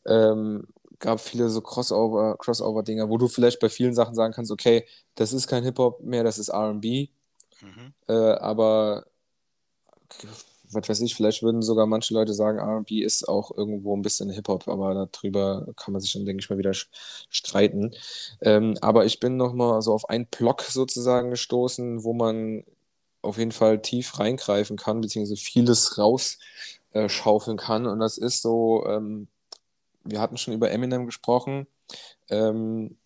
Ähm, 0.05 0.67
gab 0.99 1.19
viele 1.19 1.49
so 1.49 1.61
Crossover, 1.61 2.37
Crossover-Dinger, 2.37 3.09
wo 3.09 3.17
du 3.17 3.27
vielleicht 3.27 3.59
bei 3.59 3.69
vielen 3.69 3.93
Sachen 3.95 4.15
sagen 4.15 4.33
kannst, 4.33 4.51
okay, 4.51 4.85
das 5.15 5.33
ist 5.33 5.47
kein 5.47 5.63
Hip-Hop 5.63 6.01
mehr, 6.01 6.23
das 6.23 6.37
ist 6.37 6.49
R&B, 6.49 7.09
Mhm. 7.61 7.93
äh, 8.07 8.13
aber 8.13 9.05
was 10.73 10.89
weiß 10.89 11.01
ich, 11.01 11.15
vielleicht 11.15 11.43
würden 11.43 11.61
sogar 11.61 11.85
manche 11.85 12.13
Leute 12.13 12.33
sagen, 12.33 12.59
R&B 12.59 13.01
ist 13.01 13.27
auch 13.27 13.51
irgendwo 13.55 13.95
ein 13.95 14.01
bisschen 14.01 14.29
Hip-Hop, 14.29 14.67
aber 14.67 15.07
darüber 15.11 15.67
kann 15.75 15.93
man 15.93 16.01
sich 16.01 16.13
dann, 16.13 16.25
denke 16.25 16.41
ich 16.41 16.49
mal, 16.49 16.57
wieder 16.57 16.73
streiten. 16.73 17.91
Ähm, 18.41 18.77
aber 18.81 19.05
ich 19.05 19.19
bin 19.19 19.37
nochmal 19.37 19.81
so 19.81 19.93
auf 19.93 20.09
einen 20.09 20.27
Block 20.27 20.61
sozusagen 20.63 21.29
gestoßen, 21.29 22.03
wo 22.03 22.13
man 22.13 22.63
auf 23.21 23.37
jeden 23.37 23.51
Fall 23.51 23.81
tief 23.81 24.19
reingreifen 24.19 24.77
kann, 24.77 25.01
beziehungsweise 25.01 25.39
vieles 25.41 25.97
rausschaufeln 25.97 27.57
kann. 27.57 27.85
Und 27.85 27.99
das 27.99 28.17
ist 28.17 28.41
so, 28.41 28.85
ähm, 28.87 29.27
wir 30.03 30.21
hatten 30.21 30.37
schon 30.37 30.53
über 30.53 30.71
Eminem 30.71 31.05
gesprochen. 31.05 31.67
Ähm, 32.29 32.97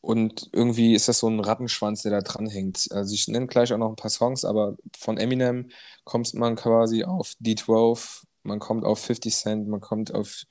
und 0.00 0.48
irgendwie 0.52 0.94
ist 0.94 1.08
das 1.08 1.18
so 1.18 1.28
ein 1.28 1.40
Rattenschwanz, 1.40 2.02
der 2.02 2.12
da 2.12 2.20
dranhängt. 2.20 2.88
Also 2.90 3.14
ich 3.14 3.28
nenne 3.28 3.46
gleich 3.46 3.72
auch 3.72 3.78
noch 3.78 3.90
ein 3.90 3.96
paar 3.96 4.10
Songs, 4.10 4.44
aber 4.44 4.76
von 4.98 5.18
Eminem 5.18 5.70
kommt 6.04 6.32
man 6.34 6.56
quasi 6.56 7.04
auf 7.04 7.34
D12, 7.40 8.24
man 8.42 8.58
kommt 8.58 8.84
auf 8.84 9.00
50 9.00 9.34
Cent, 9.34 9.68
man 9.68 9.80
kommt 9.80 10.14
auf 10.14 10.44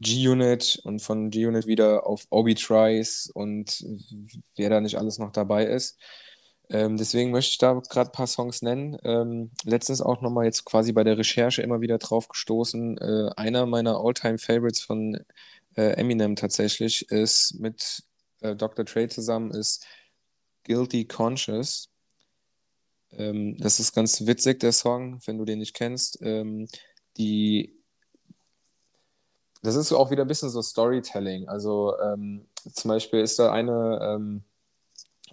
G-Unit 0.00 0.80
und 0.84 1.00
von 1.00 1.30
G-Unit 1.30 1.66
wieder 1.66 2.06
auf 2.06 2.26
Obi 2.30 2.54
Trice 2.54 3.30
und 3.32 3.84
wer 4.56 4.70
da 4.70 4.80
nicht 4.80 4.96
alles 4.98 5.18
noch 5.18 5.30
dabei 5.32 5.66
ist. 5.66 5.98
Ähm, 6.70 6.96
deswegen 6.96 7.32
möchte 7.32 7.50
ich 7.52 7.58
da 7.58 7.74
gerade 7.74 8.10
ein 8.10 8.12
paar 8.12 8.26
Songs 8.26 8.62
nennen. 8.62 8.96
Ähm, 9.04 9.50
letztens 9.64 10.00
auch 10.00 10.20
nochmal 10.22 10.44
jetzt 10.46 10.64
quasi 10.64 10.92
bei 10.92 11.04
der 11.04 11.18
Recherche 11.18 11.62
immer 11.62 11.80
wieder 11.80 11.98
drauf 11.98 12.28
gestoßen. 12.28 12.98
Äh, 12.98 13.30
einer 13.36 13.66
meiner 13.66 13.98
All-Time-Favorites 13.98 14.80
von 14.80 15.18
äh, 15.76 15.92
Eminem 15.94 16.36
tatsächlich 16.36 17.10
ist 17.10 17.54
mit 17.58 18.04
äh, 18.40 18.56
Dr. 18.56 18.84
Dre 18.84 19.08
zusammen 19.08 19.50
ist 19.50 19.86
Guilty 20.64 21.06
Conscious. 21.06 21.88
Ähm, 23.12 23.56
das 23.58 23.80
ist 23.80 23.94
ganz 23.94 24.26
witzig, 24.26 24.60
der 24.60 24.72
Song, 24.72 25.20
wenn 25.26 25.38
du 25.38 25.44
den 25.44 25.58
nicht 25.58 25.74
kennst. 25.74 26.18
Ähm, 26.22 26.68
die, 27.16 27.76
das 29.62 29.76
ist 29.76 29.92
auch 29.92 30.10
wieder 30.10 30.24
ein 30.24 30.28
bisschen 30.28 30.50
so 30.50 30.62
Storytelling. 30.62 31.48
Also 31.48 31.98
ähm, 32.00 32.46
zum 32.72 32.88
Beispiel 32.88 33.20
ist 33.20 33.38
da 33.38 33.52
eine 33.52 33.98
ähm, 34.02 34.44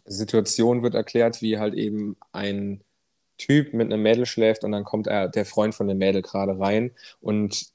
Situation 0.06 0.84
wird 0.84 0.96
erklärt, 0.96 1.42
wie 1.42 1.60
halt 1.60 1.74
eben 1.74 2.18
ein 2.32 2.84
Typ 3.38 3.74
mit 3.74 3.92
einem 3.92 4.02
Mädel 4.02 4.26
schläft 4.26 4.64
und 4.64 4.72
dann 4.72 4.84
kommt 4.84 5.08
er, 5.08 5.28
der 5.28 5.46
Freund 5.46 5.76
von 5.76 5.88
dem 5.88 6.00
Mädel 6.00 6.22
gerade 6.22 6.58
rein 6.60 6.92
und 7.22 7.68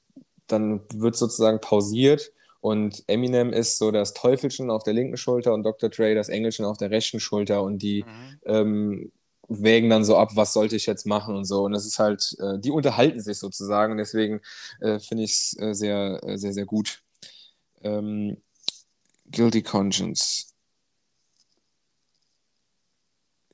dann 0.47 0.81
wird 0.93 1.15
sozusagen 1.15 1.61
pausiert 1.61 2.33
und 2.63 3.03
Eminem 3.07 3.51
ist 3.51 3.77
so 3.77 3.91
das 3.91 4.13
Teufelchen 4.13 4.69
auf 4.69 4.83
der 4.83 4.93
linken 4.93 5.17
Schulter 5.17 5.53
und 5.53 5.63
Dr. 5.63 5.89
Dre 5.89 6.15
das 6.15 6.29
Engelchen 6.29 6.63
auf 6.63 6.77
der 6.77 6.91
rechten 6.91 7.19
Schulter 7.19 7.61
und 7.61 7.79
die 7.79 8.05
Mhm. 8.05 8.39
ähm, 8.45 9.11
wägen 9.49 9.89
dann 9.89 10.05
so 10.05 10.15
ab, 10.15 10.31
was 10.35 10.53
sollte 10.53 10.77
ich 10.77 10.85
jetzt 10.85 11.05
machen 11.05 11.35
und 11.35 11.43
so. 11.43 11.63
Und 11.65 11.73
das 11.73 11.85
ist 11.85 11.99
halt, 11.99 12.37
äh, 12.39 12.57
die 12.59 12.71
unterhalten 12.71 13.19
sich 13.19 13.37
sozusagen 13.37 13.91
und 13.91 13.97
deswegen 13.97 14.39
äh, 14.79 14.97
finde 14.99 15.25
ich 15.25 15.31
es 15.31 15.57
äh, 15.59 15.73
sehr, 15.73 16.21
äh, 16.23 16.37
sehr, 16.37 16.53
sehr 16.53 16.65
gut. 16.65 17.03
Ähm, 17.81 18.37
Guilty 19.29 19.61
Conscience. 19.61 20.53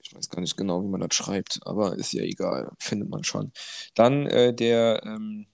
Ich 0.03 0.13
weiß 0.15 0.29
gar 0.29 0.41
nicht 0.41 0.55
genau, 0.55 0.83
wie 0.83 0.87
man 0.87 1.01
das 1.01 1.15
schreibt, 1.15 1.61
aber 1.65 1.95
ist 1.97 2.13
ja 2.13 2.21
egal, 2.21 2.71
findet 2.77 3.09
man 3.09 3.23
schon. 3.23 3.51
Dann 3.95 4.27
äh, 4.27 4.53
der 4.53 5.01
ähm, 5.03 5.47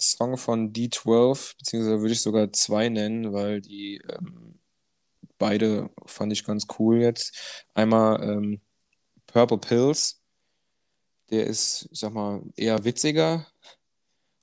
Song 0.00 0.36
von 0.36 0.72
D12, 0.72 1.56
beziehungsweise 1.58 2.00
würde 2.00 2.12
ich 2.12 2.22
sogar 2.22 2.52
zwei 2.52 2.88
nennen, 2.88 3.32
weil 3.32 3.60
die 3.60 4.00
ähm, 4.08 4.58
beide 5.38 5.90
fand 6.06 6.32
ich 6.32 6.44
ganz 6.44 6.66
cool 6.78 7.00
jetzt. 7.00 7.64
Einmal 7.74 8.22
ähm, 8.22 8.60
Purple 9.26 9.58
Pills, 9.58 10.20
der 11.30 11.46
ist, 11.46 11.88
ich 11.92 12.00
sag 12.00 12.12
mal, 12.12 12.42
eher 12.56 12.84
witziger. 12.84 13.46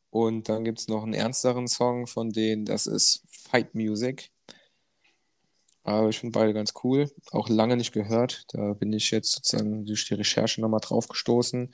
Und 0.09 0.49
dann 0.49 0.63
gibt 0.63 0.79
es 0.79 0.87
noch 0.87 1.03
einen 1.03 1.13
ernsteren 1.13 1.67
Song 1.67 2.07
von 2.07 2.31
denen, 2.31 2.65
das 2.65 2.87
ist 2.87 3.23
Fight 3.29 3.75
Music. 3.75 4.31
Aber 5.83 6.09
ich 6.09 6.19
finde 6.19 6.37
beide 6.37 6.53
ganz 6.53 6.73
cool. 6.83 7.09
Auch 7.31 7.47
lange 7.47 7.77
nicht 7.77 7.93
gehört. 7.93 8.43
Da 8.49 8.73
bin 8.73 8.91
ich 8.91 9.09
jetzt 9.11 9.31
sozusagen 9.31 9.85
durch 9.85 10.05
die 10.05 10.15
Recherche 10.15 10.59
nochmal 10.59 10.81
drauf 10.81 11.07
gestoßen. 11.07 11.73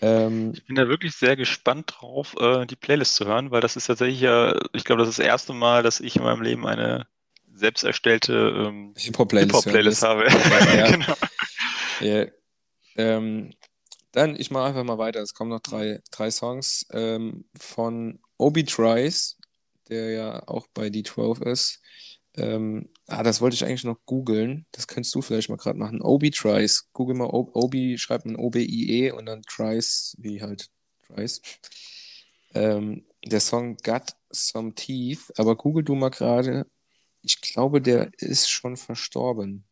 Ähm, 0.00 0.52
ich 0.54 0.66
bin 0.66 0.76
da 0.76 0.88
wirklich 0.88 1.14
sehr 1.14 1.36
gespannt 1.36 1.94
drauf, 1.96 2.34
äh, 2.38 2.66
die 2.66 2.76
Playlist 2.76 3.14
zu 3.16 3.26
hören, 3.26 3.50
weil 3.50 3.60
das 3.60 3.76
ist 3.76 3.86
tatsächlich 3.86 4.20
ja, 4.20 4.54
ich 4.72 4.84
glaube, 4.84 5.00
das 5.00 5.08
ist 5.08 5.18
das 5.18 5.26
erste 5.26 5.54
Mal, 5.54 5.82
dass 5.82 6.00
ich 6.00 6.16
in 6.16 6.22
meinem 6.22 6.42
Leben 6.42 6.66
eine 6.66 7.06
selbst 7.54 7.84
erstellte 7.84 8.34
ähm, 8.34 8.94
Hip-Hop-Playlist 8.96 9.64
Hip 9.64 10.08
habe. 10.08 10.26
Ja, 10.28 10.74
ja. 10.74 10.90
genau. 10.90 11.14
Ja. 12.00 12.26
Ähm, 12.96 13.54
dann, 14.12 14.36
ich 14.36 14.50
mache 14.50 14.64
einfach 14.64 14.84
mal 14.84 14.98
weiter. 14.98 15.20
Es 15.20 15.34
kommen 15.34 15.50
noch 15.50 15.60
drei, 15.60 16.00
drei 16.10 16.30
Songs 16.30 16.86
ähm, 16.90 17.44
von 17.58 18.20
Obi 18.38 18.64
Trice, 18.64 19.36
der 19.88 20.10
ja 20.10 20.48
auch 20.48 20.66
bei 20.72 20.88
D12 20.88 21.42
ist. 21.42 21.80
Ähm, 22.36 22.88
ah, 23.06 23.22
das 23.22 23.40
wollte 23.40 23.54
ich 23.54 23.64
eigentlich 23.64 23.84
noch 23.84 23.98
googeln. 24.04 24.66
Das 24.72 24.86
könntest 24.86 25.14
du 25.14 25.22
vielleicht 25.22 25.48
mal 25.48 25.56
gerade 25.56 25.78
machen. 25.78 26.02
Obi 26.02 26.30
Trice. 26.30 26.84
Google 26.92 27.16
mal 27.16 27.30
Obi, 27.30 27.98
schreibt 27.98 28.26
man 28.26 28.36
O-B-I-E 28.36 29.12
und 29.12 29.26
dann 29.26 29.42
Trice, 29.42 30.14
wie 30.18 30.42
halt 30.42 30.68
Trice. 31.06 31.40
Ähm, 32.54 33.04
der 33.24 33.40
Song 33.40 33.76
Got 33.78 34.14
Some 34.30 34.74
Teeth, 34.74 35.32
aber 35.36 35.56
google 35.56 35.84
du 35.84 35.94
mal 35.94 36.10
gerade. 36.10 36.66
Ich 37.22 37.40
glaube, 37.40 37.80
der 37.80 38.10
ist 38.18 38.50
schon 38.50 38.76
verstorben. 38.76 39.64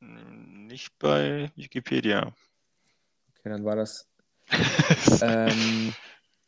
Nicht 0.00 0.98
bei 0.98 1.52
Wikipedia. 1.54 2.34
Okay, 3.30 3.50
dann 3.50 3.64
war 3.64 3.76
das. 3.76 4.08
ähm, 5.22 5.94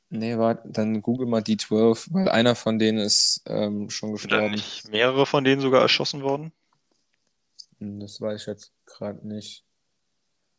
Nee, 0.08 0.38
war, 0.38 0.54
dann 0.54 1.02
google 1.02 1.26
mal 1.26 1.42
D12, 1.42 2.08
weil 2.12 2.28
einer 2.28 2.54
von 2.54 2.78
denen 2.78 2.98
ist 2.98 3.42
ähm, 3.46 3.90
schon 3.90 4.16
Sind 4.16 4.32
da 4.32 4.48
nicht 4.48 4.88
mehrere 4.88 5.26
von 5.26 5.42
denen 5.42 5.60
sogar 5.60 5.82
erschossen 5.82 6.22
worden? 6.22 6.52
Hm, 7.78 8.00
das 8.00 8.20
weiß 8.20 8.40
ich 8.40 8.46
jetzt 8.46 8.72
gerade 8.86 9.26
nicht. 9.26 9.64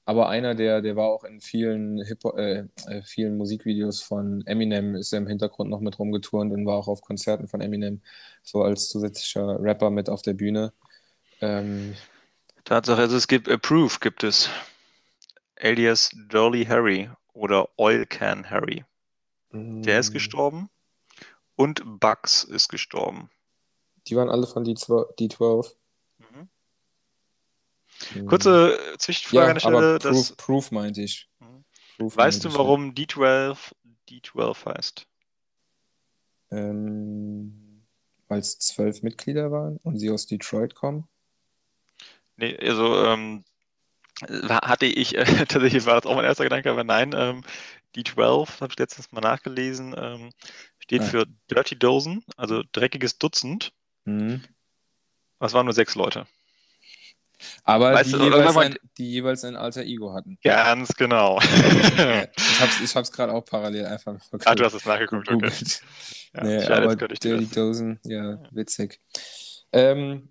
Aber 0.06 0.30
einer, 0.30 0.56
der, 0.56 0.82
der 0.82 0.96
war 0.96 1.08
auch 1.08 1.26
in 1.26 1.42
vielen 1.42 2.02
Hip 2.06 2.24
äh, 2.38 2.64
äh, 2.88 3.02
vielen 3.04 3.38
Musikvideos 3.38 4.02
von 4.02 4.42
Eminem, 4.46 4.96
ist 4.96 5.12
er 5.12 5.20
im 5.20 5.28
Hintergrund 5.28 5.70
noch 5.70 5.82
mit 5.82 6.00
rumgeturnt 6.00 6.54
und 6.54 6.66
war 6.66 6.76
auch 6.78 6.88
auf 6.88 7.02
Konzerten 7.02 7.50
von 7.50 7.60
Eminem, 7.60 8.02
so 8.42 8.64
als 8.64 8.88
zusätzlicher 8.88 9.62
Rapper 9.62 9.90
mit 9.90 10.10
auf 10.10 10.22
der 10.22 10.34
Bühne. 10.34 10.72
Ähm, 11.42 11.94
Tatsache, 12.64 13.02
also 13.02 13.18
es 13.18 13.28
gibt 13.28 13.50
Approve 13.50 13.98
gibt 14.00 14.24
es. 14.24 14.50
Alias 15.60 16.12
Dolly 16.30 16.66
Harry 16.66 17.10
oder 17.34 17.68
Oil 17.78 18.06
Can 18.06 18.50
Harry. 18.50 18.86
Der 19.84 20.00
ist 20.00 20.12
mm. 20.12 20.14
gestorben. 20.14 20.70
Und 21.56 22.00
Bugs 22.00 22.44
ist 22.44 22.70
gestorben. 22.70 23.30
Die 24.08 24.16
waren 24.16 24.30
alle 24.30 24.48
von 24.48 24.64
D12. 24.64 25.76
Mhm. 26.20 26.50
Mhm. 28.16 28.28
Kurze 28.28 28.80
Zwischenfrage 29.00 29.44
ja, 29.44 29.48
an 29.48 29.54
der 29.56 29.60
Stelle. 29.60 30.00
Proof, 30.00 30.28
das... 30.28 30.36
Proof 30.36 30.72
meinte 30.72 31.02
ich. 31.02 31.30
Mhm. 31.40 31.66
Proof 31.98 32.18
weißt 32.18 32.46
du, 32.46 32.54
warum 32.54 32.94
ich, 32.96 33.08
D12 33.08 33.58
D12 34.10 34.66
heißt? 34.66 35.08
Ähm, 36.52 37.84
Weil 38.28 38.40
es 38.40 38.60
zwölf 38.60 39.04
Mitglieder 39.04 39.52
waren 39.52 39.78
und 39.84 39.98
sie 39.98 40.10
aus 40.10 40.28
Detroit 40.28 40.76
kommen? 40.76 41.08
Nee, 42.38 42.58
also 42.58 43.04
ähm, 43.04 43.44
hatte 44.50 44.86
ich, 44.86 45.16
äh, 45.16 45.26
tatsächlich 45.48 45.86
war 45.86 45.96
das 45.96 46.06
auch 46.06 46.16
mein 46.16 46.26
erster 46.26 46.44
Gedanke, 46.44 46.72
aber 46.72 46.84
nein, 46.84 47.14
ähm, 47.16 47.44
D12, 48.04 48.62
habe 48.62 48.72
ich 48.72 48.80
letztens 48.80 49.12
mal 49.12 49.22
nachgelesen, 49.22 49.96
ähm, 49.98 50.32
steht 50.80 51.02
ah. 51.02 51.06
für 51.06 51.26
Dirty 51.50 51.78
Dozen, 51.78 52.24
also 52.36 52.64
dreckiges 52.72 53.18
Dutzend. 53.18 53.74
Mhm. 54.06 54.44
Das 55.40 55.54
waren 55.54 55.66
nur 55.66 55.74
sechs 55.74 55.96
Leute. 55.96 56.28
Aber 57.64 57.94
weißt 57.94 58.10
die, 58.10 58.18
du, 58.18 58.24
jeweils 58.24 58.58
ein, 58.58 58.76
die, 58.98 59.12
jeweils 59.12 59.44
ein, 59.44 59.56
alter 59.56 59.84
Ego 59.84 60.14
hatten. 60.14 60.40
Ganz 60.44 60.94
genau. 60.96 61.40
ich 61.42 62.00
habe 62.00 62.72
es 62.84 62.96
ich 62.96 63.12
gerade 63.12 63.34
auch 63.34 63.46
parallel 63.46 63.86
einfach 63.86 64.16
Ah, 64.46 64.56
du 64.56 64.66
hast 64.66 64.74
es 64.74 64.86
nachgeguckt, 64.86 65.30
okay. 65.30 65.52
Ja, 66.34 66.44
nee, 66.44 66.64
aber 66.66 66.96
Dirty 66.96 67.48
Dozen, 67.48 68.00
ja, 68.04 68.42
witzig. 68.52 69.00
Ähm, 69.72 70.30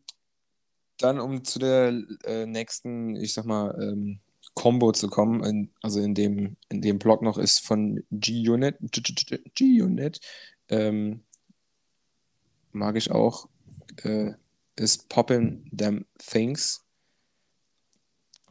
dann, 0.98 1.20
um 1.20 1.44
zu 1.44 1.58
der 1.58 1.92
äh, 2.24 2.46
nächsten, 2.46 3.16
ich 3.16 3.34
sag 3.34 3.44
mal, 3.44 3.76
ähm, 3.80 4.20
Combo 4.56 4.90
zu 4.92 5.08
kommen, 5.08 5.44
in, 5.44 5.70
also 5.82 6.00
in 6.00 6.14
dem, 6.14 6.56
in 6.70 6.80
dem 6.80 6.98
Blog 6.98 7.22
noch 7.22 7.38
ist 7.38 7.64
von 7.64 8.02
G-Unit. 8.10 8.76
G-Unit. 9.54 10.20
Ähm, 10.68 11.22
mag 12.72 12.96
ich 12.96 13.10
auch. 13.10 13.48
Äh, 14.02 14.32
ist 14.76 15.08
Poppin' 15.08 15.70
Them 15.76 16.06
Things. 16.18 16.82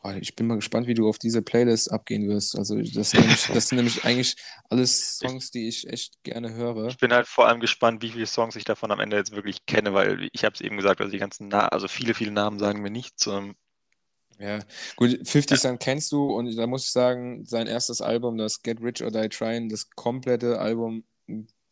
Oh, 0.04 0.12
ich 0.12 0.36
bin 0.36 0.46
mal 0.46 0.56
gespannt, 0.56 0.86
wie 0.86 0.94
du 0.94 1.10
auf 1.10 1.18
diese 1.18 1.42
Playlist 1.42 1.92
abgehen 1.92 2.30
wirst. 2.30 2.56
Also 2.56 2.80
das 2.80 3.10
sind, 3.10 3.22
nämlich, 3.22 3.48
das 3.48 3.70
sind 3.70 3.78
nämlich 3.78 4.06
eigentlich 4.06 4.36
alles 4.70 5.18
Songs, 5.18 5.50
die 5.50 5.68
ich 5.68 5.90
echt 5.90 6.24
gerne 6.24 6.54
höre. 6.54 6.88
Ich 6.90 7.00
bin 7.00 7.12
halt 7.12 7.28
vor 7.28 7.48
allem 7.48 7.60
gespannt, 7.60 8.04
wie 8.04 8.12
viele 8.12 8.28
Songs 8.28 8.56
ich 8.56 8.66
davon 8.66 8.92
am 8.92 9.00
Ende 9.00 9.18
jetzt 9.18 9.32
wirklich 9.32 9.66
kenne, 9.66 9.96
weil 9.96 10.30
ich 10.32 10.46
habe 10.46 10.54
es 10.54 10.62
eben 10.62 10.78
gesagt, 10.78 11.02
also 11.02 11.12
die 11.12 11.18
ganzen, 11.18 11.48
Na 11.48 11.68
also 11.70 11.88
viele, 11.88 12.14
viele 12.14 12.32
Namen 12.32 12.60
sagen 12.60 12.84
mir 12.84 12.92
nichts. 12.92 13.26
Ähm, 13.26 13.56
ja, 14.40 14.60
gut, 14.96 15.20
50 15.24 15.52
ja. 15.52 15.58
Cent 15.58 15.80
kennst 15.80 16.12
du 16.12 16.26
und 16.36 16.56
da 16.56 16.68
muss 16.68 16.86
ich 16.86 16.92
sagen, 16.92 17.46
sein 17.46 17.68
erstes 17.68 18.02
Album, 18.02 18.38
das 18.38 18.62
Get 18.62 18.82
Rich 18.82 19.04
or 19.04 19.12
Die 19.12 19.30
Trying, 19.30 19.70
das 19.70 19.90
komplette 19.92 20.60
Album 20.60 21.04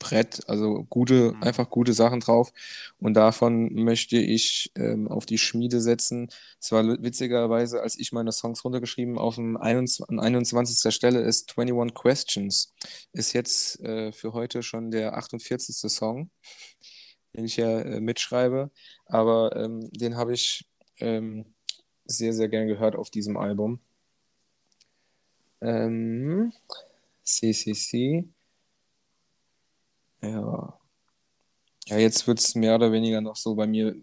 Brett, 0.03 0.41
also 0.49 0.83
gute, 0.89 1.31
mhm. 1.33 1.43
einfach 1.43 1.69
gute 1.69 1.93
Sachen 1.93 2.19
drauf. 2.19 2.51
Und 2.99 3.13
davon 3.13 3.73
möchte 3.73 4.17
ich 4.17 4.71
ähm, 4.75 5.07
auf 5.07 5.25
die 5.25 5.37
Schmiede 5.37 5.79
setzen. 5.79 6.29
Es 6.59 6.71
war 6.71 6.83
witzigerweise, 7.01 7.81
als 7.81 7.97
ich 7.97 8.11
meine 8.11 8.33
Songs 8.33 8.63
runtergeschrieben, 8.65 9.17
auf 9.17 9.35
dem 9.35 9.55
21, 9.55 10.09
an 10.09 10.19
21. 10.19 10.93
Stelle 10.93 11.21
ist 11.21 11.57
21 11.57 11.95
Questions. 11.95 12.73
Ist 13.13 13.33
jetzt 13.33 13.79
äh, 13.81 14.11
für 14.11 14.33
heute 14.33 14.61
schon 14.61 14.91
der 14.91 15.15
48. 15.17 15.89
Song, 15.89 16.29
den 17.35 17.45
ich 17.45 17.55
ja 17.57 17.79
äh, 17.79 18.01
mitschreibe. 18.01 18.71
Aber 19.05 19.55
ähm, 19.55 19.89
den 19.91 20.17
habe 20.17 20.33
ich 20.33 20.67
ähm, 20.99 21.52
sehr, 22.05 22.33
sehr 22.33 22.49
gern 22.49 22.67
gehört 22.67 22.95
auf 22.95 23.09
diesem 23.09 23.37
Album. 23.37 23.79
Ähm, 25.61 26.51
CCC. 27.23 28.27
Ja. 30.21 30.79
Ja, 31.87 31.97
jetzt 31.97 32.27
wird 32.27 32.39
es 32.39 32.55
mehr 32.55 32.75
oder 32.75 32.91
weniger 32.91 33.21
noch 33.21 33.35
so 33.35 33.55
bei 33.55 33.67
mir 33.67 33.95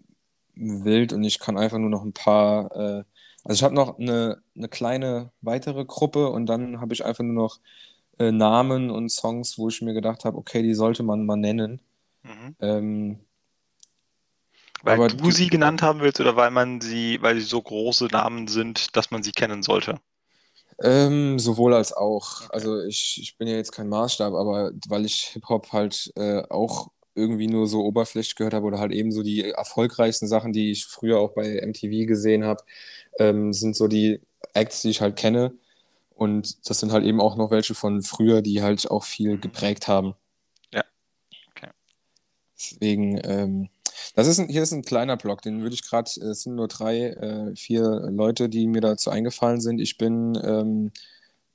wild 0.55 1.13
und 1.13 1.23
ich 1.23 1.39
kann 1.39 1.57
einfach 1.57 1.77
nur 1.77 1.89
noch 1.89 2.03
ein 2.03 2.13
paar. 2.13 2.71
Äh, 2.75 3.03
also 3.43 3.55
ich 3.55 3.63
habe 3.63 3.73
noch 3.73 3.97
eine, 3.97 4.41
eine 4.55 4.69
kleine 4.69 5.31
weitere 5.41 5.83
Gruppe 5.85 6.29
und 6.29 6.45
dann 6.45 6.79
habe 6.79 6.93
ich 6.93 7.03
einfach 7.03 7.23
nur 7.23 7.33
noch 7.33 7.59
äh, 8.19 8.31
Namen 8.31 8.91
und 8.91 9.09
Songs, 9.09 9.57
wo 9.57 9.69
ich 9.69 9.81
mir 9.81 9.93
gedacht 9.93 10.25
habe, 10.25 10.37
okay, 10.37 10.61
die 10.61 10.75
sollte 10.75 11.01
man 11.03 11.25
mal 11.25 11.37
nennen. 11.37 11.81
Mhm. 12.23 12.55
Ähm, 12.59 13.19
weil 14.83 14.95
aber 14.95 15.07
du 15.07 15.31
sie 15.31 15.47
genannt 15.47 15.81
haben 15.81 16.01
willst 16.01 16.19
oder 16.19 16.35
weil 16.35 16.51
man 16.51 16.81
sie, 16.81 17.21
weil 17.21 17.35
sie 17.35 17.45
so 17.45 17.61
große 17.61 18.07
Namen 18.07 18.47
sind, 18.47 18.95
dass 18.95 19.11
man 19.11 19.23
sie 19.23 19.31
kennen 19.31 19.63
sollte? 19.63 19.99
Ähm, 20.83 21.37
sowohl 21.37 21.73
als 21.73 21.93
auch. 21.93 22.41
Okay. 22.41 22.49
Also 22.51 22.81
ich, 22.83 23.19
ich 23.21 23.37
bin 23.37 23.47
ja 23.47 23.55
jetzt 23.55 23.71
kein 23.71 23.89
Maßstab, 23.89 24.33
aber 24.33 24.71
weil 24.87 25.05
ich 25.05 25.29
Hip-Hop 25.33 25.71
halt 25.71 26.11
äh, 26.15 26.41
auch 26.49 26.89
irgendwie 27.13 27.47
nur 27.47 27.67
so 27.67 27.83
oberflächlich 27.83 28.35
gehört 28.35 28.53
habe 28.53 28.65
oder 28.65 28.79
halt 28.79 28.91
eben 28.91 29.11
so 29.11 29.21
die 29.21 29.51
erfolgreichsten 29.51 30.27
Sachen, 30.27 30.53
die 30.53 30.71
ich 30.71 30.85
früher 30.85 31.19
auch 31.19 31.33
bei 31.33 31.59
MTV 31.61 32.07
gesehen 32.07 32.45
habe, 32.45 32.63
ähm, 33.19 33.53
sind 33.53 33.75
so 33.75 33.87
die 33.87 34.21
Acts, 34.53 34.81
die 34.81 34.89
ich 34.89 35.01
halt 35.01 35.17
kenne. 35.17 35.53
Und 36.15 36.69
das 36.69 36.79
sind 36.79 36.91
halt 36.91 37.03
eben 37.03 37.19
auch 37.19 37.35
noch 37.35 37.51
welche 37.51 37.75
von 37.75 38.01
früher, 38.01 38.41
die 38.41 38.61
halt 38.61 38.89
auch 38.89 39.03
viel 39.03 39.39
geprägt 39.39 39.87
haben. 39.87 40.13
Ja. 40.73 40.83
Okay. 41.49 41.69
Deswegen, 42.55 43.19
ähm, 43.23 43.69
das 44.15 44.27
ist 44.27 44.39
ein, 44.39 44.49
hier 44.49 44.63
ist 44.63 44.71
ein 44.71 44.83
kleiner 44.83 45.17
Blog, 45.17 45.41
den 45.41 45.61
würde 45.61 45.75
ich 45.75 45.87
gerade, 45.87 46.09
es 46.09 46.43
sind 46.43 46.55
nur 46.55 46.67
drei, 46.67 47.09
äh, 47.09 47.55
vier 47.55 48.09
Leute, 48.11 48.49
die 48.49 48.67
mir 48.67 48.81
dazu 48.81 49.09
eingefallen 49.09 49.61
sind. 49.61 49.79
Ich 49.79 49.97
bin, 49.97 50.39
ähm, 50.43 50.91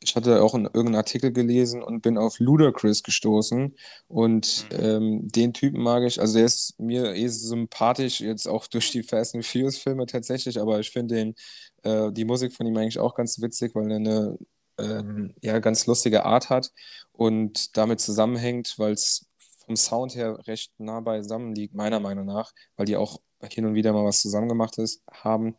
ich 0.00 0.14
hatte 0.14 0.42
auch 0.42 0.54
in 0.54 0.64
irgendeinen 0.64 0.96
Artikel 0.96 1.32
gelesen 1.32 1.82
und 1.82 2.02
bin 2.02 2.18
auf 2.18 2.38
Ludacris 2.38 3.02
gestoßen 3.02 3.74
und 4.08 4.66
mhm. 4.70 4.78
ähm, 4.78 5.28
den 5.28 5.52
Typen 5.52 5.82
mag 5.82 6.04
ich, 6.04 6.20
also 6.20 6.34
der 6.34 6.46
ist 6.46 6.78
mir 6.78 7.14
eh 7.14 7.28
sympathisch, 7.28 8.20
jetzt 8.20 8.46
auch 8.46 8.66
durch 8.68 8.90
die 8.90 9.02
Fast 9.02 9.34
and 9.34 9.44
Furious 9.44 9.78
Filme 9.78 10.06
tatsächlich, 10.06 10.60
aber 10.60 10.80
ich 10.80 10.90
finde 10.90 11.14
den, 11.14 11.34
äh, 11.82 12.12
die 12.12 12.24
Musik 12.24 12.52
von 12.52 12.66
ihm 12.66 12.76
eigentlich 12.76 12.98
auch 12.98 13.14
ganz 13.14 13.40
witzig, 13.40 13.74
weil 13.74 13.90
er 13.90 13.96
eine 13.96 14.38
ähm, 14.78 15.34
ja, 15.42 15.58
ganz 15.58 15.86
lustige 15.86 16.24
Art 16.24 16.50
hat 16.50 16.72
und 17.12 17.76
damit 17.76 18.00
zusammenhängt, 18.00 18.74
weil 18.78 18.92
es 18.92 19.26
vom 19.66 19.76
Sound 19.76 20.14
her 20.14 20.38
recht 20.46 20.72
nah 20.78 21.00
beisammen 21.00 21.54
liegt, 21.54 21.74
meiner 21.74 22.00
Meinung 22.00 22.26
nach, 22.26 22.52
weil 22.76 22.86
die 22.86 22.96
auch 22.96 23.20
hin 23.42 23.66
und 23.66 23.74
wieder 23.74 23.92
mal 23.92 24.04
was 24.04 24.22
zusammen 24.22 24.48
gemacht 24.48 24.78
ist, 24.78 25.02
haben, 25.10 25.54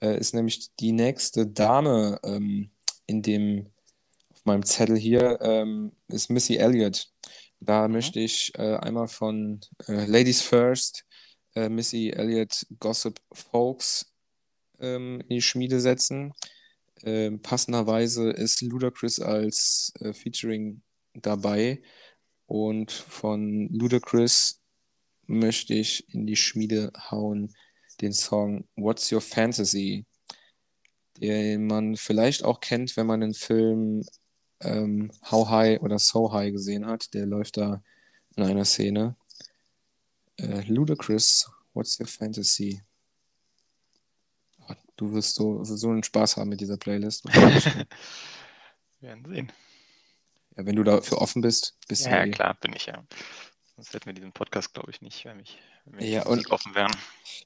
äh, 0.00 0.18
ist 0.18 0.34
nämlich 0.34 0.74
die 0.76 0.92
nächste 0.92 1.46
Dame 1.46 2.18
ähm, 2.24 2.70
in 3.06 3.22
dem, 3.22 3.70
auf 4.32 4.44
meinem 4.44 4.64
Zettel 4.64 4.96
hier, 4.96 5.38
ähm, 5.42 5.92
ist 6.08 6.30
Missy 6.30 6.56
Elliott. 6.56 7.10
Da 7.60 7.86
mhm. 7.86 7.94
möchte 7.94 8.20
ich 8.20 8.52
äh, 8.56 8.76
einmal 8.76 9.08
von 9.08 9.60
äh, 9.86 10.06
Ladies 10.06 10.40
First, 10.42 11.04
äh, 11.54 11.68
Missy 11.68 12.10
Elliott 12.10 12.66
Gossip 12.78 13.20
Folks 13.32 14.12
ähm, 14.80 15.20
in 15.22 15.36
die 15.36 15.42
Schmiede 15.42 15.80
setzen. 15.80 16.32
Ähm, 17.04 17.42
passenderweise 17.42 18.30
ist 18.30 18.62
Ludacris 18.62 19.20
als 19.20 19.92
äh, 20.00 20.12
Featuring 20.12 20.82
dabei 21.14 21.80
und 22.48 22.90
von 22.90 23.68
Ludacris 23.68 24.62
möchte 25.26 25.74
ich 25.74 26.12
in 26.14 26.26
die 26.26 26.34
Schmiede 26.34 26.90
hauen 27.10 27.54
den 28.00 28.14
Song 28.14 28.66
What's 28.74 29.12
Your 29.12 29.20
Fantasy, 29.20 30.06
den 31.18 31.66
man 31.66 31.96
vielleicht 31.96 32.42
auch 32.44 32.60
kennt, 32.60 32.96
wenn 32.96 33.06
man 33.06 33.20
den 33.20 33.34
Film 33.34 34.02
ähm, 34.60 35.10
How 35.30 35.50
High 35.50 35.82
oder 35.82 35.98
So 35.98 36.32
High 36.32 36.52
gesehen 36.52 36.86
hat. 36.86 37.12
Der 37.12 37.26
läuft 37.26 37.58
da 37.58 37.82
in 38.34 38.44
einer 38.44 38.64
Szene. 38.64 39.14
Äh, 40.38 40.62
Ludacris, 40.62 41.50
What's 41.74 42.00
Your 42.00 42.06
Fantasy? 42.06 42.80
Oh, 44.66 44.74
du 44.96 45.12
wirst 45.12 45.34
so, 45.34 45.62
so 45.64 45.90
einen 45.90 46.02
Spaß 46.02 46.38
haben 46.38 46.48
mit 46.48 46.62
dieser 46.62 46.78
Playlist. 46.78 47.26
werden 49.00 49.24
sehen. 49.26 49.52
Ja, 50.58 50.66
wenn 50.66 50.76
du 50.76 50.82
dafür 50.82 51.22
offen 51.22 51.40
bist, 51.40 51.78
bist 51.86 52.04
ja, 52.04 52.10
du. 52.10 52.16
Ja, 52.16 52.24
eh. 52.24 52.30
klar, 52.30 52.56
bin 52.60 52.72
ich 52.74 52.86
ja. 52.86 53.04
Sonst 53.76 53.94
hätten 53.94 54.06
wir 54.06 54.12
diesen 54.12 54.32
Podcast, 54.32 54.74
glaube 54.74 54.90
ich, 54.90 55.00
nicht, 55.02 55.24
wenn, 55.24 55.38
ich, 55.38 55.56
wenn 55.84 56.00
wir 56.00 56.08
ja, 56.08 56.26
und 56.26 56.50
offen 56.50 56.74
wären. 56.74 56.90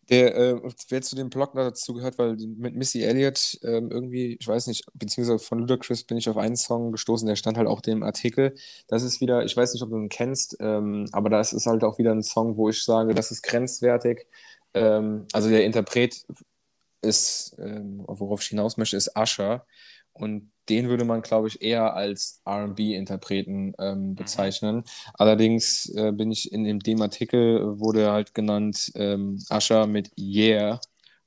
Der, 0.08 0.34
äh, 0.34 0.60
wer 0.88 1.02
zu 1.02 1.14
dem 1.14 1.28
Blog 1.28 1.52
dazu 1.54 1.92
gehört, 1.92 2.16
weil 2.16 2.36
mit 2.36 2.74
Missy 2.74 3.02
Elliott 3.02 3.58
ähm, 3.64 3.90
irgendwie, 3.90 4.38
ich 4.40 4.48
weiß 4.48 4.66
nicht, 4.68 4.86
beziehungsweise 4.94 5.38
von 5.44 5.58
Ludacris 5.58 6.04
bin 6.04 6.16
ich 6.16 6.30
auf 6.30 6.38
einen 6.38 6.56
Song 6.56 6.90
gestoßen, 6.90 7.28
der 7.28 7.36
stand 7.36 7.58
halt 7.58 7.68
auch 7.68 7.82
dem 7.82 8.02
Artikel. 8.02 8.54
Das 8.88 9.02
ist 9.02 9.20
wieder, 9.20 9.44
ich 9.44 9.54
weiß 9.54 9.74
nicht, 9.74 9.82
ob 9.82 9.90
du 9.90 9.96
ihn 9.98 10.08
kennst, 10.08 10.56
ähm, 10.60 11.06
aber 11.12 11.28
das 11.28 11.52
ist 11.52 11.66
halt 11.66 11.84
auch 11.84 11.98
wieder 11.98 12.12
ein 12.12 12.22
Song, 12.22 12.56
wo 12.56 12.70
ich 12.70 12.82
sage, 12.82 13.12
das 13.12 13.30
ist 13.30 13.42
grenzwertig. 13.42 14.26
Ähm, 14.72 15.26
also 15.34 15.50
der 15.50 15.66
Interpret 15.66 16.24
ist, 17.02 17.56
ähm, 17.58 18.04
worauf 18.06 18.40
ich 18.40 18.48
hinaus 18.48 18.78
möchte, 18.78 18.96
ist 18.96 19.14
Usher. 19.18 19.66
Und 20.12 20.52
den 20.68 20.88
würde 20.88 21.04
man, 21.04 21.22
glaube 21.22 21.48
ich, 21.48 21.60
eher 21.62 21.94
als 21.94 22.40
RB-Interpreten 22.48 23.74
ähm, 23.78 24.10
mhm. 24.10 24.14
bezeichnen. 24.14 24.76
Mhm. 24.76 24.84
Allerdings 25.14 25.88
äh, 25.94 26.12
bin 26.12 26.30
ich 26.30 26.52
in 26.52 26.64
dem, 26.64 26.80
dem 26.80 27.02
Artikel, 27.02 27.78
wurde 27.78 28.12
halt 28.12 28.34
genannt 28.34 28.92
ähm, 28.94 29.38
Usher 29.50 29.86
mit 29.86 30.10
Yeah, 30.18 30.80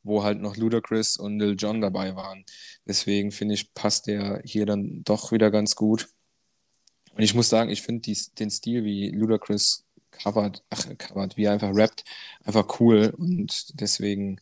wo 0.03 0.23
halt 0.23 0.39
noch 0.39 0.55
Ludacris 0.55 1.17
und 1.17 1.39
Lil 1.39 1.55
Jon 1.57 1.81
dabei 1.81 2.15
waren. 2.15 2.45
Deswegen 2.87 3.31
finde 3.31 3.55
ich, 3.55 3.73
passt 3.73 4.07
der 4.07 4.41
hier 4.45 4.65
dann 4.65 5.03
doch 5.03 5.31
wieder 5.31 5.51
ganz 5.51 5.75
gut. 5.75 6.09
Und 7.15 7.23
ich 7.23 7.33
muss 7.33 7.49
sagen, 7.49 7.69
ich 7.69 7.81
finde 7.81 8.11
den 8.39 8.51
Stil, 8.51 8.83
wie 8.83 9.09
Ludacris 9.09 9.85
covert, 10.11 10.63
ach, 10.69 10.85
covert, 10.97 11.37
wie 11.37 11.45
er 11.45 11.53
einfach 11.53 11.73
rappt, 11.73 12.03
einfach 12.43 12.79
cool. 12.79 13.13
Und 13.17 13.79
deswegen 13.79 14.39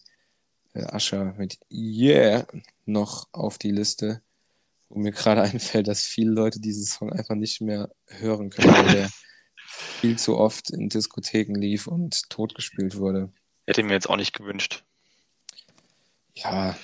äh, 0.73 0.95
Usher 0.95 1.33
mit 1.37 1.59
Yeah 1.71 2.45
noch 2.85 3.27
auf 3.31 3.57
die 3.57 3.71
Liste 3.71 4.21
wo 4.93 4.99
mir 4.99 5.11
gerade 5.11 5.41
einfällt, 5.51 5.87
dass 5.87 6.03
viele 6.05 6.31
Leute 6.31 6.59
diesen 6.59 6.85
Song 6.85 7.11
einfach 7.11 7.35
nicht 7.35 7.61
mehr 7.61 7.89
hören 8.07 8.49
können, 8.49 8.73
weil 8.73 8.93
der 8.93 9.09
viel 9.65 10.17
zu 10.17 10.37
oft 10.37 10.69
in 10.69 10.89
Diskotheken 10.89 11.55
lief 11.55 11.87
und 11.87 12.29
totgespielt 12.29 12.97
wurde. 12.97 13.31
Hätte 13.65 13.81
ich 13.81 13.87
mir 13.87 13.93
jetzt 13.93 14.09
auch 14.09 14.17
nicht 14.17 14.33
gewünscht. 14.33 14.83
Ja. 16.35 16.75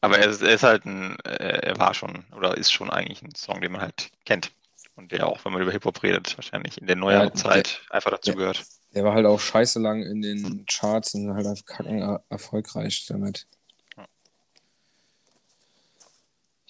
Aber 0.00 0.18
er 0.18 0.28
ist, 0.28 0.42
er 0.42 0.54
ist 0.54 0.62
halt 0.62 0.84
ein, 0.86 1.18
äh, 1.20 1.68
er 1.68 1.78
war 1.78 1.94
schon 1.94 2.24
oder 2.36 2.56
ist 2.56 2.72
schon 2.72 2.90
eigentlich 2.90 3.22
ein 3.22 3.34
Song, 3.34 3.60
den 3.60 3.72
man 3.72 3.80
halt 3.80 4.10
kennt. 4.24 4.50
Und 4.96 5.12
der 5.12 5.26
auch, 5.26 5.44
wenn 5.44 5.52
man 5.52 5.62
über 5.62 5.72
Hip-Hop 5.72 6.02
redet, 6.02 6.36
wahrscheinlich 6.36 6.78
in 6.78 6.86
der 6.86 6.96
neueren 6.96 7.28
ja, 7.28 7.34
Zeit 7.34 7.82
der, 7.88 7.96
einfach 7.96 8.10
dazu 8.10 8.30
der, 8.30 8.36
gehört. 8.36 8.64
Der 8.94 9.04
war 9.04 9.14
halt 9.14 9.26
auch 9.26 9.40
scheiße 9.40 9.80
lang 9.80 10.02
in 10.02 10.22
den 10.22 10.66
Charts 10.66 11.14
und 11.14 11.34
halt 11.34 11.46
einfach 11.46 11.64
kacken 11.64 12.18
erfolgreich 12.28 13.06
damit. 13.08 13.46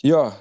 Ja, 0.04 0.38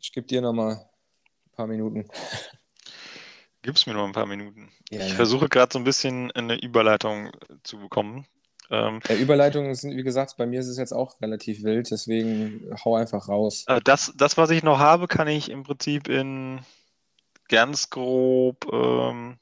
ich 0.00 0.12
gebe 0.12 0.26
dir 0.26 0.40
noch 0.40 0.54
mal 0.54 0.76
ein 0.76 1.52
paar 1.54 1.66
Minuten. 1.66 2.08
Gib's 3.60 3.84
mir 3.84 3.92
noch 3.92 4.06
ein 4.06 4.12
paar 4.12 4.24
Minuten. 4.24 4.72
Ja, 4.88 5.00
ich 5.00 5.10
ja. 5.10 5.14
versuche 5.14 5.50
gerade 5.50 5.70
so 5.70 5.78
ein 5.78 5.84
bisschen 5.84 6.30
eine 6.30 6.58
Überleitung 6.58 7.32
zu 7.64 7.78
bekommen. 7.78 8.26
Ähm, 8.70 9.00
ja, 9.06 9.16
Überleitungen 9.16 9.74
sind, 9.74 9.94
wie 9.94 10.02
gesagt, 10.02 10.38
bei 10.38 10.46
mir 10.46 10.60
ist 10.60 10.68
es 10.68 10.78
jetzt 10.78 10.94
auch 10.94 11.20
relativ 11.20 11.62
wild, 11.62 11.90
deswegen 11.90 12.74
hau 12.82 12.96
einfach 12.96 13.28
raus. 13.28 13.64
Äh, 13.66 13.82
das, 13.84 14.14
das, 14.16 14.38
was 14.38 14.48
ich 14.48 14.62
noch 14.62 14.78
habe, 14.78 15.06
kann 15.06 15.28
ich 15.28 15.50
im 15.50 15.64
Prinzip 15.64 16.08
in 16.08 16.60
ganz 17.50 17.90
grob 17.90 18.72
ähm, 18.72 19.36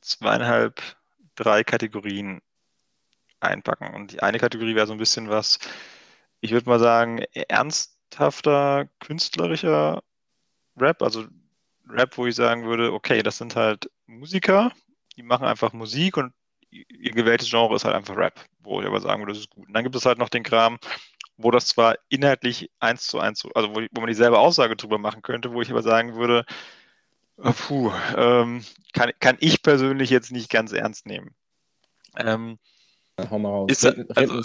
zweieinhalb, 0.00 0.82
drei 1.36 1.62
Kategorien 1.62 2.42
einpacken. 3.38 3.94
Und 3.94 4.14
die 4.14 4.20
eine 4.20 4.40
Kategorie 4.40 4.74
wäre 4.74 4.88
so 4.88 4.94
ein 4.94 4.98
bisschen 4.98 5.28
was, 5.28 5.60
ich 6.40 6.50
würde 6.50 6.68
mal 6.68 6.80
sagen, 6.80 7.22
ernst 7.46 7.97
ernsthafter 8.08 8.88
künstlerischer 9.00 10.02
Rap, 10.76 11.02
also 11.02 11.24
Rap, 11.88 12.16
wo 12.16 12.26
ich 12.26 12.34
sagen 12.34 12.64
würde, 12.64 12.92
okay, 12.92 13.22
das 13.22 13.38
sind 13.38 13.56
halt 13.56 13.90
Musiker, 14.06 14.72
die 15.16 15.22
machen 15.22 15.46
einfach 15.46 15.72
Musik 15.72 16.16
und 16.16 16.32
ihr 16.70 17.12
gewähltes 17.12 17.48
Genre 17.48 17.74
ist 17.74 17.84
halt 17.84 17.94
einfach 17.94 18.16
Rap, 18.16 18.44
wo 18.60 18.80
ich 18.80 18.86
aber 18.86 19.00
sagen 19.00 19.22
würde, 19.22 19.32
das 19.32 19.40
ist 19.40 19.50
gut. 19.50 19.66
Und 19.66 19.72
dann 19.72 19.84
gibt 19.84 19.96
es 19.96 20.04
halt 20.04 20.18
noch 20.18 20.28
den 20.28 20.42
Kram, 20.42 20.78
wo 21.36 21.50
das 21.50 21.66
zwar 21.66 21.96
inhaltlich 22.08 22.70
eins 22.78 23.06
zu 23.06 23.18
eins, 23.18 23.46
also 23.54 23.70
wo, 23.70 23.80
wo 23.80 24.00
man 24.00 24.08
dieselbe 24.08 24.38
Aussage 24.38 24.76
drüber 24.76 24.98
machen 24.98 25.22
könnte, 25.22 25.52
wo 25.52 25.62
ich 25.62 25.70
aber 25.70 25.82
sagen 25.82 26.16
würde, 26.16 26.44
oh, 27.38 27.52
puh, 27.52 27.92
ähm, 28.16 28.64
kann, 28.92 29.12
kann 29.18 29.36
ich 29.40 29.62
persönlich 29.62 30.10
jetzt 30.10 30.30
nicht 30.30 30.50
ganz 30.50 30.72
ernst 30.72 31.06
nehmen. 31.06 31.34
Ähm, 32.16 32.58
Hau 33.30 33.38
mal 33.38 33.48
raus. 33.48 33.70
Ist, 33.70 33.84
also, 33.84 34.38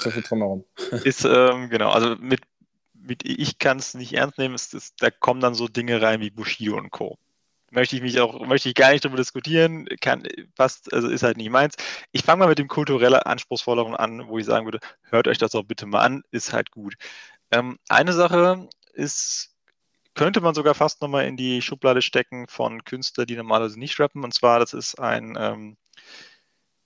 ist 1.03 1.26
ähm, 1.26 1.69
genau, 1.69 1.91
also 1.91 2.15
mit 2.15 2.41
mit 3.04 3.24
ich 3.26 3.60
kann 3.60 3.78
es 3.80 3.94
nicht 3.94 4.14
ernst 4.14 4.38
nehmen, 4.38 4.56
ist, 4.56 4.74
ist, 4.74 5.02
da 5.02 5.12
kommen 5.12 5.42
dann 5.42 5.54
so 5.54 5.68
Dinge 5.68 6.02
rein 6.02 6.22
wie 6.22 6.30
Bushido 6.32 6.78
und 6.78 6.92
Co. 6.92 7.18
Möchte 7.72 7.96
ich 7.96 8.02
mich 8.04 8.20
auch, 8.20 8.46
möchte 8.46 8.70
ich 8.70 8.76
gar 8.76 8.92
nicht 8.92 9.04
darüber 9.04 9.18
diskutieren, 9.18 9.88
kann, 10.00 10.24
passt, 10.56 10.94
also 10.94 11.10
ist 11.10 11.24
halt 11.24 11.38
nicht 11.38 11.50
meins. 11.50 11.76
Ich 12.12 12.24
fange 12.24 12.40
mal 12.40 12.50
mit 12.50 12.60
dem 12.60 12.68
kulturell 12.68 13.16
anspruchsvolleren 13.16 13.96
an, 13.96 14.28
wo 14.28 14.38
ich 14.38 14.46
sagen 14.46 14.66
würde, 14.66 14.80
hört 15.04 15.28
euch 15.28 15.40
das 15.40 15.56
auch 15.56 15.64
bitte 15.64 15.86
mal 15.88 16.02
an, 16.02 16.24
ist 16.32 16.54
halt 16.54 16.72
gut. 16.72 16.96
Ähm, 17.52 17.80
eine 17.90 18.14
Sache 18.14 18.70
ist, 18.94 19.56
könnte 20.16 20.42
man 20.42 20.54
sogar 20.56 20.76
fast 20.76 21.02
nochmal 21.02 21.26
in 21.26 21.38
die 21.38 21.62
Schublade 21.62 22.02
stecken 22.02 22.48
von 22.48 22.84
Künstlern, 22.84 23.28
die 23.28 23.36
normalerweise 23.36 23.80
nicht 23.80 24.00
rappen. 24.00 24.24
Und 24.24 24.34
zwar, 24.34 24.60
das 24.60 24.74
ist 24.74 25.00
ein, 25.00 25.36
ähm, 25.40 25.78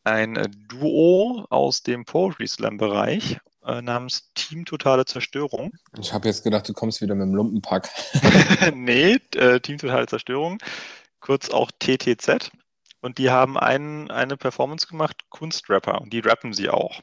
ein 0.05 0.35
Duo 0.69 1.45
aus 1.49 1.83
dem 1.83 2.05
Poetry 2.05 2.47
Slam-Bereich 2.47 3.39
äh, 3.67 3.81
namens 3.81 4.31
Team 4.33 4.65
Totale 4.65 5.05
Zerstörung. 5.05 5.71
Ich 5.99 6.13
habe 6.13 6.27
jetzt 6.27 6.43
gedacht, 6.43 6.67
du 6.67 6.73
kommst 6.73 7.01
wieder 7.01 7.15
mit 7.15 7.27
dem 7.27 7.35
Lumpenpack. 7.35 7.89
nee, 8.73 9.19
äh, 9.35 9.59
Team 9.59 9.77
Totale 9.77 10.07
Zerstörung, 10.07 10.57
kurz 11.19 11.49
auch 11.49 11.69
TTZ. 11.79 12.49
Und 13.01 13.19
die 13.19 13.29
haben 13.29 13.57
einen, 13.57 14.09
eine 14.09 14.37
Performance 14.37 14.87
gemacht, 14.87 15.17
Kunstrapper. 15.29 16.01
Und 16.01 16.11
die 16.13 16.19
rappen 16.19 16.53
sie 16.53 16.69
auch. 16.69 17.01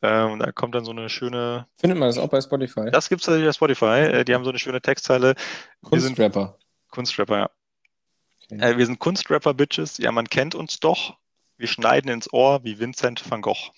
Äh, 0.00 0.22
und 0.22 0.40
da 0.40 0.52
kommt 0.52 0.74
dann 0.74 0.84
so 0.84 0.92
eine 0.92 1.08
schöne. 1.08 1.66
Findet 1.76 1.98
man 1.98 2.08
das 2.08 2.18
auch 2.18 2.28
bei 2.28 2.40
Spotify? 2.40 2.90
Das 2.90 3.08
gibt 3.08 3.22
es 3.22 3.26
tatsächlich 3.26 3.48
bei 3.48 3.52
Spotify. 3.52 4.18
Äh, 4.18 4.24
die 4.24 4.34
haben 4.34 4.44
so 4.44 4.50
eine 4.50 4.58
schöne 4.58 4.80
Textzeile. 4.80 5.34
Kunstrapper. 5.82 6.58
Kunstrapper, 6.90 7.38
ja. 7.38 7.50
Okay. 8.50 8.60
Äh, 8.60 8.78
wir 8.78 8.86
sind 8.86 8.98
Kunstrapper-Bitches. 8.98 9.98
Ja, 9.98 10.12
man 10.12 10.28
kennt 10.28 10.54
uns 10.54 10.80
doch. 10.80 11.16
Wir 11.56 11.68
schneiden 11.68 12.10
ins 12.10 12.32
Ohr 12.32 12.64
wie 12.64 12.78
Vincent 12.78 13.28
van 13.30 13.40
Gogh. 13.40 13.72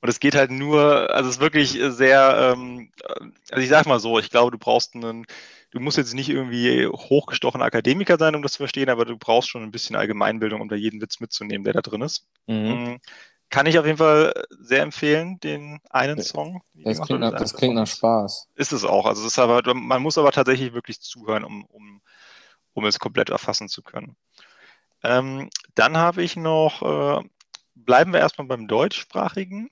Und 0.00 0.08
es 0.08 0.20
geht 0.20 0.34
halt 0.34 0.50
nur, 0.50 1.12
also 1.12 1.28
es 1.28 1.36
ist 1.36 1.40
wirklich 1.40 1.78
sehr, 1.88 2.54
ähm, 2.54 2.92
also 3.50 3.62
ich 3.62 3.68
sag 3.68 3.86
mal 3.86 4.00
so, 4.00 4.18
ich 4.18 4.30
glaube, 4.30 4.52
du 4.52 4.58
brauchst 4.58 4.94
einen, 4.94 5.26
du 5.70 5.80
musst 5.80 5.96
jetzt 5.96 6.14
nicht 6.14 6.28
irgendwie 6.28 6.86
hochgestochener 6.86 7.64
Akademiker 7.64 8.16
sein, 8.18 8.34
um 8.36 8.42
das 8.42 8.52
zu 8.52 8.58
verstehen, 8.58 8.88
aber 8.88 9.04
du 9.04 9.16
brauchst 9.16 9.48
schon 9.48 9.62
ein 9.62 9.70
bisschen 9.70 9.96
Allgemeinbildung, 9.96 10.60
um 10.60 10.68
da 10.68 10.76
jeden 10.76 11.00
Witz 11.00 11.20
mitzunehmen, 11.20 11.64
der 11.64 11.74
da 11.74 11.80
drin 11.80 12.02
ist. 12.02 12.26
Mhm. 12.46 12.68
Mm, 12.68 12.98
kann 13.50 13.66
ich 13.66 13.78
auf 13.78 13.86
jeden 13.86 13.98
Fall 13.98 14.34
sehr 14.50 14.82
empfehlen, 14.82 15.40
den 15.40 15.80
einen 15.90 16.20
Song. 16.20 16.62
Das 16.74 17.00
klingt, 17.00 17.20
nach, 17.20 17.32
das 17.32 17.54
klingt 17.54 17.74
nach 17.74 17.86
Spaß. 17.86 18.48
Ist 18.54 18.72
es 18.72 18.84
auch. 18.84 19.06
Also 19.06 19.22
es 19.22 19.32
ist 19.32 19.38
aber, 19.38 19.62
man 19.74 20.02
muss 20.02 20.18
aber 20.18 20.32
tatsächlich 20.32 20.74
wirklich 20.74 21.00
zuhören, 21.00 21.44
um, 21.44 21.64
um, 21.64 22.02
um 22.74 22.84
es 22.84 22.98
komplett 22.98 23.30
erfassen 23.30 23.68
zu 23.68 23.82
können. 23.82 24.16
Ähm, 25.02 25.48
dann 25.74 25.96
habe 25.96 26.22
ich 26.22 26.36
noch 26.36 26.82
äh, 26.82 27.28
bleiben 27.84 28.12
wir 28.12 28.20
erstmal 28.20 28.46
beim 28.46 28.68
deutschsprachigen. 28.68 29.70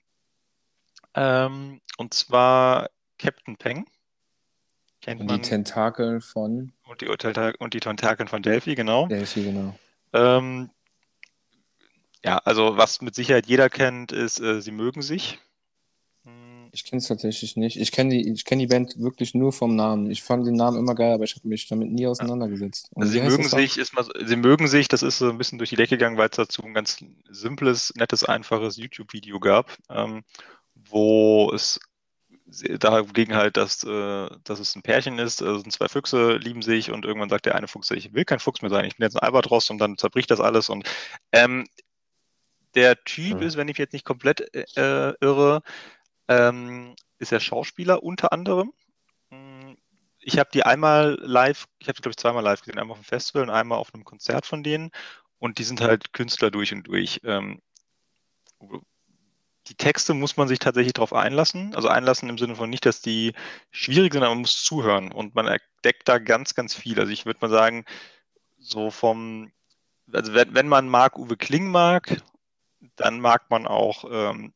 Ähm, 1.15 1.81
und 1.97 2.15
zwar 2.15 2.91
Captain 3.19 3.57
Peng. 3.57 3.87
kennt 5.01 5.21
und 5.21 5.27
man. 5.27 5.37
Die 5.37 5.49
Tentakeln 5.49 6.21
von. 6.21 6.73
Und 6.85 7.01
die, 7.01 7.09
und 7.09 7.75
die 7.75 7.81
Tentakeln 7.81 8.29
von 8.29 8.43
Delphi, 8.43 8.75
genau. 8.75 9.07
Delphi, 9.07 9.45
genau. 9.45 9.79
Ähm, 10.13 10.71
ja, 12.25 12.39
also 12.39 12.77
was 12.77 13.01
mit 13.01 13.15
Sicherheit 13.15 13.47
jeder 13.47 13.71
kennt, 13.71 14.13
ist, 14.13 14.41
äh, 14.41 14.61
sie 14.61 14.73
mögen 14.73 15.03
sich. 15.03 15.39
Ich 16.77 16.85
kenne 16.85 16.99
es 16.99 17.09
tatsächlich 17.09 17.57
nicht. 17.57 17.79
Ich 17.79 17.91
kenne 17.91 18.11
die, 18.11 18.35
kenn 18.45 18.59
die 18.59 18.67
Band 18.67 19.01
wirklich 19.01 19.33
nur 19.33 19.51
vom 19.51 19.77
Namen. 19.77 20.11
Ich 20.11 20.23
fand 20.23 20.47
den 20.47 20.57
Namen 20.57 20.77
immer 20.77 20.95
geil, 20.95 21.15
aber 21.15 21.25
ich 21.25 21.35
habe 21.35 21.49
mich 21.49 21.67
damit 21.69 21.91
nie 21.91 22.07
auseinandergesetzt. 22.07 22.91
Also 22.95 23.13
sie 23.13 23.23
mögen 23.23 23.49
sich, 23.49 23.79
ist 23.79 23.95
mal, 23.95 24.05
sie 24.27 24.37
mögen 24.37 24.69
sich, 24.69 24.87
das 24.87 25.03
ist 25.03 25.17
so 25.17 25.31
ein 25.31 25.39
bisschen 25.39 25.57
durch 25.57 25.71
die 25.71 25.77
Decke 25.77 25.97
gegangen, 25.97 26.19
weil 26.19 26.29
es 26.29 26.37
dazu 26.37 26.63
ein 26.63 26.75
ganz 26.75 27.03
simples, 27.31 27.95
nettes, 27.97 28.25
einfaches 28.25 28.77
YouTube-Video 28.77 29.41
gab, 29.41 29.75
ähm, 29.89 30.23
wo 30.75 31.51
es 31.55 31.81
dagegen 32.79 33.35
halt, 33.35 33.57
dass, 33.57 33.83
äh, 33.83 34.29
dass 34.45 34.61
es 34.61 34.77
ein 34.77 34.83
Pärchen 34.83 35.19
ist, 35.19 35.43
also 35.43 35.61
sind 35.61 35.73
zwei 35.73 35.89
Füchse, 35.89 36.37
lieben 36.37 36.61
sich 36.61 36.91
und 36.91 37.07
irgendwann 37.07 37.31
sagt 37.31 37.47
der 37.47 37.55
eine 37.55 37.69
Fuchs, 37.69 37.91
ich 37.91 38.13
will 38.13 38.27
kein 38.27 38.39
Fuchs 38.39 38.61
mehr 38.61 38.71
sein, 38.71 38.85
ich 38.85 38.99
bin 38.99 39.05
jetzt 39.05 39.17
ein 39.17 39.27
Albatros 39.27 39.71
und 39.71 39.79
dann 39.79 39.97
zerbricht 39.97 40.31
das 40.31 40.41
alles 40.41 40.69
und 40.69 40.87
ähm, 41.33 41.65
der 42.75 43.03
Typ 43.05 43.41
mhm. 43.41 43.43
ist, 43.43 43.57
wenn 43.57 43.69
ich 43.69 43.79
jetzt 43.79 43.95
nicht 43.95 44.05
komplett 44.05 44.55
äh, 44.55 45.15
irre, 45.21 45.63
ähm, 46.29 46.95
ist 47.19 47.33
er 47.33 47.41
Schauspieler 47.41 48.03
unter 48.03 48.33
anderem. 48.33 48.73
Hm, 49.31 49.77
ich 50.21 50.39
habe 50.39 50.51
die 50.53 50.65
einmal 50.65 51.19
live, 51.21 51.67
ich 51.79 51.89
habe 51.89 51.97
die 51.97 52.03
glaube 52.03 52.13
ich 52.13 52.17
zweimal 52.17 52.43
live 52.43 52.61
gesehen, 52.61 52.79
einmal 52.79 52.97
auf 52.97 53.01
dem 53.01 53.05
Festival 53.05 53.43
und 53.43 53.51
einmal 53.51 53.79
auf 53.79 53.95
einem 53.95 54.05
Konzert 54.05 54.47
von 54.47 54.63
denen. 54.63 54.91
Und 55.39 55.59
die 55.59 55.65
sind 55.65 55.81
halt 55.81 56.13
Künstler 56.13 56.51
durch 56.51 56.73
und 56.73 56.85
durch. 56.85 57.21
Ähm, 57.25 57.61
die 59.69 59.75
Texte 59.75 60.15
muss 60.15 60.37
man 60.37 60.49
sich 60.49 60.59
tatsächlich 60.59 60.95
darauf 60.95 61.13
einlassen. 61.13 61.75
Also 61.75 61.89
einlassen 61.89 62.29
im 62.29 62.39
Sinne 62.39 62.57
von 62.57 62.71
nicht, 62.71 62.87
dass 62.87 63.03
die 63.03 63.35
schwierig 63.71 64.13
sind, 64.13 64.23
aber 64.23 64.35
man 64.35 64.43
muss 64.43 64.63
zuhören 64.63 65.13
und 65.13 65.35
man 65.35 65.47
entdeckt 65.47 66.09
da 66.09 66.19
ganz, 66.19 66.55
ganz 66.55 66.75
viel. 66.75 66.99
Also 67.01 67.13
ich 67.13 67.27
würde 67.27 67.41
mal 67.41 67.51
sagen, 67.51 67.85
so 68.59 68.91
vom, 68.91 69.53
also 70.13 70.35
wenn, 70.35 70.55
wenn 70.55 70.69
man 70.69 70.89
Marc 70.89 71.19
Uwe 71.19 71.37
Kling 71.37 71.69
mag, 71.71 72.23
dann 72.97 73.21
mag 73.21 73.51
man 73.51 73.67
auch 73.67 74.05
ähm, 74.11 74.55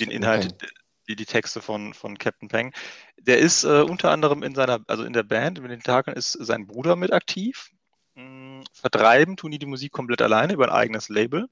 den 0.00 0.10
Inhalt, 0.10 0.54
okay. 0.54 0.66
die, 1.08 1.16
die 1.16 1.26
Texte 1.26 1.60
von, 1.60 1.94
von 1.94 2.18
Captain 2.18 2.48
Peng. 2.48 2.72
Der 3.16 3.38
ist 3.38 3.64
äh, 3.64 3.82
unter 3.82 4.10
anderem 4.10 4.42
in 4.42 4.54
seiner, 4.54 4.80
also 4.86 5.04
in 5.04 5.12
der 5.12 5.22
Band, 5.22 5.60
mit 5.60 5.70
den 5.70 5.82
Tagen 5.82 6.12
ist 6.12 6.32
sein 6.32 6.66
Bruder 6.66 6.96
mit 6.96 7.12
aktiv. 7.12 7.70
Hm, 8.14 8.64
vertreiben 8.72 9.36
tun 9.36 9.50
die 9.50 9.58
die 9.58 9.66
Musik 9.66 9.92
komplett 9.92 10.22
alleine 10.22 10.52
über 10.52 10.64
ein 10.64 10.74
eigenes 10.74 11.08
Label. 11.08 11.48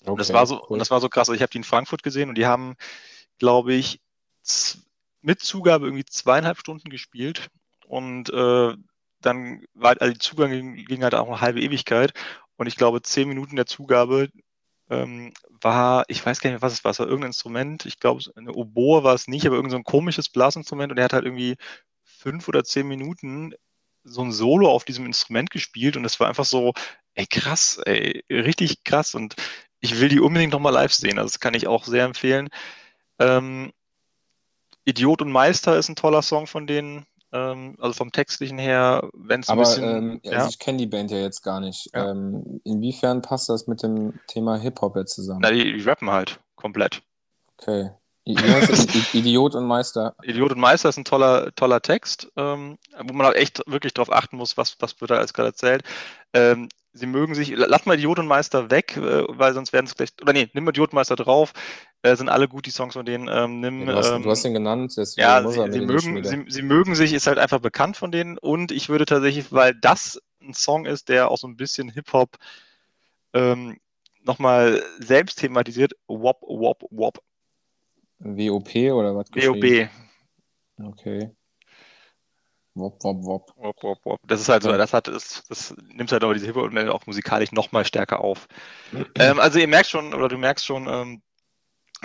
Okay, 0.00 0.10
und 0.10 0.20
das 0.20 0.32
war 0.32 0.46
so, 0.46 0.56
cool. 0.56 0.66
und 0.68 0.78
das 0.78 0.90
war 0.90 1.00
so 1.00 1.08
krass. 1.08 1.28
Also 1.28 1.34
ich 1.34 1.42
habe 1.42 1.50
die 1.50 1.58
in 1.58 1.64
Frankfurt 1.64 2.02
gesehen 2.02 2.28
und 2.28 2.36
die 2.36 2.46
haben, 2.46 2.76
glaube 3.38 3.74
ich, 3.74 4.00
mit 5.20 5.40
Zugabe 5.40 5.86
irgendwie 5.86 6.04
zweieinhalb 6.04 6.58
Stunden 6.58 6.90
gespielt. 6.90 7.48
Und 7.86 8.30
äh, 8.30 8.74
dann 9.20 9.64
war 9.74 9.96
also 10.00 10.12
die 10.12 10.18
Zugang 10.18 10.50
ging, 10.50 10.76
ging, 10.84 11.02
halt 11.02 11.14
auch 11.14 11.28
eine 11.28 11.40
halbe 11.40 11.60
Ewigkeit. 11.60 12.12
Und 12.56 12.66
ich 12.66 12.76
glaube, 12.76 13.02
zehn 13.02 13.28
Minuten 13.28 13.56
der 13.56 13.66
Zugabe 13.66 14.28
ähm, 14.90 15.32
war, 15.60 16.04
ich 16.08 16.24
weiß 16.24 16.40
gar 16.40 16.50
nicht 16.50 16.60
mehr, 16.60 16.62
was 16.62 16.72
es 16.72 16.84
war, 16.84 16.90
es 16.92 16.98
war 16.98 17.06
irgendein 17.06 17.30
Instrument, 17.30 17.86
ich 17.86 17.98
glaube, 18.00 18.22
eine 18.36 18.52
Oboe 18.52 19.04
war 19.04 19.14
es 19.14 19.28
nicht, 19.28 19.46
aber 19.46 19.56
irgendein 19.56 19.80
so 19.80 19.82
komisches 19.84 20.28
Blasinstrument. 20.28 20.92
Und 20.92 20.98
er 20.98 21.04
hat 21.04 21.12
halt 21.12 21.24
irgendwie 21.24 21.56
fünf 22.04 22.48
oder 22.48 22.64
zehn 22.64 22.88
Minuten 22.88 23.54
so 24.04 24.22
ein 24.22 24.32
Solo 24.32 24.70
auf 24.70 24.84
diesem 24.84 25.06
Instrument 25.06 25.50
gespielt. 25.50 25.96
Und 25.96 26.04
es 26.04 26.18
war 26.20 26.28
einfach 26.28 26.44
so, 26.44 26.72
ey, 27.14 27.26
krass, 27.26 27.80
ey, 27.84 28.24
richtig 28.30 28.84
krass. 28.84 29.14
Und 29.14 29.34
ich 29.80 30.00
will 30.00 30.08
die 30.08 30.20
unbedingt 30.20 30.52
nochmal 30.52 30.72
live 30.72 30.92
sehen, 30.92 31.18
also 31.18 31.28
das 31.28 31.40
kann 31.40 31.54
ich 31.54 31.66
auch 31.66 31.84
sehr 31.84 32.04
empfehlen. 32.04 32.48
Ähm, 33.18 33.72
Idiot 34.84 35.22
und 35.22 35.30
Meister 35.30 35.76
ist 35.76 35.88
ein 35.88 35.96
toller 35.96 36.22
Song 36.22 36.46
von 36.46 36.66
denen, 36.66 37.06
ähm, 37.32 37.76
also 37.78 37.92
vom 37.94 38.12
Textlichen 38.12 38.58
her, 38.58 39.08
wenn 39.12 39.40
es 39.40 39.48
ein 39.48 39.58
bisschen. 39.58 39.84
Ähm, 39.84 40.20
also 40.24 40.36
ja? 40.36 40.48
ich 40.48 40.58
kenne 40.58 40.78
die 40.78 40.86
Band 40.86 41.10
ja 41.10 41.18
jetzt 41.18 41.42
gar 41.42 41.60
nicht. 41.60 41.90
Ja. 41.94 42.10
Ähm, 42.10 42.60
inwiefern 42.64 43.22
passt 43.22 43.48
das 43.48 43.66
mit 43.66 43.82
dem 43.82 44.18
Thema 44.26 44.56
Hip-Hop 44.56 44.96
jetzt 44.96 45.14
zusammen? 45.14 45.40
Na, 45.42 45.50
die, 45.50 45.72
die 45.72 45.82
rappen 45.82 46.10
halt 46.10 46.40
komplett. 46.56 47.02
Okay. 47.58 47.90
Idiot 48.24 49.54
und 49.54 49.64
Meister. 49.64 50.14
Idiot 50.22 50.52
und 50.52 50.60
Meister 50.60 50.90
ist 50.90 50.98
ein 50.98 51.04
toller, 51.04 51.54
toller 51.54 51.80
Text, 51.80 52.30
ähm, 52.36 52.78
wo 53.02 53.14
man 53.14 53.26
halt 53.26 53.36
echt 53.36 53.62
wirklich 53.66 53.94
darauf 53.94 54.12
achten 54.12 54.36
muss, 54.36 54.58
was, 54.58 54.76
was 54.80 55.00
wird 55.00 55.10
da 55.10 55.16
alles 55.16 55.32
gerade 55.32 55.48
erzählt. 55.48 55.82
Ähm, 56.34 56.68
sie 56.98 57.06
mögen 57.06 57.34
sich, 57.34 57.52
lass 57.54 57.86
mal 57.86 57.96
Idiot 57.96 58.18
und 58.18 58.26
Meister 58.26 58.70
weg, 58.70 58.96
äh, 58.96 59.24
weil 59.28 59.54
sonst 59.54 59.72
werden 59.72 59.86
es 59.86 59.94
gleich, 59.94 60.10
oder 60.20 60.32
nee, 60.32 60.48
nimm 60.52 60.64
mal 60.64 60.70
Idiot 60.70 60.90
und 60.90 60.94
Meister 60.94 61.16
drauf, 61.16 61.52
äh, 62.02 62.14
sind 62.16 62.28
alle 62.28 62.48
gut, 62.48 62.66
die 62.66 62.70
Songs 62.70 62.94
von 62.94 63.06
denen. 63.06 63.28
Ähm, 63.28 63.60
nimm, 63.60 63.86
du, 63.86 63.94
hast, 63.94 64.10
ähm, 64.10 64.22
du, 64.22 64.30
hast, 64.30 64.44
ihn 64.44 64.54
genannt, 64.54 64.94
ja, 65.16 65.48
sie, 65.48 65.72
sie 65.72 65.80
mögen, 65.80 66.24
sie, 66.24 66.44
sie, 66.48 66.62
mögen 66.62 66.94
sich, 66.94 67.12
ist 67.12 67.26
halt 67.26 67.38
einfach 67.38 67.60
bekannt 67.60 67.96
von 67.96 68.12
denen 68.12 68.38
und 68.38 68.72
ich 68.72 68.88
würde 68.88 69.04
tatsächlich, 69.04 69.52
weil 69.52 69.74
das 69.74 70.20
ein 70.40 70.54
Song 70.54 70.86
ist, 70.86 71.08
der 71.08 71.30
auch 71.30 71.38
so 71.38 71.46
ein 71.46 71.56
bisschen 71.56 71.90
Hip-Hop 71.90 72.36
ähm, 73.34 73.78
nochmal 74.24 74.82
selbst 74.98 75.38
thematisiert, 75.38 75.92
Wop, 76.06 76.42
Wop, 76.42 76.84
Wop. 76.90 77.18
WOP 78.20 78.74
oder 78.74 79.14
was? 79.14 79.30
WOB. 79.32 79.88
Okay. 80.82 81.30
Wop, 82.74 83.02
wop, 83.02 83.24
wop. 83.24 83.52
Wop, 83.56 83.82
wop, 83.82 83.98
wop. 84.04 84.20
Das 84.26 84.40
ist 84.40 84.48
halt 84.48 84.62
so, 84.62 84.72
das 84.72 84.92
hat, 84.92 85.08
das, 85.08 85.42
das 85.48 85.74
nimmt 85.92 86.12
halt 86.12 86.22
aber 86.22 86.34
diese 86.34 86.46
Hip-Hop 86.46 86.74
auch 86.88 87.06
musikalisch 87.06 87.52
nochmal 87.52 87.84
stärker 87.84 88.20
auf. 88.20 88.46
ähm, 89.16 89.40
also 89.40 89.58
ihr 89.58 89.68
merkt 89.68 89.88
schon, 89.88 90.14
oder 90.14 90.28
du 90.28 90.38
merkst 90.38 90.64
schon, 90.64 90.86
ähm, 90.88 91.22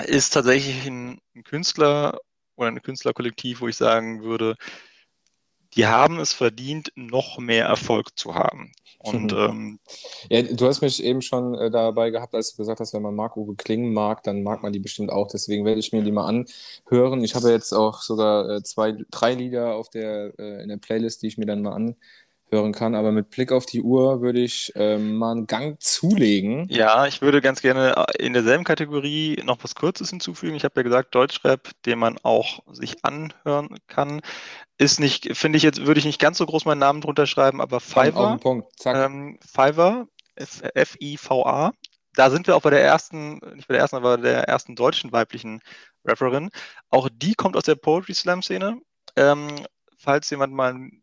ist 0.05 0.31
tatsächlich 0.31 0.85
ein, 0.87 1.19
ein 1.35 1.43
Künstler 1.43 2.19
oder 2.55 2.69
ein 2.69 2.81
Künstlerkollektiv, 2.81 3.61
wo 3.61 3.67
ich 3.67 3.77
sagen 3.77 4.23
würde, 4.23 4.55
die 5.75 5.87
haben 5.87 6.19
es 6.19 6.33
verdient, 6.33 6.91
noch 6.95 7.37
mehr 7.37 7.65
Erfolg 7.65 8.17
zu 8.17 8.35
haben. 8.35 8.71
Und, 8.99 9.33
ähm, 9.33 9.79
ja, 10.29 10.41
du 10.43 10.65
hast 10.65 10.81
mich 10.81 11.03
eben 11.03 11.21
schon 11.21 11.55
äh, 11.55 11.69
dabei 11.69 12.09
gehabt, 12.09 12.33
als 12.33 12.51
du 12.51 12.57
gesagt 12.57 12.79
hast, 12.79 12.93
wenn 12.93 13.01
man 13.01 13.15
Marc-Uwe 13.15 13.55
Klingen 13.55 13.93
mag, 13.93 14.23
dann 14.23 14.43
mag 14.43 14.63
man 14.63 14.71
die 14.71 14.79
bestimmt 14.79 15.11
auch. 15.11 15.27
Deswegen 15.27 15.65
werde 15.65 15.81
ich 15.81 15.91
mir 15.91 16.03
die 16.03 16.11
mal 16.13 16.25
anhören. 16.25 17.21
Ich 17.23 17.35
habe 17.35 17.51
jetzt 17.51 17.73
auch 17.73 18.01
sogar 18.01 18.49
äh, 18.49 18.63
zwei, 18.63 18.95
drei 19.11 19.33
Lieder 19.33 19.75
auf 19.75 19.89
der, 19.89 20.33
äh, 20.39 20.63
in 20.63 20.69
der 20.69 20.77
Playlist, 20.77 21.21
die 21.21 21.27
ich 21.27 21.37
mir 21.37 21.45
dann 21.45 21.61
mal 21.63 21.73
anhören 22.53 22.71
kann. 22.71 22.95
Aber 22.95 23.11
mit 23.11 23.29
Blick 23.29 23.51
auf 23.51 23.65
die 23.65 23.81
Uhr 23.81 24.21
würde 24.21 24.39
ich 24.39 24.71
ähm, 24.75 25.15
mal 25.15 25.31
einen 25.31 25.47
Gang 25.47 25.81
zulegen. 25.81 26.67
Ja, 26.69 27.07
ich 27.07 27.21
würde 27.21 27.41
ganz 27.41 27.61
gerne 27.61 27.95
äh, 27.95 28.23
in 28.23 28.33
derselben 28.33 28.63
Kategorie 28.63 29.41
noch 29.43 29.57
was 29.63 29.75
Kurzes 29.75 30.09
hinzufügen. 30.09 30.55
Ich 30.55 30.63
habe 30.63 30.73
ja 30.77 30.83
gesagt, 30.83 31.15
Deutschrap, 31.15 31.71
den 31.85 31.99
man 31.99 32.17
auch 32.23 32.59
sich 32.71 33.03
anhören 33.03 33.77
kann 33.87 34.21
ist 34.79 34.99
nicht, 34.99 35.37
finde 35.37 35.57
ich 35.57 35.63
jetzt, 35.63 35.85
würde 35.85 35.99
ich 35.99 36.05
nicht 36.05 36.19
ganz 36.19 36.39
so 36.39 36.45
groß 36.45 36.65
meinen 36.65 36.79
Namen 36.79 36.99
drunter 36.99 37.27
schreiben, 37.27 37.61
aber 37.61 37.79
Fiverr. 37.79 38.39
Ähm, 38.85 39.39
Fiverr, 39.39 40.07
F-I-V-A. 40.35 41.71
Da 42.15 42.29
sind 42.29 42.47
wir 42.47 42.55
auch 42.55 42.61
bei 42.63 42.71
der 42.71 42.83
ersten, 42.83 43.39
nicht 43.55 43.67
bei 43.67 43.73
der 43.75 43.81
ersten, 43.81 43.95
aber 43.95 44.17
der 44.17 44.43
ersten 44.47 44.75
deutschen 44.75 45.11
weiblichen 45.11 45.61
Rapperin. 46.03 46.49
Auch 46.89 47.07
die 47.11 47.35
kommt 47.35 47.55
aus 47.55 47.63
der 47.63 47.75
Poetry 47.75 48.13
Slam-Szene. 48.13 48.79
Ähm, 49.15 49.47
falls 49.97 50.29
jemand 50.31 50.53
mal 50.53 50.71
einen 50.71 51.02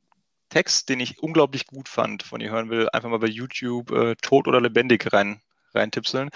Text, 0.50 0.88
den 0.88 1.00
ich 1.00 1.22
unglaublich 1.22 1.66
gut 1.66 1.88
fand, 1.88 2.22
von 2.22 2.40
ihr 2.40 2.50
hören 2.50 2.68
will, 2.68 2.88
einfach 2.92 3.08
mal 3.08 3.18
bei 3.18 3.28
YouTube 3.28 3.90
äh, 3.92 4.14
Tot 4.16 4.46
oder 4.46 4.60
Lebendig 4.60 5.12
rein, 5.12 5.40
reintipseln. 5.74 6.30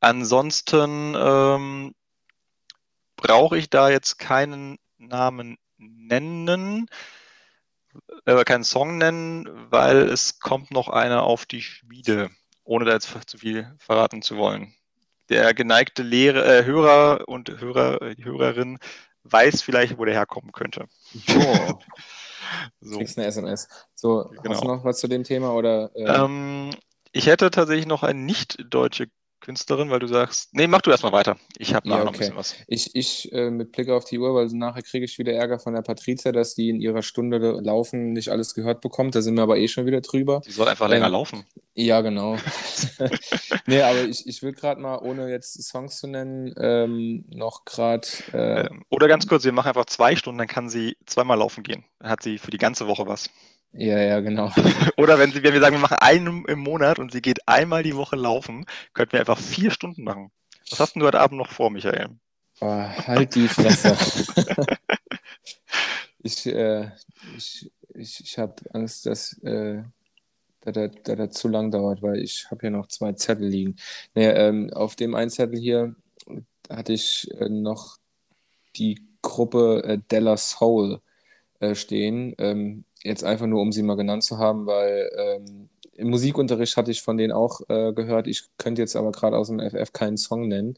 Ansonsten 0.00 1.14
ähm, 1.16 1.94
brauche 3.16 3.58
ich 3.58 3.70
da 3.70 3.88
jetzt 3.88 4.18
keinen 4.18 4.78
Namen 4.98 5.56
nennen, 5.78 6.86
äh, 8.26 8.44
keinen 8.44 8.64
Song 8.64 8.98
nennen, 8.98 9.48
weil 9.70 9.96
es 10.08 10.40
kommt 10.40 10.70
noch 10.70 10.88
einer 10.88 11.22
auf 11.22 11.46
die 11.46 11.62
Schmiede, 11.62 12.30
ohne 12.64 12.84
da 12.84 12.92
jetzt 12.92 13.12
zu 13.26 13.38
viel 13.38 13.74
verraten 13.78 14.22
zu 14.22 14.36
wollen. 14.36 14.74
Der 15.30 15.54
geneigte 15.54 16.02
Lehrer, 16.02 16.44
äh, 16.44 16.64
Hörer 16.64 17.28
und 17.28 17.48
Hörer, 17.48 18.02
äh, 18.02 18.16
Hörerin 18.22 18.78
weiß 19.22 19.62
vielleicht, 19.62 19.96
wo 19.96 20.04
der 20.04 20.14
herkommen 20.14 20.52
könnte. 20.52 20.86
Oh. 21.30 21.78
so. 22.80 22.98
Kriegst 22.98 23.18
eine 23.18 23.26
SMS. 23.26 23.68
So, 23.94 24.30
genau. 24.42 24.50
hast 24.50 24.62
du 24.62 24.68
noch 24.68 24.84
was 24.84 24.98
zu 24.98 25.08
dem 25.08 25.24
Thema? 25.24 25.54
Oder, 25.54 25.90
äh... 25.94 26.04
ähm, 26.04 26.70
ich 27.12 27.26
hätte 27.26 27.50
tatsächlich 27.50 27.86
noch 27.86 28.02
eine 28.02 28.18
nicht-deutsche 28.18 29.08
Künstlerin, 29.44 29.90
weil 29.90 29.98
du 29.98 30.06
sagst, 30.06 30.54
nee, 30.54 30.66
mach 30.66 30.80
du 30.80 30.90
erstmal 30.90 31.12
weiter. 31.12 31.36
Ich 31.58 31.74
habe 31.74 31.86
nachher 31.86 32.04
ja, 32.04 32.08
okay. 32.08 32.12
noch 32.12 32.14
ein 32.14 32.18
bisschen 32.18 32.36
was. 32.36 32.54
Ich, 32.66 32.96
ich 32.96 33.30
äh, 33.32 33.50
mit 33.50 33.72
Blick 33.72 33.90
auf 33.90 34.06
die 34.06 34.18
Uhr, 34.18 34.34
weil 34.34 34.46
nachher 34.46 34.82
kriege 34.82 35.04
ich 35.04 35.18
wieder 35.18 35.32
Ärger 35.32 35.58
von 35.58 35.74
der 35.74 35.82
Patrizia, 35.82 36.32
dass 36.32 36.54
die 36.54 36.70
in 36.70 36.80
ihrer 36.80 37.02
Stunde 37.02 37.38
laufen 37.60 38.14
nicht 38.14 38.30
alles 38.30 38.54
gehört 38.54 38.80
bekommt. 38.80 39.14
Da 39.14 39.20
sind 39.20 39.34
wir 39.34 39.42
aber 39.42 39.58
eh 39.58 39.68
schon 39.68 39.84
wieder 39.84 40.00
drüber. 40.00 40.40
Die 40.46 40.50
soll 40.50 40.66
einfach 40.66 40.88
länger 40.88 41.06
ähm, 41.06 41.12
laufen. 41.12 41.44
Ja, 41.74 42.00
genau. 42.02 42.36
nee, 43.66 43.82
aber 43.82 44.04
ich, 44.04 44.26
ich 44.26 44.42
will 44.42 44.52
gerade 44.52 44.80
mal, 44.80 44.98
ohne 44.98 45.28
jetzt 45.28 45.60
Songs 45.62 45.98
zu 45.98 46.06
nennen, 46.06 46.54
ähm, 46.56 47.24
noch 47.28 47.64
gerade. 47.64 48.06
Äh, 48.32 48.66
ähm, 48.66 48.84
oder 48.90 49.08
ganz 49.08 49.26
kurz, 49.26 49.44
wir 49.44 49.52
machen 49.52 49.68
einfach 49.68 49.86
zwei 49.86 50.14
Stunden, 50.14 50.38
dann 50.38 50.46
kann 50.46 50.68
sie 50.68 50.96
zweimal 51.06 51.38
laufen 51.38 51.64
gehen. 51.64 51.84
Dann 51.98 52.10
hat 52.10 52.22
sie 52.22 52.38
für 52.38 52.52
die 52.52 52.58
ganze 52.58 52.86
Woche 52.86 53.06
was. 53.08 53.28
Ja, 53.72 53.98
ja, 53.98 54.20
genau. 54.20 54.52
Oder 54.96 55.18
wenn, 55.18 55.32
sie, 55.32 55.42
wenn 55.42 55.52
wir 55.52 55.60
sagen, 55.60 55.74
wir 55.74 55.80
machen 55.80 55.96
einen 55.98 56.44
im 56.44 56.60
Monat 56.60 57.00
und 57.00 57.10
sie 57.10 57.20
geht 57.20 57.48
einmal 57.48 57.82
die 57.82 57.96
Woche 57.96 58.14
laufen, 58.14 58.66
könnten 58.92 59.14
wir 59.14 59.20
einfach 59.20 59.38
vier 59.38 59.72
Stunden 59.72 60.04
machen. 60.04 60.30
Was 60.70 60.78
hast 60.78 60.94
denn 60.94 61.00
du 61.00 61.06
heute 61.06 61.18
Abend 61.18 61.38
noch 61.38 61.50
vor, 61.50 61.70
Michael? 61.70 62.10
Oh, 62.60 62.68
halt 62.68 63.34
die 63.34 63.48
Fresse. 63.48 63.96
Ich, 66.26 66.46
äh, 66.46 66.90
ich, 67.36 67.70
ich, 67.94 68.20
ich 68.20 68.38
habe 68.38 68.54
Angst, 68.72 69.04
dass, 69.04 69.34
äh, 69.42 69.82
dass, 70.64 70.90
dass 71.02 71.16
das 71.16 71.30
zu 71.30 71.48
lang 71.48 71.70
dauert, 71.70 72.02
weil 72.02 72.18
ich 72.18 72.50
habe 72.50 72.60
hier 72.62 72.70
noch 72.70 72.88
zwei 72.88 73.12
Zettel 73.12 73.48
liegen. 73.48 73.76
Naja, 74.14 74.32
ähm, 74.34 74.70
auf 74.72 74.96
dem 74.96 75.14
einen 75.14 75.30
Zettel 75.30 75.58
hier 75.58 75.94
hatte 76.68 76.92
ich 76.92 77.30
äh, 77.40 77.48
noch 77.48 77.98
die 78.76 79.00
Gruppe 79.22 79.82
äh, 79.84 79.98
Della 80.10 80.36
Soul 80.36 81.00
äh, 81.60 81.74
stehen. 81.74 82.34
Ähm, 82.38 82.84
jetzt 83.02 83.24
einfach 83.24 83.46
nur, 83.46 83.60
um 83.60 83.72
sie 83.72 83.82
mal 83.82 83.96
genannt 83.96 84.24
zu 84.24 84.38
haben, 84.38 84.66
weil 84.66 85.10
ähm, 85.16 85.68
im 85.92 86.10
Musikunterricht 86.10 86.76
hatte 86.76 86.90
ich 86.90 87.02
von 87.02 87.16
denen 87.16 87.32
auch 87.32 87.60
äh, 87.68 87.92
gehört. 87.92 88.26
Ich 88.26 88.48
könnte 88.58 88.82
jetzt 88.82 88.96
aber 88.96 89.12
gerade 89.12 89.36
aus 89.36 89.48
dem 89.48 89.60
FF 89.60 89.92
keinen 89.92 90.16
Song 90.16 90.48
nennen. 90.48 90.76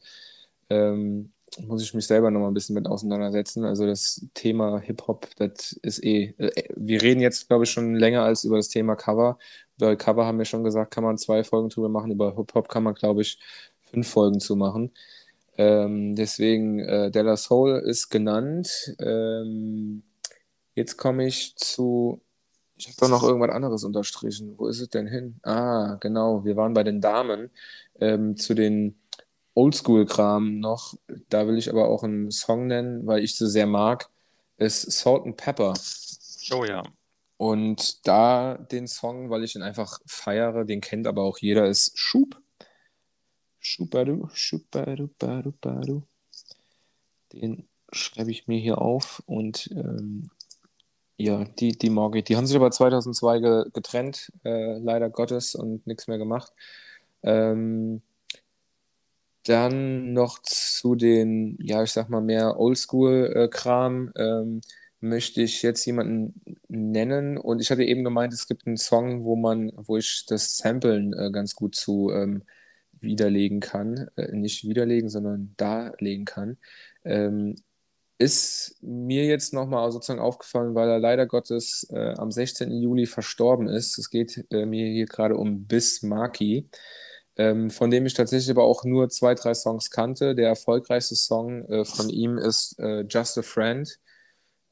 Ähm, 0.69 1.31
muss 1.65 1.81
ich 1.81 1.93
mich 1.93 2.05
selber 2.05 2.29
noch 2.29 2.41
mal 2.41 2.47
ein 2.49 2.53
bisschen 2.53 2.75
mit 2.75 2.87
auseinandersetzen. 2.87 3.63
Also 3.65 3.85
das 3.85 4.25
Thema 4.33 4.79
Hip-Hop, 4.79 5.27
das 5.37 5.73
ist 5.81 6.03
eh. 6.03 6.33
Äh, 6.37 6.69
wir 6.75 7.01
reden 7.01 7.21
jetzt, 7.21 7.47
glaube 7.47 7.63
ich, 7.63 7.71
schon 7.71 7.95
länger 7.95 8.23
als 8.23 8.43
über 8.43 8.57
das 8.57 8.69
Thema 8.69 8.95
Cover. 8.95 9.37
Über 9.77 9.95
Cover 9.95 10.25
haben 10.25 10.37
wir 10.37 10.45
schon 10.45 10.63
gesagt, 10.63 10.91
kann 10.93 11.03
man 11.03 11.17
zwei 11.17 11.43
Folgen 11.43 11.69
drüber 11.69 11.89
machen. 11.89 12.11
Über 12.11 12.35
Hip-Hop 12.35 12.69
kann 12.69 12.83
man, 12.83 12.93
glaube 12.93 13.21
ich, 13.21 13.39
fünf 13.91 14.07
Folgen 14.07 14.39
zu 14.39 14.55
machen. 14.55 14.91
Ähm, 15.57 16.15
deswegen, 16.15 16.79
äh, 16.79 17.11
Della 17.11 17.37
Soul 17.37 17.81
ist 17.85 18.09
genannt. 18.09 18.95
Ähm, 18.99 20.03
jetzt 20.75 20.97
komme 20.97 21.25
ich 21.25 21.55
zu. 21.55 22.21
Ich 22.75 22.87
habe 22.87 22.97
doch 22.99 23.09
noch 23.09 23.23
irgendwas 23.23 23.49
anderes 23.49 23.83
unterstrichen. 23.83 24.53
Wo 24.57 24.67
ist 24.67 24.81
es 24.81 24.89
denn 24.89 25.07
hin? 25.07 25.39
Ah, 25.41 25.97
genau. 25.99 26.45
Wir 26.45 26.55
waren 26.55 26.73
bei 26.73 26.83
den 26.83 27.01
Damen. 27.01 27.49
Ähm, 27.99 28.37
zu 28.37 28.53
den 28.53 28.95
Oldschool-Kram 29.57 30.59
noch. 30.59 30.93
Da 31.29 31.47
will 31.47 31.57
ich 31.57 31.69
aber 31.69 31.89
auch 31.89 32.03
einen 32.03 32.31
Song 32.31 32.67
nennen, 32.67 33.07
weil 33.07 33.23
ich 33.23 33.35
so 33.35 33.47
sehr 33.47 33.65
mag, 33.65 34.09
ist 34.57 34.91
Salt 34.91 35.25
and 35.25 35.37
Pepper. 35.37 35.73
Oh 36.53 36.63
ja. 36.63 36.83
Und 37.37 38.07
da 38.07 38.55
den 38.55 38.87
Song, 38.87 39.29
weil 39.29 39.43
ich 39.43 39.55
ihn 39.55 39.63
einfach 39.63 39.99
feiere, 40.05 40.63
den 40.63 40.81
kennt 40.81 41.07
aber 41.07 41.23
auch 41.23 41.39
jeder, 41.39 41.67
ist 41.67 41.97
Schub. 41.97 42.39
Schubadu, 43.59 44.29
Schubadu, 44.33 45.09
Badu, 45.19 45.51
Badu. 45.59 46.03
Den 47.33 47.67
schreibe 47.91 48.31
ich 48.31 48.47
mir 48.47 48.59
hier 48.59 48.79
auf 48.79 49.21
und 49.25 49.69
ähm, 49.71 50.29
ja, 51.17 51.45
die, 51.45 51.77
die 51.77 51.89
mag 51.89 52.15
ich. 52.15 52.25
Die 52.25 52.37
haben 52.37 52.45
sich 52.45 52.55
aber 52.55 52.71
2002 52.71 53.39
ge 53.39 53.65
getrennt, 53.73 54.31
äh, 54.45 54.77
leider 54.77 55.09
Gottes, 55.09 55.55
und 55.55 55.85
nichts 55.87 56.07
mehr 56.07 56.19
gemacht. 56.19 56.53
Ähm, 57.23 58.01
dann 59.47 60.13
noch 60.13 60.39
zu 60.41 60.95
den, 60.95 61.57
ja, 61.61 61.83
ich 61.83 61.91
sag 61.91 62.09
mal 62.09 62.21
mehr 62.21 62.59
Oldschool-Kram 62.59 64.11
ähm, 64.17 64.61
möchte 64.99 65.41
ich 65.41 65.61
jetzt 65.61 65.85
jemanden 65.85 66.41
nennen. 66.67 67.37
Und 67.37 67.61
ich 67.61 67.71
hatte 67.71 67.83
eben 67.83 68.03
gemeint, 68.03 68.33
es 68.33 68.47
gibt 68.47 68.67
einen 68.67 68.77
Song, 68.77 69.23
wo 69.23 69.35
man, 69.35 69.71
wo 69.75 69.97
ich 69.97 70.25
das 70.27 70.57
Samplen 70.57 71.13
äh, 71.13 71.31
ganz 71.31 71.55
gut 71.55 71.75
zu 71.75 72.11
ähm, 72.11 72.43
widerlegen 72.99 73.59
kann. 73.59 74.09
Äh, 74.15 74.31
nicht 74.33 74.67
widerlegen, 74.67 75.09
sondern 75.09 75.53
darlegen 75.57 76.25
kann. 76.25 76.57
Ähm, 77.05 77.55
ist 78.19 78.77
mir 78.81 79.25
jetzt 79.25 79.53
nochmal 79.53 79.91
sozusagen 79.91 80.19
aufgefallen, 80.19 80.73
weil 80.73 80.89
er 80.89 80.99
leider 80.99 81.27
Gottes 81.27 81.87
äh, 81.91 82.13
am 82.17 82.31
16. 82.31 82.71
Juli 82.81 83.05
verstorben 83.05 83.67
ist. 83.67 83.97
Es 83.99 84.09
geht 84.09 84.45
äh, 84.51 84.65
mir 84.65 84.87
hier 84.87 85.05
gerade 85.05 85.37
um 85.37 85.67
Bismarcky 85.67 86.67
ähm, 87.37 87.69
von 87.69 87.91
dem 87.91 88.05
ich 88.05 88.13
tatsächlich 88.15 88.49
aber 88.49 88.63
auch 88.63 88.83
nur 88.83 89.09
zwei, 89.09 89.35
drei 89.35 89.53
Songs 89.53 89.91
kannte. 89.91 90.35
Der 90.35 90.49
erfolgreichste 90.49 91.15
Song 91.15 91.63
äh, 91.65 91.85
von 91.85 92.09
ihm 92.09 92.37
ist 92.37 92.77
äh, 92.79 93.01
Just 93.01 93.37
a 93.37 93.41
Friend. 93.43 93.99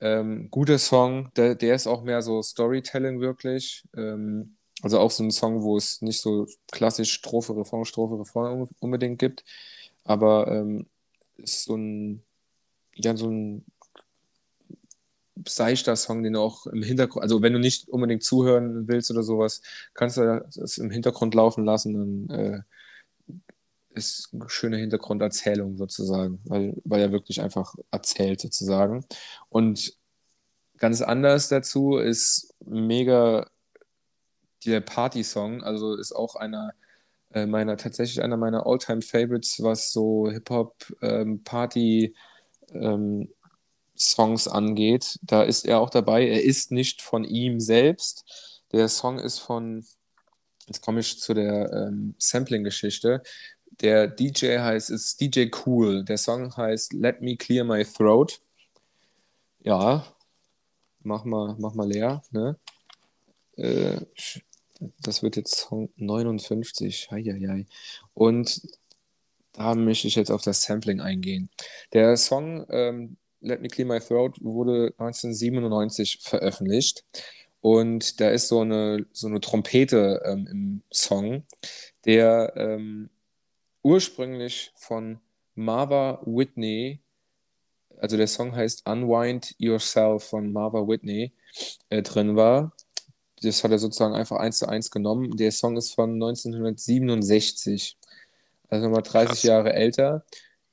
Ähm, 0.02 0.50
guter 0.52 0.80
Song, 0.80 1.32
der, 1.36 1.56
der, 1.56 1.76
ist 1.76 1.88
auch 1.88 2.04
mehr 2.04 2.22
so 2.22 2.42
Storytelling 2.42 3.22
wirklich. 3.22 3.84
Ähm, 3.96 4.58
also 4.82 5.00
auch 5.00 5.12
so 5.12 5.24
ein 5.24 5.32
Song, 5.32 5.62
wo 5.64 5.78
es 5.78 6.02
nicht 6.02 6.22
so 6.22 6.48
klassisch 6.72 7.14
Strophe, 7.14 7.56
Refrain, 7.56 7.86
Strophe, 7.86 8.20
Refrain 8.20 8.68
unbedingt 8.80 9.20
gibt. 9.20 9.46
Aber 10.04 10.48
ähm, 10.48 10.88
ist 11.38 11.64
so 11.64 11.76
ein, 11.76 12.24
ja, 12.96 13.16
so 13.16 13.30
ein 13.30 13.66
seichter 15.48 15.96
Song, 15.96 16.24
den 16.24 16.34
du 16.34 16.40
auch 16.40 16.66
im 16.68 16.84
Hintergrund, 16.84 17.24
also 17.24 17.42
wenn 17.42 17.54
du 17.54 17.60
nicht 17.60 17.90
unbedingt 17.90 18.24
zuhören 18.24 18.88
willst 18.88 19.12
oder 19.12 19.24
sowas, 19.24 19.62
kannst 19.94 20.18
du 20.18 20.46
das 20.56 20.78
im 20.78 20.90
Hintergrund 20.92 21.36
laufen 21.36 21.66
lassen, 21.66 22.28
dann 22.28 22.40
äh, 22.40 22.62
ist 23.96 24.30
eine 24.34 24.50
schöne 24.50 24.78
Hintergrunderzählung 24.78 25.78
sozusagen, 25.78 26.40
weil, 26.46 26.76
weil 26.84 27.02
er 27.02 27.12
wirklich 27.12 27.42
einfach 27.42 27.76
erzählt 27.92 28.42
sozusagen. 28.42 29.06
Und 29.50 29.98
ganz 30.78 31.02
anders 31.02 31.50
dazu 31.50 31.98
ist 31.98 32.54
mega 32.66 33.50
der 34.66 34.82
Party-Song, 34.82 35.64
also 35.64 35.96
ist 35.96 36.14
auch 36.14 36.36
einer 36.36 36.74
äh, 37.32 37.46
meiner, 37.46 37.78
tatsächlich 37.78 38.22
einer 38.24 38.38
meiner 38.38 38.66
All-Time-Favorites, 38.66 39.62
was 39.62 39.92
so 39.92 40.30
Hip-Hop, 40.30 40.76
ähm, 41.02 41.44
Party, 41.44 42.16
ähm, 42.72 43.30
Songs 43.98 44.48
angeht. 44.48 45.20
Da 45.22 45.44
ist 45.44 45.66
er 45.66 45.80
auch 45.80 45.90
dabei. 45.90 46.28
Er 46.28 46.44
ist 46.44 46.72
nicht 46.72 47.02
von 47.02 47.24
ihm 47.24 47.60
selbst. 47.60 48.62
Der 48.72 48.90
Song 48.90 49.20
ist 49.20 49.40
von, 49.40 49.86
jetzt 50.68 50.82
komme 50.82 51.00
ich 51.00 51.20
zu 51.20 51.34
der 51.34 51.72
ähm, 51.72 52.16
Sampling-Geschichte. 52.18 53.22
Der 53.82 54.08
DJ 54.08 54.60
heißt, 54.60 54.90
ist 54.90 55.20
DJ 55.20 55.48
Cool. 55.66 56.04
Der 56.06 56.18
Song 56.18 56.56
heißt 56.56 56.94
Let 56.94 57.22
Me 57.22 57.38
Clear 57.38 57.66
My 57.66 57.86
Throat. 57.86 58.40
Ja, 59.60 60.06
mach 61.00 61.26
mal, 61.26 61.56
mach 61.60 61.74
mal 61.74 61.88
leer. 61.88 62.24
Ne? 62.32 62.58
Äh, 63.58 64.02
das 65.02 65.24
wird 65.24 65.36
jetzt 65.38 65.56
Song 65.56 65.90
59. 65.98 67.10
Heieiei. 67.12 67.66
Und 68.14 68.62
da 69.54 69.74
möchte 69.74 70.08
ich 70.08 70.16
jetzt 70.16 70.32
auf 70.32 70.42
das 70.42 70.64
Sampling 70.64 71.00
eingehen. 71.00 71.50
Der 71.94 72.18
Song 72.18 72.66
ähm, 72.70 73.18
Let 73.46 73.62
Me 73.62 73.68
Clear 73.68 73.88
My 73.88 74.00
Throat 74.00 74.38
wurde 74.42 74.94
1997 74.98 76.20
veröffentlicht. 76.22 77.06
Und 77.62 78.20
da 78.20 78.30
ist 78.30 78.48
so 78.48 78.62
eine, 78.62 79.06
so 79.12 79.28
eine 79.28 79.42
Trompete 79.42 80.22
ähm, 80.26 80.48
im 80.52 80.82
Song, 80.92 81.44
der 82.06 82.54
ähm, 82.56 83.10
ursprünglich 83.82 84.72
von 84.76 85.20
Marva 85.56 86.22
Whitney, 86.26 87.00
also 87.98 88.18
der 88.18 88.28
Song 88.28 88.56
heißt 88.56 88.88
Unwind 88.88 89.56
Yourself 89.58 90.26
von 90.26 90.52
Marva 90.52 90.88
Whitney, 90.88 91.34
äh, 91.90 92.02
drin 92.02 92.36
war. 92.36 92.74
Das 93.42 93.64
hat 93.64 93.72
er 93.72 93.80
sozusagen 93.80 94.16
einfach 94.16 94.38
eins 94.38 94.60
zu 94.60 94.68
eins 94.68 94.92
genommen. 94.92 95.36
Der 95.38 95.52
Song 95.52 95.78
ist 95.78 95.94
von 95.94 96.14
1967, 96.14 97.98
also 98.70 98.86
nochmal 98.86 99.04
30 99.04 99.28
Krass. 99.28 99.44
Jahre 99.44 99.74
älter. 99.74 100.26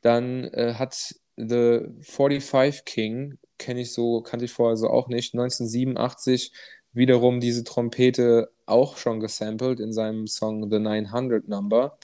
Dann 0.02 0.44
äh, 0.44 0.74
hat 0.74 1.14
The 1.36 1.86
45 2.00 2.84
King 2.84 3.38
kenne 3.58 3.80
ich 3.82 3.92
so, 3.92 4.20
kannte 4.22 4.44
ich 4.44 4.52
vorher 4.52 4.76
so 4.76 4.88
auch 4.88 5.08
nicht. 5.08 5.34
1987 5.34 6.52
wiederum 6.92 7.40
diese 7.40 7.64
Trompete 7.64 8.50
auch 8.66 8.96
schon 8.96 9.20
gesampelt 9.20 9.80
in 9.80 9.92
seinem 9.92 10.26
Song 10.26 10.70
The 10.70 10.78
900 10.78 11.48
Number. 11.48 11.98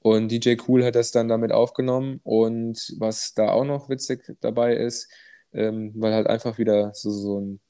Und 0.00 0.30
DJ 0.30 0.56
Cool 0.68 0.84
hat 0.84 0.96
das 0.96 1.12
dann 1.12 1.28
damit 1.28 1.52
aufgenommen. 1.52 2.20
Und 2.24 2.94
was 2.98 3.34
da 3.34 3.50
auch 3.52 3.64
noch 3.64 3.88
witzig 3.88 4.22
dabei 4.40 4.76
ist, 4.76 5.10
ähm, 5.52 5.92
weil 5.96 6.12
halt 6.12 6.26
einfach 6.26 6.58
wieder 6.58 6.92
so, 6.94 7.10
so, 7.10 7.40
ein, 7.40 7.60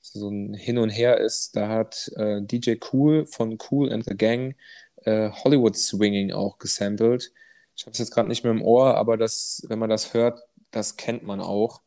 so 0.00 0.28
ein 0.28 0.54
Hin 0.54 0.78
und 0.78 0.90
Her 0.90 1.18
ist, 1.18 1.56
da 1.56 1.68
hat 1.68 2.10
äh, 2.16 2.42
DJ 2.42 2.76
Cool 2.92 3.26
von 3.26 3.58
Cool 3.70 3.92
and 3.92 4.04
the 4.04 4.16
Gang 4.16 4.54
äh, 5.04 5.30
Hollywood 5.30 5.76
Swinging 5.76 6.32
auch 6.32 6.58
gesampelt. 6.58 7.32
Ich 7.76 7.86
habe 7.86 7.92
es 7.92 7.98
jetzt 7.98 8.12
gerade 8.12 8.28
nicht 8.28 8.44
mehr 8.44 8.52
im 8.52 8.62
Ohr, 8.62 8.96
aber 8.96 9.16
das, 9.16 9.62
wenn 9.68 9.78
man 9.78 9.90
das 9.90 10.12
hört, 10.14 10.40
das 10.70 10.96
kennt 10.96 11.22
man 11.22 11.40
auch. 11.40 11.82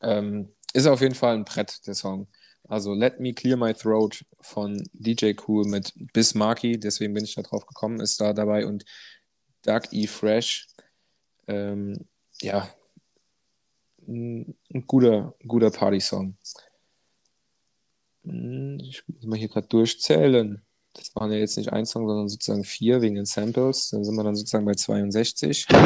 Ähm, 0.00 0.52
ist 0.72 0.86
auf 0.86 1.00
jeden 1.00 1.14
Fall 1.14 1.34
ein 1.34 1.44
Brett, 1.44 1.86
der 1.86 1.94
Song. 1.94 2.28
Also 2.68 2.94
Let 2.94 3.20
Me 3.20 3.34
Clear 3.34 3.56
My 3.56 3.74
Throat 3.74 4.24
von 4.40 4.82
DJ 4.92 5.32
Cool 5.46 5.66
mit 5.66 5.92
Bismarcky, 6.12 6.78
deswegen 6.78 7.12
bin 7.14 7.24
ich 7.24 7.34
da 7.34 7.42
drauf 7.42 7.66
gekommen, 7.66 8.00
ist 8.00 8.20
da 8.20 8.32
dabei 8.32 8.66
und 8.66 8.84
Doug 9.62 9.82
E. 9.92 10.06
Fresh. 10.06 10.68
Ähm, 11.46 12.06
ja, 12.40 12.68
ein, 14.08 14.56
ein 14.72 14.86
guter, 14.86 15.34
guter 15.46 15.70
Party-Song. 15.70 16.36
Hm, 18.24 18.78
ich 18.80 19.06
muss 19.06 19.24
mal 19.24 19.38
hier 19.38 19.48
gerade 19.48 19.68
durchzählen. 19.68 20.64
Das 20.94 21.14
waren 21.14 21.30
ja 21.30 21.38
jetzt 21.38 21.56
nicht 21.56 21.72
ein 21.72 21.86
Song, 21.86 22.08
sondern 22.08 22.28
sozusagen 22.28 22.64
vier 22.64 23.02
wegen 23.02 23.16
den 23.16 23.26
Samples. 23.26 23.90
Dann 23.90 24.04
sind 24.04 24.14
wir 24.14 24.24
dann 24.24 24.36
sozusagen 24.36 24.64
bei 24.64 24.74
62. 24.74 25.66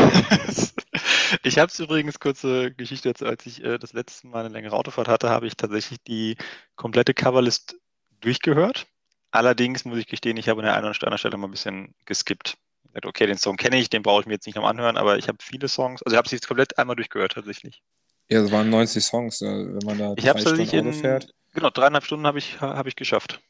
Ich 1.43 1.59
habe 1.59 1.71
es 1.71 1.79
übrigens, 1.79 2.21
kurze 2.21 2.73
Geschichte 2.73 3.09
jetzt, 3.09 3.23
als 3.23 3.45
ich 3.47 3.63
äh, 3.63 3.79
das 3.79 3.93
letzte 3.93 4.27
Mal 4.27 4.45
eine 4.45 4.55
längere 4.55 4.77
Autofahrt 4.77 5.09
hatte, 5.09 5.31
habe 5.31 5.47
ich 5.47 5.57
tatsächlich 5.57 6.03
die 6.07 6.37
komplette 6.77 7.15
Coverlist 7.15 7.77
durchgehört. 8.21 8.87
Allerdings 9.31 9.85
muss 9.85 9.99
ich 9.99 10.07
gestehen, 10.07 10.37
ich 10.37 10.49
habe 10.49 10.61
an 10.61 10.65
der 10.65 10.75
einen 10.75 10.87
oder 10.87 10.95
anderen 10.95 11.19
Stelle 11.19 11.37
mal 11.37 11.49
ein 11.49 11.51
bisschen 11.51 11.95
geskippt. 12.07 12.57
Okay, 13.05 13.27
den 13.27 13.37
Song 13.37 13.57
kenne 13.57 13.79
ich, 13.79 13.91
den 13.91 14.03
brauche 14.03 14.23
ich 14.23 14.27
mir 14.27 14.35
jetzt 14.35 14.47
nicht 14.47 14.57
noch 14.57 14.67
anhören, 14.67 14.97
aber 14.97 15.19
ich 15.19 15.29
habe 15.29 15.39
viele 15.41 15.69
Songs, 15.69 16.03
also 16.03 16.15
ich 16.15 16.19
habe 16.19 16.29
sie 16.29 16.37
jetzt 16.37 16.49
komplett 16.49 16.79
einmal 16.79 16.97
durchgehört 16.97 17.33
tatsächlich. 17.33 17.83
Ja, 18.31 18.43
es 18.43 18.51
waren 18.51 18.71
90 18.71 19.05
Songs, 19.05 19.41
wenn 19.43 19.79
man 19.85 19.99
da 19.99 20.15
ich 20.17 20.25
drei 20.25 20.41
Stunden 20.41 20.89
in, 20.89 20.93
fährt. 20.95 21.33
Genau, 21.53 21.71
dreieinhalb 21.71 22.05
Stunden 22.05 22.27
habe 22.27 22.39
ich, 22.39 22.61
hab 22.61 22.87
ich 22.87 22.97
geschafft. 22.97 23.41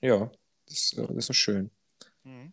Ja, 0.00 0.30
das, 0.68 0.94
das 0.96 1.30
ist 1.30 1.36
schön. 1.36 1.70
Mhm. 2.24 2.52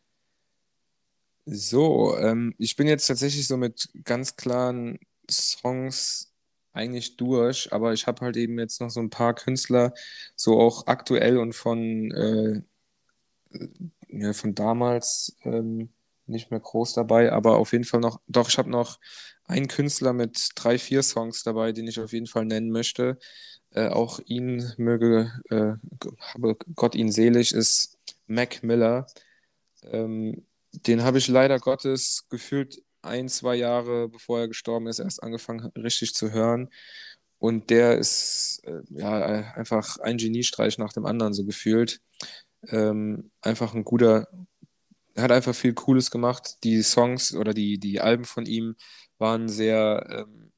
So, 1.45 2.17
ähm, 2.17 2.55
ich 2.57 2.75
bin 2.75 2.87
jetzt 2.87 3.05
tatsächlich 3.05 3.47
so 3.47 3.55
mit 3.57 3.89
ganz 4.03 4.35
klaren 4.35 4.97
Songs 5.29 6.33
eigentlich 6.73 7.17
durch, 7.17 7.71
aber 7.71 7.93
ich 7.93 8.07
habe 8.07 8.21
halt 8.25 8.35
eben 8.37 8.59
jetzt 8.59 8.81
noch 8.81 8.89
so 8.89 8.99
ein 8.99 9.09
paar 9.11 9.35
Künstler, 9.35 9.93
so 10.35 10.59
auch 10.59 10.87
aktuell 10.87 11.37
und 11.37 11.53
von, 11.53 12.11
äh, 12.11 12.61
ja, 14.09 14.33
von 14.33 14.55
damals 14.55 15.37
ähm, 15.43 15.89
nicht 16.25 16.51
mehr 16.51 16.59
groß 16.59 16.93
dabei, 16.93 17.31
aber 17.31 17.57
auf 17.57 17.71
jeden 17.71 17.83
Fall 17.85 17.99
noch, 17.99 18.19
doch, 18.27 18.49
ich 18.49 18.57
habe 18.57 18.69
noch 18.69 18.99
einen 19.45 19.67
Künstler 19.67 20.13
mit 20.13 20.49
drei, 20.55 20.79
vier 20.79 21.03
Songs 21.03 21.43
dabei, 21.43 21.71
den 21.71 21.87
ich 21.87 21.99
auf 21.99 22.13
jeden 22.13 22.27
Fall 22.27 22.45
nennen 22.45 22.71
möchte. 22.71 23.19
Äh, 23.71 23.89
auch 23.89 24.19
ihn 24.25 24.73
möge, 24.77 25.31
äh, 25.49 25.73
habe 26.33 26.57
Gott 26.75 26.95
ihn 26.95 27.11
selig, 27.11 27.53
ist 27.53 27.94
Mac 28.27 28.63
Miller. 28.63 29.07
Ähm, 29.83 30.45
den 30.71 31.03
habe 31.03 31.17
ich 31.17 31.27
leider 31.27 31.59
Gottes 31.59 32.25
gefühlt 32.29 32.81
ein, 33.01 33.29
zwei 33.29 33.55
Jahre 33.55 34.09
bevor 34.09 34.39
er 34.39 34.47
gestorben 34.47 34.87
ist, 34.87 34.99
erst 34.99 35.23
angefangen 35.23 35.71
richtig 35.77 36.13
zu 36.13 36.31
hören. 36.31 36.69
Und 37.37 37.69
der 37.69 37.97
ist 37.97 38.61
äh, 38.63 38.81
ja 38.89 39.53
einfach 39.53 39.97
ein 39.99 40.17
Geniestreich 40.17 40.77
nach 40.77 40.93
dem 40.93 41.05
anderen 41.05 41.33
so 41.33 41.45
gefühlt. 41.45 42.01
Ähm, 42.69 43.31
einfach 43.41 43.73
ein 43.73 43.83
guter, 43.83 44.27
er 45.13 45.23
hat 45.23 45.31
einfach 45.31 45.53
viel 45.55 45.73
Cooles 45.73 46.11
gemacht. 46.11 46.63
Die 46.63 46.81
Songs 46.81 47.35
oder 47.35 47.53
die, 47.53 47.77
die 47.77 48.01
Alben 48.01 48.25
von 48.25 48.45
ihm 48.45 48.75
waren 49.17 49.47
sehr 49.49 50.25
ähm, 50.27 50.51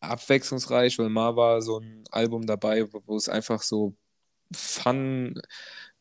abwechslungsreich, 0.00 0.98
weil 0.98 1.08
mal 1.08 1.36
war 1.36 1.62
so 1.62 1.80
ein 1.80 2.04
Album 2.10 2.46
dabei, 2.46 2.86
wo 2.92 3.16
es 3.16 3.28
einfach 3.28 3.62
so 3.62 3.94
Fun 4.52 5.40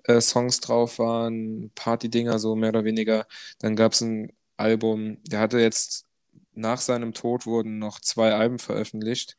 äh, 0.04 0.22
Songs 0.22 0.60
drauf 0.60 1.00
waren, 1.00 1.72
Party-Dinger, 1.76 2.40
so 2.40 2.56
mehr 2.56 2.70
oder 2.70 2.84
weniger. 2.84 3.28
Dann 3.60 3.76
gab 3.76 3.94
es 3.94 4.02
ein 4.02 4.34
Album, 4.58 5.18
der 5.24 5.40
hatte 5.40 5.60
jetzt 5.60 6.06
nach 6.54 6.80
seinem 6.80 7.14
Tod 7.14 7.46
wurden 7.46 7.80
noch 7.80 8.00
zwei 8.00 8.34
Alben 8.34 8.60
veröffentlicht. 8.60 9.38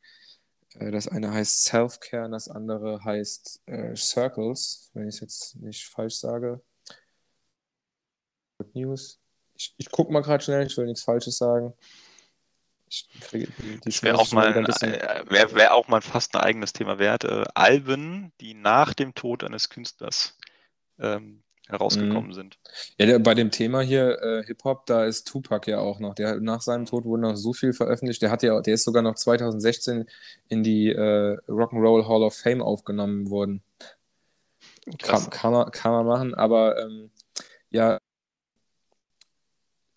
Äh, 0.74 0.90
das 0.90 1.08
eine 1.08 1.32
heißt 1.32 1.64
Self-Care 1.64 2.26
und 2.26 2.32
das 2.32 2.48
andere 2.48 3.04
heißt 3.04 3.62
äh, 3.66 3.94
Circles, 3.96 4.90
wenn 4.94 5.08
ich 5.08 5.16
es 5.16 5.20
jetzt 5.20 5.56
nicht 5.56 5.86
falsch 5.86 6.16
sage. 6.16 6.60
Good 8.58 8.74
News. 8.74 9.20
Ich, 9.56 9.74
ich 9.76 9.90
gucke 9.90 10.12
mal 10.12 10.22
gerade 10.22 10.42
schnell, 10.42 10.66
ich 10.66 10.76
will 10.76 10.86
nichts 10.86 11.02
Falsches 11.02 11.38
sagen. 11.38 11.74
Ich 12.88 13.08
kriege 13.20 13.48
die, 13.58 13.80
die 13.80 14.02
Wäre 14.02 14.18
auch, 14.18 14.30
mal, 14.32 14.54
äh, 14.54 15.30
wär, 15.30 15.52
wär 15.54 15.74
auch 15.74 15.88
mal 15.88 16.00
fast 16.00 16.34
ein 16.36 16.42
eigenes 16.42 16.72
Thema 16.72 16.98
wert. 16.98 17.24
Äh, 17.24 17.44
Alben, 17.54 18.32
die 18.40 18.54
nach 18.54 18.94
dem 18.94 19.14
Tod 19.14 19.42
eines 19.42 19.68
Künstlers 19.68 20.36
ähm, 20.98 21.42
herausgekommen 21.68 22.28
mhm. 22.28 22.32
sind. 22.32 22.58
Ja, 22.98 23.06
der, 23.06 23.18
bei 23.18 23.34
dem 23.34 23.50
Thema 23.50 23.80
hier 23.80 24.20
äh, 24.22 24.44
Hip-Hop, 24.44 24.86
da 24.86 25.04
ist 25.04 25.26
Tupac 25.26 25.70
ja 25.70 25.78
auch 25.78 25.98
noch. 25.98 26.14
Der, 26.14 26.40
nach 26.40 26.60
seinem 26.60 26.84
Tod 26.84 27.04
wurde 27.04 27.22
noch 27.22 27.36
so 27.36 27.52
viel 27.52 27.72
veröffentlicht. 27.72 28.22
Der, 28.22 28.30
hat 28.30 28.42
ja, 28.42 28.60
der 28.60 28.74
ist 28.74 28.84
sogar 28.84 29.02
noch 29.02 29.14
2016 29.14 30.06
in 30.48 30.62
die 30.62 30.90
äh, 30.90 31.38
Rock'n'Roll 31.48 32.06
Hall 32.06 32.22
of 32.22 32.34
Fame 32.34 32.62
aufgenommen 32.62 33.30
worden. 33.30 33.62
Kann, 34.98 35.30
kann, 35.30 35.52
man, 35.52 35.70
kann 35.70 35.92
man 35.92 36.06
machen, 36.06 36.34
aber 36.34 36.78
ähm, 36.78 37.10
ja, 37.70 37.98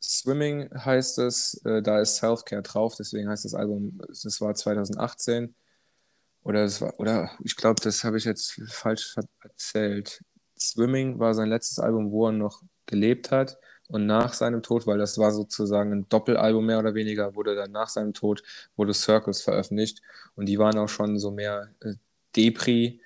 Swimming 0.02 0.70
heißt 0.74 1.20
es, 1.20 1.62
äh, 1.66 1.82
da 1.82 2.00
ist 2.00 2.16
Self-Care 2.16 2.62
drauf, 2.62 2.96
deswegen 2.98 3.30
heißt 3.30 3.44
das 3.44 3.54
Album, 3.54 4.00
das 4.08 4.40
war 4.40 4.56
2018. 4.56 5.54
Oder, 6.44 6.64
das 6.64 6.80
war, 6.80 6.98
oder 6.98 7.32
ich 7.44 7.58
glaube, 7.58 7.82
das 7.82 8.06
habe 8.06 8.18
ich 8.18 8.24
jetzt 8.24 8.62
falsch 8.70 9.16
erzählt. 9.44 10.22
Swimming 10.60 11.20
war 11.20 11.34
sein 11.34 11.50
letztes 11.50 11.80
Album, 11.80 12.12
wo 12.12 12.28
er 12.28 12.32
noch 12.34 12.64
gelebt 12.86 13.32
hat. 13.32 13.58
Und 13.90 14.06
nach 14.06 14.34
seinem 14.34 14.64
Tod, 14.64 14.86
weil 14.88 14.98
das 14.98 15.18
war 15.18 15.32
sozusagen 15.32 15.94
ein 15.94 16.10
Doppelalbum 16.10 16.66
mehr 16.66 16.80
oder 16.80 16.94
weniger, 16.94 17.36
wurde 17.36 17.56
dann 17.56 17.72
nach 17.72 17.90
seinem 17.90 18.14
Tod 18.14 18.44
wurde 18.76 18.94
Circles 18.94 19.42
veröffentlicht. 19.42 20.02
Und 20.36 20.48
die 20.48 20.60
waren 20.60 20.78
auch 20.78 20.90
schon 20.90 21.20
so 21.20 21.32
mehr 21.32 21.70
äh, 21.82 21.94
Depri. 22.36 23.02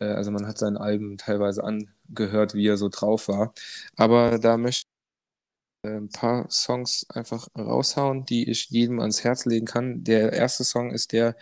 Äh, 0.00 0.06
also 0.06 0.30
man 0.32 0.46
hat 0.46 0.58
seinen 0.58 0.76
Alben 0.78 1.18
teilweise 1.18 1.64
angehört, 1.64 2.54
wie 2.54 2.66
er 2.68 2.76
so 2.78 2.88
drauf 2.88 3.28
war. 3.28 3.54
Aber 3.96 4.38
da 4.38 4.56
möchte 4.58 4.86
ich 5.84 5.90
äh, 5.90 5.96
ein 5.96 6.08
paar 6.10 6.50
Songs 6.50 7.06
einfach 7.10 7.48
raushauen, 7.56 8.24
die 8.26 8.50
ich 8.50 8.70
jedem 8.70 9.00
ans 9.00 9.24
Herz 9.24 9.44
legen 9.46 9.66
kann. 9.66 10.04
Der 10.04 10.32
erste 10.32 10.64
Song 10.64 10.90
ist 10.92 11.12
der, 11.12 11.36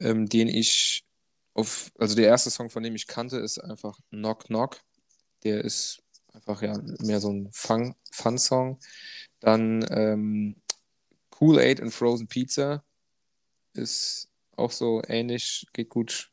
ähm, 0.00 0.26
den 0.28 0.48
ich 0.48 1.04
auf, 1.54 1.90
also 1.98 2.14
der 2.16 2.28
erste 2.28 2.50
Song, 2.50 2.70
von 2.70 2.82
dem 2.82 2.94
ich 2.96 3.06
kannte, 3.08 3.38
ist 3.38 3.58
einfach 3.58 3.98
Knock 4.10 4.44
Knock. 4.46 4.80
Der 5.44 5.64
ist 5.64 6.02
einfach 6.32 6.62
ja 6.62 6.78
mehr 7.00 7.20
so 7.20 7.32
ein 7.32 7.50
Fun-Song. 7.52 8.78
Dann 9.40 9.86
ähm, 9.90 10.56
Cool 11.40 11.58
Aid 11.58 11.80
and 11.80 11.92
Frozen 11.92 12.26
Pizza 12.26 12.84
ist 13.74 14.28
auch 14.56 14.72
so 14.72 15.02
ähnlich, 15.06 15.66
geht 15.72 15.88
gut, 15.88 16.30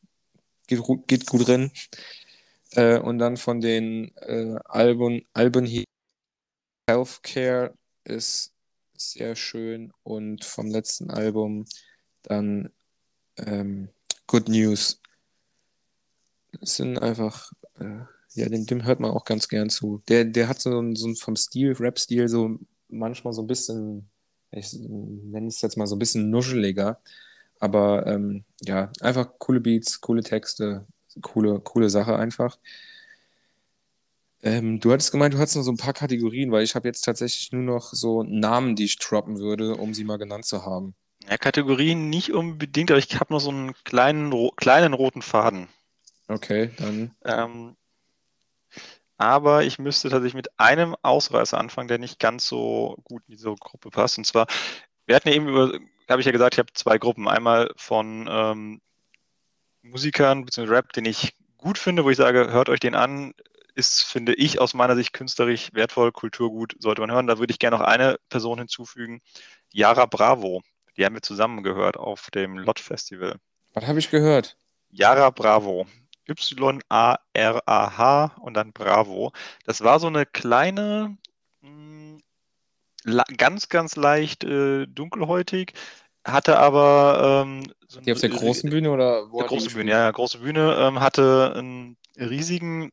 geht, 0.66 0.82
geht 1.06 1.26
gut 1.26 1.46
drin. 1.46 1.70
Äh, 2.72 2.98
und 2.98 3.18
dann 3.18 3.36
von 3.36 3.60
den 3.60 4.14
äh, 4.16 4.56
Alben, 4.64 5.22
Alben 5.32 5.64
hier 5.64 5.84
Healthcare 6.88 7.74
ist 8.04 8.52
sehr 8.96 9.36
schön 9.36 9.92
und 10.02 10.44
vom 10.44 10.68
letzten 10.68 11.10
Album 11.10 11.66
dann 12.22 12.72
ähm, 13.36 13.88
Good 14.26 14.48
News. 14.48 15.00
Das 16.52 16.76
sind 16.76 16.98
einfach 16.98 17.52
äh, 17.78 18.04
ja, 18.36 18.48
dem, 18.48 18.66
dem 18.66 18.84
hört 18.84 19.00
man 19.00 19.10
auch 19.10 19.24
ganz 19.24 19.48
gern 19.48 19.70
zu. 19.70 20.02
Der, 20.08 20.24
der 20.24 20.48
hat 20.48 20.60
so, 20.60 20.94
so 20.94 21.14
vom 21.14 21.36
Stil, 21.36 21.72
Rap-Stil, 21.72 22.28
so 22.28 22.58
manchmal 22.88 23.32
so 23.32 23.42
ein 23.42 23.46
bisschen, 23.46 24.08
ich 24.50 24.72
nenne 24.74 25.48
es 25.48 25.62
jetzt 25.62 25.76
mal 25.76 25.86
so 25.86 25.96
ein 25.96 25.98
bisschen 25.98 26.30
nuscheliger. 26.30 27.00
Aber 27.58 28.06
ähm, 28.06 28.44
ja, 28.60 28.92
einfach 29.00 29.30
coole 29.38 29.60
Beats, 29.60 30.02
coole 30.02 30.22
Texte, 30.22 30.86
coole, 31.22 31.60
coole 31.60 31.88
Sache 31.88 32.16
einfach. 32.16 32.58
Ähm, 34.42 34.80
du 34.80 34.92
hattest 34.92 35.12
gemeint, 35.12 35.32
du 35.32 35.38
hattest 35.38 35.56
noch 35.56 35.62
so 35.62 35.72
ein 35.72 35.78
paar 35.78 35.94
Kategorien, 35.94 36.52
weil 36.52 36.62
ich 36.62 36.74
habe 36.74 36.86
jetzt 36.86 37.02
tatsächlich 37.02 37.52
nur 37.52 37.62
noch 37.62 37.94
so 37.94 38.22
Namen, 38.22 38.76
die 38.76 38.84
ich 38.84 38.98
droppen 38.98 39.38
würde, 39.38 39.76
um 39.76 39.94
sie 39.94 40.04
mal 40.04 40.18
genannt 40.18 40.44
zu 40.44 40.66
haben. 40.66 40.94
Ja, 41.28 41.38
Kategorien 41.38 42.10
nicht 42.10 42.32
unbedingt, 42.32 42.90
aber 42.90 42.98
ich 42.98 43.18
habe 43.18 43.32
noch 43.32 43.40
so 43.40 43.48
einen 43.50 43.72
kleinen, 43.84 44.32
kleinen 44.56 44.92
roten 44.92 45.22
Faden. 45.22 45.68
Okay, 46.28 46.70
dann. 46.76 47.12
Ähm, 47.24 47.76
aber 49.18 49.64
ich 49.64 49.78
müsste 49.78 50.08
tatsächlich 50.10 50.34
mit 50.34 50.58
einem 50.58 50.94
Ausreißer 51.02 51.58
anfangen, 51.58 51.88
der 51.88 51.98
nicht 51.98 52.18
ganz 52.18 52.46
so 52.46 52.96
gut 53.04 53.22
in 53.26 53.34
diese 53.34 53.54
Gruppe 53.54 53.90
passt. 53.90 54.18
Und 54.18 54.26
zwar, 54.26 54.46
wir 55.06 55.16
hatten 55.16 55.28
ja 55.28 55.34
eben 55.34 55.48
über, 55.48 55.78
habe 56.08 56.20
ich 56.20 56.26
ja 56.26 56.32
gesagt, 56.32 56.54
ich 56.54 56.58
habe 56.58 56.72
zwei 56.74 56.98
Gruppen. 56.98 57.28
Einmal 57.28 57.70
von 57.76 58.28
ähm, 58.30 58.80
Musikern 59.82 60.44
bzw. 60.44 60.68
Rap, 60.68 60.92
den 60.92 61.06
ich 61.06 61.34
gut 61.56 61.78
finde, 61.78 62.04
wo 62.04 62.10
ich 62.10 62.16
sage, 62.16 62.50
hört 62.50 62.68
euch 62.68 62.80
den 62.80 62.94
an, 62.94 63.32
ist, 63.74 64.02
finde 64.02 64.34
ich, 64.34 64.60
aus 64.60 64.74
meiner 64.74 64.96
Sicht 64.96 65.12
künstlerisch 65.12 65.70
wertvoll, 65.72 66.12
Kulturgut, 66.12 66.74
sollte 66.78 67.02
man 67.02 67.10
hören. 67.10 67.26
Da 67.26 67.38
würde 67.38 67.52
ich 67.52 67.58
gerne 67.58 67.76
noch 67.76 67.84
eine 67.84 68.18
Person 68.28 68.58
hinzufügen, 68.58 69.20
Yara 69.72 70.06
Bravo. 70.06 70.62
Die 70.96 71.04
haben 71.04 71.14
wir 71.14 71.22
zusammen 71.22 71.62
gehört 71.62 71.96
auf 71.98 72.30
dem 72.30 72.56
Lot 72.56 72.80
Festival. 72.80 73.36
Was 73.74 73.86
habe 73.86 73.98
ich 73.98 74.10
gehört? 74.10 74.56
Yara 74.90 75.28
Bravo. 75.30 75.86
Y-A-R-A-H 76.28 78.24
und 78.40 78.54
dann 78.54 78.72
Bravo. 78.72 79.32
Das 79.64 79.82
war 79.82 80.00
so 80.00 80.06
eine 80.06 80.26
kleine, 80.26 81.16
mh, 81.60 82.18
hm, 83.04 83.22
ganz, 83.36 83.68
ganz 83.68 83.96
leicht 83.96 84.44
äh, 84.44 84.86
dunkelhäutig, 84.86 85.72
hatte 86.24 86.58
aber. 86.58 87.44
Ähm, 87.46 87.72
so 87.88 88.00
die 88.00 88.12
auf 88.12 88.20
der 88.20 88.30
großen 88.30 88.70
Bühne 88.70 88.90
oder 88.90 89.30
wo? 89.30 89.38
Der 89.38 89.48
große 89.48 89.70
Bühne, 89.70 89.90
ja, 89.90 90.00
ja, 90.00 90.10
große 90.10 90.38
Bühne, 90.38 90.76
ähm, 90.80 91.00
hatte 91.00 91.54
einen 91.56 91.96
riesigen 92.16 92.90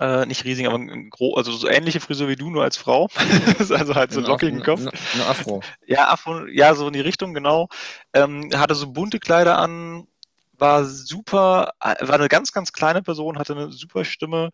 äh, 0.00 0.26
nicht 0.26 0.44
riesig, 0.44 0.66
aber 0.66 0.76
ein 0.76 1.10
also 1.34 1.52
so 1.52 1.68
ähnliche 1.68 2.00
Frisur 2.00 2.28
wie 2.28 2.36
du, 2.36 2.50
nur 2.50 2.62
als 2.62 2.76
Frau. 2.76 3.08
also 3.58 3.94
halt 3.94 4.12
so 4.12 4.20
lockigen 4.20 4.62
Kopf. 4.62 4.80
Eine 4.80 5.26
Afro. 5.26 5.62
Ja, 5.86 6.08
Afro, 6.08 6.46
ja, 6.46 6.74
so 6.74 6.86
in 6.86 6.92
die 6.92 7.00
Richtung, 7.00 7.34
genau. 7.34 7.68
Ähm, 8.12 8.50
hatte 8.54 8.74
so 8.74 8.92
bunte 8.92 9.18
Kleider 9.18 9.58
an, 9.58 10.06
war 10.58 10.84
super, 10.84 11.72
war 11.80 12.14
eine 12.14 12.28
ganz, 12.28 12.52
ganz 12.52 12.72
kleine 12.72 13.02
Person, 13.02 13.38
hatte 13.38 13.54
eine 13.54 13.72
super 13.72 14.04
Stimme 14.04 14.50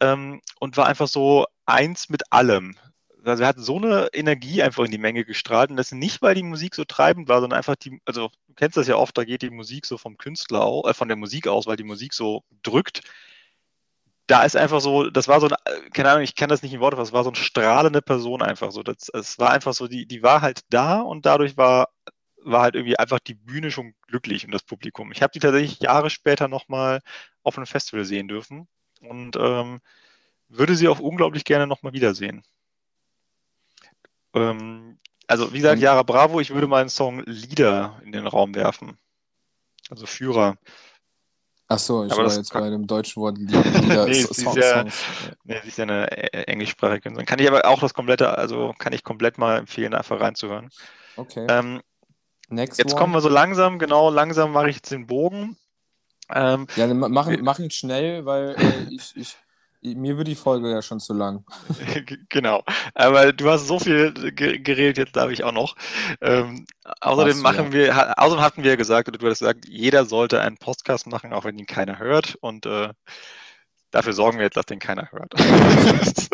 ähm, 0.00 0.40
und 0.60 0.76
war 0.76 0.86
einfach 0.86 1.08
so 1.08 1.46
eins 1.66 2.08
mit 2.08 2.32
allem. 2.32 2.76
Also 3.24 3.42
er 3.42 3.48
hat 3.50 3.58
so 3.58 3.76
eine 3.76 4.08
Energie 4.14 4.62
einfach 4.62 4.84
in 4.84 4.90
die 4.90 4.98
Menge 4.98 5.24
gestrahlt 5.24 5.70
und 5.70 5.76
das 5.76 5.92
nicht, 5.92 6.22
weil 6.22 6.34
die 6.34 6.42
Musik 6.42 6.74
so 6.74 6.84
treibend 6.84 7.28
war, 7.28 7.40
sondern 7.40 7.58
einfach 7.58 7.76
die, 7.76 8.00
also 8.06 8.30
du 8.48 8.54
kennst 8.54 8.76
das 8.76 8.88
ja 8.88 8.96
oft, 8.96 9.16
da 9.18 9.24
geht 9.24 9.42
die 9.42 9.50
Musik 9.50 9.86
so 9.86 9.98
vom 9.98 10.16
Künstler 10.16 10.62
auch, 10.62 10.88
äh, 10.88 10.94
von 10.94 11.08
der 11.08 11.16
Musik 11.16 11.46
aus, 11.46 11.66
weil 11.66 11.76
die 11.76 11.84
Musik 11.84 12.14
so 12.14 12.44
drückt. 12.62 13.02
Da 14.26 14.44
ist 14.44 14.56
einfach 14.56 14.80
so, 14.80 15.10
das 15.10 15.26
war 15.28 15.40
so 15.40 15.48
eine, 15.48 15.56
keine 15.90 16.10
Ahnung, 16.10 16.22
ich 16.22 16.36
kann 16.36 16.48
das 16.48 16.62
nicht 16.62 16.72
in 16.72 16.80
Worte 16.80 16.96
fassen, 16.96 17.08
es 17.08 17.12
war 17.12 17.24
so 17.24 17.30
eine 17.30 17.36
strahlende 17.36 18.00
Person 18.00 18.42
einfach 18.42 18.70
so. 18.70 18.82
Es 18.84 19.38
war 19.38 19.50
einfach 19.50 19.74
so, 19.74 19.88
die, 19.88 20.06
die 20.06 20.22
war 20.22 20.40
halt 20.40 20.60
da 20.70 21.00
und 21.00 21.26
dadurch 21.26 21.56
war 21.56 21.88
war 22.42 22.62
halt 22.62 22.74
irgendwie 22.74 22.98
einfach 22.98 23.18
die 23.18 23.34
Bühne 23.34 23.70
schon 23.70 23.94
glücklich 24.06 24.44
und 24.44 24.52
das 24.52 24.62
Publikum. 24.62 25.12
Ich 25.12 25.22
habe 25.22 25.32
die 25.32 25.40
tatsächlich 25.40 25.80
Jahre 25.80 26.10
später 26.10 26.48
nochmal 26.48 27.00
auf 27.42 27.56
einem 27.56 27.66
Festival 27.66 28.04
sehen 28.04 28.28
dürfen 28.28 28.66
und 29.00 29.36
ähm, 29.36 29.80
würde 30.48 30.74
sie 30.74 30.88
auch 30.88 30.98
unglaublich 31.00 31.44
gerne 31.44 31.66
nochmal 31.66 31.92
wiedersehen. 31.92 32.42
Ähm, 34.34 34.98
also 35.26 35.52
wie 35.52 35.58
gesagt, 35.58 35.80
Yara 35.80 36.02
Bravo, 36.02 36.40
ich 36.40 36.50
würde 36.50 36.66
meinen 36.66 36.88
Song 36.88 37.22
Lieder 37.24 38.00
in 38.04 38.12
den 38.12 38.26
Raum 38.26 38.54
werfen. 38.54 38.96
Also 39.88 40.06
Führer. 40.06 40.56
Ach 41.68 41.78
so, 41.78 42.04
ich 42.04 42.12
Aber 42.12 42.26
war 42.26 42.34
jetzt 42.36 42.52
bei 42.52 42.68
dem 42.68 42.86
deutschen 42.86 43.22
Wort 43.22 43.38
Lieder. 43.38 44.06
Nee, 44.06 44.22
Song- 44.24 44.30
ist 44.52 44.56
ja- 44.56 44.80
Songs. 44.82 45.04
Nee, 45.44 45.60
ist 45.64 45.78
ja 45.78 45.84
eine 45.84 46.10
äh, 46.10 46.42
englischsprachige 46.44 47.00
Künstlerin. 47.02 47.26
Kann 47.26 47.38
ich 47.38 47.48
aber 47.48 47.64
auch 47.66 47.80
das 47.80 47.94
komplette, 47.94 48.36
also 48.36 48.74
kann 48.78 48.92
ich 48.92 49.04
komplett 49.04 49.38
mal 49.38 49.58
empfehlen, 49.58 49.94
einfach 49.94 50.20
reinzuhören. 50.20 50.68
Okay. 51.16 51.46
Ähm, 51.48 51.80
Next 52.50 52.78
jetzt 52.78 52.92
one. 52.92 53.00
kommen 53.00 53.12
wir 53.14 53.20
so 53.20 53.28
langsam, 53.28 53.78
genau, 53.78 54.10
langsam 54.10 54.52
mache 54.52 54.70
ich 54.70 54.76
jetzt 54.76 54.90
den 54.90 55.06
Bogen. 55.06 55.56
Ähm, 56.32 56.66
Ja, 56.76 56.86
dann 56.86 56.98
mach, 56.98 57.28
Wir- 57.28 57.42
mach 57.42 57.58
ihn 57.58 57.70
schnell, 57.70 58.24
weil 58.26 58.54
äh, 58.58 58.86
ich, 58.90 59.14
ich, 59.16 59.36
mir 59.96 60.18
wird 60.18 60.28
die 60.28 60.34
Folge 60.34 60.70
ja 60.70 60.82
schon 60.82 61.00
zu 61.00 61.14
lang. 61.14 61.44
genau. 62.28 62.62
Aber 62.94 63.32
du 63.32 63.48
hast 63.50 63.66
so 63.66 63.78
viel 63.78 64.12
ge- 64.12 64.58
geredet, 64.58 64.98
jetzt 64.98 65.16
darf 65.16 65.30
ich 65.30 65.42
auch 65.42 65.52
noch. 65.52 65.74
Ähm, 66.20 66.66
außerdem 67.00 67.36
du, 67.38 67.42
machen 67.42 67.72
wir, 67.72 67.96
ha, 67.96 68.12
außerdem 68.16 68.44
hatten 68.44 68.62
wir 68.62 68.70
ja 68.72 68.76
gesagt, 68.76 69.08
oder 69.08 69.16
du 69.18 69.26
hast 69.28 69.38
gesagt, 69.38 69.66
jeder 69.66 70.04
sollte 70.04 70.40
einen 70.40 70.58
Podcast 70.58 71.06
machen, 71.06 71.32
auch 71.32 71.44
wenn 71.44 71.58
ihn 71.58 71.66
keiner 71.66 71.98
hört. 71.98 72.34
Und 72.42 72.66
äh, 72.66 72.90
dafür 73.90 74.12
sorgen 74.12 74.36
wir 74.38 74.44
jetzt, 74.44 74.56
dass 74.56 74.66
den 74.66 74.78
keiner 74.80 75.10
hört. 75.12 75.32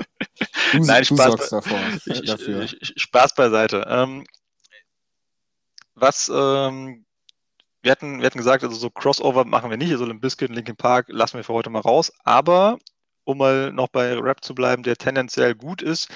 Du, 0.73 0.79
Nein, 0.85 1.03
du 1.03 1.15
Spaß 1.15 1.27
sorgst 1.27 1.53
davor, 1.53 1.79
Ich, 2.07 2.23
dafür. 2.25 2.63
ich, 2.63 2.77
ich, 2.83 2.93
Spaß 3.01 3.35
beiseite. 3.37 3.87
Ähm, 3.89 4.27
was, 5.97 6.31
ähm, 6.33 7.05
wir 7.83 7.91
hatten, 7.93 8.19
wir 8.21 8.27
hatten 8.27 8.39
gesagt, 8.39 8.63
also 8.65 8.77
so 8.77 8.91
Crossover 8.91 9.45
machen 9.45 9.71
wir 9.71 9.77
nicht, 9.77 9.91
also 9.93 10.05
Limp 10.05 10.21
Bizkit 10.21 10.49
und 10.51 10.55
Linkin 10.57 10.77
Park 10.77 11.07
lassen 11.09 11.37
wir 11.37 11.45
für 11.45 11.53
heute 11.55 11.71
mal 11.71 11.81
raus, 11.81 12.13
aber 12.25 12.79
um 13.25 13.39
mal 13.39 13.73
noch 13.73 13.89
bei 13.89 14.17
Rap 14.19 14.45
zu 14.45 14.55
bleiben, 14.55 14.83
der 14.83 14.97
tendenziell 14.97 15.55
gut 15.55 15.83
ist, 15.83 16.09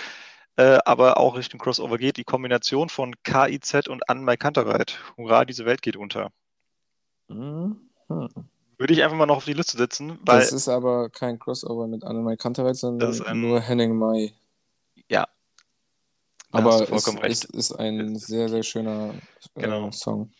äh, 0.56 0.78
aber 0.84 1.16
auch 1.18 1.36
Richtung 1.36 1.58
Crossover 1.60 1.98
geht, 1.98 2.16
die 2.16 2.24
Kombination 2.24 2.88
von 2.88 3.14
KIZ 3.24 3.88
und 3.88 4.08
Anmai 4.08 4.36
Kantereit. 4.36 4.98
Hurra, 5.16 5.44
diese 5.44 5.64
Welt 5.64 5.82
geht 5.82 5.96
unter. 5.96 6.30
Mhm. 7.28 7.88
Würde 8.78 8.92
ich 8.94 9.02
einfach 9.02 9.16
mal 9.16 9.26
noch 9.26 9.36
auf 9.38 9.44
die 9.44 9.52
Liste 9.52 9.76
setzen, 9.76 10.18
Das 10.24 10.52
ist 10.52 10.68
aber 10.68 11.10
kein 11.10 11.38
Crossover 11.38 11.86
mit 11.86 12.02
Annemai 12.02 12.36
Kantereit, 12.36 12.76
sondern 12.76 13.22
ein- 13.22 13.40
nur 13.40 13.60
Henning 13.60 13.94
Mai. 13.96 14.32
Aber 16.52 16.90
es, 16.90 17.08
es 17.22 17.44
ist 17.44 17.72
ein 17.72 18.16
sehr, 18.16 18.48
sehr 18.48 18.62
schöner 18.62 19.14
äh, 19.54 19.60
Genau. 19.60 19.90
Song. 19.92 20.32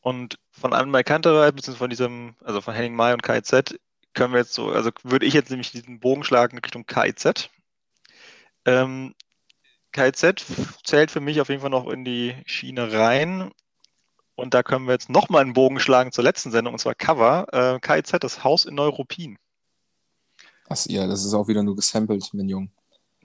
Und 0.00 0.38
von 0.52 0.72
Anmai 0.72 1.02
Kantereit, 1.02 1.56
beziehungsweise 1.56 1.78
von 1.78 1.90
diesem, 1.90 2.36
also 2.44 2.60
von 2.60 2.74
Henning 2.74 2.94
Mai 2.94 3.12
und 3.12 3.22
KIZ, 3.22 3.78
können 4.14 4.32
wir 4.32 4.40
jetzt 4.40 4.54
so, 4.54 4.68
also 4.70 4.90
würde 5.02 5.26
ich 5.26 5.34
jetzt 5.34 5.50
nämlich 5.50 5.70
diesen 5.70 6.00
Bogen 6.00 6.24
schlagen 6.24 6.58
Richtung 6.58 6.86
KIZ. 6.86 7.50
Ähm, 8.64 9.14
KIZ 9.92 10.44
zählt 10.84 11.10
für 11.10 11.20
mich 11.20 11.40
auf 11.40 11.48
jeden 11.48 11.60
Fall 11.60 11.70
noch 11.70 11.88
in 11.88 12.04
die 12.04 12.34
Schiene 12.46 12.92
rein. 12.92 13.50
Und 14.34 14.54
da 14.54 14.62
können 14.62 14.86
wir 14.86 14.92
jetzt 14.92 15.10
nochmal 15.10 15.42
einen 15.42 15.52
Bogen 15.52 15.80
schlagen 15.80 16.12
zur 16.12 16.22
letzten 16.22 16.52
Sendung, 16.52 16.74
und 16.74 16.78
zwar 16.78 16.94
Cover. 16.94 17.46
Äh, 17.52 17.80
KIZ, 17.80 18.18
das 18.20 18.44
Haus 18.44 18.64
in 18.64 18.76
Neuruppin. 18.76 19.36
Ach 20.68 20.78
ja, 20.86 21.06
das 21.06 21.24
ist 21.24 21.34
auch 21.34 21.48
wieder 21.48 21.62
nur 21.62 21.74
gesampelt, 21.74 22.28
mein 22.32 22.48
Jung. 22.48 22.70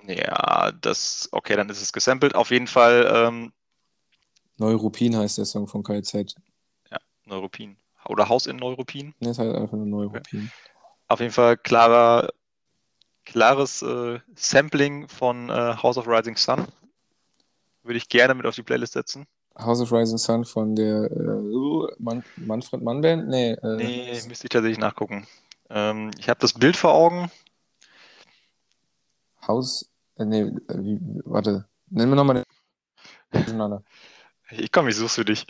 Ja, 0.07 0.71
das, 0.81 1.29
okay, 1.31 1.55
dann 1.55 1.69
ist 1.69 1.81
es 1.81 1.93
gesampelt. 1.93 2.35
Auf 2.35 2.51
jeden 2.51 2.67
Fall 2.67 3.09
ähm, 3.13 3.53
Neuruppin 4.57 5.17
heißt 5.17 5.37
der 5.37 5.45
Song 5.45 5.67
von 5.67 5.83
KZ. 5.83 6.35
Neuruppin. 7.25 7.77
Oder 8.07 8.27
Haus 8.27 8.47
in 8.47 8.57
Neuruppin. 8.57 9.13
Ne, 9.19 9.29
ist 9.29 9.39
halt 9.39 9.55
einfach 9.55 9.77
nur 9.77 9.85
Neuruppin. 9.85 10.51
Auf 11.07 11.19
jeden 11.19 11.31
Fall 11.31 11.57
klarer, 11.57 12.29
klares 13.25 13.81
äh, 13.81 14.19
Sampling 14.35 15.07
von 15.07 15.49
äh, 15.49 15.75
House 15.81 15.97
of 15.97 16.07
Rising 16.07 16.35
Sun. 16.35 16.67
Würde 17.83 17.97
ich 17.97 18.09
gerne 18.09 18.33
mit 18.33 18.45
auf 18.45 18.55
die 18.55 18.63
Playlist 18.63 18.93
setzen. 18.93 19.25
House 19.57 19.81
of 19.81 19.91
Rising 19.91 20.17
Sun 20.17 20.45
von 20.45 20.75
der 20.75 21.11
äh, 21.11 21.95
Man 21.99 22.23
Manfred 22.37 22.81
Mann 22.81 23.01
Band? 23.01 23.27
Nee, 23.27 23.51
äh, 23.51 23.75
Nee, 23.77 24.21
müsste 24.27 24.45
ich 24.45 24.49
tatsächlich 24.49 24.79
nachgucken. 24.79 25.27
Ähm, 25.69 26.11
ich 26.17 26.29
habe 26.29 26.39
das 26.39 26.53
Bild 26.53 26.75
vor 26.75 26.93
Augen. 26.93 27.31
House. 29.47 29.92
Äh, 30.17 30.25
nee, 30.25 30.45
wie, 30.45 30.99
warte. 31.25 31.67
Nennen 31.89 32.11
wir 32.11 32.15
nochmal 32.15 32.43
den. 33.31 33.83
Ich 34.51 34.71
komme, 34.71 34.89
ich 34.89 34.95
such's 34.95 35.15
für 35.15 35.25
dich. 35.25 35.45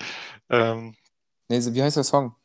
Ähm, 0.50 0.96
Nee, 1.50 1.60
wie 1.74 1.84
heißt 1.84 1.98
der 1.98 2.04
Song? 2.04 2.36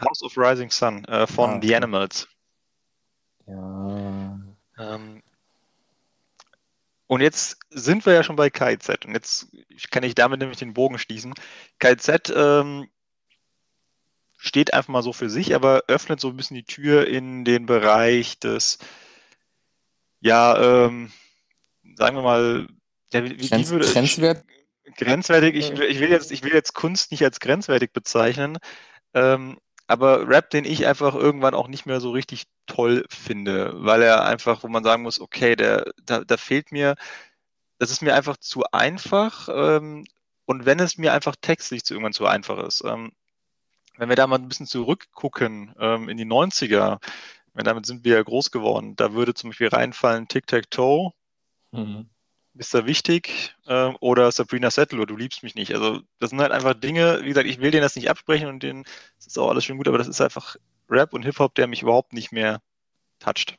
House 0.00 0.22
of 0.22 0.36
Rising 0.36 0.70
Sun 0.70 1.04
äh, 1.04 1.26
von 1.26 1.50
Ah, 1.50 1.60
The. 1.62 1.76
Animals. 1.76 2.28
Ja. 3.46 4.40
Ähm, 4.78 5.22
und 7.06 7.20
jetzt 7.20 7.58
sind 7.70 8.06
wir 8.06 8.12
ja 8.14 8.22
schon 8.22 8.36
bei 8.36 8.50
KIZ 8.50 9.04
und 9.06 9.14
jetzt 9.14 9.48
kann 9.90 10.02
ich 10.02 10.14
damit 10.14 10.40
nämlich 10.40 10.58
den 10.58 10.74
Bogen 10.74 10.98
schließen. 10.98 11.34
KIZ 11.78 12.30
ähm, 12.34 12.88
steht 14.36 14.74
einfach 14.74 14.88
mal 14.88 15.02
so 15.02 15.12
für 15.12 15.28
sich, 15.30 15.54
aber 15.54 15.84
öffnet 15.88 16.20
so 16.20 16.28
ein 16.28 16.36
bisschen 16.36 16.56
die 16.56 16.64
Tür 16.64 17.06
in 17.06 17.44
den 17.44 17.66
Bereich 17.66 18.38
des, 18.38 18.78
ja, 20.20 20.86
ähm, 20.86 21.12
sagen 22.00 22.16
wir 22.16 22.22
mal, 22.22 22.66
ja, 23.12 23.24
wie, 23.24 23.38
wie 23.38 23.48
Grenz, 23.48 23.70
würde 23.70 23.86
Grenzwert? 23.86 24.44
grenzwertig, 24.96 25.54
ich, 25.54 25.70
will- 25.76 25.90
ich 25.90 26.00
will 26.00 26.10
jetzt, 26.10 26.32
ich 26.32 26.42
will 26.42 26.52
jetzt 26.52 26.74
Kunst 26.74 27.10
nicht 27.12 27.22
als 27.22 27.40
grenzwertig 27.40 27.92
bezeichnen, 27.92 28.58
ähm, 29.14 29.58
aber 29.86 30.28
Rap, 30.28 30.50
den 30.50 30.64
ich 30.64 30.86
einfach 30.86 31.14
irgendwann 31.14 31.54
auch 31.54 31.68
nicht 31.68 31.86
mehr 31.86 32.00
so 32.00 32.10
richtig 32.10 32.44
toll 32.66 33.04
finde, 33.10 33.72
weil 33.84 34.02
er 34.02 34.24
einfach, 34.24 34.62
wo 34.62 34.68
man 34.68 34.84
sagen 34.84 35.02
muss, 35.02 35.20
okay, 35.20 35.56
der, 35.56 35.84
da, 36.04 36.24
da 36.24 36.36
fehlt 36.36 36.72
mir, 36.72 36.94
das 37.78 37.90
ist 37.90 38.02
mir 38.02 38.14
einfach 38.14 38.36
zu 38.38 38.64
einfach 38.72 39.48
ähm, 39.52 40.06
und 40.46 40.66
wenn 40.66 40.80
es 40.80 40.98
mir 40.98 41.12
einfach 41.12 41.36
textlich 41.40 41.84
zu 41.84 41.94
irgendwann 41.94 42.12
zu 42.12 42.26
einfach 42.26 42.58
ist. 42.64 42.82
Ähm, 42.84 43.12
wenn 43.98 44.08
wir 44.08 44.16
da 44.16 44.26
mal 44.26 44.38
ein 44.38 44.48
bisschen 44.48 44.66
zurückgucken 44.66 45.74
ähm, 45.78 46.08
in 46.08 46.16
die 46.16 46.24
90er, 46.24 46.98
wenn 47.54 47.64
damit 47.64 47.86
sind 47.86 48.04
wir 48.04 48.16
ja 48.16 48.22
groß 48.22 48.50
geworden, 48.50 48.96
da 48.96 49.12
würde 49.12 49.34
zum 49.34 49.50
Beispiel 49.50 49.68
reinfallen 49.68 50.28
Tic-Tac-Toe, 50.28 51.12
Mhm. 51.72 52.08
Mr. 52.54 52.86
Wichtig 52.86 53.54
ähm, 53.66 53.96
oder 54.00 54.30
Sabrina 54.32 54.70
Settler, 54.70 55.06
du 55.06 55.16
liebst 55.16 55.42
mich 55.42 55.54
nicht. 55.54 55.72
Also 55.74 56.00
das 56.18 56.30
sind 56.30 56.40
halt 56.40 56.52
einfach 56.52 56.74
Dinge, 56.74 57.20
wie 57.22 57.28
gesagt, 57.28 57.46
ich 57.46 57.60
will 57.60 57.70
denen 57.70 57.82
das 57.82 57.96
nicht 57.96 58.10
absprechen 58.10 58.48
und 58.48 58.62
denen 58.62 58.84
das 59.18 59.28
ist 59.28 59.38
auch 59.38 59.48
alles 59.48 59.64
schön 59.64 59.76
gut, 59.76 59.88
aber 59.88 59.98
das 59.98 60.08
ist 60.08 60.20
einfach 60.20 60.56
Rap 60.88 61.12
und 61.12 61.22
Hip-Hop, 61.22 61.54
der 61.54 61.68
mich 61.68 61.82
überhaupt 61.82 62.12
nicht 62.12 62.32
mehr 62.32 62.60
toucht. 63.20 63.56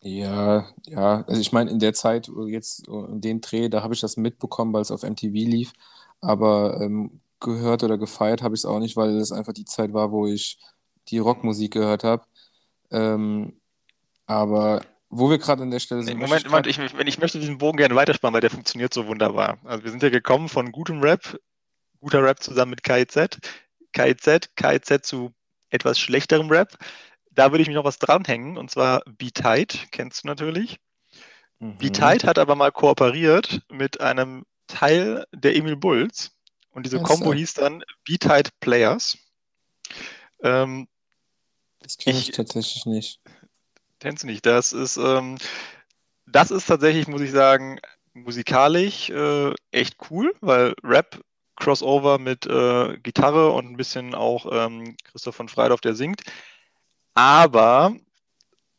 Ja, 0.00 0.68
ja, 0.86 1.24
also 1.26 1.40
ich 1.40 1.50
meine, 1.52 1.70
in 1.70 1.80
der 1.80 1.92
Zeit, 1.92 2.30
jetzt 2.48 2.86
äh, 2.88 2.92
in 2.92 3.20
dem 3.20 3.40
Dreh, 3.40 3.68
da 3.68 3.82
habe 3.82 3.94
ich 3.94 4.00
das 4.00 4.16
mitbekommen, 4.16 4.72
weil 4.72 4.82
es 4.82 4.90
auf 4.92 5.02
MTV 5.02 5.32
lief, 5.32 5.72
aber 6.20 6.80
ähm, 6.80 7.20
gehört 7.40 7.82
oder 7.82 7.98
gefeiert 7.98 8.42
habe 8.42 8.54
ich 8.54 8.60
es 8.60 8.64
auch 8.64 8.78
nicht, 8.78 8.96
weil 8.96 9.16
es 9.16 9.32
einfach 9.32 9.52
die 9.52 9.64
Zeit 9.64 9.92
war, 9.92 10.12
wo 10.12 10.26
ich 10.26 10.58
die 11.08 11.18
Rockmusik 11.18 11.72
gehört 11.72 12.04
habe. 12.04 12.24
Ähm, 12.90 13.60
aber 14.26 14.82
wo 15.10 15.30
wir 15.30 15.38
gerade 15.38 15.62
an 15.62 15.70
der 15.70 15.80
Stelle 15.80 16.00
Nee, 16.00 16.08
sind, 16.08 16.18
Moment, 16.18 16.44
Moment, 16.46 16.66
ich 16.66 16.78
ich, 16.78 16.94
ich 16.94 17.18
möchte 17.18 17.38
diesen 17.40 17.58
Bogen 17.58 17.78
gerne 17.78 17.94
weiterspannen, 17.94 18.34
weil 18.34 18.40
der 18.40 18.50
funktioniert 18.50 18.92
so 18.92 19.06
wunderbar. 19.06 19.58
Also 19.64 19.84
wir 19.84 19.90
sind 19.90 20.02
ja 20.02 20.10
gekommen 20.10 20.48
von 20.48 20.70
gutem 20.72 21.00
Rap, 21.00 21.38
guter 22.00 22.22
Rap 22.22 22.42
zusammen 22.42 22.70
mit 22.70 22.82
KIZ, 22.82 23.38
KIZ, 23.92 24.50
KIZ 24.56 25.06
zu 25.06 25.32
etwas 25.70 25.98
schlechterem 25.98 26.50
Rap. 26.50 26.76
Da 27.30 27.52
würde 27.52 27.62
ich 27.62 27.68
mich 27.68 27.76
noch 27.76 27.84
was 27.84 27.98
dranhängen, 27.98 28.56
und 28.56 28.70
zwar 28.70 29.02
Be 29.06 29.30
Tight, 29.32 29.88
kennst 29.92 30.24
du 30.24 30.28
natürlich. 30.28 30.78
grad- 31.60 31.78
Be 31.78 31.86
Mhm. 31.86 31.92
Tight 31.92 32.24
hat 32.24 32.38
aber 32.38 32.54
mal 32.54 32.70
kooperiert 32.70 33.62
mit 33.70 34.00
einem 34.00 34.44
Teil 34.68 35.24
der 35.32 35.56
Emil 35.56 35.76
Bulls 35.76 36.30
und 36.70 36.84
diese 36.86 37.00
Combo 37.02 37.32
hieß 37.32 37.54
dann 37.54 37.82
Be 38.06 38.18
Tight 38.18 38.50
Players. 38.60 39.18
Ähm, 40.42 40.86
Das 41.80 41.96
kenne 41.96 42.18
ich 42.18 42.28
ich- 42.28 42.34
tatsächlich 42.36 42.86
nicht. 42.86 43.20
Du 44.22 44.26
nicht, 44.26 44.46
das 44.46 44.72
ist, 44.72 44.96
ähm, 44.96 45.36
das 46.26 46.50
ist 46.50 46.66
tatsächlich, 46.66 47.08
muss 47.08 47.20
ich 47.20 47.30
sagen, 47.30 47.78
musikalisch 48.14 49.10
äh, 49.10 49.52
echt 49.70 49.96
cool, 50.10 50.34
weil 50.40 50.74
Rap 50.82 51.20
Crossover 51.56 52.18
mit 52.18 52.46
äh, 52.46 52.98
Gitarre 52.98 53.50
und 53.50 53.66
ein 53.66 53.76
bisschen 53.76 54.14
auch 54.14 54.46
ähm, 54.50 54.96
Christoph 55.04 55.36
von 55.36 55.48
Freidorf, 55.48 55.80
der 55.80 55.94
singt. 55.94 56.22
Aber 57.14 57.96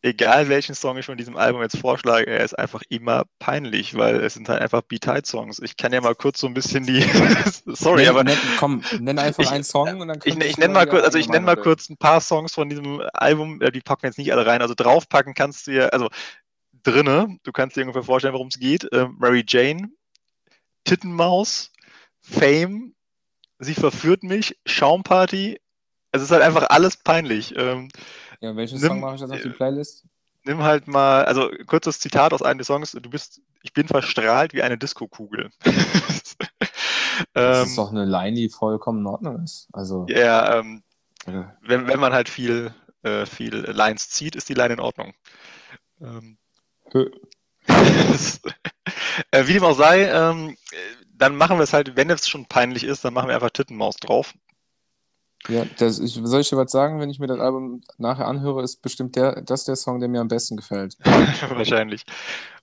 egal 0.01 0.47
welchen 0.49 0.75
Song 0.75 0.97
ich 0.97 1.05
von 1.05 1.17
diesem 1.17 1.35
Album 1.35 1.61
jetzt 1.61 1.77
vorschlage, 1.77 2.27
er 2.27 2.43
ist 2.43 2.57
einfach 2.57 2.81
immer 2.89 3.23
peinlich, 3.39 3.95
weil 3.95 4.15
es 4.21 4.33
sind 4.35 4.47
halt 4.49 4.61
einfach 4.61 4.81
Beat-Songs. 4.81 5.59
Ich 5.59 5.75
kann 5.77 5.91
ja 5.91 6.01
mal 6.01 6.15
kurz 6.15 6.39
so 6.39 6.47
ein 6.47 6.53
bisschen 6.53 6.85
die. 6.85 7.01
Sorry, 7.65 8.01
Nenn, 8.03 8.09
aber 8.09 8.23
nenn, 8.23 8.37
komm, 8.57 8.83
nenn 8.99 9.19
einfach 9.19 9.43
Ich- 9.43 9.51
einen 9.51 9.63
Song 9.63 9.99
und 10.01 10.07
dann 10.07 10.17
ich, 10.23 10.33
könnte 10.33 10.47
ich 10.47 10.57
nenne 10.57 10.73
mal 10.73 10.87
kurz, 10.87 11.03
also 11.03 11.17
ich 11.17 11.27
nenne 11.27 11.45
mal 11.45 11.57
kurz 11.57 11.89
ein 11.89 11.97
paar 11.97 12.21
Songs 12.21 12.53
von 12.53 12.69
diesem 12.69 13.01
Album, 13.13 13.61
äh, 13.61 13.71
die 13.71 13.81
packen 13.81 14.03
wir 14.03 14.09
jetzt 14.09 14.17
nicht 14.17 14.31
alle 14.31 14.45
rein. 14.45 14.61
Also 14.61 14.73
draufpacken 14.75 15.33
kannst 15.33 15.67
du 15.67 15.71
ja, 15.71 15.87
also 15.87 16.09
drinne, 16.83 17.37
du 17.43 17.51
kannst 17.51 17.75
dir 17.75 17.81
ungefähr 17.81 18.03
vorstellen, 18.03 18.33
worum 18.33 18.47
es 18.47 18.59
geht. 18.59 18.87
Ähm, 18.93 19.15
Mary 19.19 19.43
Jane, 19.47 19.89
Tittenmaus, 20.85 21.71
Fame, 22.21 22.93
Sie 23.61 23.73
verführt 23.73 24.23
mich, 24.23 24.57
Schaumparty. 24.65 25.59
Es 26.13 26.21
ist 26.21 26.31
halt 26.31 26.41
einfach 26.41 26.69
alles 26.69 26.95
peinlich. 26.95 27.53
Ähm, 27.57 27.89
ja, 28.41 28.55
welchen 28.55 28.79
Song 28.79 28.99
mache 28.99 29.15
ich 29.15 29.21
jetzt 29.21 29.31
auf 29.31 29.41
die 29.41 29.49
Playlist? 29.49 30.05
Nimm 30.45 30.63
halt 30.63 30.87
mal, 30.87 31.25
also 31.25 31.49
kurzes 31.67 31.99
Zitat 31.99 32.33
aus 32.33 32.41
einem 32.41 32.59
der 32.59 32.65
Songs, 32.65 32.93
du 32.93 33.09
bist, 33.09 33.41
ich 33.61 33.73
bin 33.73 33.87
verstrahlt 33.87 34.53
wie 34.53 34.63
eine 34.63 34.77
Diskokugel. 34.77 35.49
das 35.63 36.07
ist 36.23 36.37
ähm, 37.35 37.75
doch 37.75 37.91
eine 37.91 38.05
Line, 38.05 38.35
die 38.35 38.49
vollkommen 38.49 38.99
in 38.99 39.07
Ordnung 39.07 39.43
ist. 39.43 39.67
Also, 39.73 40.05
ja, 40.07 40.59
ähm, 40.59 40.83
ja. 41.27 41.53
Wenn, 41.61 41.87
wenn 41.87 41.99
man 41.99 42.13
halt 42.13 42.29
viel, 42.29 42.73
äh, 43.03 43.25
viel 43.25 43.55
Lines 43.55 44.09
zieht, 44.09 44.35
ist 44.35 44.47
die 44.47 44.53
Line 44.53 44.75
in 44.75 44.79
Ordnung. 44.79 45.13
Ähm, 46.01 46.37
äh, 49.31 49.45
wie 49.45 49.53
dem 49.53 49.63
auch 49.63 49.75
sei, 49.75 50.09
ähm, 50.09 50.55
dann 51.13 51.35
machen 51.35 51.57
wir 51.57 51.63
es 51.63 51.73
halt, 51.73 51.97
wenn 51.97 52.09
es 52.09 52.27
schon 52.27 52.45
peinlich 52.45 52.85
ist, 52.85 53.03
dann 53.03 53.13
machen 53.13 53.27
wir 53.27 53.35
einfach 53.35 53.51
Tittenmaus 53.51 53.97
drauf. 53.97 54.33
Ja, 55.47 55.65
das, 55.77 55.99
ich, 55.99 56.13
soll 56.13 56.41
ich 56.41 56.49
dir 56.49 56.57
was 56.57 56.71
sagen, 56.71 56.99
wenn 56.99 57.09
ich 57.09 57.19
mir 57.19 57.27
das 57.27 57.39
Album 57.39 57.81
nachher 57.97 58.27
anhöre, 58.27 58.63
ist 58.63 58.81
bestimmt 58.81 59.15
der, 59.15 59.41
das 59.41 59.63
der 59.63 59.75
Song, 59.75 59.99
der 59.99 60.09
mir 60.09 60.21
am 60.21 60.27
besten 60.27 60.57
gefällt. 60.57 60.97
Wahrscheinlich. 61.49 62.03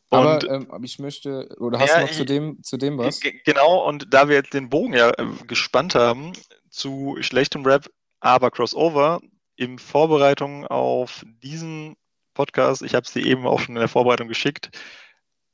Und, 0.09 0.19
aber 0.19 0.51
ähm, 0.51 0.69
ich 0.85 0.98
möchte, 0.98 1.48
oder 1.59 1.81
hast 1.81 1.90
ja, 1.90 2.01
du 2.01 2.07
noch 2.07 2.12
zu 2.12 2.24
dem, 2.24 2.62
zu 2.62 2.77
dem 2.77 2.98
was? 2.98 3.20
Genau, 3.44 3.89
und 3.89 4.12
da 4.12 4.28
wir 4.28 4.36
jetzt 4.36 4.55
den 4.55 4.69
Bogen 4.69 4.93
ja 4.93 5.11
äh, 5.11 5.27
gespannt 5.47 5.94
haben 5.94 6.32
zu 6.70 7.16
schlechtem 7.20 7.65
Rap, 7.65 7.90
aber 8.20 8.51
Crossover, 8.51 9.20
in 9.57 9.78
Vorbereitung 9.78 10.66
auf 10.66 11.24
diesen 11.43 11.97
Podcast, 12.35 12.82
ich 12.82 12.94
habe 12.94 13.05
es 13.05 13.12
dir 13.12 13.24
eben 13.24 13.47
auch 13.47 13.61
schon 13.61 13.74
in 13.74 13.81
der 13.81 13.89
Vorbereitung 13.89 14.28
geschickt, 14.28 14.70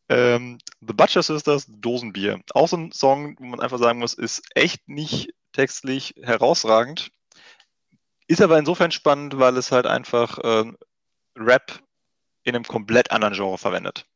ähm, 0.09 0.59
The 0.81 0.93
Butcher 0.93 1.23
Sisters, 1.23 1.67
Dosenbier. 1.69 2.41
Auch 2.53 2.69
so 2.69 2.77
ein 2.77 2.93
Song, 2.93 3.37
wo 3.39 3.45
man 3.45 3.61
einfach 3.61 3.79
sagen 3.79 4.01
muss, 4.01 4.15
ist 4.15 4.43
echt 4.55 4.87
nicht 4.89 5.31
textlich 5.53 6.15
herausragend. 6.23 7.11
Ist 8.27 8.41
aber 8.41 8.59
insofern 8.59 8.91
spannend, 8.91 9.39
weil 9.39 9.57
es 9.57 9.73
halt 9.73 9.87
einfach 9.87 10.39
ähm, 10.43 10.77
Rap 11.37 11.81
in 12.45 12.55
einem 12.55 12.65
komplett 12.65 13.11
anderen 13.11 13.35
Genre 13.35 13.59
verwendet. 13.59 14.07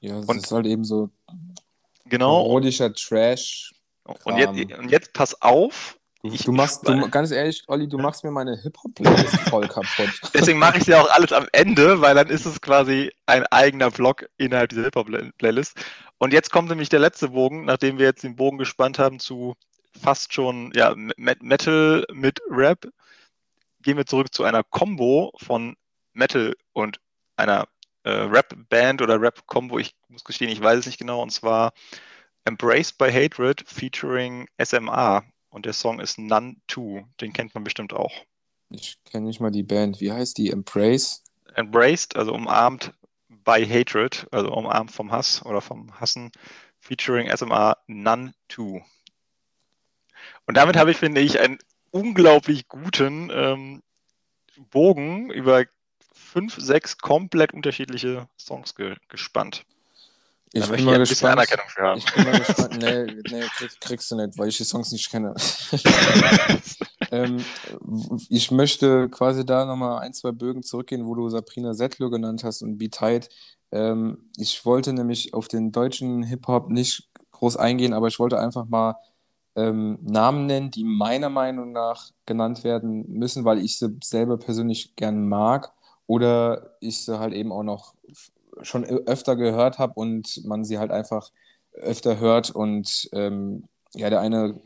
Ja, 0.00 0.18
es 0.18 0.28
ist 0.28 0.52
halt 0.52 0.66
eben 0.66 0.84
so 0.84 1.10
genau, 2.04 2.42
parodischer 2.42 2.92
Trash. 2.92 3.74
Und 4.24 4.38
jetzt, 4.38 4.78
und 4.78 4.90
jetzt 4.90 5.12
pass 5.12 5.40
auf, 5.42 5.98
Du, 6.22 6.30
du 6.30 6.52
machst, 6.52 6.86
du, 6.88 7.08
ganz 7.10 7.30
ehrlich, 7.30 7.62
Olli, 7.68 7.88
du 7.88 7.96
machst 7.96 8.24
mir 8.24 8.32
meine 8.32 8.56
Hip-Hop-Playlist 8.60 9.38
voll 9.50 9.68
kaputt. 9.68 10.10
Deswegen 10.34 10.58
mache 10.58 10.78
ich 10.78 10.84
sie 10.84 10.90
ja 10.90 11.00
auch 11.00 11.10
alles 11.10 11.32
am 11.32 11.46
Ende, 11.52 12.00
weil 12.00 12.16
dann 12.16 12.26
ist 12.26 12.44
es 12.44 12.60
quasi 12.60 13.12
ein 13.26 13.46
eigener 13.46 13.92
Vlog 13.92 14.28
innerhalb 14.36 14.70
dieser 14.70 14.82
Hip-Hop-Playlist. 14.82 15.76
Und 16.18 16.32
jetzt 16.32 16.50
kommt 16.50 16.70
nämlich 16.70 16.88
der 16.88 16.98
letzte 16.98 17.28
Bogen, 17.28 17.66
nachdem 17.66 17.98
wir 17.98 18.06
jetzt 18.06 18.24
den 18.24 18.34
Bogen 18.34 18.58
gespannt 18.58 18.98
haben 18.98 19.20
zu 19.20 19.54
fast 19.96 20.32
schon 20.32 20.72
ja, 20.74 20.94
Metal 21.16 22.06
mit 22.12 22.40
Rap, 22.50 22.88
gehen 23.82 23.96
wir 23.96 24.06
zurück 24.06 24.32
zu 24.32 24.44
einer 24.44 24.64
Combo 24.64 25.32
von 25.38 25.76
Metal 26.12 26.54
und 26.72 27.00
einer 27.36 27.68
äh, 28.02 28.10
Rap-Band 28.10 29.02
oder 29.02 29.20
Rap-Combo. 29.20 29.78
Ich 29.78 29.94
muss 30.08 30.24
gestehen, 30.24 30.50
ich 30.50 30.60
weiß 30.60 30.80
es 30.80 30.86
nicht 30.86 30.98
genau. 30.98 31.22
Und 31.22 31.30
zwar 31.30 31.72
Embraced 32.44 32.98
by 32.98 33.10
Hatred 33.12 33.62
featuring 33.66 34.48
SMA. 34.62 35.24
Und 35.50 35.66
der 35.66 35.72
Song 35.72 36.00
ist 36.00 36.18
None 36.18 36.56
2. 36.68 37.04
Den 37.20 37.32
kennt 37.32 37.54
man 37.54 37.64
bestimmt 37.64 37.92
auch. 37.92 38.12
Ich 38.70 38.98
kenne 39.04 39.26
nicht 39.26 39.40
mal 39.40 39.50
die 39.50 39.62
Band. 39.62 40.00
Wie 40.00 40.12
heißt 40.12 40.36
die? 40.38 40.50
Embrace? 40.50 41.22
Embraced, 41.54 42.16
also 42.16 42.34
umarmt 42.34 42.92
by 43.28 43.64
Hatred, 43.66 44.26
also 44.30 44.52
umarmt 44.52 44.90
vom 44.90 45.10
Hass 45.10 45.44
oder 45.44 45.60
vom 45.60 45.98
Hassen, 45.98 46.30
featuring 46.80 47.34
SMA 47.34 47.76
None 47.86 48.34
2. 48.48 48.84
Und 50.48 50.56
damit 50.56 50.76
habe 50.76 50.90
ich, 50.90 50.96
finde 50.96 51.20
ich, 51.20 51.38
einen 51.38 51.58
unglaublich 51.90 52.68
guten 52.68 53.30
ähm, 53.30 53.82
Bogen 54.70 55.30
über 55.30 55.64
fünf, 56.10 56.56
sechs 56.58 56.96
komplett 56.96 57.52
unterschiedliche 57.52 58.28
Songs 58.40 58.74
ge 58.74 58.96
gespannt. 59.08 59.64
Ich 60.54 60.66
bin 60.66 60.84
mal 60.84 60.98
gespannt. 60.98 61.32
Anerkennung 61.34 61.66
für 61.68 61.82
haben. 61.82 61.98
Ich 61.98 62.14
bin 62.14 62.24
mal 62.24 62.38
gespannt. 62.38 62.78
Nee, 62.78 63.04
nee 63.30 63.46
krieg, 63.56 63.70
kriegst 63.78 64.10
du 64.10 64.16
nicht, 64.16 64.38
weil 64.38 64.48
ich 64.48 64.56
die 64.56 64.64
Songs 64.64 64.90
nicht 64.90 65.10
kenne. 65.10 65.34
ähm, 67.10 67.44
ich 68.30 68.50
möchte 68.50 69.10
quasi 69.10 69.44
da 69.44 69.66
nochmal 69.66 69.98
ein, 69.98 70.14
zwei 70.14 70.32
Bögen 70.32 70.62
zurückgehen, 70.62 71.04
wo 71.04 71.14
du 71.14 71.28
Sabrina 71.28 71.74
Settler 71.74 72.08
genannt 72.08 72.42
hast 72.42 72.62
und 72.62 72.78
Be 72.78 72.88
Tight. 72.88 73.28
Ähm, 73.70 74.30
ich 74.38 74.64
wollte 74.64 74.94
nämlich 74.94 75.34
auf 75.34 75.46
den 75.46 75.72
deutschen 75.72 76.22
Hip-Hop 76.22 76.70
nicht 76.70 77.10
groß 77.32 77.58
eingehen, 77.58 77.92
aber 77.92 78.08
ich 78.08 78.18
wollte 78.18 78.38
einfach 78.38 78.64
mal 78.64 78.96
ähm, 79.58 79.98
Namen 80.02 80.46
nennen, 80.46 80.70
die 80.70 80.84
meiner 80.84 81.30
Meinung 81.30 81.72
nach 81.72 82.10
genannt 82.26 82.62
werden 82.64 83.04
müssen, 83.08 83.44
weil 83.44 83.58
ich 83.58 83.78
sie 83.78 83.96
selber 84.04 84.38
persönlich 84.38 84.94
gern 84.96 85.28
mag 85.28 85.72
oder 86.06 86.76
ich 86.80 87.04
sie 87.04 87.18
halt 87.18 87.34
eben 87.34 87.50
auch 87.52 87.64
noch 87.64 87.94
schon 88.62 88.84
öfter 88.84 89.36
gehört 89.36 89.78
habe 89.78 89.94
und 89.94 90.44
man 90.44 90.64
sie 90.64 90.78
halt 90.78 90.92
einfach 90.92 91.30
öfter 91.72 92.18
hört 92.18 92.50
und 92.50 93.08
ähm, 93.12 93.64
ja, 93.94 94.10
der 94.10 94.20
eine 94.20 94.60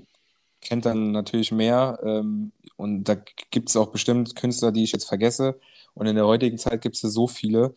kennt 0.60 0.86
dann 0.86 1.12
natürlich 1.12 1.52
mehr 1.52 1.98
ähm, 2.04 2.52
und 2.76 3.04
da 3.04 3.16
gibt 3.50 3.70
es 3.70 3.76
auch 3.76 3.88
bestimmt 3.92 4.36
Künstler, 4.36 4.72
die 4.72 4.84
ich 4.84 4.92
jetzt 4.92 5.08
vergesse 5.08 5.58
und 5.94 6.06
in 6.06 6.16
der 6.16 6.26
heutigen 6.26 6.58
Zeit 6.58 6.82
gibt 6.82 6.96
es 6.96 7.02
so 7.02 7.26
viele, 7.28 7.74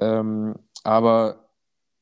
ähm, 0.00 0.56
aber 0.84 1.47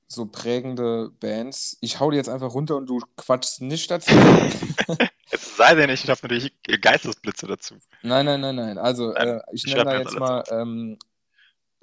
so 0.09 0.27
prägende 0.27 1.11
Bands, 1.21 1.79
ich 1.81 2.01
hau 2.01 2.11
die 2.11 2.17
jetzt 2.17 2.29
einfach 2.29 2.55
runter 2.55 2.77
und 2.77 2.87
du 2.87 3.01
quatschst 3.17 3.63
nicht 3.63 3.91
dazu. 3.91 4.13
Es 5.29 5.57
sei 5.57 5.75
denn, 5.75 5.91
ich 5.91 6.09
habe 6.09 6.21
natürlich 6.23 6.53
Geistesblitze 6.81 7.49
dazu. 7.49 7.75
Nein, 8.03 8.27
nein, 8.27 8.41
nein, 8.41 8.55
nein. 8.55 8.79
Also, 8.79 9.13
äh, 9.13 9.41
ich, 9.53 9.67
ich 9.67 9.75
nenne 9.75 9.85
da 9.85 9.99
jetzt 9.99 10.17
mal 10.17 10.45
ähm, 10.51 10.99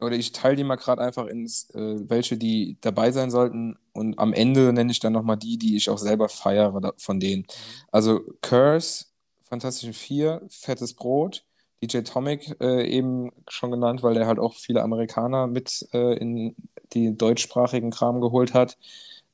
oder 0.04 0.16
ich 0.16 0.32
teile 0.32 0.56
die 0.56 0.64
mal 0.64 0.76
gerade 0.76 1.02
einfach 1.02 1.28
ins, 1.28 1.70
äh, 1.72 2.10
welche, 2.10 2.38
die 2.38 2.78
dabei 2.82 3.12
sein 3.12 3.32
sollten. 3.32 3.78
Und 3.94 4.18
am 4.20 4.34
Ende 4.34 4.74
nenne 4.74 4.91
ich 4.91 5.00
dann 5.00 5.14
nochmal 5.14 5.38
die, 5.38 5.58
die 5.58 5.76
ich 5.76 5.90
auch 5.90 5.98
selber 5.98 6.30
feiere 6.30 6.94
von 6.98 7.20
denen. 7.20 7.41
Mhm. 7.41 7.48
Also 7.91 8.22
Curse, 8.41 9.06
Fantastischen 9.41 9.94
Vier, 9.94 10.41
Fettes 10.50 10.94
Brot, 10.94 11.45
DJ 11.88 12.01
Tomic 12.01 12.55
äh, 12.61 12.88
eben 12.88 13.31
schon 13.47 13.72
genannt, 13.72 14.03
weil 14.03 14.14
der 14.14 14.27
halt 14.27 14.39
auch 14.39 14.53
viele 14.55 14.81
Amerikaner 14.81 15.47
mit 15.47 15.88
äh, 15.93 16.18
in 16.18 16.55
die 16.93 17.15
deutschsprachigen 17.18 17.91
Kram 17.91 18.22
geholt 18.22 18.53
hat. 18.53 18.77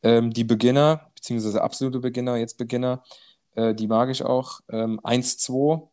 Ähm, 0.04 0.32
die 0.32 0.44
Beginner, 0.44 1.12
beziehungsweise 1.16 1.62
absolute 1.62 2.00
Beginner, 2.00 2.38
jetzt 2.38 2.58
Beginner, 2.58 3.04
äh, 3.56 3.76
die 3.76 3.88
mag 3.88 4.10
ich 4.10 4.24
auch. 4.24 4.62
Ähm, 4.70 5.00
1-2, 5.04 5.90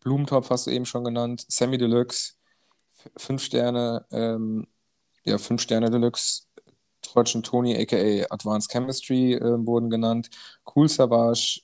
Blumentopf 0.00 0.50
hast 0.50 0.66
du 0.66 0.70
eben 0.70 0.86
schon 0.86 1.04
genannt, 1.04 1.44
Sammy 1.48 1.78
Deluxe, 1.78 2.34
fünf 3.16 3.42
Sterne, 3.42 4.04
ähm, 4.10 4.66
ja, 5.24 5.38
fünf 5.38 5.62
Sterne 5.62 5.90
Deluxe, 5.90 6.44
Trotschen 7.02 7.42
Tony, 7.42 7.76
aka 7.76 8.26
Advanced 8.30 8.70
Chemistry, 8.70 9.34
äh, 9.34 9.66
wurden 9.66 9.90
genannt. 9.90 10.30
Cool 10.74 10.88
Savage, 10.88 11.62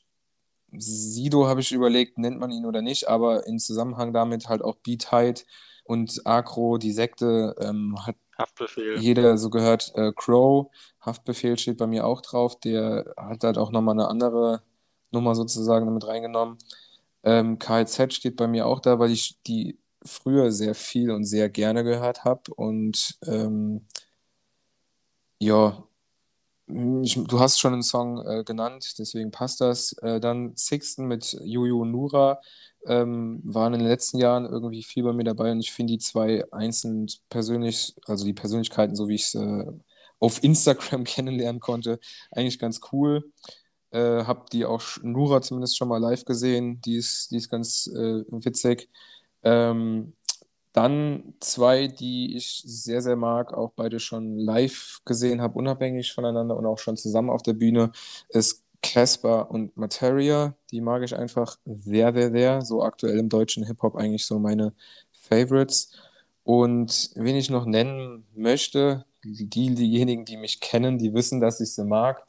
Sido 0.73 1.47
habe 1.47 1.61
ich 1.61 1.73
überlegt, 1.73 2.19
nennt 2.19 2.39
man 2.39 2.51
ihn 2.51 2.67
oder 2.67 2.83
nicht, 2.83 3.09
aber 3.09 3.47
in 3.47 3.59
Zusammenhang 3.59 4.13
damit 4.13 4.49
halt 4.49 4.63
auch 4.63 4.77
Height 5.11 5.47
und 5.85 6.21
Agro, 6.27 6.79
die 6.79 6.93
Sekte, 6.93 7.57
ähm, 7.59 7.97
hat 8.05 8.17
Haftbefehl. 8.39 8.99
jeder 8.99 9.39
so 9.39 9.51
gehört. 9.51 9.93
Äh, 9.97 10.13
Crow, 10.15 10.71
Haftbefehl 11.01 11.59
steht 11.59 11.79
bei 11.79 11.87
mir 11.87 12.07
auch 12.07 12.21
drauf, 12.21 12.59
der 12.61 13.13
hat 13.17 13.43
halt 13.45 13.59
auch 13.59 13.71
nochmal 13.73 13.95
eine 13.95 14.09
andere 14.09 14.63
Nummer 15.11 15.35
sozusagen 15.35 15.87
damit 15.87 16.07
reingenommen. 16.07 16.59
Ähm, 17.25 17.59
KZ 17.59 18.13
steht 18.13 18.37
bei 18.37 18.47
mir 18.47 18.67
auch 18.67 18.81
da, 18.81 18.99
weil 18.99 19.11
ich 19.11 19.41
die 19.47 19.79
früher 20.05 20.53
sehr 20.53 20.75
viel 20.75 21.11
und 21.11 21.25
sehr 21.25 21.49
gerne 21.49 21.85
gehört 21.85 22.25
habe. 22.25 22.43
Und 22.55 23.19
ähm, 23.27 23.87
ja, 25.41 25.88
ich, 27.03 27.15
du 27.25 27.41
hast 27.41 27.59
schon 27.59 27.73
einen 27.73 27.83
Song 27.83 28.25
äh, 28.27 28.45
genannt, 28.45 28.95
deswegen 28.99 29.31
passt 29.31 29.61
das. 29.61 29.93
Äh, 30.03 30.21
dann 30.21 30.55
Sixten 30.57 31.07
mit 31.07 31.39
Juju 31.43 31.85
Nura 31.85 32.41
ähm, 32.87 33.41
waren 33.45 33.75
in 33.75 33.81
den 33.81 33.89
letzten 33.89 34.19
Jahren 34.19 34.45
irgendwie 34.47 34.83
viel 34.83 35.03
bei 35.05 35.13
mir 35.13 35.25
dabei 35.25 35.53
und 35.53 35.61
ich 35.61 35.73
finde 35.73 35.93
die 35.95 35.99
zwei 35.99 36.45
einzeln 36.53 37.07
persönlich, 37.29 37.95
also 38.07 38.25
die 38.25 38.35
Persönlichkeiten, 38.35 38.97
so 38.97 39.09
wie 39.09 39.15
ich 39.17 39.25
es 39.25 39.35
äh, 39.35 39.67
auf 40.21 40.43
Instagram 40.45 41.05
kennenlernen 41.05 41.61
konnte, 41.61 42.01
eigentlich 42.31 42.59
ganz 42.59 42.81
cool. 42.93 43.33
Äh, 43.91 44.25
hab 44.25 44.51
die 44.51 44.67
auch 44.67 44.83
Nura 45.03 45.41
zumindest 45.43 45.79
schon 45.79 45.89
mal 45.89 45.99
live 45.99 46.25
gesehen, 46.25 46.81
die 46.83 46.97
ist, 46.97 47.31
die 47.31 47.37
ist 47.37 47.49
ganz 47.49 47.87
äh, 47.89 48.25
witzig. 48.29 48.91
Ähm, 49.43 50.15
dann 50.79 51.35
zwei, 51.41 51.89
die 51.89 52.37
ich 52.37 52.63
sehr, 52.65 53.03
sehr 53.03 53.17
mag, 53.17 53.53
auch 53.53 53.73
beide 53.75 53.99
schon 53.99 54.39
live 54.39 55.01
gesehen 55.05 55.41
habe, 55.43 55.59
unabhängig 55.59 56.13
voneinander 56.13 56.57
und 56.57 56.67
auch 56.67 56.79
schon 56.79 56.97
zusammen 56.97 57.31
auf 57.31 57.43
der 57.43 57.55
Bühne, 57.55 57.91
ist 58.29 58.63
Casper 58.81 59.51
und 59.51 59.77
Materia. 59.77 60.55
Die 60.71 60.81
mag 60.81 61.03
ich 61.03 61.17
einfach 61.17 61.59
sehr, 61.65 62.15
sehr, 62.15 62.31
sehr. 62.31 62.63
So 62.63 62.85
aktuell 62.85 63.19
im 63.19 63.29
deutschen 63.29 63.67
Hip-Hop 63.67 63.97
eigentlich 63.97 64.25
so 64.25 64.39
meine 64.39 64.73
Favorites. 65.11 65.91
Und 66.45 67.11
wen 67.17 67.35
ich 67.35 67.51
noch 67.51 67.67
nennen 67.67 68.25
möchte, 68.37 69.05
die, 69.25 69.75
diejenigen, 69.75 70.25
die 70.25 70.37
mich 70.37 70.61
kennen, 70.61 70.99
die 70.99 71.13
wissen, 71.13 71.41
dass 71.41 71.59
ich 71.59 71.73
sie 71.73 71.85
mag. 71.85 72.25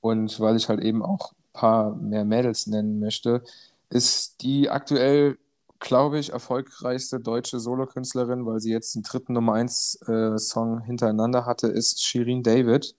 Und 0.00 0.40
weil 0.40 0.56
ich 0.56 0.68
halt 0.68 0.80
eben 0.80 1.04
auch 1.04 1.34
paar 1.52 1.94
mehr 1.94 2.24
Mädels 2.24 2.66
nennen 2.66 2.98
möchte, 2.98 3.44
ist 3.90 4.42
die 4.42 4.70
aktuell, 4.70 5.38
glaube 5.82 6.18
ich, 6.18 6.30
erfolgreichste 6.30 7.20
deutsche 7.20 7.58
Solokünstlerin, 7.58 8.46
weil 8.46 8.60
sie 8.60 8.70
jetzt 8.70 8.94
den 8.94 9.02
dritten 9.02 9.34
Nummer 9.34 9.54
1 9.54 10.02
äh, 10.08 10.38
Song 10.38 10.80
hintereinander 10.82 11.44
hatte, 11.44 11.66
ist 11.66 12.02
Shirin 12.02 12.42
David. 12.42 12.94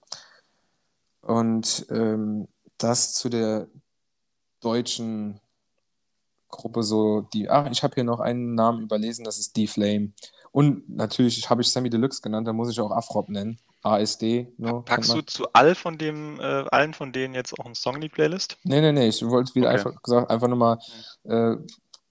Und 1.22 1.86
ähm, 1.90 2.46
das 2.76 3.14
zu 3.14 3.30
der 3.30 3.68
deutschen 4.60 5.40
Gruppe 6.48 6.82
so, 6.82 7.22
die, 7.22 7.48
ach, 7.48 7.70
ich 7.70 7.82
habe 7.82 7.94
hier 7.94 8.04
noch 8.04 8.20
einen 8.20 8.54
Namen 8.54 8.82
überlesen, 8.82 9.24
das 9.24 9.38
ist 9.38 9.56
D-Flame. 9.56 10.12
Und 10.52 10.88
natürlich 10.88 11.48
habe 11.48 11.62
ich 11.62 11.70
Sammy 11.70 11.88
Deluxe 11.88 12.20
genannt, 12.20 12.46
da 12.46 12.52
muss 12.52 12.70
ich 12.70 12.78
auch 12.80 12.92
Afrop 12.92 13.30
nennen. 13.30 13.58
ASD. 13.82 14.52
No, 14.56 14.82
Packst 14.82 15.12
du 15.12 15.20
zu 15.22 15.46
all 15.52 15.74
von 15.74 15.98
dem, 15.98 16.38
äh, 16.40 16.64
allen 16.70 16.94
von 16.94 17.12
denen 17.12 17.34
jetzt 17.34 17.58
auch 17.58 17.66
einen 17.66 17.74
Song 17.74 17.96
in 17.96 18.00
die 18.02 18.08
Playlist? 18.08 18.56
Nee, 18.62 18.80
nee, 18.80 18.92
nee. 18.92 19.08
Ich 19.08 19.22
wollte 19.26 19.54
wieder 19.54 19.68
okay. 19.68 19.76
einfach 19.76 20.02
gesagt, 20.02 20.30
einfach 20.30 20.48
nochmal 20.48 20.78
äh, 21.24 21.56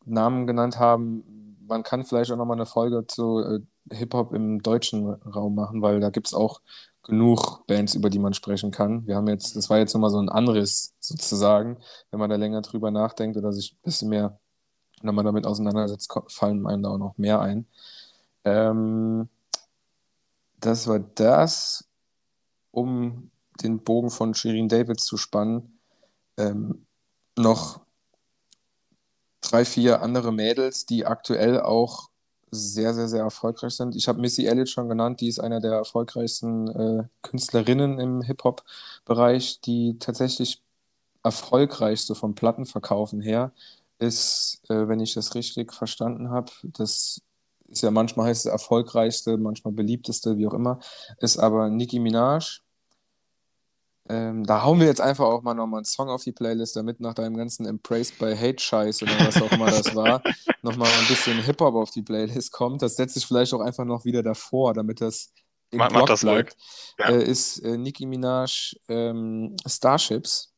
Namen 0.05 0.47
genannt 0.47 0.80
haben. 0.80 1.57
Man 1.67 1.84
kann 1.84 2.03
vielleicht 2.03 2.31
auch 2.31 2.38
nochmal 2.38 2.57
eine 2.57 2.65
Folge 2.65 3.05
zu 3.07 3.39
äh, 3.39 3.59
Hip-Hop 3.91 4.34
im 4.34 4.61
deutschen 4.61 5.07
Raum 5.07 5.55
machen, 5.55 5.81
weil 5.81 5.99
da 5.99 6.09
gibt 6.09 6.27
es 6.27 6.34
auch 6.34 6.61
genug 7.03 7.65
Bands, 7.67 7.95
über 7.95 8.09
die 8.09 8.19
man 8.19 8.34
sprechen 8.34 8.71
kann. 8.71 9.05
Wir 9.05 9.15
haben 9.15 9.27
jetzt, 9.27 9.55
das 9.55 9.69
war 9.69 9.77
jetzt 9.77 9.93
nochmal 9.93 10.09
so 10.09 10.19
ein 10.19 10.30
Anriss 10.30 10.93
sozusagen, 10.99 11.77
wenn 12.11 12.19
man 12.19 12.30
da 12.30 12.38
länger 12.38 12.61
drüber 12.61 12.91
nachdenkt 12.91 13.38
oder 13.38 13.51
sich 13.51 13.73
ein 13.73 13.84
bisschen 13.84 14.09
mehr 14.09 14.39
nochmal 15.01 15.25
damit 15.25 15.45
auseinandersetzt, 15.45 16.13
fallen 16.27 16.65
einem 16.65 16.84
da 16.84 16.89
auch 16.91 16.97
noch 16.97 17.17
mehr 17.17 17.41
ein. 17.41 17.67
Ähm, 18.45 19.27
das 20.59 20.88
war 20.88 20.99
das, 20.99 21.89
um 22.71 23.30
den 23.61 23.84
Bogen 23.84 24.09
von 24.09 24.34
Shirin 24.34 24.69
David 24.69 24.99
zu 24.99 25.17
spannen. 25.17 25.80
Ähm, 26.38 26.85
noch 27.38 27.82
drei, 29.43 29.65
vier 29.65 30.01
andere 30.01 30.31
Mädels, 30.31 30.85
die 30.85 31.05
aktuell 31.05 31.61
auch 31.61 32.09
sehr, 32.51 32.93
sehr, 32.93 33.07
sehr 33.07 33.23
erfolgreich 33.23 33.73
sind. 33.75 33.95
Ich 33.95 34.07
habe 34.07 34.21
Missy 34.21 34.45
Elliott 34.45 34.69
schon 34.69 34.89
genannt, 34.89 35.21
die 35.21 35.27
ist 35.27 35.39
einer 35.39 35.59
der 35.59 35.73
erfolgreichsten 35.73 36.67
äh, 36.69 37.03
Künstlerinnen 37.23 37.99
im 37.99 38.21
Hip-Hop-Bereich, 38.21 39.61
die 39.61 39.97
tatsächlich 39.99 40.61
erfolgreichste 41.23 42.15
vom 42.15 42.35
Plattenverkaufen 42.35 43.21
her 43.21 43.51
ist, 43.99 44.61
äh, 44.69 44.87
wenn 44.87 44.99
ich 44.99 45.13
das 45.13 45.35
richtig 45.35 45.73
verstanden 45.73 46.29
habe, 46.29 46.51
das 46.63 47.21
ist 47.67 47.81
ja 47.81 47.91
manchmal 47.91 48.27
heißt 48.27 48.45
es 48.45 48.51
erfolgreichste, 48.51 49.37
manchmal 49.37 49.73
beliebteste, 49.73 50.37
wie 50.37 50.47
auch 50.47 50.53
immer, 50.53 50.79
ist 51.19 51.37
aber 51.37 51.69
Nicki 51.69 51.99
Minaj. 51.99 52.62
Ähm, 54.09 54.43
da 54.45 54.63
hauen 54.63 54.80
wir 54.80 54.88
jetzt 54.88 54.99
einfach 54.99 55.25
auch 55.25 55.43
mal 55.43 55.53
nochmal 55.53 55.80
einen 55.80 55.85
Song 55.85 56.09
auf 56.09 56.23
die 56.23 56.34
Playlist, 56.34 56.75
damit 56.75 56.99
nach 56.99 57.13
deinem 57.13 57.38
ganzen 57.38 57.65
Embraced 57.65 58.19
by 58.19 58.35
Hate 58.35 58.59
Scheiß 58.59 59.01
oder 59.01 59.17
was 59.19 59.41
auch 59.41 59.51
immer 59.51 59.67
das 59.67 59.95
war, 59.95 60.21
nochmal 60.61 60.91
ein 60.91 61.07
bisschen 61.07 61.41
Hip-Hop 61.41 61.73
auf 61.75 61.91
die 61.91 62.01
Playlist 62.01 62.51
kommt. 62.51 62.81
Das 62.81 62.97
setze 62.97 63.19
ich 63.19 63.25
vielleicht 63.25 63.53
auch 63.53 63.61
einfach 63.61 63.85
noch 63.85 64.03
wieder 64.03 64.21
davor, 64.21 64.73
damit 64.73 64.99
das 64.99 65.31
im 65.71 65.77
mach, 65.77 65.89
Block 65.89 66.07
das 66.07 66.21
bleibt. 66.21 66.57
Ja. 66.99 67.09
Äh, 67.09 67.23
ist 67.23 67.59
äh, 67.59 67.77
Nicki 67.77 68.05
Minaj 68.05 68.75
ähm, 68.89 69.55
Starships. 69.65 70.53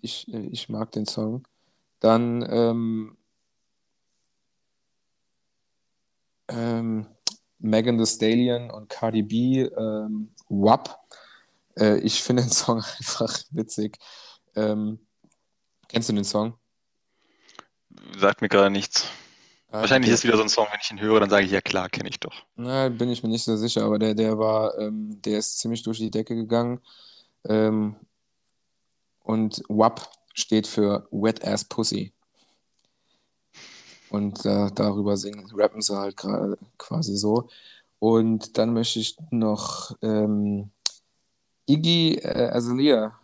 Ich, 0.00 0.26
äh, 0.32 0.48
ich 0.50 0.68
mag 0.68 0.90
den 0.92 1.06
Song. 1.06 1.46
Dann 2.00 2.44
ähm, 2.50 3.16
ähm, 6.48 7.06
Megan 7.58 7.98
Thee 7.98 8.06
Stallion 8.06 8.70
und 8.70 8.88
Cardi 8.88 9.22
B, 9.22 9.62
ähm, 9.62 10.34
WAP. 10.48 10.98
Äh, 11.78 11.98
ich 11.98 12.22
finde 12.22 12.42
den 12.42 12.50
Song 12.50 12.82
einfach 12.98 13.38
witzig. 13.50 13.98
Ähm, 14.54 14.98
kennst 15.88 16.08
du 16.08 16.12
den 16.12 16.24
Song? 16.24 16.58
Sagt 18.18 18.42
mir 18.42 18.48
gerade 18.48 18.70
nichts. 18.70 19.06
Ah, 19.68 19.80
Wahrscheinlich 19.80 20.08
der, 20.08 20.14
ist 20.14 20.24
wieder 20.24 20.36
so 20.36 20.42
ein 20.42 20.48
Song, 20.48 20.66
wenn 20.70 20.80
ich 20.80 20.90
ihn 20.90 21.00
höre, 21.00 21.20
dann 21.20 21.30
sage 21.30 21.46
ich, 21.46 21.52
ja 21.52 21.60
klar, 21.60 21.88
kenne 21.88 22.08
ich 22.08 22.20
doch. 22.20 22.44
Na, 22.54 22.88
bin 22.88 23.10
ich 23.10 23.22
mir 23.22 23.28
nicht 23.28 23.44
so 23.44 23.56
sicher, 23.56 23.84
aber 23.84 23.98
der, 23.98 24.14
der 24.14 24.38
war, 24.38 24.78
ähm, 24.78 25.20
der 25.22 25.38
ist 25.38 25.58
ziemlich 25.58 25.82
durch 25.82 25.98
die 25.98 26.10
Decke 26.10 26.36
gegangen. 26.36 26.80
Ähm, 27.48 27.96
und 29.24 29.62
WAP 29.68 30.08
steht 30.32 30.66
für 30.66 31.08
Wet 31.10 31.44
Ass 31.44 31.64
Pussy. 31.64 32.12
Und 34.10 34.44
äh, 34.46 34.70
darüber 34.72 35.16
singen, 35.16 35.50
rappen 35.54 35.82
sie 35.82 35.98
halt 35.98 36.16
quasi 36.78 37.16
so. 37.16 37.48
Und 37.98 38.58
dann 38.58 38.74
möchte 38.74 39.00
ich 39.00 39.16
noch 39.30 39.96
ähm, 40.02 40.70
Iggy 41.66 42.16
äh, 42.16 42.50
Azalea 42.50 43.18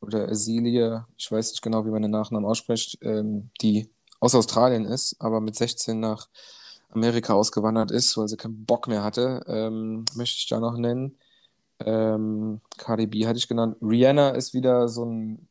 oder 0.00 0.28
Azealia, 0.28 1.06
ich 1.16 1.30
weiß 1.30 1.50
nicht 1.50 1.62
genau, 1.62 1.84
wie 1.84 1.90
man 1.90 2.02
den 2.02 2.10
Nachnamen 2.10 2.48
ausspricht, 2.48 2.98
ähm, 3.02 3.50
die 3.60 3.90
aus 4.20 4.34
Australien 4.34 4.84
ist, 4.84 5.16
aber 5.18 5.40
mit 5.40 5.56
16 5.56 5.98
nach 6.00 6.28
Amerika 6.90 7.34
ausgewandert 7.34 7.90
ist, 7.90 8.16
weil 8.16 8.28
sie 8.28 8.36
keinen 8.36 8.64
Bock 8.64 8.88
mehr 8.88 9.02
hatte, 9.02 9.42
ähm, 9.46 10.04
möchte 10.14 10.38
ich 10.38 10.48
da 10.48 10.60
noch 10.60 10.76
nennen. 10.76 11.18
Ähm, 11.80 12.60
Cardi 12.76 13.06
B 13.06 13.26
hatte 13.26 13.38
ich 13.38 13.48
genannt. 13.48 13.76
Rihanna 13.82 14.30
ist 14.30 14.54
wieder 14.54 14.88
so 14.88 15.04
ein 15.04 15.48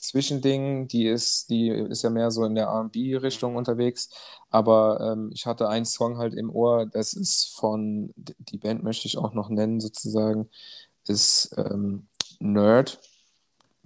Zwischending, 0.00 0.88
die 0.88 1.06
ist, 1.06 1.50
die 1.50 1.68
ist 1.68 2.02
ja 2.02 2.10
mehr 2.10 2.30
so 2.30 2.44
in 2.44 2.54
der 2.54 2.68
RB-Richtung 2.68 3.56
unterwegs. 3.56 4.10
Aber 4.50 5.00
ähm, 5.00 5.30
ich 5.34 5.44
hatte 5.46 5.68
einen 5.68 5.84
Song 5.84 6.18
halt 6.18 6.34
im 6.34 6.50
Ohr, 6.50 6.86
das 6.86 7.12
ist 7.14 7.56
von, 7.56 8.12
die 8.16 8.58
Band 8.58 8.82
möchte 8.84 9.06
ich 9.08 9.18
auch 9.18 9.34
noch 9.34 9.48
nennen, 9.50 9.80
sozusagen, 9.80 10.48
ist 11.08 11.54
ähm, 11.56 12.08
Nerd. 12.38 13.00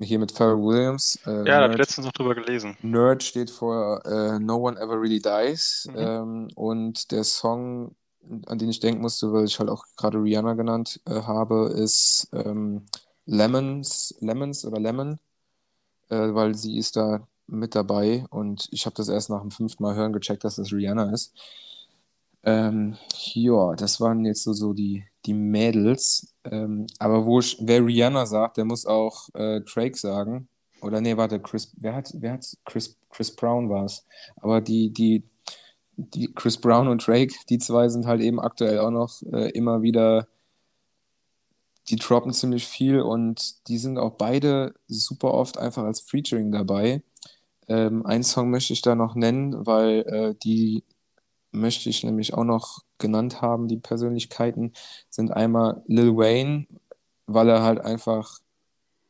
Hier 0.00 0.18
mit 0.18 0.32
Pharrell 0.32 0.56
Williams. 0.56 1.18
Äh, 1.26 1.38
ja, 1.38 1.44
da 1.44 1.62
habe 1.62 1.74
ich 1.74 1.78
letztens 1.78 2.06
noch 2.06 2.12
drüber 2.12 2.34
gelesen. 2.34 2.76
Nerd 2.82 3.22
steht 3.22 3.50
vor 3.50 4.04
äh, 4.04 4.38
No 4.40 4.56
One 4.56 4.80
Ever 4.80 5.00
Really 5.00 5.20
Dies. 5.20 5.88
Mhm. 5.90 5.96
Ähm, 5.96 6.48
und 6.56 7.12
der 7.12 7.22
Song, 7.22 7.94
an 8.46 8.58
den 8.58 8.68
ich 8.68 8.80
denken 8.80 9.00
musste, 9.00 9.32
weil 9.32 9.44
ich 9.44 9.58
halt 9.60 9.70
auch 9.70 9.84
gerade 9.96 10.18
Rihanna 10.18 10.54
genannt 10.54 11.00
äh, 11.06 11.22
habe, 11.22 11.72
ist 11.76 12.28
ähm, 12.32 12.86
Lemons, 13.26 14.16
Lemons 14.20 14.64
oder 14.64 14.80
Lemon 14.80 15.20
äh, 16.12 16.34
weil 16.34 16.54
sie 16.54 16.76
ist 16.76 16.96
da 16.96 17.26
mit 17.46 17.74
dabei 17.74 18.24
und 18.30 18.68
ich 18.70 18.86
habe 18.86 18.94
das 18.94 19.08
erst 19.08 19.30
nach 19.30 19.40
dem 19.40 19.50
fünften 19.50 19.82
Mal 19.82 19.94
hören 19.94 20.12
gecheckt, 20.12 20.44
dass 20.44 20.56
das 20.56 20.72
Rihanna 20.72 21.12
ist. 21.12 21.34
Ähm, 22.44 22.96
ja, 23.34 23.74
das 23.74 24.00
waren 24.00 24.24
jetzt 24.24 24.42
so, 24.42 24.52
so 24.52 24.72
die, 24.72 25.04
die 25.26 25.34
Mädels. 25.34 26.34
Ähm, 26.44 26.86
aber 26.98 27.24
wo 27.26 27.40
ich, 27.40 27.56
wer 27.60 27.84
Rihanna 27.84 28.26
sagt, 28.26 28.56
der 28.56 28.64
muss 28.64 28.86
auch 28.86 29.28
äh, 29.34 29.60
Drake 29.60 29.96
sagen. 29.96 30.48
Oder 30.80 31.00
nee, 31.00 31.16
warte, 31.16 31.40
Chris, 31.40 31.72
wer 31.76 31.94
hat, 31.94 32.10
wer 32.14 32.32
hat 32.32 32.56
Chris, 32.64 32.98
Chris 33.10 33.34
Brown 33.34 33.68
war 33.68 33.84
es. 33.84 34.04
Aber 34.36 34.60
die, 34.60 34.92
die, 34.92 35.22
die 35.96 36.32
Chris 36.34 36.58
Brown 36.58 36.88
und 36.88 37.06
Drake, 37.06 37.34
die 37.48 37.58
zwei 37.58 37.88
sind 37.88 38.06
halt 38.06 38.20
eben 38.20 38.40
aktuell 38.40 38.80
auch 38.80 38.90
noch 38.90 39.22
äh, 39.32 39.50
immer 39.50 39.82
wieder 39.82 40.26
die 41.88 41.96
droppen 41.96 42.32
ziemlich 42.32 42.66
viel 42.66 43.00
und 43.00 43.68
die 43.68 43.78
sind 43.78 43.98
auch 43.98 44.12
beide 44.12 44.74
super 44.86 45.34
oft 45.34 45.58
einfach 45.58 45.84
als 45.84 46.00
Featuring 46.00 46.52
dabei. 46.52 47.02
Ähm, 47.68 48.06
einen 48.06 48.24
Song 48.24 48.50
möchte 48.50 48.72
ich 48.72 48.82
da 48.82 48.94
noch 48.94 49.14
nennen, 49.14 49.66
weil 49.66 50.00
äh, 50.06 50.34
die 50.42 50.84
möchte 51.52 51.88
ich 51.88 52.02
nämlich 52.04 52.34
auch 52.34 52.44
noch 52.44 52.80
genannt 52.98 53.42
haben. 53.42 53.68
Die 53.68 53.76
Persönlichkeiten 53.76 54.72
sind 55.10 55.30
einmal 55.30 55.82
Lil 55.86 56.16
Wayne, 56.16 56.66
weil 57.26 57.48
er 57.48 57.62
halt 57.62 57.80
einfach 57.80 58.40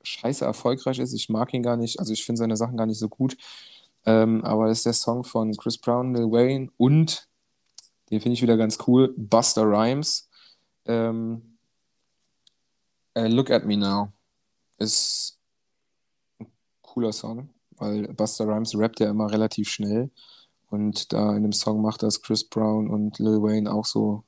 scheiße 0.02 0.44
erfolgreich 0.44 0.98
ist. 0.98 1.12
Ich 1.12 1.28
mag 1.28 1.54
ihn 1.54 1.62
gar 1.62 1.76
nicht, 1.76 1.98
also 2.00 2.12
ich 2.12 2.24
finde 2.24 2.40
seine 2.40 2.56
Sachen 2.56 2.76
gar 2.76 2.86
nicht 2.86 2.98
so 2.98 3.08
gut. 3.08 3.36
Ähm, 4.04 4.44
aber 4.44 4.66
das 4.66 4.78
ist 4.78 4.86
der 4.86 4.92
Song 4.94 5.24
von 5.24 5.56
Chris 5.56 5.78
Brown, 5.78 6.14
Lil 6.14 6.30
Wayne 6.30 6.70
und 6.76 7.28
den 8.10 8.20
finde 8.20 8.34
ich 8.34 8.42
wieder 8.42 8.56
ganz 8.56 8.78
cool, 8.86 9.14
Buster 9.16 9.62
Rhymes. 9.62 10.28
Ähm, 10.84 11.52
Uh, 13.14 13.26
Look 13.28 13.50
at 13.50 13.66
Me 13.66 13.76
Now 13.76 14.10
ist 14.78 15.38
ein 16.40 16.46
cooler 16.80 17.12
Song, 17.12 17.50
weil 17.76 18.08
Buster 18.14 18.46
Rhymes 18.46 18.76
rappt 18.76 19.00
ja 19.00 19.10
immer 19.10 19.30
relativ 19.30 19.68
schnell 19.68 20.10
und 20.72 21.12
da 21.12 21.36
in 21.36 21.42
dem 21.42 21.52
Song 21.52 21.82
macht 21.82 22.02
das 22.02 22.22
Chris 22.22 22.44
Brown 22.44 22.88
und 22.88 23.18
Lil 23.18 23.42
Wayne 23.42 23.72
auch 23.72 23.84
so 23.84 24.24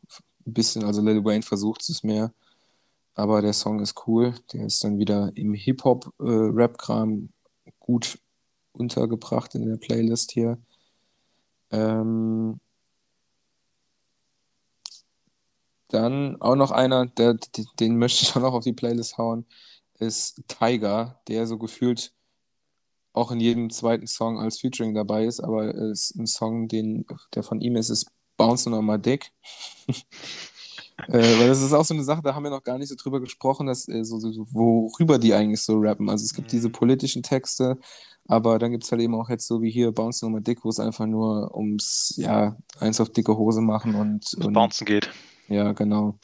ein 0.46 0.52
bisschen, 0.52 0.84
also 0.84 1.00
Lil 1.02 1.24
Wayne 1.24 1.42
versucht 1.42 1.88
es 1.88 2.02
mehr, 2.04 2.32
aber 3.14 3.42
der 3.42 3.54
Song 3.54 3.80
ist 3.80 4.06
cool, 4.06 4.34
der 4.52 4.66
ist 4.66 4.84
dann 4.84 4.98
wieder 4.98 5.32
im 5.36 5.54
Hip-Hop-Rap-Kram 5.54 7.30
äh, 7.64 7.72
gut 7.80 8.18
untergebracht 8.72 9.54
in 9.54 9.66
der 9.68 9.76
Playlist 9.78 10.32
hier. 10.32 10.58
Ähm, 11.70 12.60
Dann 15.88 16.40
auch 16.40 16.56
noch 16.56 16.72
einer, 16.72 17.06
der, 17.06 17.38
den 17.78 17.98
möchte 17.98 18.24
ich 18.24 18.34
auch 18.34 18.40
noch 18.40 18.54
auf 18.54 18.64
die 18.64 18.72
Playlist 18.72 19.16
hauen, 19.16 19.46
ist 20.00 20.42
Tiger, 20.48 21.20
der 21.28 21.46
so 21.46 21.56
gefühlt 21.56 22.12
auch 23.14 23.30
in 23.30 23.40
jedem 23.40 23.70
zweiten 23.70 24.06
Song 24.06 24.38
als 24.38 24.58
Featuring 24.58 24.92
dabei 24.92 25.24
ist, 25.24 25.40
aber 25.40 25.72
ist 25.72 26.14
ein 26.16 26.26
Song, 26.26 26.68
den, 26.68 27.06
der 27.34 27.44
von 27.44 27.60
ihm 27.60 27.76
ist, 27.76 27.88
ist 27.88 28.10
Bounce 28.36 28.68
on 28.68 28.84
My 28.84 28.98
Dick. 28.98 29.30
äh, 29.88 31.38
weil 31.38 31.46
das 31.46 31.62
ist 31.62 31.72
auch 31.72 31.84
so 31.84 31.94
eine 31.94 32.02
Sache, 32.02 32.22
da 32.22 32.34
haben 32.34 32.42
wir 32.42 32.50
noch 32.50 32.64
gar 32.64 32.76
nicht 32.76 32.88
so 32.88 32.96
drüber 32.96 33.20
gesprochen, 33.20 33.68
dass, 33.68 33.88
äh, 33.88 34.04
so, 34.04 34.18
so, 34.18 34.46
worüber 34.50 35.18
die 35.18 35.32
eigentlich 35.32 35.62
so 35.62 35.78
rappen. 35.78 36.10
Also 36.10 36.24
es 36.24 36.34
gibt 36.34 36.48
mhm. 36.48 36.56
diese 36.56 36.70
politischen 36.70 37.22
Texte, 37.22 37.78
aber 38.26 38.58
dann 38.58 38.72
gibt 38.72 38.82
es 38.82 38.90
halt 38.90 39.00
eben 39.00 39.14
auch 39.14 39.28
jetzt 39.28 39.46
so 39.46 39.62
wie 39.62 39.70
hier 39.70 39.92
Bounce 39.92 40.24
nochmal 40.24 40.40
dick, 40.40 40.64
wo 40.64 40.68
es 40.68 40.80
einfach 40.80 41.06
nur 41.06 41.56
ums, 41.56 42.14
ja, 42.16 42.56
eins 42.80 43.00
auf 43.00 43.10
dicke 43.10 43.36
Hose 43.36 43.60
machen 43.60 43.94
und. 43.94 44.34
und 44.34 44.52
Bouncen 44.52 44.86
geht. 44.86 45.08
Ja, 45.46 45.72
genau. 45.72 46.18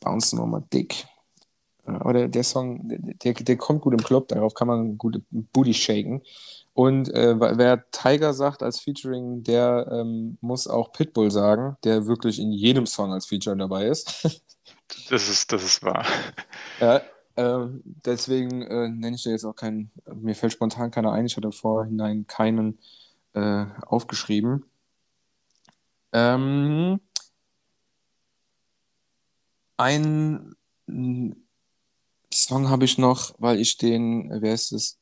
Bounce 0.00 0.34
nochmal 0.34 0.64
dick. 0.72 1.06
Aber 1.88 2.12
der, 2.12 2.28
der 2.28 2.44
Song, 2.44 2.80
der, 2.84 3.34
der 3.34 3.56
kommt 3.56 3.82
gut 3.82 3.94
im 3.94 4.02
Club, 4.02 4.28
darauf 4.28 4.54
kann 4.54 4.68
man 4.68 4.98
gut 4.98 5.22
Booty 5.30 5.74
shaken. 5.74 6.22
Und 6.74 7.12
äh, 7.12 7.40
wer 7.40 7.90
Tiger 7.90 8.32
sagt 8.32 8.62
als 8.62 8.78
Featuring, 8.78 9.42
der 9.42 9.88
ähm, 9.90 10.38
muss 10.40 10.68
auch 10.68 10.92
Pitbull 10.92 11.30
sagen, 11.30 11.76
der 11.82 12.06
wirklich 12.06 12.38
in 12.38 12.52
jedem 12.52 12.86
Song 12.86 13.12
als 13.12 13.26
Feature 13.26 13.56
dabei 13.56 13.86
ist. 13.86 14.22
das 15.10 15.28
ist, 15.28 15.52
das 15.52 15.64
ist 15.64 15.82
wahr. 15.82 16.06
Ja, 16.80 17.02
äh, 17.34 17.66
deswegen 18.04 18.62
äh, 18.62 18.88
nenne 18.88 19.16
ich 19.16 19.24
da 19.24 19.30
jetzt 19.30 19.44
auch 19.44 19.56
keinen, 19.56 19.90
mir 20.14 20.34
fällt 20.34 20.52
spontan 20.52 20.90
keiner 20.90 21.12
ein, 21.12 21.26
ich 21.26 21.36
hatte 21.36 21.50
vorhinein 21.50 22.26
keinen 22.28 22.78
äh, 23.32 23.66
aufgeschrieben. 23.86 24.64
Ähm, 26.12 27.00
ein 29.76 30.54
Song 32.44 32.68
habe 32.70 32.84
ich 32.84 32.98
noch, 32.98 33.34
weil 33.38 33.60
ich 33.60 33.76
den, 33.78 34.30
wer 34.40 34.54
ist 34.54 34.72
es, 34.72 34.98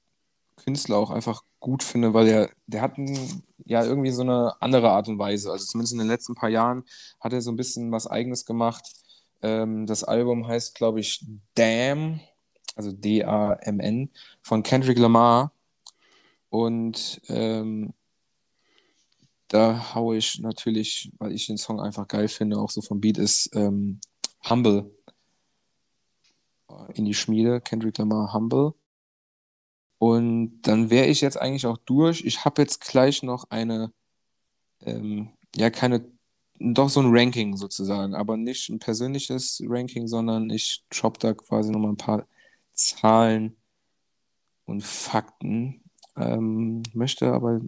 Künstler 0.57 0.97
auch 0.97 1.11
einfach 1.11 1.43
gut 1.61 1.83
finde, 1.83 2.15
weil 2.15 2.29
er, 2.29 2.51
der 2.67 2.81
hat 2.81 2.97
ein, 2.99 3.43
ja 3.65 3.85
irgendwie 3.85 4.11
so 4.11 4.23
eine 4.23 4.55
andere 4.61 4.91
Art 4.91 5.09
und 5.09 5.19
Weise. 5.19 5.51
Also 5.53 5.67
zumindest 5.67 5.93
in 5.93 5.99
den 5.99 6.09
letzten 6.09 6.35
paar 6.35 6.49
Jahren 6.49 6.85
hat 7.21 7.33
er 7.33 7.43
so 7.43 7.51
ein 7.51 7.57
bisschen 7.57 7.93
was 7.93 8.07
Eigenes 8.07 8.47
gemacht. 8.47 8.91
Ähm, 9.43 9.87
das 9.87 10.03
Album 10.03 10.47
heißt, 10.47 10.75
glaube 10.75 11.01
ich, 11.01 11.25
Damn, 11.55 12.21
also 12.75 12.91
D-A-M-N, 12.93 14.11
von 14.43 14.63
Kendrick 14.63 14.99
Lamar. 14.99 15.53
Und 16.49 17.21
ähm, 17.29 17.93
da 19.49 19.95
haue 19.95 20.17
ich 20.17 20.41
natürlich, 20.41 21.13
weil 21.19 21.33
ich 21.33 21.47
den 21.47 21.59
Song 21.59 21.81
einfach 21.81 22.09
geil 22.09 22.29
finde, 22.29 22.59
auch 22.59 22.71
so 22.71 22.81
vom 22.81 23.01
Beat 23.01 23.19
ist 23.19 23.51
ähm, 23.55 24.01
Humble 24.49 24.91
in 26.95 27.05
die 27.05 27.15
Schmiede. 27.15 27.61
Kendrick 27.61 27.99
Lamar 27.99 28.33
Humble. 28.33 28.75
Und 29.99 30.61
dann 30.63 30.91
wäre 30.91 31.07
ich 31.07 31.21
jetzt 31.21 31.41
eigentlich 31.41 31.67
auch 31.67 31.79
durch. 31.79 32.25
Ich 32.25 32.45
habe 32.45 32.63
jetzt 32.63 32.81
gleich 32.81 33.23
noch 33.23 33.51
eine, 33.51 33.93
ähm, 34.83 35.31
ja, 35.55 35.71
keine, 35.71 36.05
doch 36.59 36.89
so 36.89 37.01
ein 37.01 37.11
Ranking 37.11 37.57
sozusagen, 37.57 38.15
aber 38.15 38.37
nicht 38.37 38.69
ein 38.69 38.79
persönliches 38.79 39.63
Ranking, 39.67 40.07
sondern 40.07 40.51
ich 40.51 40.85
droppe 40.91 41.19
da 41.21 41.35
quasi 41.35 41.71
nochmal 41.71 41.93
ein 41.93 41.97
paar 41.97 42.27
Zahlen 42.75 43.57
und 44.67 44.83
Fakten. 44.85 45.83
Ähm, 46.17 46.83
möchte 46.93 47.33
aber 47.33 47.61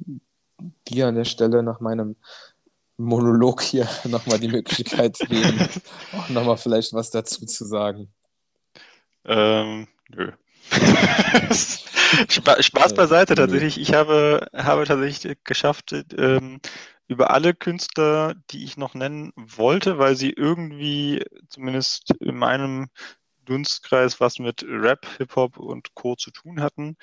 dir 0.89 1.09
an 1.09 1.15
der 1.15 1.25
Stelle 1.25 1.62
nach 1.62 1.81
meinem 1.81 2.16
Monolog 2.99 3.62
hier 3.62 3.89
nochmal 4.05 4.41
die 4.41 4.49
Möglichkeit 4.49 5.19
geben, 5.19 5.69
auch 6.12 6.29
nochmal 6.29 6.57
vielleicht 6.59 6.93
was 6.93 7.11
dazu 7.11 7.47
zu 7.47 7.65
sagen. 7.65 8.12
Ähm, 9.24 9.89
nö. 10.09 10.32
Spaß 12.28 12.95
beiseite 12.95 13.35
tatsächlich. 13.35 13.81
Ich 13.81 13.95
habe, 13.95 14.47
habe 14.55 14.85
tatsächlich 14.85 15.39
geschafft, 15.45 15.95
ähm, 16.16 16.61
über 17.07 17.31
alle 17.31 17.55
Künstler, 17.55 18.35
die 18.51 18.65
ich 18.65 18.77
noch 18.77 18.95
nennen 18.95 19.32
wollte, 19.35 19.99
weil 19.99 20.15
sie 20.15 20.31
irgendwie 20.31 21.24
zumindest 21.49 22.12
in 22.20 22.36
meinem 22.36 22.89
Dunstkreis 23.47 24.20
was 24.20 24.39
mit 24.39 24.65
Rap, 24.69 25.07
Hip-Hop 25.16 25.57
und 25.57 25.95
Co. 25.95 26.16
zu 26.16 26.31
tun 26.31 26.61
hatten, 26.61 26.97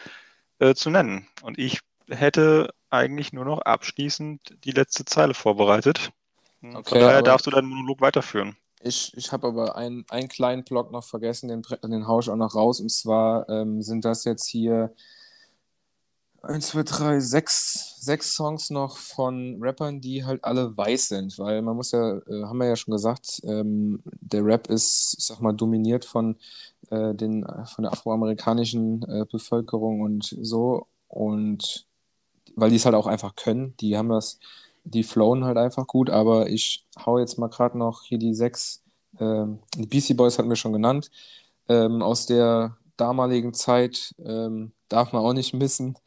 äh, 0.60 0.76
zu 0.76 0.92
nennen. 0.92 1.28
Und 1.42 1.58
ich 1.58 1.80
hätte 2.08 2.70
eigentlich 2.92 3.34
nur 3.34 3.46
noch 3.46 3.62
abschließend 3.62 4.64
die 4.64 4.72
letzte 4.72 5.06
Zeile 5.06 5.34
vorbereitet. 5.34 6.12
Okay, 6.62 6.90
Von 6.90 7.00
daher 7.00 7.24
darfst 7.24 7.48
du 7.48 7.52
deinen 7.52 7.68
Monolog 7.68 8.00
weiterführen. 8.02 8.56
Ich, 8.86 9.14
ich 9.18 9.32
habe 9.32 9.48
aber 9.48 9.76
einen, 9.76 10.06
einen 10.10 10.28
kleinen 10.28 10.64
Block 10.64 10.92
noch 10.92 11.04
vergessen, 11.04 11.48
den, 11.48 11.64
den 11.84 12.08
haue 12.08 12.22
ich 12.22 12.30
auch 12.30 12.36
noch 12.36 12.54
raus. 12.54 12.80
Und 12.80 12.92
zwar 12.92 13.50
ähm, 13.50 13.82
sind 13.82 14.06
das 14.06 14.26
jetzt 14.26 14.46
hier 14.46 14.94
1, 16.44 16.68
2, 16.68 16.84
3, 16.84 17.20
6, 17.20 17.96
sechs 18.02 18.36
Songs 18.36 18.70
noch 18.70 18.98
von 18.98 19.58
Rappern, 19.60 20.02
die 20.02 20.24
halt 20.24 20.44
alle 20.44 20.78
weiß 20.78 21.08
sind. 21.08 21.40
Weil 21.40 21.64
man 21.64 21.76
muss 21.76 21.92
ja, 21.92 22.18
äh, 22.18 22.44
haben 22.44 22.60
wir 22.60 22.68
ja 22.68 22.76
schon 22.76 22.92
gesagt, 22.92 23.42
ähm, 23.44 24.04
der 24.22 24.46
Rap 24.46 24.68
ist, 24.68 25.16
ich 25.18 25.26
sag 25.26 25.42
mal, 25.42 25.54
dominiert 25.54 26.06
von, 26.06 26.38
äh, 26.92 27.16
den, 27.16 27.44
von 27.66 27.84
der 27.84 27.94
afroamerikanischen 27.94 29.02
äh, 29.10 29.26
Bevölkerung 29.32 30.02
und 30.02 30.36
so. 30.42 30.86
Und 31.08 31.88
weil 32.56 32.70
die 32.70 32.76
es 32.76 32.86
halt 32.86 32.96
auch 32.96 33.08
einfach 33.08 33.36
können, 33.36 33.76
die 33.78 33.98
haben 33.98 34.10
das 34.10 34.40
die 34.86 35.04
flowen 35.04 35.44
halt 35.44 35.58
einfach 35.58 35.88
gut, 35.88 36.10
aber 36.10 36.50
ich 36.50 36.86
hau 36.98 37.20
jetzt 37.20 37.38
mal 37.38 37.50
gerade 37.50 37.78
noch 37.78 38.04
hier 38.04 38.20
die 38.20 38.34
sechs, 38.34 38.84
ähm, 39.20 39.60
die 39.76 39.88
BC 39.88 40.16
Boys 40.16 40.38
hatten 40.38 40.50
wir 40.50 40.56
schon 40.56 40.74
genannt, 40.74 41.12
ähm, 41.68 42.02
aus 42.02 42.28
der 42.28 42.78
damaligen 42.96 43.54
Zeit 43.54 44.14
ähm, 44.24 44.74
darf 44.88 45.12
man 45.12 45.24
auch 45.24 45.34
nicht 45.34 45.54
missen. 45.54 45.98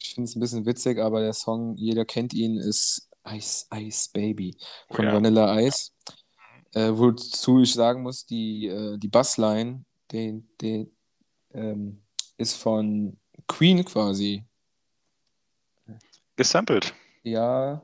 Ich 0.00 0.14
finde 0.14 0.28
es 0.28 0.36
ein 0.36 0.40
bisschen 0.40 0.66
witzig, 0.66 0.98
aber 0.98 1.20
der 1.20 1.32
Song, 1.32 1.76
jeder 1.76 2.04
kennt 2.04 2.32
ihn, 2.32 2.56
ist 2.56 3.08
Ice 3.28 3.66
Ice 3.74 4.10
Baby 4.12 4.56
von 4.90 5.04
ja. 5.04 5.12
Vanilla 5.12 5.60
Ice. 5.60 5.90
Äh, 6.74 6.92
wozu 6.92 7.60
ich 7.60 7.74
sagen 7.74 8.02
muss, 8.02 8.24
die, 8.24 8.66
äh, 8.66 8.96
die 8.98 9.08
Bassline, 9.08 9.84
die, 10.10 10.42
die 10.60 10.90
ähm, 11.52 12.02
ist 12.38 12.54
von 12.54 13.18
Queen 13.46 13.84
quasi. 13.84 14.44
Gesampelt. 16.36 16.94
Ja, 17.22 17.82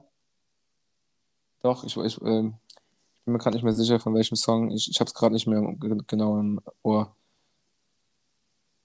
doch, 1.62 1.84
ich, 1.84 1.96
ich, 1.96 2.20
äh, 2.22 2.40
ich 2.40 3.24
bin 3.24 3.32
mir 3.32 3.38
gerade 3.38 3.56
nicht 3.56 3.64
mehr 3.64 3.72
sicher, 3.72 4.00
von 4.00 4.14
welchem 4.14 4.36
Song. 4.36 4.70
Ich, 4.70 4.88
ich 4.90 5.00
habe 5.00 5.08
es 5.08 5.14
gerade 5.14 5.34
nicht 5.34 5.46
mehr 5.46 5.62
genau 6.06 6.38
im 6.38 6.60
Ohr. 6.82 7.14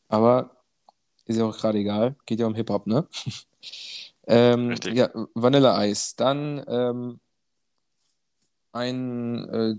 Aber 0.07 0.51
ist 1.25 1.37
ja 1.37 1.45
auch 1.45 1.57
gerade 1.57 1.79
egal. 1.79 2.15
Geht 2.25 2.39
ja 2.39 2.47
um 2.47 2.55
Hip-Hop, 2.55 2.87
ne? 2.87 3.07
ähm, 4.27 4.69
Richtig. 4.69 4.95
Ja, 4.95 5.09
Vanilla 5.33 5.85
Ice. 5.85 6.15
Dann 6.17 6.63
ähm, 6.67 7.19
ein, 8.73 9.49
äh, 9.49 9.75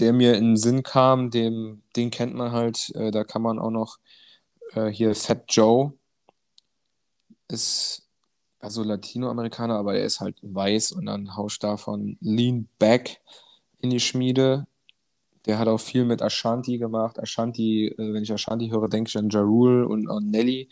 der 0.00 0.12
mir 0.12 0.34
in 0.36 0.44
den 0.44 0.56
Sinn 0.56 0.82
kam, 0.82 1.30
dem, 1.30 1.82
den 1.96 2.10
kennt 2.10 2.34
man 2.34 2.52
halt. 2.52 2.90
Äh, 2.94 3.10
da 3.10 3.24
kann 3.24 3.42
man 3.42 3.58
auch 3.58 3.70
noch 3.70 3.98
äh, 4.72 4.86
hier 4.88 5.14
Fat 5.14 5.44
Joe. 5.48 5.92
Ist 7.48 8.07
also 8.60 8.82
Latinoamerikaner, 8.82 9.74
aber 9.74 9.94
er 9.96 10.04
ist 10.04 10.20
halt 10.20 10.36
weiß 10.42 10.92
und 10.92 11.06
dann 11.06 11.36
hauscht 11.36 11.62
davon 11.62 12.16
Lean 12.20 12.68
Back 12.78 13.20
in 13.80 13.90
die 13.90 14.00
Schmiede. 14.00 14.66
Der 15.46 15.58
hat 15.58 15.68
auch 15.68 15.78
viel 15.78 16.04
mit 16.04 16.20
Ashanti 16.22 16.78
gemacht. 16.78 17.18
Ashanti, 17.18 17.86
äh, 17.86 18.12
wenn 18.12 18.22
ich 18.22 18.32
Ashanti 18.32 18.68
höre, 18.68 18.88
denke 18.88 19.08
ich 19.08 19.16
an 19.16 19.30
Ja 19.30 19.40
Rule 19.40 19.86
und 19.86 20.08
an 20.10 20.30
Nelly 20.30 20.68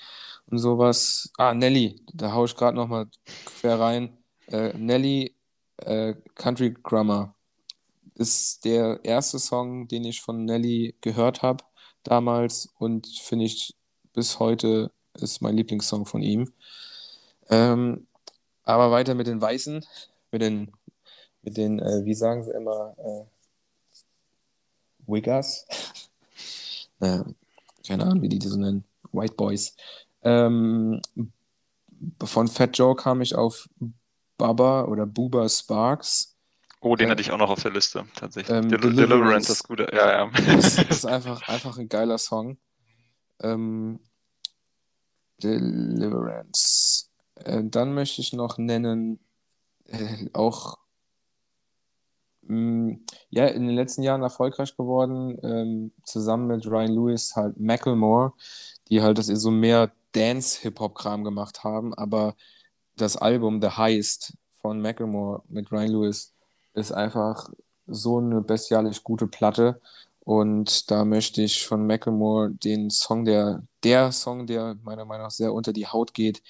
und 0.46 0.58
sowas. 0.58 1.30
Ah, 1.38 1.54
Nelly, 1.54 2.00
da 2.12 2.32
haue 2.32 2.46
ich 2.46 2.56
gerade 2.56 2.76
nochmal 2.76 3.06
quer 3.44 3.80
rein. 3.80 4.16
Äh, 4.48 4.76
Nelly, 4.76 5.34
äh, 5.78 6.14
Country 6.34 6.74
Grammar, 6.82 7.34
ist 8.14 8.64
der 8.64 9.04
erste 9.04 9.38
Song, 9.38 9.88
den 9.88 10.04
ich 10.04 10.22
von 10.22 10.44
Nelly 10.44 10.94
gehört 11.00 11.42
habe 11.42 11.64
damals 12.02 12.68
und 12.78 13.06
finde 13.06 13.44
ich 13.44 13.74
bis 14.12 14.38
heute 14.38 14.90
ist 15.14 15.42
mein 15.42 15.56
Lieblingssong 15.56 16.06
von 16.06 16.22
ihm. 16.22 16.52
Ähm, 17.50 18.06
aber 18.64 18.90
weiter 18.90 19.14
mit 19.14 19.26
den 19.26 19.40
Weißen, 19.40 19.84
mit 20.32 20.42
den, 20.42 20.72
mit 21.42 21.56
den, 21.56 21.78
äh, 21.78 22.04
wie 22.04 22.14
sagen 22.14 22.44
sie 22.44 22.52
immer, 22.52 22.94
äh, 22.98 23.24
Wiggers. 25.06 25.66
äh, 27.00 27.20
keine 27.86 28.04
Ahnung, 28.04 28.22
wie 28.22 28.28
die 28.28 28.38
die 28.38 28.48
so 28.48 28.58
nennen. 28.58 28.84
White 29.12 29.34
Boys. 29.34 29.76
Ähm, 30.22 31.00
von 32.22 32.48
Fat 32.48 32.76
Joe 32.76 32.96
kam 32.96 33.20
ich 33.20 33.34
auf 33.34 33.68
Baba 34.36 34.84
oder 34.84 35.06
Booba 35.06 35.48
Sparks. 35.48 36.36
Oh, 36.80 36.96
den 36.96 37.08
äh, 37.08 37.10
hatte 37.12 37.22
ich 37.22 37.30
auch 37.30 37.38
noch 37.38 37.50
auf 37.50 37.62
der 37.62 37.72
Liste, 37.72 38.04
tatsächlich. 38.14 38.56
Ähm, 38.56 38.68
Del 38.68 38.80
Deliverance, 38.80 39.08
Deliverance 39.08 39.52
ist 39.52 39.62
gut. 39.64 39.80
Ja, 39.80 40.24
ja. 40.24 40.30
Das 40.46 40.78
ist 40.90 41.06
einfach, 41.06 41.48
einfach 41.48 41.78
ein 41.78 41.88
geiler 41.88 42.18
Song. 42.18 42.58
Ähm, 43.40 44.00
Deliverance. 45.42 46.75
Äh, 47.46 47.62
dann 47.64 47.94
möchte 47.94 48.20
ich 48.20 48.32
noch 48.32 48.58
nennen, 48.58 49.20
äh, 49.86 50.28
auch 50.32 50.78
mh, 52.42 52.56
mm, 52.92 53.00
ja, 53.30 53.46
in 53.46 53.66
den 53.66 53.76
letzten 53.76 54.02
Jahren 54.02 54.22
erfolgreich 54.22 54.76
geworden, 54.76 55.38
ähm, 55.42 55.92
zusammen 56.04 56.48
mit 56.48 56.66
Ryan 56.66 56.92
Lewis 56.92 57.36
halt 57.36 57.58
Macklemore, 57.58 58.32
die 58.88 59.02
halt 59.02 59.18
das 59.18 59.26
so 59.26 59.50
mehr 59.50 59.92
Dance-Hip-Hop-Kram 60.12 61.24
gemacht 61.24 61.64
haben, 61.64 61.94
aber 61.94 62.36
das 62.96 63.16
Album 63.16 63.60
The 63.62 63.70
Heist 63.70 64.36
von 64.62 64.80
Macklemore 64.80 65.42
mit 65.48 65.70
Ryan 65.72 65.90
Lewis 65.92 66.34
ist 66.74 66.92
einfach 66.92 67.50
so 67.86 68.18
eine 68.18 68.42
bestialisch 68.42 69.04
gute 69.04 69.26
Platte. 69.28 69.80
Und 70.20 70.90
da 70.90 71.04
möchte 71.04 71.42
ich 71.42 71.66
von 71.66 71.86
Macklemore 71.86 72.50
den 72.50 72.90
Song, 72.90 73.24
der, 73.24 73.62
der 73.84 74.12
Song, 74.12 74.46
der 74.46 74.76
meiner 74.82 75.04
Meinung 75.04 75.26
nach 75.26 75.30
sehr 75.30 75.52
unter 75.52 75.72
die 75.72 75.86
Haut 75.86 76.14
geht, 76.14 76.42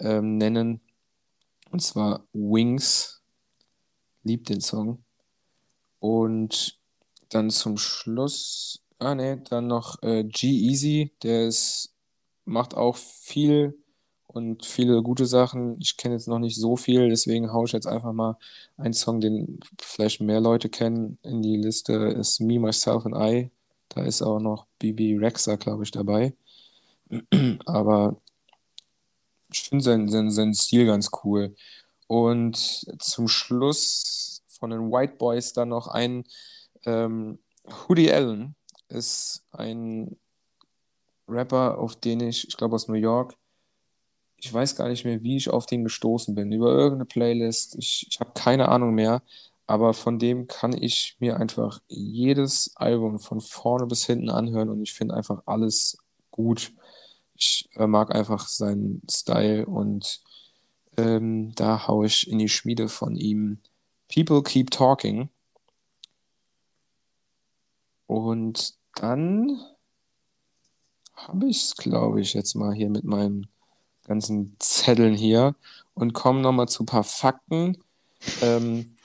ähm, 0.00 0.38
nennen. 0.38 0.80
Und 1.70 1.80
zwar 1.80 2.24
Wings. 2.32 3.22
Liebt 4.22 4.48
den 4.48 4.60
Song. 4.60 5.04
Und 5.98 6.78
dann 7.30 7.50
zum 7.50 7.78
Schluss, 7.78 8.82
ah 8.98 9.14
ne, 9.14 9.42
dann 9.48 9.66
noch 9.66 10.02
äh, 10.02 10.24
G-Easy, 10.24 11.12
der 11.22 11.46
ist, 11.46 11.94
macht 12.44 12.74
auch 12.74 12.96
viel 12.96 13.78
und 14.26 14.64
viele 14.64 15.02
gute 15.02 15.26
Sachen. 15.26 15.76
Ich 15.80 15.96
kenne 15.96 16.14
jetzt 16.14 16.28
noch 16.28 16.38
nicht 16.38 16.56
so 16.56 16.76
viel, 16.76 17.08
deswegen 17.08 17.52
haue 17.52 17.66
ich 17.66 17.72
jetzt 17.72 17.86
einfach 17.86 18.12
mal 18.12 18.36
einen 18.76 18.94
Song, 18.94 19.20
den 19.20 19.60
vielleicht 19.80 20.20
mehr 20.20 20.40
Leute 20.40 20.68
kennen, 20.68 21.18
in 21.22 21.42
die 21.42 21.56
Liste, 21.56 21.94
ist 21.94 22.40
Me, 22.40 22.58
Myself 22.58 23.06
and 23.06 23.16
I. 23.16 23.50
Da 23.88 24.02
ist 24.02 24.22
auch 24.22 24.38
noch 24.38 24.66
Bibi 24.78 25.16
Rexa, 25.16 25.56
glaube 25.56 25.84
ich, 25.84 25.90
dabei. 25.90 26.34
Aber 27.66 28.16
ich 29.52 29.62
finde 29.62 29.84
seinen, 29.84 30.08
seinen, 30.08 30.30
seinen 30.30 30.54
Stil 30.54 30.86
ganz 30.86 31.10
cool. 31.24 31.54
Und 32.06 32.56
zum 32.98 33.28
Schluss 33.28 34.42
von 34.48 34.70
den 34.70 34.90
White 34.90 35.14
Boys 35.18 35.52
dann 35.52 35.68
noch 35.70 35.88
ein 35.88 36.24
ähm, 36.84 37.38
Hoodie 37.88 38.12
Allen 38.12 38.56
ist 38.88 39.44
ein 39.52 40.16
Rapper, 41.28 41.78
auf 41.78 41.96
den 41.96 42.20
ich, 42.20 42.48
ich 42.48 42.56
glaube 42.56 42.74
aus 42.74 42.88
New 42.88 42.94
York, 42.94 43.36
ich 44.36 44.52
weiß 44.52 44.74
gar 44.76 44.88
nicht 44.88 45.04
mehr, 45.04 45.22
wie 45.22 45.36
ich 45.36 45.50
auf 45.50 45.66
den 45.66 45.84
gestoßen 45.84 46.34
bin. 46.34 46.50
Über 46.50 46.70
irgendeine 46.72 47.04
Playlist. 47.04 47.76
Ich, 47.78 48.06
ich 48.10 48.20
habe 48.20 48.32
keine 48.34 48.68
Ahnung 48.68 48.94
mehr. 48.94 49.22
Aber 49.66 49.94
von 49.94 50.18
dem 50.18 50.48
kann 50.48 50.72
ich 50.72 51.16
mir 51.20 51.36
einfach 51.36 51.80
jedes 51.88 52.72
Album 52.74 53.20
von 53.20 53.40
vorne 53.40 53.86
bis 53.86 54.04
hinten 54.04 54.30
anhören 54.30 54.68
und 54.68 54.82
ich 54.82 54.92
finde 54.92 55.14
einfach 55.14 55.42
alles 55.46 55.98
gut. 56.32 56.72
Ich 57.40 57.70
äh, 57.74 57.86
mag 57.86 58.14
einfach 58.14 58.46
seinen 58.48 59.00
Style 59.10 59.64
und 59.64 60.20
ähm, 60.98 61.54
da 61.54 61.86
haue 61.86 62.06
ich 62.06 62.28
in 62.28 62.38
die 62.38 62.50
Schmiede 62.50 62.88
von 62.88 63.16
ihm 63.16 63.58
People 64.12 64.42
Keep 64.42 64.70
Talking. 64.70 65.30
Und 68.06 68.74
dann 68.94 69.58
habe 71.14 71.48
ich 71.48 71.62
es, 71.62 71.76
glaube 71.76 72.20
ich, 72.20 72.34
jetzt 72.34 72.54
mal 72.54 72.74
hier 72.74 72.90
mit 72.90 73.04
meinen 73.04 73.46
ganzen 74.04 74.56
Zetteln 74.58 75.14
hier 75.14 75.54
und 75.94 76.12
komme 76.12 76.40
nochmal 76.40 76.68
zu 76.68 76.82
ein 76.82 76.86
paar 76.86 77.04
Fakten. 77.04 77.82
Ähm, 78.42 78.96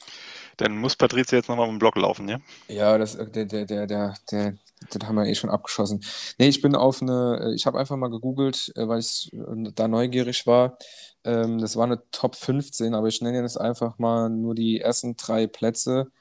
Dann 0.57 0.77
muss 0.77 0.95
Patrizia 0.95 1.37
jetzt 1.37 1.47
nochmal 1.47 1.69
im 1.69 1.79
Blog 1.79 1.95
laufen, 1.95 2.27
ja? 2.27 2.39
Ja, 2.67 2.97
das, 2.97 3.15
der, 3.15 3.45
der, 3.45 3.65
der, 3.65 3.87
der, 3.87 4.15
der, 4.31 4.57
den 4.93 5.07
haben 5.07 5.15
wir 5.15 5.25
eh 5.25 5.35
schon 5.35 5.49
abgeschossen. 5.49 6.03
Nee, 6.37 6.47
ich 6.47 6.61
bin 6.61 6.75
auf 6.75 7.01
eine, 7.01 7.53
ich 7.55 7.65
habe 7.65 7.79
einfach 7.79 7.97
mal 7.97 8.09
gegoogelt, 8.09 8.71
äh, 8.75 8.87
weil 8.87 8.99
ich 8.99 9.31
da 9.75 9.87
neugierig 9.87 10.45
war. 10.47 10.77
Ähm, 11.23 11.59
das 11.59 11.75
war 11.75 11.85
eine 11.85 12.01
Top 12.11 12.35
15, 12.35 12.93
aber 12.93 13.07
ich 13.07 13.21
nenne 13.21 13.41
jetzt 13.41 13.59
einfach 13.59 13.97
mal 13.99 14.29
nur 14.29 14.55
die 14.55 14.79
ersten 14.81 15.17
drei 15.17 15.47
Plätze. 15.47 16.11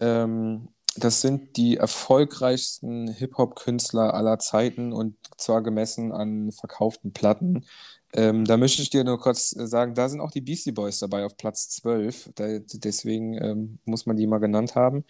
Ähm, 0.00 0.68
das 0.96 1.20
sind 1.20 1.56
die 1.56 1.76
erfolgreichsten 1.76 3.08
Hip-Hop-Künstler 3.08 4.14
aller 4.14 4.38
Zeiten 4.38 4.92
und 4.92 5.16
zwar 5.36 5.62
gemessen 5.62 6.12
an 6.12 6.52
verkauften 6.52 7.12
Platten. 7.12 7.64
Ähm, 8.12 8.44
da 8.44 8.56
möchte 8.56 8.82
ich 8.82 8.90
dir 8.90 9.04
nur 9.04 9.20
kurz 9.20 9.50
sagen, 9.50 9.94
da 9.94 10.08
sind 10.08 10.20
auch 10.20 10.32
die 10.32 10.40
Beastie 10.40 10.72
Boys 10.72 10.98
dabei 10.98 11.24
auf 11.24 11.36
Platz 11.36 11.68
12. 11.70 12.30
Da, 12.34 12.58
deswegen 12.58 13.34
ähm, 13.34 13.78
muss 13.84 14.06
man 14.06 14.16
die 14.16 14.26
mal 14.26 14.38
genannt 14.38 14.74
haben. 14.74 15.04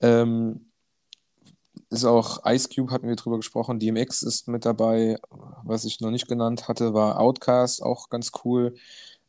Ähm, 0.00 0.69
ist 1.90 2.04
auch 2.04 2.44
Ice 2.46 2.68
Cube, 2.68 2.92
hatten 2.92 3.08
wir 3.08 3.16
drüber 3.16 3.36
gesprochen. 3.36 3.78
DMX 3.78 4.22
ist 4.22 4.48
mit 4.48 4.64
dabei. 4.64 5.16
Was 5.64 5.84
ich 5.84 6.00
noch 6.00 6.10
nicht 6.10 6.28
genannt 6.28 6.68
hatte, 6.68 6.94
war 6.94 7.20
Outkast, 7.20 7.82
auch 7.82 8.08
ganz 8.08 8.32
cool. 8.44 8.74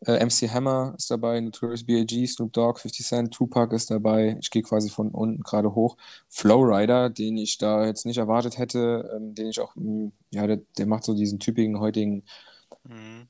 Äh, 0.05 0.25
MC 0.25 0.49
Hammer 0.51 0.95
ist 0.97 1.11
dabei, 1.11 1.39
Notorious 1.39 1.85
B.I.G., 1.85 2.25
Snoop 2.25 2.53
Dogg, 2.53 2.79
50 2.79 3.05
Cent, 3.05 3.33
Tupac 3.33 3.75
ist 3.75 3.91
dabei. 3.91 4.37
Ich 4.41 4.49
gehe 4.49 4.63
quasi 4.63 4.89
von 4.89 5.09
unten 5.11 5.43
gerade 5.43 5.75
hoch. 5.75 5.95
Flowrider, 6.27 7.09
den 7.09 7.37
ich 7.37 7.57
da 7.59 7.85
jetzt 7.85 8.05
nicht 8.05 8.17
erwartet 8.17 8.57
hätte, 8.57 9.11
ähm, 9.15 9.35
den 9.35 9.47
ich 9.47 9.59
auch, 9.59 9.75
hm, 9.75 10.11
ja, 10.31 10.47
der, 10.47 10.57
der 10.77 10.87
macht 10.87 11.03
so 11.03 11.13
diesen 11.13 11.39
typischen 11.39 11.79
heutigen 11.79 12.23
mhm. 12.83 13.27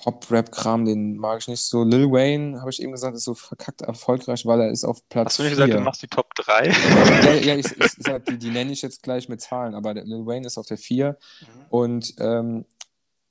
Pop-Rap-Kram, 0.00 0.84
den 0.84 1.16
mag 1.16 1.40
ich 1.40 1.48
nicht 1.48 1.62
so. 1.62 1.84
Lil 1.84 2.10
Wayne, 2.10 2.60
habe 2.60 2.70
ich 2.70 2.80
eben 2.82 2.92
gesagt, 2.92 3.16
ist 3.16 3.24
so 3.24 3.34
verkackt 3.34 3.82
erfolgreich, 3.82 4.46
weil 4.46 4.60
er 4.60 4.70
ist 4.70 4.84
auf 4.84 5.06
Platz 5.08 5.26
Hast 5.26 5.38
du 5.38 5.42
nicht 5.44 5.52
gesagt, 5.52 5.72
du 5.72 5.80
machst 5.80 6.02
die 6.02 6.08
Top 6.08 6.34
3? 6.34 6.68
ja, 6.68 7.34
ja 7.34 7.56
ich, 7.56 7.66
ich, 7.66 7.80
ich, 7.80 8.24
die, 8.28 8.38
die 8.38 8.50
nenne 8.50 8.72
ich 8.72 8.82
jetzt 8.82 9.02
gleich 9.02 9.28
mit 9.28 9.40
Zahlen, 9.40 9.74
aber 9.74 9.94
Lil 9.94 10.26
Wayne 10.26 10.46
ist 10.46 10.58
auf 10.58 10.66
der 10.66 10.78
4. 10.78 11.10
Mhm. 11.40 11.46
Und 11.70 12.14
ähm, 12.18 12.64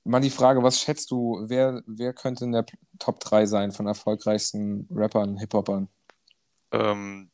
mal 0.04 0.22
die 0.22 0.30
Frage, 0.30 0.64
was 0.64 0.80
schätzt 0.80 1.12
du, 1.12 1.44
wer, 1.44 1.82
wer 1.86 2.14
könnte 2.14 2.46
in 2.46 2.52
der 2.52 2.66
Top 3.00 3.20
3 3.20 3.46
sein 3.46 3.72
von 3.72 3.88
erfolgreichsten 3.88 4.88
Rappern, 4.92 5.38
Hip-Hopern? 5.38 5.90
Ähm, 6.72 7.30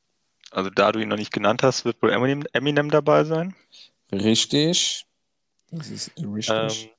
also 0.52 0.70
da 0.70 0.92
du 0.92 1.00
ihn 1.00 1.10
noch 1.10 1.18
nicht 1.18 1.34
genannt 1.34 1.64
hast, 1.64 1.86
wird 1.86 2.02
wohl 2.02 2.12
Eminem, 2.12 2.44
Eminem 2.54 2.90
dabei 2.90 3.24
sein. 3.24 3.56
Richtig. 4.12 5.06
Das 5.72 5.90
ist 5.90 6.12
richtig. 6.18 6.84
Ähm, 6.84 6.90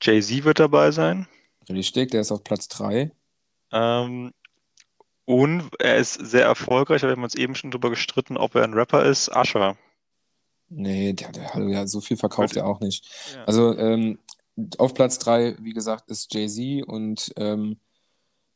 Jay-Z 0.00 0.44
wird 0.44 0.58
dabei 0.58 0.90
sein. 0.90 1.28
Richtig, 1.68 2.10
der 2.10 2.20
ist 2.20 2.32
auf 2.32 2.44
Platz 2.44 2.68
3. 2.68 3.10
Ähm, 3.72 4.32
und 5.24 5.70
er 5.78 5.96
ist 5.96 6.14
sehr 6.14 6.44
erfolgreich, 6.44 7.02
wir 7.02 7.10
haben 7.10 7.22
uns 7.22 7.34
eben 7.34 7.54
schon 7.54 7.70
darüber 7.70 7.90
gestritten, 7.90 8.36
ob 8.36 8.54
er 8.54 8.64
ein 8.64 8.74
Rapper 8.74 9.04
ist. 9.04 9.34
Usher. 9.34 9.76
Nee, 10.68 11.12
der, 11.12 11.32
der, 11.32 11.68
ja, 11.68 11.86
so 11.86 12.00
viel 12.00 12.16
verkauft 12.16 12.56
er 12.56 12.66
auch 12.66 12.80
nicht. 12.80 13.06
Ja. 13.34 13.44
Also 13.44 13.76
ähm, 13.78 14.18
auf 14.78 14.94
Platz 14.94 15.18
3, 15.18 15.56
wie 15.60 15.72
gesagt, 15.72 16.10
ist 16.10 16.32
Jay-Z 16.32 16.86
und 16.86 17.32
ähm, 17.36 17.78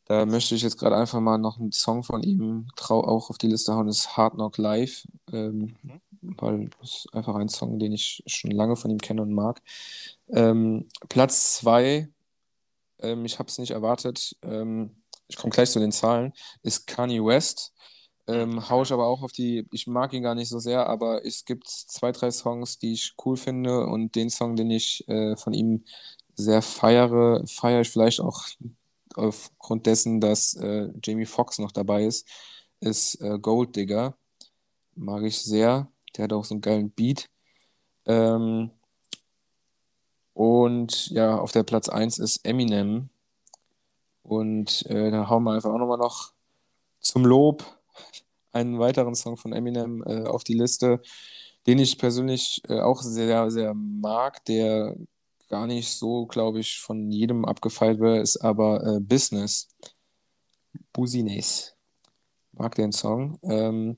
da 0.08 0.24
möchte 0.24 0.54
ich 0.54 0.62
jetzt 0.62 0.78
gerade 0.78 0.96
einfach 0.96 1.20
mal 1.20 1.36
noch 1.36 1.58
einen 1.58 1.72
Song 1.72 2.02
von 2.02 2.22
ihm 2.22 2.66
auch 2.88 3.28
auf 3.28 3.36
die 3.36 3.48
Liste 3.48 3.74
hauen, 3.74 3.86
das 3.86 3.98
ist 3.98 4.16
Hard 4.16 4.34
Knock 4.34 4.56
Live, 4.56 5.06
ähm, 5.32 5.76
mhm. 5.82 6.00
weil 6.20 6.70
das 6.80 6.90
ist 6.90 7.14
einfach 7.14 7.34
ein 7.34 7.50
Song, 7.50 7.78
den 7.78 7.92
ich 7.92 8.22
schon 8.26 8.50
lange 8.50 8.76
von 8.76 8.90
ihm 8.90 8.98
kenne 8.98 9.22
und 9.22 9.34
mag. 9.34 9.60
Ähm, 10.30 10.86
Platz 11.10 11.56
2, 11.56 12.08
ähm, 13.00 13.24
ich 13.24 13.38
habe 13.38 13.48
es 13.48 13.58
nicht 13.58 13.70
erwartet, 13.72 14.36
ähm, 14.42 15.02
ich 15.28 15.36
komme 15.36 15.50
gleich 15.52 15.70
zu 15.70 15.78
den 15.78 15.92
Zahlen, 15.92 16.32
ist 16.62 16.86
Kanye 16.86 17.24
West. 17.24 17.72
Ähm, 18.26 18.68
hau 18.68 18.82
ich 18.82 18.92
aber 18.92 19.06
auch 19.06 19.22
auf 19.22 19.32
die, 19.32 19.66
ich 19.72 19.86
mag 19.86 20.12
ihn 20.12 20.22
gar 20.22 20.34
nicht 20.34 20.50
so 20.50 20.58
sehr, 20.58 20.86
aber 20.86 21.24
es 21.24 21.44
gibt 21.44 21.66
zwei, 21.68 22.12
drei 22.12 22.30
Songs, 22.30 22.78
die 22.78 22.92
ich 22.92 23.14
cool 23.24 23.36
finde 23.36 23.86
und 23.86 24.14
den 24.16 24.30
Song, 24.30 24.54
den 24.56 24.70
ich 24.70 25.08
äh, 25.08 25.34
von 25.36 25.54
ihm 25.54 25.84
sehr 26.34 26.62
feiere, 26.62 27.42
feiere 27.46 27.80
ich 27.80 27.90
vielleicht 27.90 28.20
auch 28.20 28.46
aufgrund 29.14 29.86
dessen, 29.86 30.20
dass 30.20 30.54
äh, 30.54 30.88
Jamie 31.02 31.26
Foxx 31.26 31.58
noch 31.58 31.72
dabei 31.72 32.04
ist, 32.04 32.28
ist 32.80 33.20
äh, 33.20 33.38
Gold 33.38 33.76
Digger. 33.76 34.16
Mag 34.94 35.22
ich 35.24 35.40
sehr. 35.42 35.90
Der 36.16 36.24
hat 36.24 36.32
auch 36.32 36.44
so 36.44 36.54
einen 36.54 36.60
geilen 36.60 36.90
Beat. 36.90 37.28
Ähm, 38.06 38.70
und 40.38 41.08
ja, 41.08 41.36
auf 41.36 41.50
der 41.50 41.64
Platz 41.64 41.88
1 41.88 42.20
ist 42.20 42.46
Eminem. 42.46 43.08
Und 44.22 44.86
äh, 44.86 45.10
da 45.10 45.28
hauen 45.28 45.42
wir 45.42 45.50
einfach 45.50 45.70
auch 45.70 45.78
nochmal 45.78 45.98
noch 45.98 46.32
zum 47.00 47.24
Lob 47.24 47.64
einen 48.52 48.78
weiteren 48.78 49.16
Song 49.16 49.36
von 49.36 49.52
Eminem 49.52 50.04
äh, 50.06 50.26
auf 50.28 50.44
die 50.44 50.54
Liste, 50.54 51.02
den 51.66 51.80
ich 51.80 51.98
persönlich 51.98 52.62
äh, 52.68 52.78
auch 52.78 53.02
sehr, 53.02 53.50
sehr 53.50 53.74
mag, 53.74 54.44
der 54.44 54.94
gar 55.48 55.66
nicht 55.66 55.90
so, 55.90 56.26
glaube 56.26 56.60
ich, 56.60 56.78
von 56.78 57.10
jedem 57.10 57.44
abgefeilt 57.44 57.98
wird, 57.98 58.22
ist 58.22 58.36
aber 58.36 58.86
äh, 58.86 59.00
Business. 59.00 59.68
Busines. 60.92 61.74
Mag 62.52 62.76
den 62.76 62.92
Song. 62.92 63.40
Ähm, 63.42 63.96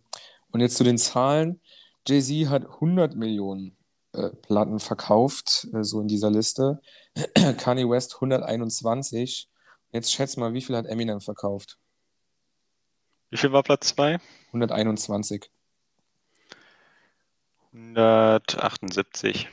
und 0.52 0.60
jetzt 0.60 0.78
zu 0.78 0.84
den 0.84 0.96
Zahlen. 0.96 1.60
Jay-Z 2.06 2.48
hat 2.48 2.64
100 2.64 3.14
Millionen 3.14 3.76
äh, 4.12 4.30
Platten 4.30 4.80
verkauft, 4.80 5.68
äh, 5.72 5.84
so 5.84 6.00
in 6.00 6.08
dieser 6.08 6.30
Liste. 6.30 6.80
Kanye 7.58 7.88
West 7.88 8.16
121. 8.16 9.48
Jetzt 9.92 10.12
schätz 10.12 10.36
mal, 10.36 10.52
wie 10.52 10.62
viel 10.62 10.76
hat 10.76 10.86
Eminem 10.86 11.20
verkauft? 11.20 11.78
Wie 13.30 13.36
viel 13.36 13.52
war 13.52 13.62
Platz 13.62 13.88
2? 13.88 14.18
121. 14.48 15.50
178. 17.72 19.48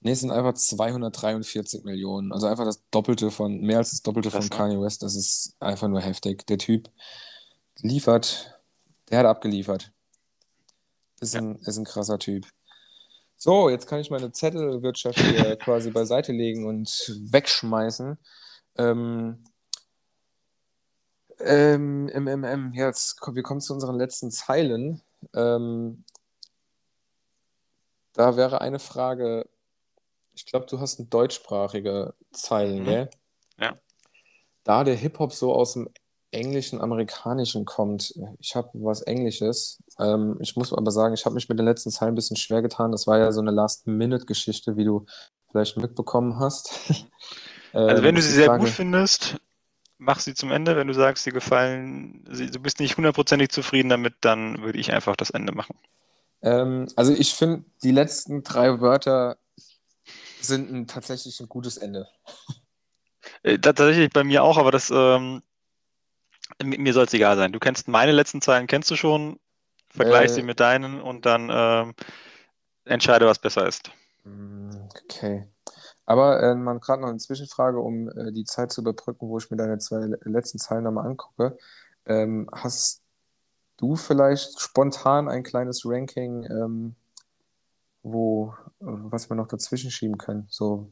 Nee, 0.00 0.12
es 0.12 0.20
sind 0.20 0.32
einfach 0.32 0.54
243 0.54 1.84
Millionen. 1.84 2.32
Also 2.32 2.46
einfach 2.46 2.64
das 2.64 2.82
Doppelte 2.90 3.30
von, 3.30 3.60
mehr 3.60 3.78
als 3.78 3.90
das 3.90 4.02
Doppelte 4.02 4.30
Krass, 4.30 4.48
von 4.48 4.56
Kanye 4.56 4.80
West. 4.80 5.02
Das 5.02 5.14
ist 5.14 5.56
einfach 5.60 5.88
nur 5.88 6.00
heftig. 6.00 6.46
Der 6.46 6.58
Typ 6.58 6.90
liefert, 7.78 8.60
der 9.10 9.20
hat 9.20 9.26
abgeliefert. 9.26 9.92
Ist, 11.20 11.34
ja. 11.34 11.40
ein, 11.40 11.56
ist 11.56 11.78
ein 11.78 11.84
krasser 11.84 12.18
Typ. 12.18 12.46
So, 13.44 13.68
jetzt 13.68 13.88
kann 13.88 13.98
ich 13.98 14.08
meine 14.08 14.30
Zettelwirtschaft 14.30 15.18
hier 15.18 15.56
quasi 15.58 15.90
beiseite 15.90 16.30
legen 16.30 16.64
und 16.64 17.12
wegschmeißen. 17.32 18.16
Ähm, 18.78 19.42
Ähm, 21.40 22.06
MMM, 22.06 22.72
jetzt 22.72 23.18
wir 23.34 23.42
kommen 23.42 23.60
zu 23.60 23.72
unseren 23.72 23.96
letzten 23.96 24.30
Zeilen. 24.30 25.02
Ähm, 25.34 26.04
da 28.12 28.36
wäre 28.36 28.60
eine 28.60 28.78
Frage, 28.78 29.48
ich 30.34 30.46
glaube, 30.46 30.66
du 30.66 30.78
hast 30.78 31.00
eine 31.00 31.08
deutschsprachige 31.08 32.14
Zeilen, 32.30 32.82
mhm. 32.82 32.84
gell? 32.84 33.10
Ja. 33.58 33.76
Da 34.62 34.84
der 34.84 34.94
Hip-Hop 34.94 35.32
so 35.32 35.52
aus 35.52 35.72
dem 35.72 35.90
Englischen, 36.32 36.80
Amerikanischen 36.80 37.64
kommt, 37.64 38.14
ich 38.40 38.56
habe 38.56 38.70
was 38.74 39.02
Englisches. 39.02 39.82
Ähm, 39.98 40.38
ich 40.40 40.56
muss 40.56 40.72
aber 40.72 40.90
sagen, 40.90 41.14
ich 41.14 41.24
habe 41.26 41.34
mich 41.34 41.48
mit 41.48 41.58
den 41.58 41.66
letzten 41.66 41.90
Zeilen 41.90 42.12
ein 42.12 42.16
bisschen 42.16 42.36
schwer 42.36 42.62
getan. 42.62 42.90
Das 42.90 43.06
war 43.06 43.18
ja 43.18 43.30
so 43.32 43.40
eine 43.40 43.50
Last-Minute-Geschichte, 43.50 44.76
wie 44.76 44.84
du 44.84 45.06
vielleicht 45.50 45.76
mitbekommen 45.76 46.38
hast. 46.38 46.72
also 47.72 48.02
wenn 48.02 48.10
ähm, 48.10 48.14
du 48.16 48.22
sie 48.22 48.32
sehr 48.32 48.46
Frage... 48.46 48.64
gut 48.64 48.72
findest, 48.72 49.36
mach 49.98 50.20
sie 50.20 50.34
zum 50.34 50.50
Ende. 50.50 50.74
Wenn 50.74 50.88
du 50.88 50.94
sagst, 50.94 51.24
sie 51.24 51.32
gefallen, 51.32 52.24
du 52.24 52.58
bist 52.60 52.80
nicht 52.80 52.96
hundertprozentig 52.96 53.50
zufrieden 53.50 53.90
damit, 53.90 54.14
dann 54.22 54.62
würde 54.62 54.78
ich 54.78 54.92
einfach 54.92 55.16
das 55.16 55.30
Ende 55.30 55.52
machen. 55.52 55.76
Ähm, 56.40 56.88
also 56.96 57.12
ich 57.12 57.34
finde, 57.34 57.64
die 57.82 57.92
letzten 57.92 58.42
drei 58.42 58.80
Wörter 58.80 59.36
sind 60.40 60.72
ein, 60.72 60.86
tatsächlich 60.86 61.38
ein 61.40 61.48
gutes 61.48 61.76
Ende. 61.76 62.08
Äh, 63.42 63.58
tatsächlich 63.58 64.10
bei 64.10 64.24
mir 64.24 64.42
auch, 64.42 64.56
aber 64.56 64.70
das 64.70 64.90
ähm, 64.94 65.42
mir 66.62 66.92
soll 66.92 67.04
es 67.04 67.14
egal 67.14 67.36
sein. 67.36 67.52
Du 67.52 67.58
kennst 67.58 67.88
meine 67.88 68.12
letzten 68.12 68.40
Zeilen, 68.40 68.66
kennst 68.66 68.90
du 68.90 68.96
schon, 68.96 69.38
vergleich 69.90 70.30
äh, 70.30 70.34
sie 70.34 70.42
mit 70.42 70.60
deinen 70.60 71.00
und 71.00 71.26
dann 71.26 71.48
ähm, 71.52 71.94
entscheide, 72.84 73.26
was 73.26 73.38
besser 73.38 73.66
ist. 73.66 73.90
Mm, 74.24 74.70
okay. 75.04 75.48
Aber 76.04 76.42
äh, 76.42 76.54
man 76.54 76.80
gerade 76.80 77.02
noch 77.02 77.08
eine 77.08 77.18
Zwischenfrage, 77.18 77.78
um 77.78 78.08
äh, 78.08 78.32
die 78.32 78.44
Zeit 78.44 78.72
zu 78.72 78.80
überbrücken, 78.80 79.28
wo 79.28 79.38
ich 79.38 79.50
mir 79.50 79.56
deine 79.56 79.78
zwei 79.78 80.10
letzten 80.22 80.58
Zeilen 80.58 80.84
nochmal 80.84 81.06
angucke. 81.06 81.56
Ähm, 82.06 82.48
hast 82.52 83.02
du 83.76 83.96
vielleicht 83.96 84.60
spontan 84.60 85.28
ein 85.28 85.42
kleines 85.42 85.82
Ranking, 85.84 86.44
ähm, 86.44 86.96
wo, 88.02 88.54
was 88.80 89.30
wir 89.30 89.36
noch 89.36 89.46
dazwischen 89.46 89.90
schieben 89.90 90.18
können? 90.18 90.46
So, 90.50 90.90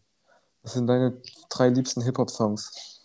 was 0.62 0.74
sind 0.74 0.86
deine 0.86 1.20
drei 1.48 1.68
liebsten 1.68 2.02
Hip-Hop-Songs? 2.02 2.99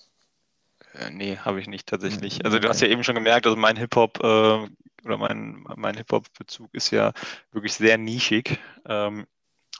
Äh, 0.97 1.11
nee, 1.11 1.37
habe 1.37 1.59
ich 1.59 1.67
nicht 1.67 1.87
tatsächlich. 1.87 2.35
Hm, 2.35 2.45
also 2.45 2.59
du 2.59 2.69
hast 2.69 2.81
ja 2.81 2.87
eben 2.87 3.03
schon 3.03 3.15
gemerkt, 3.15 3.45
also 3.45 3.57
mein 3.57 3.77
Hip-Hop 3.77 4.19
äh, 4.23 4.67
oder 5.05 5.17
mein, 5.17 5.63
mein 5.75 5.95
Hip-Hop-Bezug 5.95 6.73
ist 6.73 6.91
ja 6.91 7.13
wirklich 7.51 7.73
sehr 7.73 7.97
nischig. 7.97 8.59
Ähm, 8.87 9.27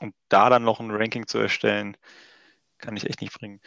und 0.01 0.13
da 0.29 0.49
dann 0.49 0.63
noch 0.63 0.79
ein 0.79 0.91
Ranking 0.91 1.27
zu 1.27 1.37
erstellen, 1.37 1.95
kann 2.77 2.97
ich 2.97 3.09
echt 3.09 3.21
nicht 3.21 3.33
bringen. 3.33 3.61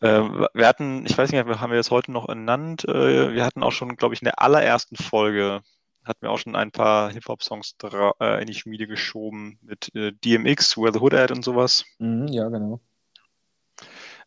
Äh, 0.00 0.20
wir 0.54 0.66
hatten, 0.66 1.04
ich 1.06 1.16
weiß 1.16 1.30
nicht, 1.30 1.44
haben 1.44 1.70
wir 1.70 1.76
das 1.76 1.90
heute 1.90 2.12
noch 2.12 2.28
ernannt? 2.28 2.84
Äh, 2.88 3.34
wir 3.34 3.44
hatten 3.44 3.62
auch 3.62 3.72
schon, 3.72 3.96
glaube 3.96 4.14
ich, 4.14 4.22
in 4.22 4.26
der 4.26 4.40
allerersten 4.40 4.96
Folge 4.96 5.62
hatten 6.04 6.22
wir 6.22 6.30
auch 6.30 6.38
schon 6.38 6.56
ein 6.56 6.72
paar 6.72 7.12
Hip-Hop-Songs 7.12 7.76
äh, 8.20 8.40
in 8.40 8.46
die 8.46 8.54
Schmiede 8.54 8.86
geschoben 8.86 9.58
mit 9.62 9.94
äh, 9.94 10.12
DMX, 10.12 10.76
Where 10.76 10.92
the 10.92 10.98
Hood 11.00 11.14
At 11.14 11.30
und 11.30 11.44
sowas. 11.44 11.84
Mhm, 11.98 12.28
ja, 12.28 12.48
genau. 12.48 12.80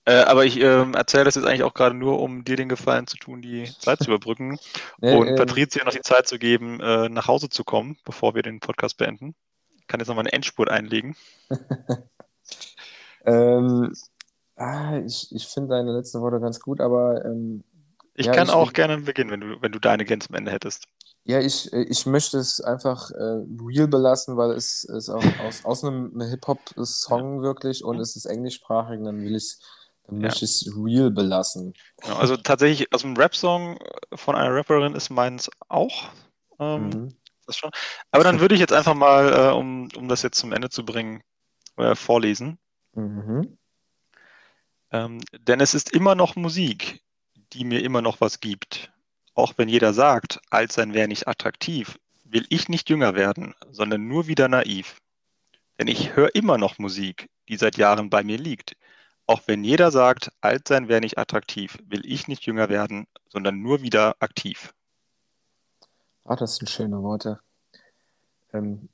Äh, 0.05 0.21
aber 0.21 0.45
ich 0.45 0.59
ähm, 0.59 0.93
erzähle 0.93 1.23
das 1.23 1.35
jetzt 1.35 1.45
eigentlich 1.45 1.63
auch 1.63 1.73
gerade 1.73 1.95
nur, 1.95 2.21
um 2.21 2.43
dir 2.43 2.55
den 2.55 2.69
Gefallen 2.69 3.07
zu 3.07 3.17
tun, 3.17 3.41
die 3.41 3.65
Zeit 3.79 3.99
zu 3.99 4.05
überbrücken 4.11 4.59
nee, 4.99 5.15
und 5.15 5.27
äh, 5.27 5.35
Patricia 5.35 5.83
noch 5.83 5.93
die 5.93 6.01
Zeit 6.01 6.27
zu 6.27 6.37
geben, 6.37 6.79
äh, 6.79 7.09
nach 7.09 7.27
Hause 7.27 7.49
zu 7.49 7.63
kommen, 7.63 7.97
bevor 8.05 8.35
wir 8.35 8.43
den 8.43 8.59
Podcast 8.59 8.97
beenden. 8.97 9.35
Ich 9.79 9.87
kann 9.87 9.99
jetzt 9.99 10.07
nochmal 10.07 10.23
eine 10.23 10.33
Endspurt 10.33 10.69
einlegen. 10.69 11.15
ähm, 13.25 13.93
ah, 14.55 14.99
ich 14.99 15.33
ich 15.33 15.47
finde 15.47 15.69
deine 15.75 15.91
letzten 15.91 16.21
Worte 16.21 16.39
ganz 16.39 16.59
gut, 16.59 16.81
aber 16.81 17.25
ähm, 17.25 17.63
ich 18.13 18.27
ja, 18.27 18.31
kann 18.31 18.47
ich, 18.47 18.53
auch 18.53 18.73
gerne 18.73 18.99
beginnen, 18.99 19.31
wenn 19.31 19.41
du, 19.41 19.61
wenn 19.61 19.71
du 19.71 19.79
deine 19.79 20.05
ganz 20.05 20.29
am 20.29 20.35
Ende 20.35 20.51
hättest. 20.51 20.85
Ja, 21.23 21.39
ich, 21.39 21.73
ich 21.73 22.05
möchte 22.05 22.37
es 22.37 22.61
einfach 22.61 23.09
äh, 23.09 23.43
real 23.67 23.87
belassen, 23.87 24.37
weil 24.37 24.51
es 24.51 24.83
ist 24.83 25.09
auch 25.09 25.23
aus, 25.43 25.65
aus 25.65 25.83
einem 25.83 26.21
Hip-Hop-Song 26.21 27.41
wirklich 27.41 27.83
und 27.83 27.95
mhm. 27.95 28.01
es 28.03 28.15
ist 28.15 28.25
englischsprachig, 28.25 28.99
dann 29.03 29.21
will 29.23 29.35
ich 29.35 29.43
es 29.43 29.59
dann 30.07 30.17
ja. 30.17 30.27
möchte 30.27 30.45
ich 30.45 30.51
es 30.51 30.71
real 30.75 31.11
belassen. 31.11 31.73
Genau, 32.01 32.17
also 32.17 32.37
tatsächlich, 32.37 32.93
aus 32.93 33.03
einem 33.03 33.17
Rap-Song 33.17 33.79
von 34.13 34.35
einer 34.35 34.53
Rapperin 34.53 34.93
ist 34.93 35.09
meins 35.09 35.49
auch. 35.67 36.09
Ähm, 36.59 36.89
mhm. 36.89 37.15
das 37.45 37.57
schon. 37.57 37.71
Aber 38.11 38.23
dann 38.23 38.39
würde 38.39 38.55
ich 38.55 38.61
jetzt 38.61 38.73
einfach 38.73 38.93
mal, 38.93 39.33
äh, 39.33 39.53
um, 39.53 39.89
um 39.95 40.07
das 40.07 40.21
jetzt 40.21 40.37
zum 40.37 40.53
Ende 40.53 40.69
zu 40.69 40.85
bringen, 40.85 41.21
äh, 41.77 41.95
vorlesen. 41.95 42.57
Mhm. 42.93 43.57
Ähm, 44.91 45.21
denn 45.37 45.59
es 45.59 45.73
ist 45.73 45.91
immer 45.91 46.15
noch 46.15 46.35
Musik, 46.35 47.01
die 47.53 47.65
mir 47.65 47.81
immer 47.83 48.01
noch 48.01 48.21
was 48.21 48.39
gibt. 48.39 48.91
Auch 49.33 49.53
wenn 49.57 49.67
jeder 49.67 49.93
sagt, 49.93 50.39
alt 50.49 50.71
sein 50.71 50.93
wäre 50.93 51.07
nicht 51.07 51.27
attraktiv, 51.27 51.99
will 52.23 52.45
ich 52.49 52.69
nicht 52.69 52.89
jünger 52.89 53.15
werden, 53.15 53.53
sondern 53.71 54.07
nur 54.07 54.27
wieder 54.27 54.47
naiv. 54.47 54.97
Denn 55.77 55.87
ich 55.87 56.15
höre 56.15 56.33
immer 56.35 56.57
noch 56.57 56.77
Musik, 56.77 57.27
die 57.49 57.57
seit 57.57 57.77
Jahren 57.77 58.09
bei 58.09 58.23
mir 58.23 58.37
liegt. 58.37 58.77
Auch 59.27 59.41
wenn 59.47 59.63
jeder 59.63 59.91
sagt, 59.91 60.31
alt 60.41 60.67
sein 60.67 60.87
wäre 60.87 61.01
nicht 61.01 61.17
attraktiv, 61.17 61.77
will 61.87 62.05
ich 62.05 62.27
nicht 62.27 62.45
jünger 62.45 62.69
werden, 62.69 63.07
sondern 63.29 63.61
nur 63.61 63.81
wieder 63.81 64.15
aktiv. 64.19 64.73
Ah, 66.23 66.35
das 66.35 66.57
sind 66.57 66.69
schöne 66.69 67.01
Worte. 67.01 67.39
Ähm, 68.53 68.89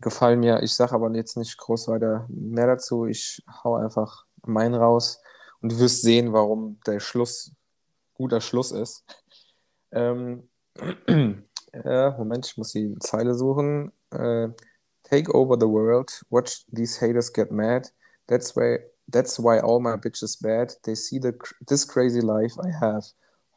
gefallen 0.00 0.40
mir. 0.40 0.62
Ich 0.62 0.74
sage 0.74 0.92
aber 0.92 1.10
jetzt 1.14 1.36
nicht 1.36 1.56
groß 1.56 1.88
weiter 1.88 2.26
mehr 2.28 2.66
dazu. 2.66 3.06
Ich 3.06 3.42
hau 3.64 3.76
einfach 3.76 4.24
meinen 4.42 4.74
raus 4.74 5.20
und 5.60 5.72
du 5.72 5.78
wirst 5.78 6.02
sehen, 6.02 6.32
warum 6.32 6.78
der 6.86 7.00
Schluss 7.00 7.52
guter 8.14 8.40
Schluss 8.40 8.72
ist. 8.72 9.04
Ähm, 9.92 10.48
äh, 11.06 12.10
Moment, 12.10 12.46
ich 12.46 12.56
muss 12.56 12.72
die 12.72 12.94
Zeile 13.00 13.34
suchen. 13.34 13.92
Äh, 14.10 14.48
Take 15.10 15.32
over 15.34 15.56
the 15.58 15.66
world, 15.66 16.24
watch 16.30 16.64
these 16.72 17.00
haters 17.00 17.32
get 17.32 17.50
mad. 17.50 17.90
That's 18.28 18.54
why 18.54 18.78
That's 19.12 19.38
why 19.38 19.58
all 19.58 19.80
my 19.80 19.96
bitches 19.96 20.40
bad. 20.40 20.74
They 20.84 20.94
see 20.94 21.18
the 21.18 21.34
this 21.66 21.84
crazy 21.84 22.20
life 22.20 22.52
I 22.62 22.70
have. 22.84 23.04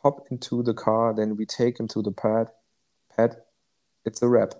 Hop 0.01 0.27
into 0.31 0.63
the 0.63 0.73
car, 0.73 1.13
then 1.13 1.38
we 1.38 1.45
take 1.45 1.80
him 1.80 1.88
to 1.89 2.01
the 2.01 2.11
pad. 2.11 2.47
Pad, 3.15 3.38
it's 4.05 4.21
a 4.21 4.27
wrap. 4.27 4.53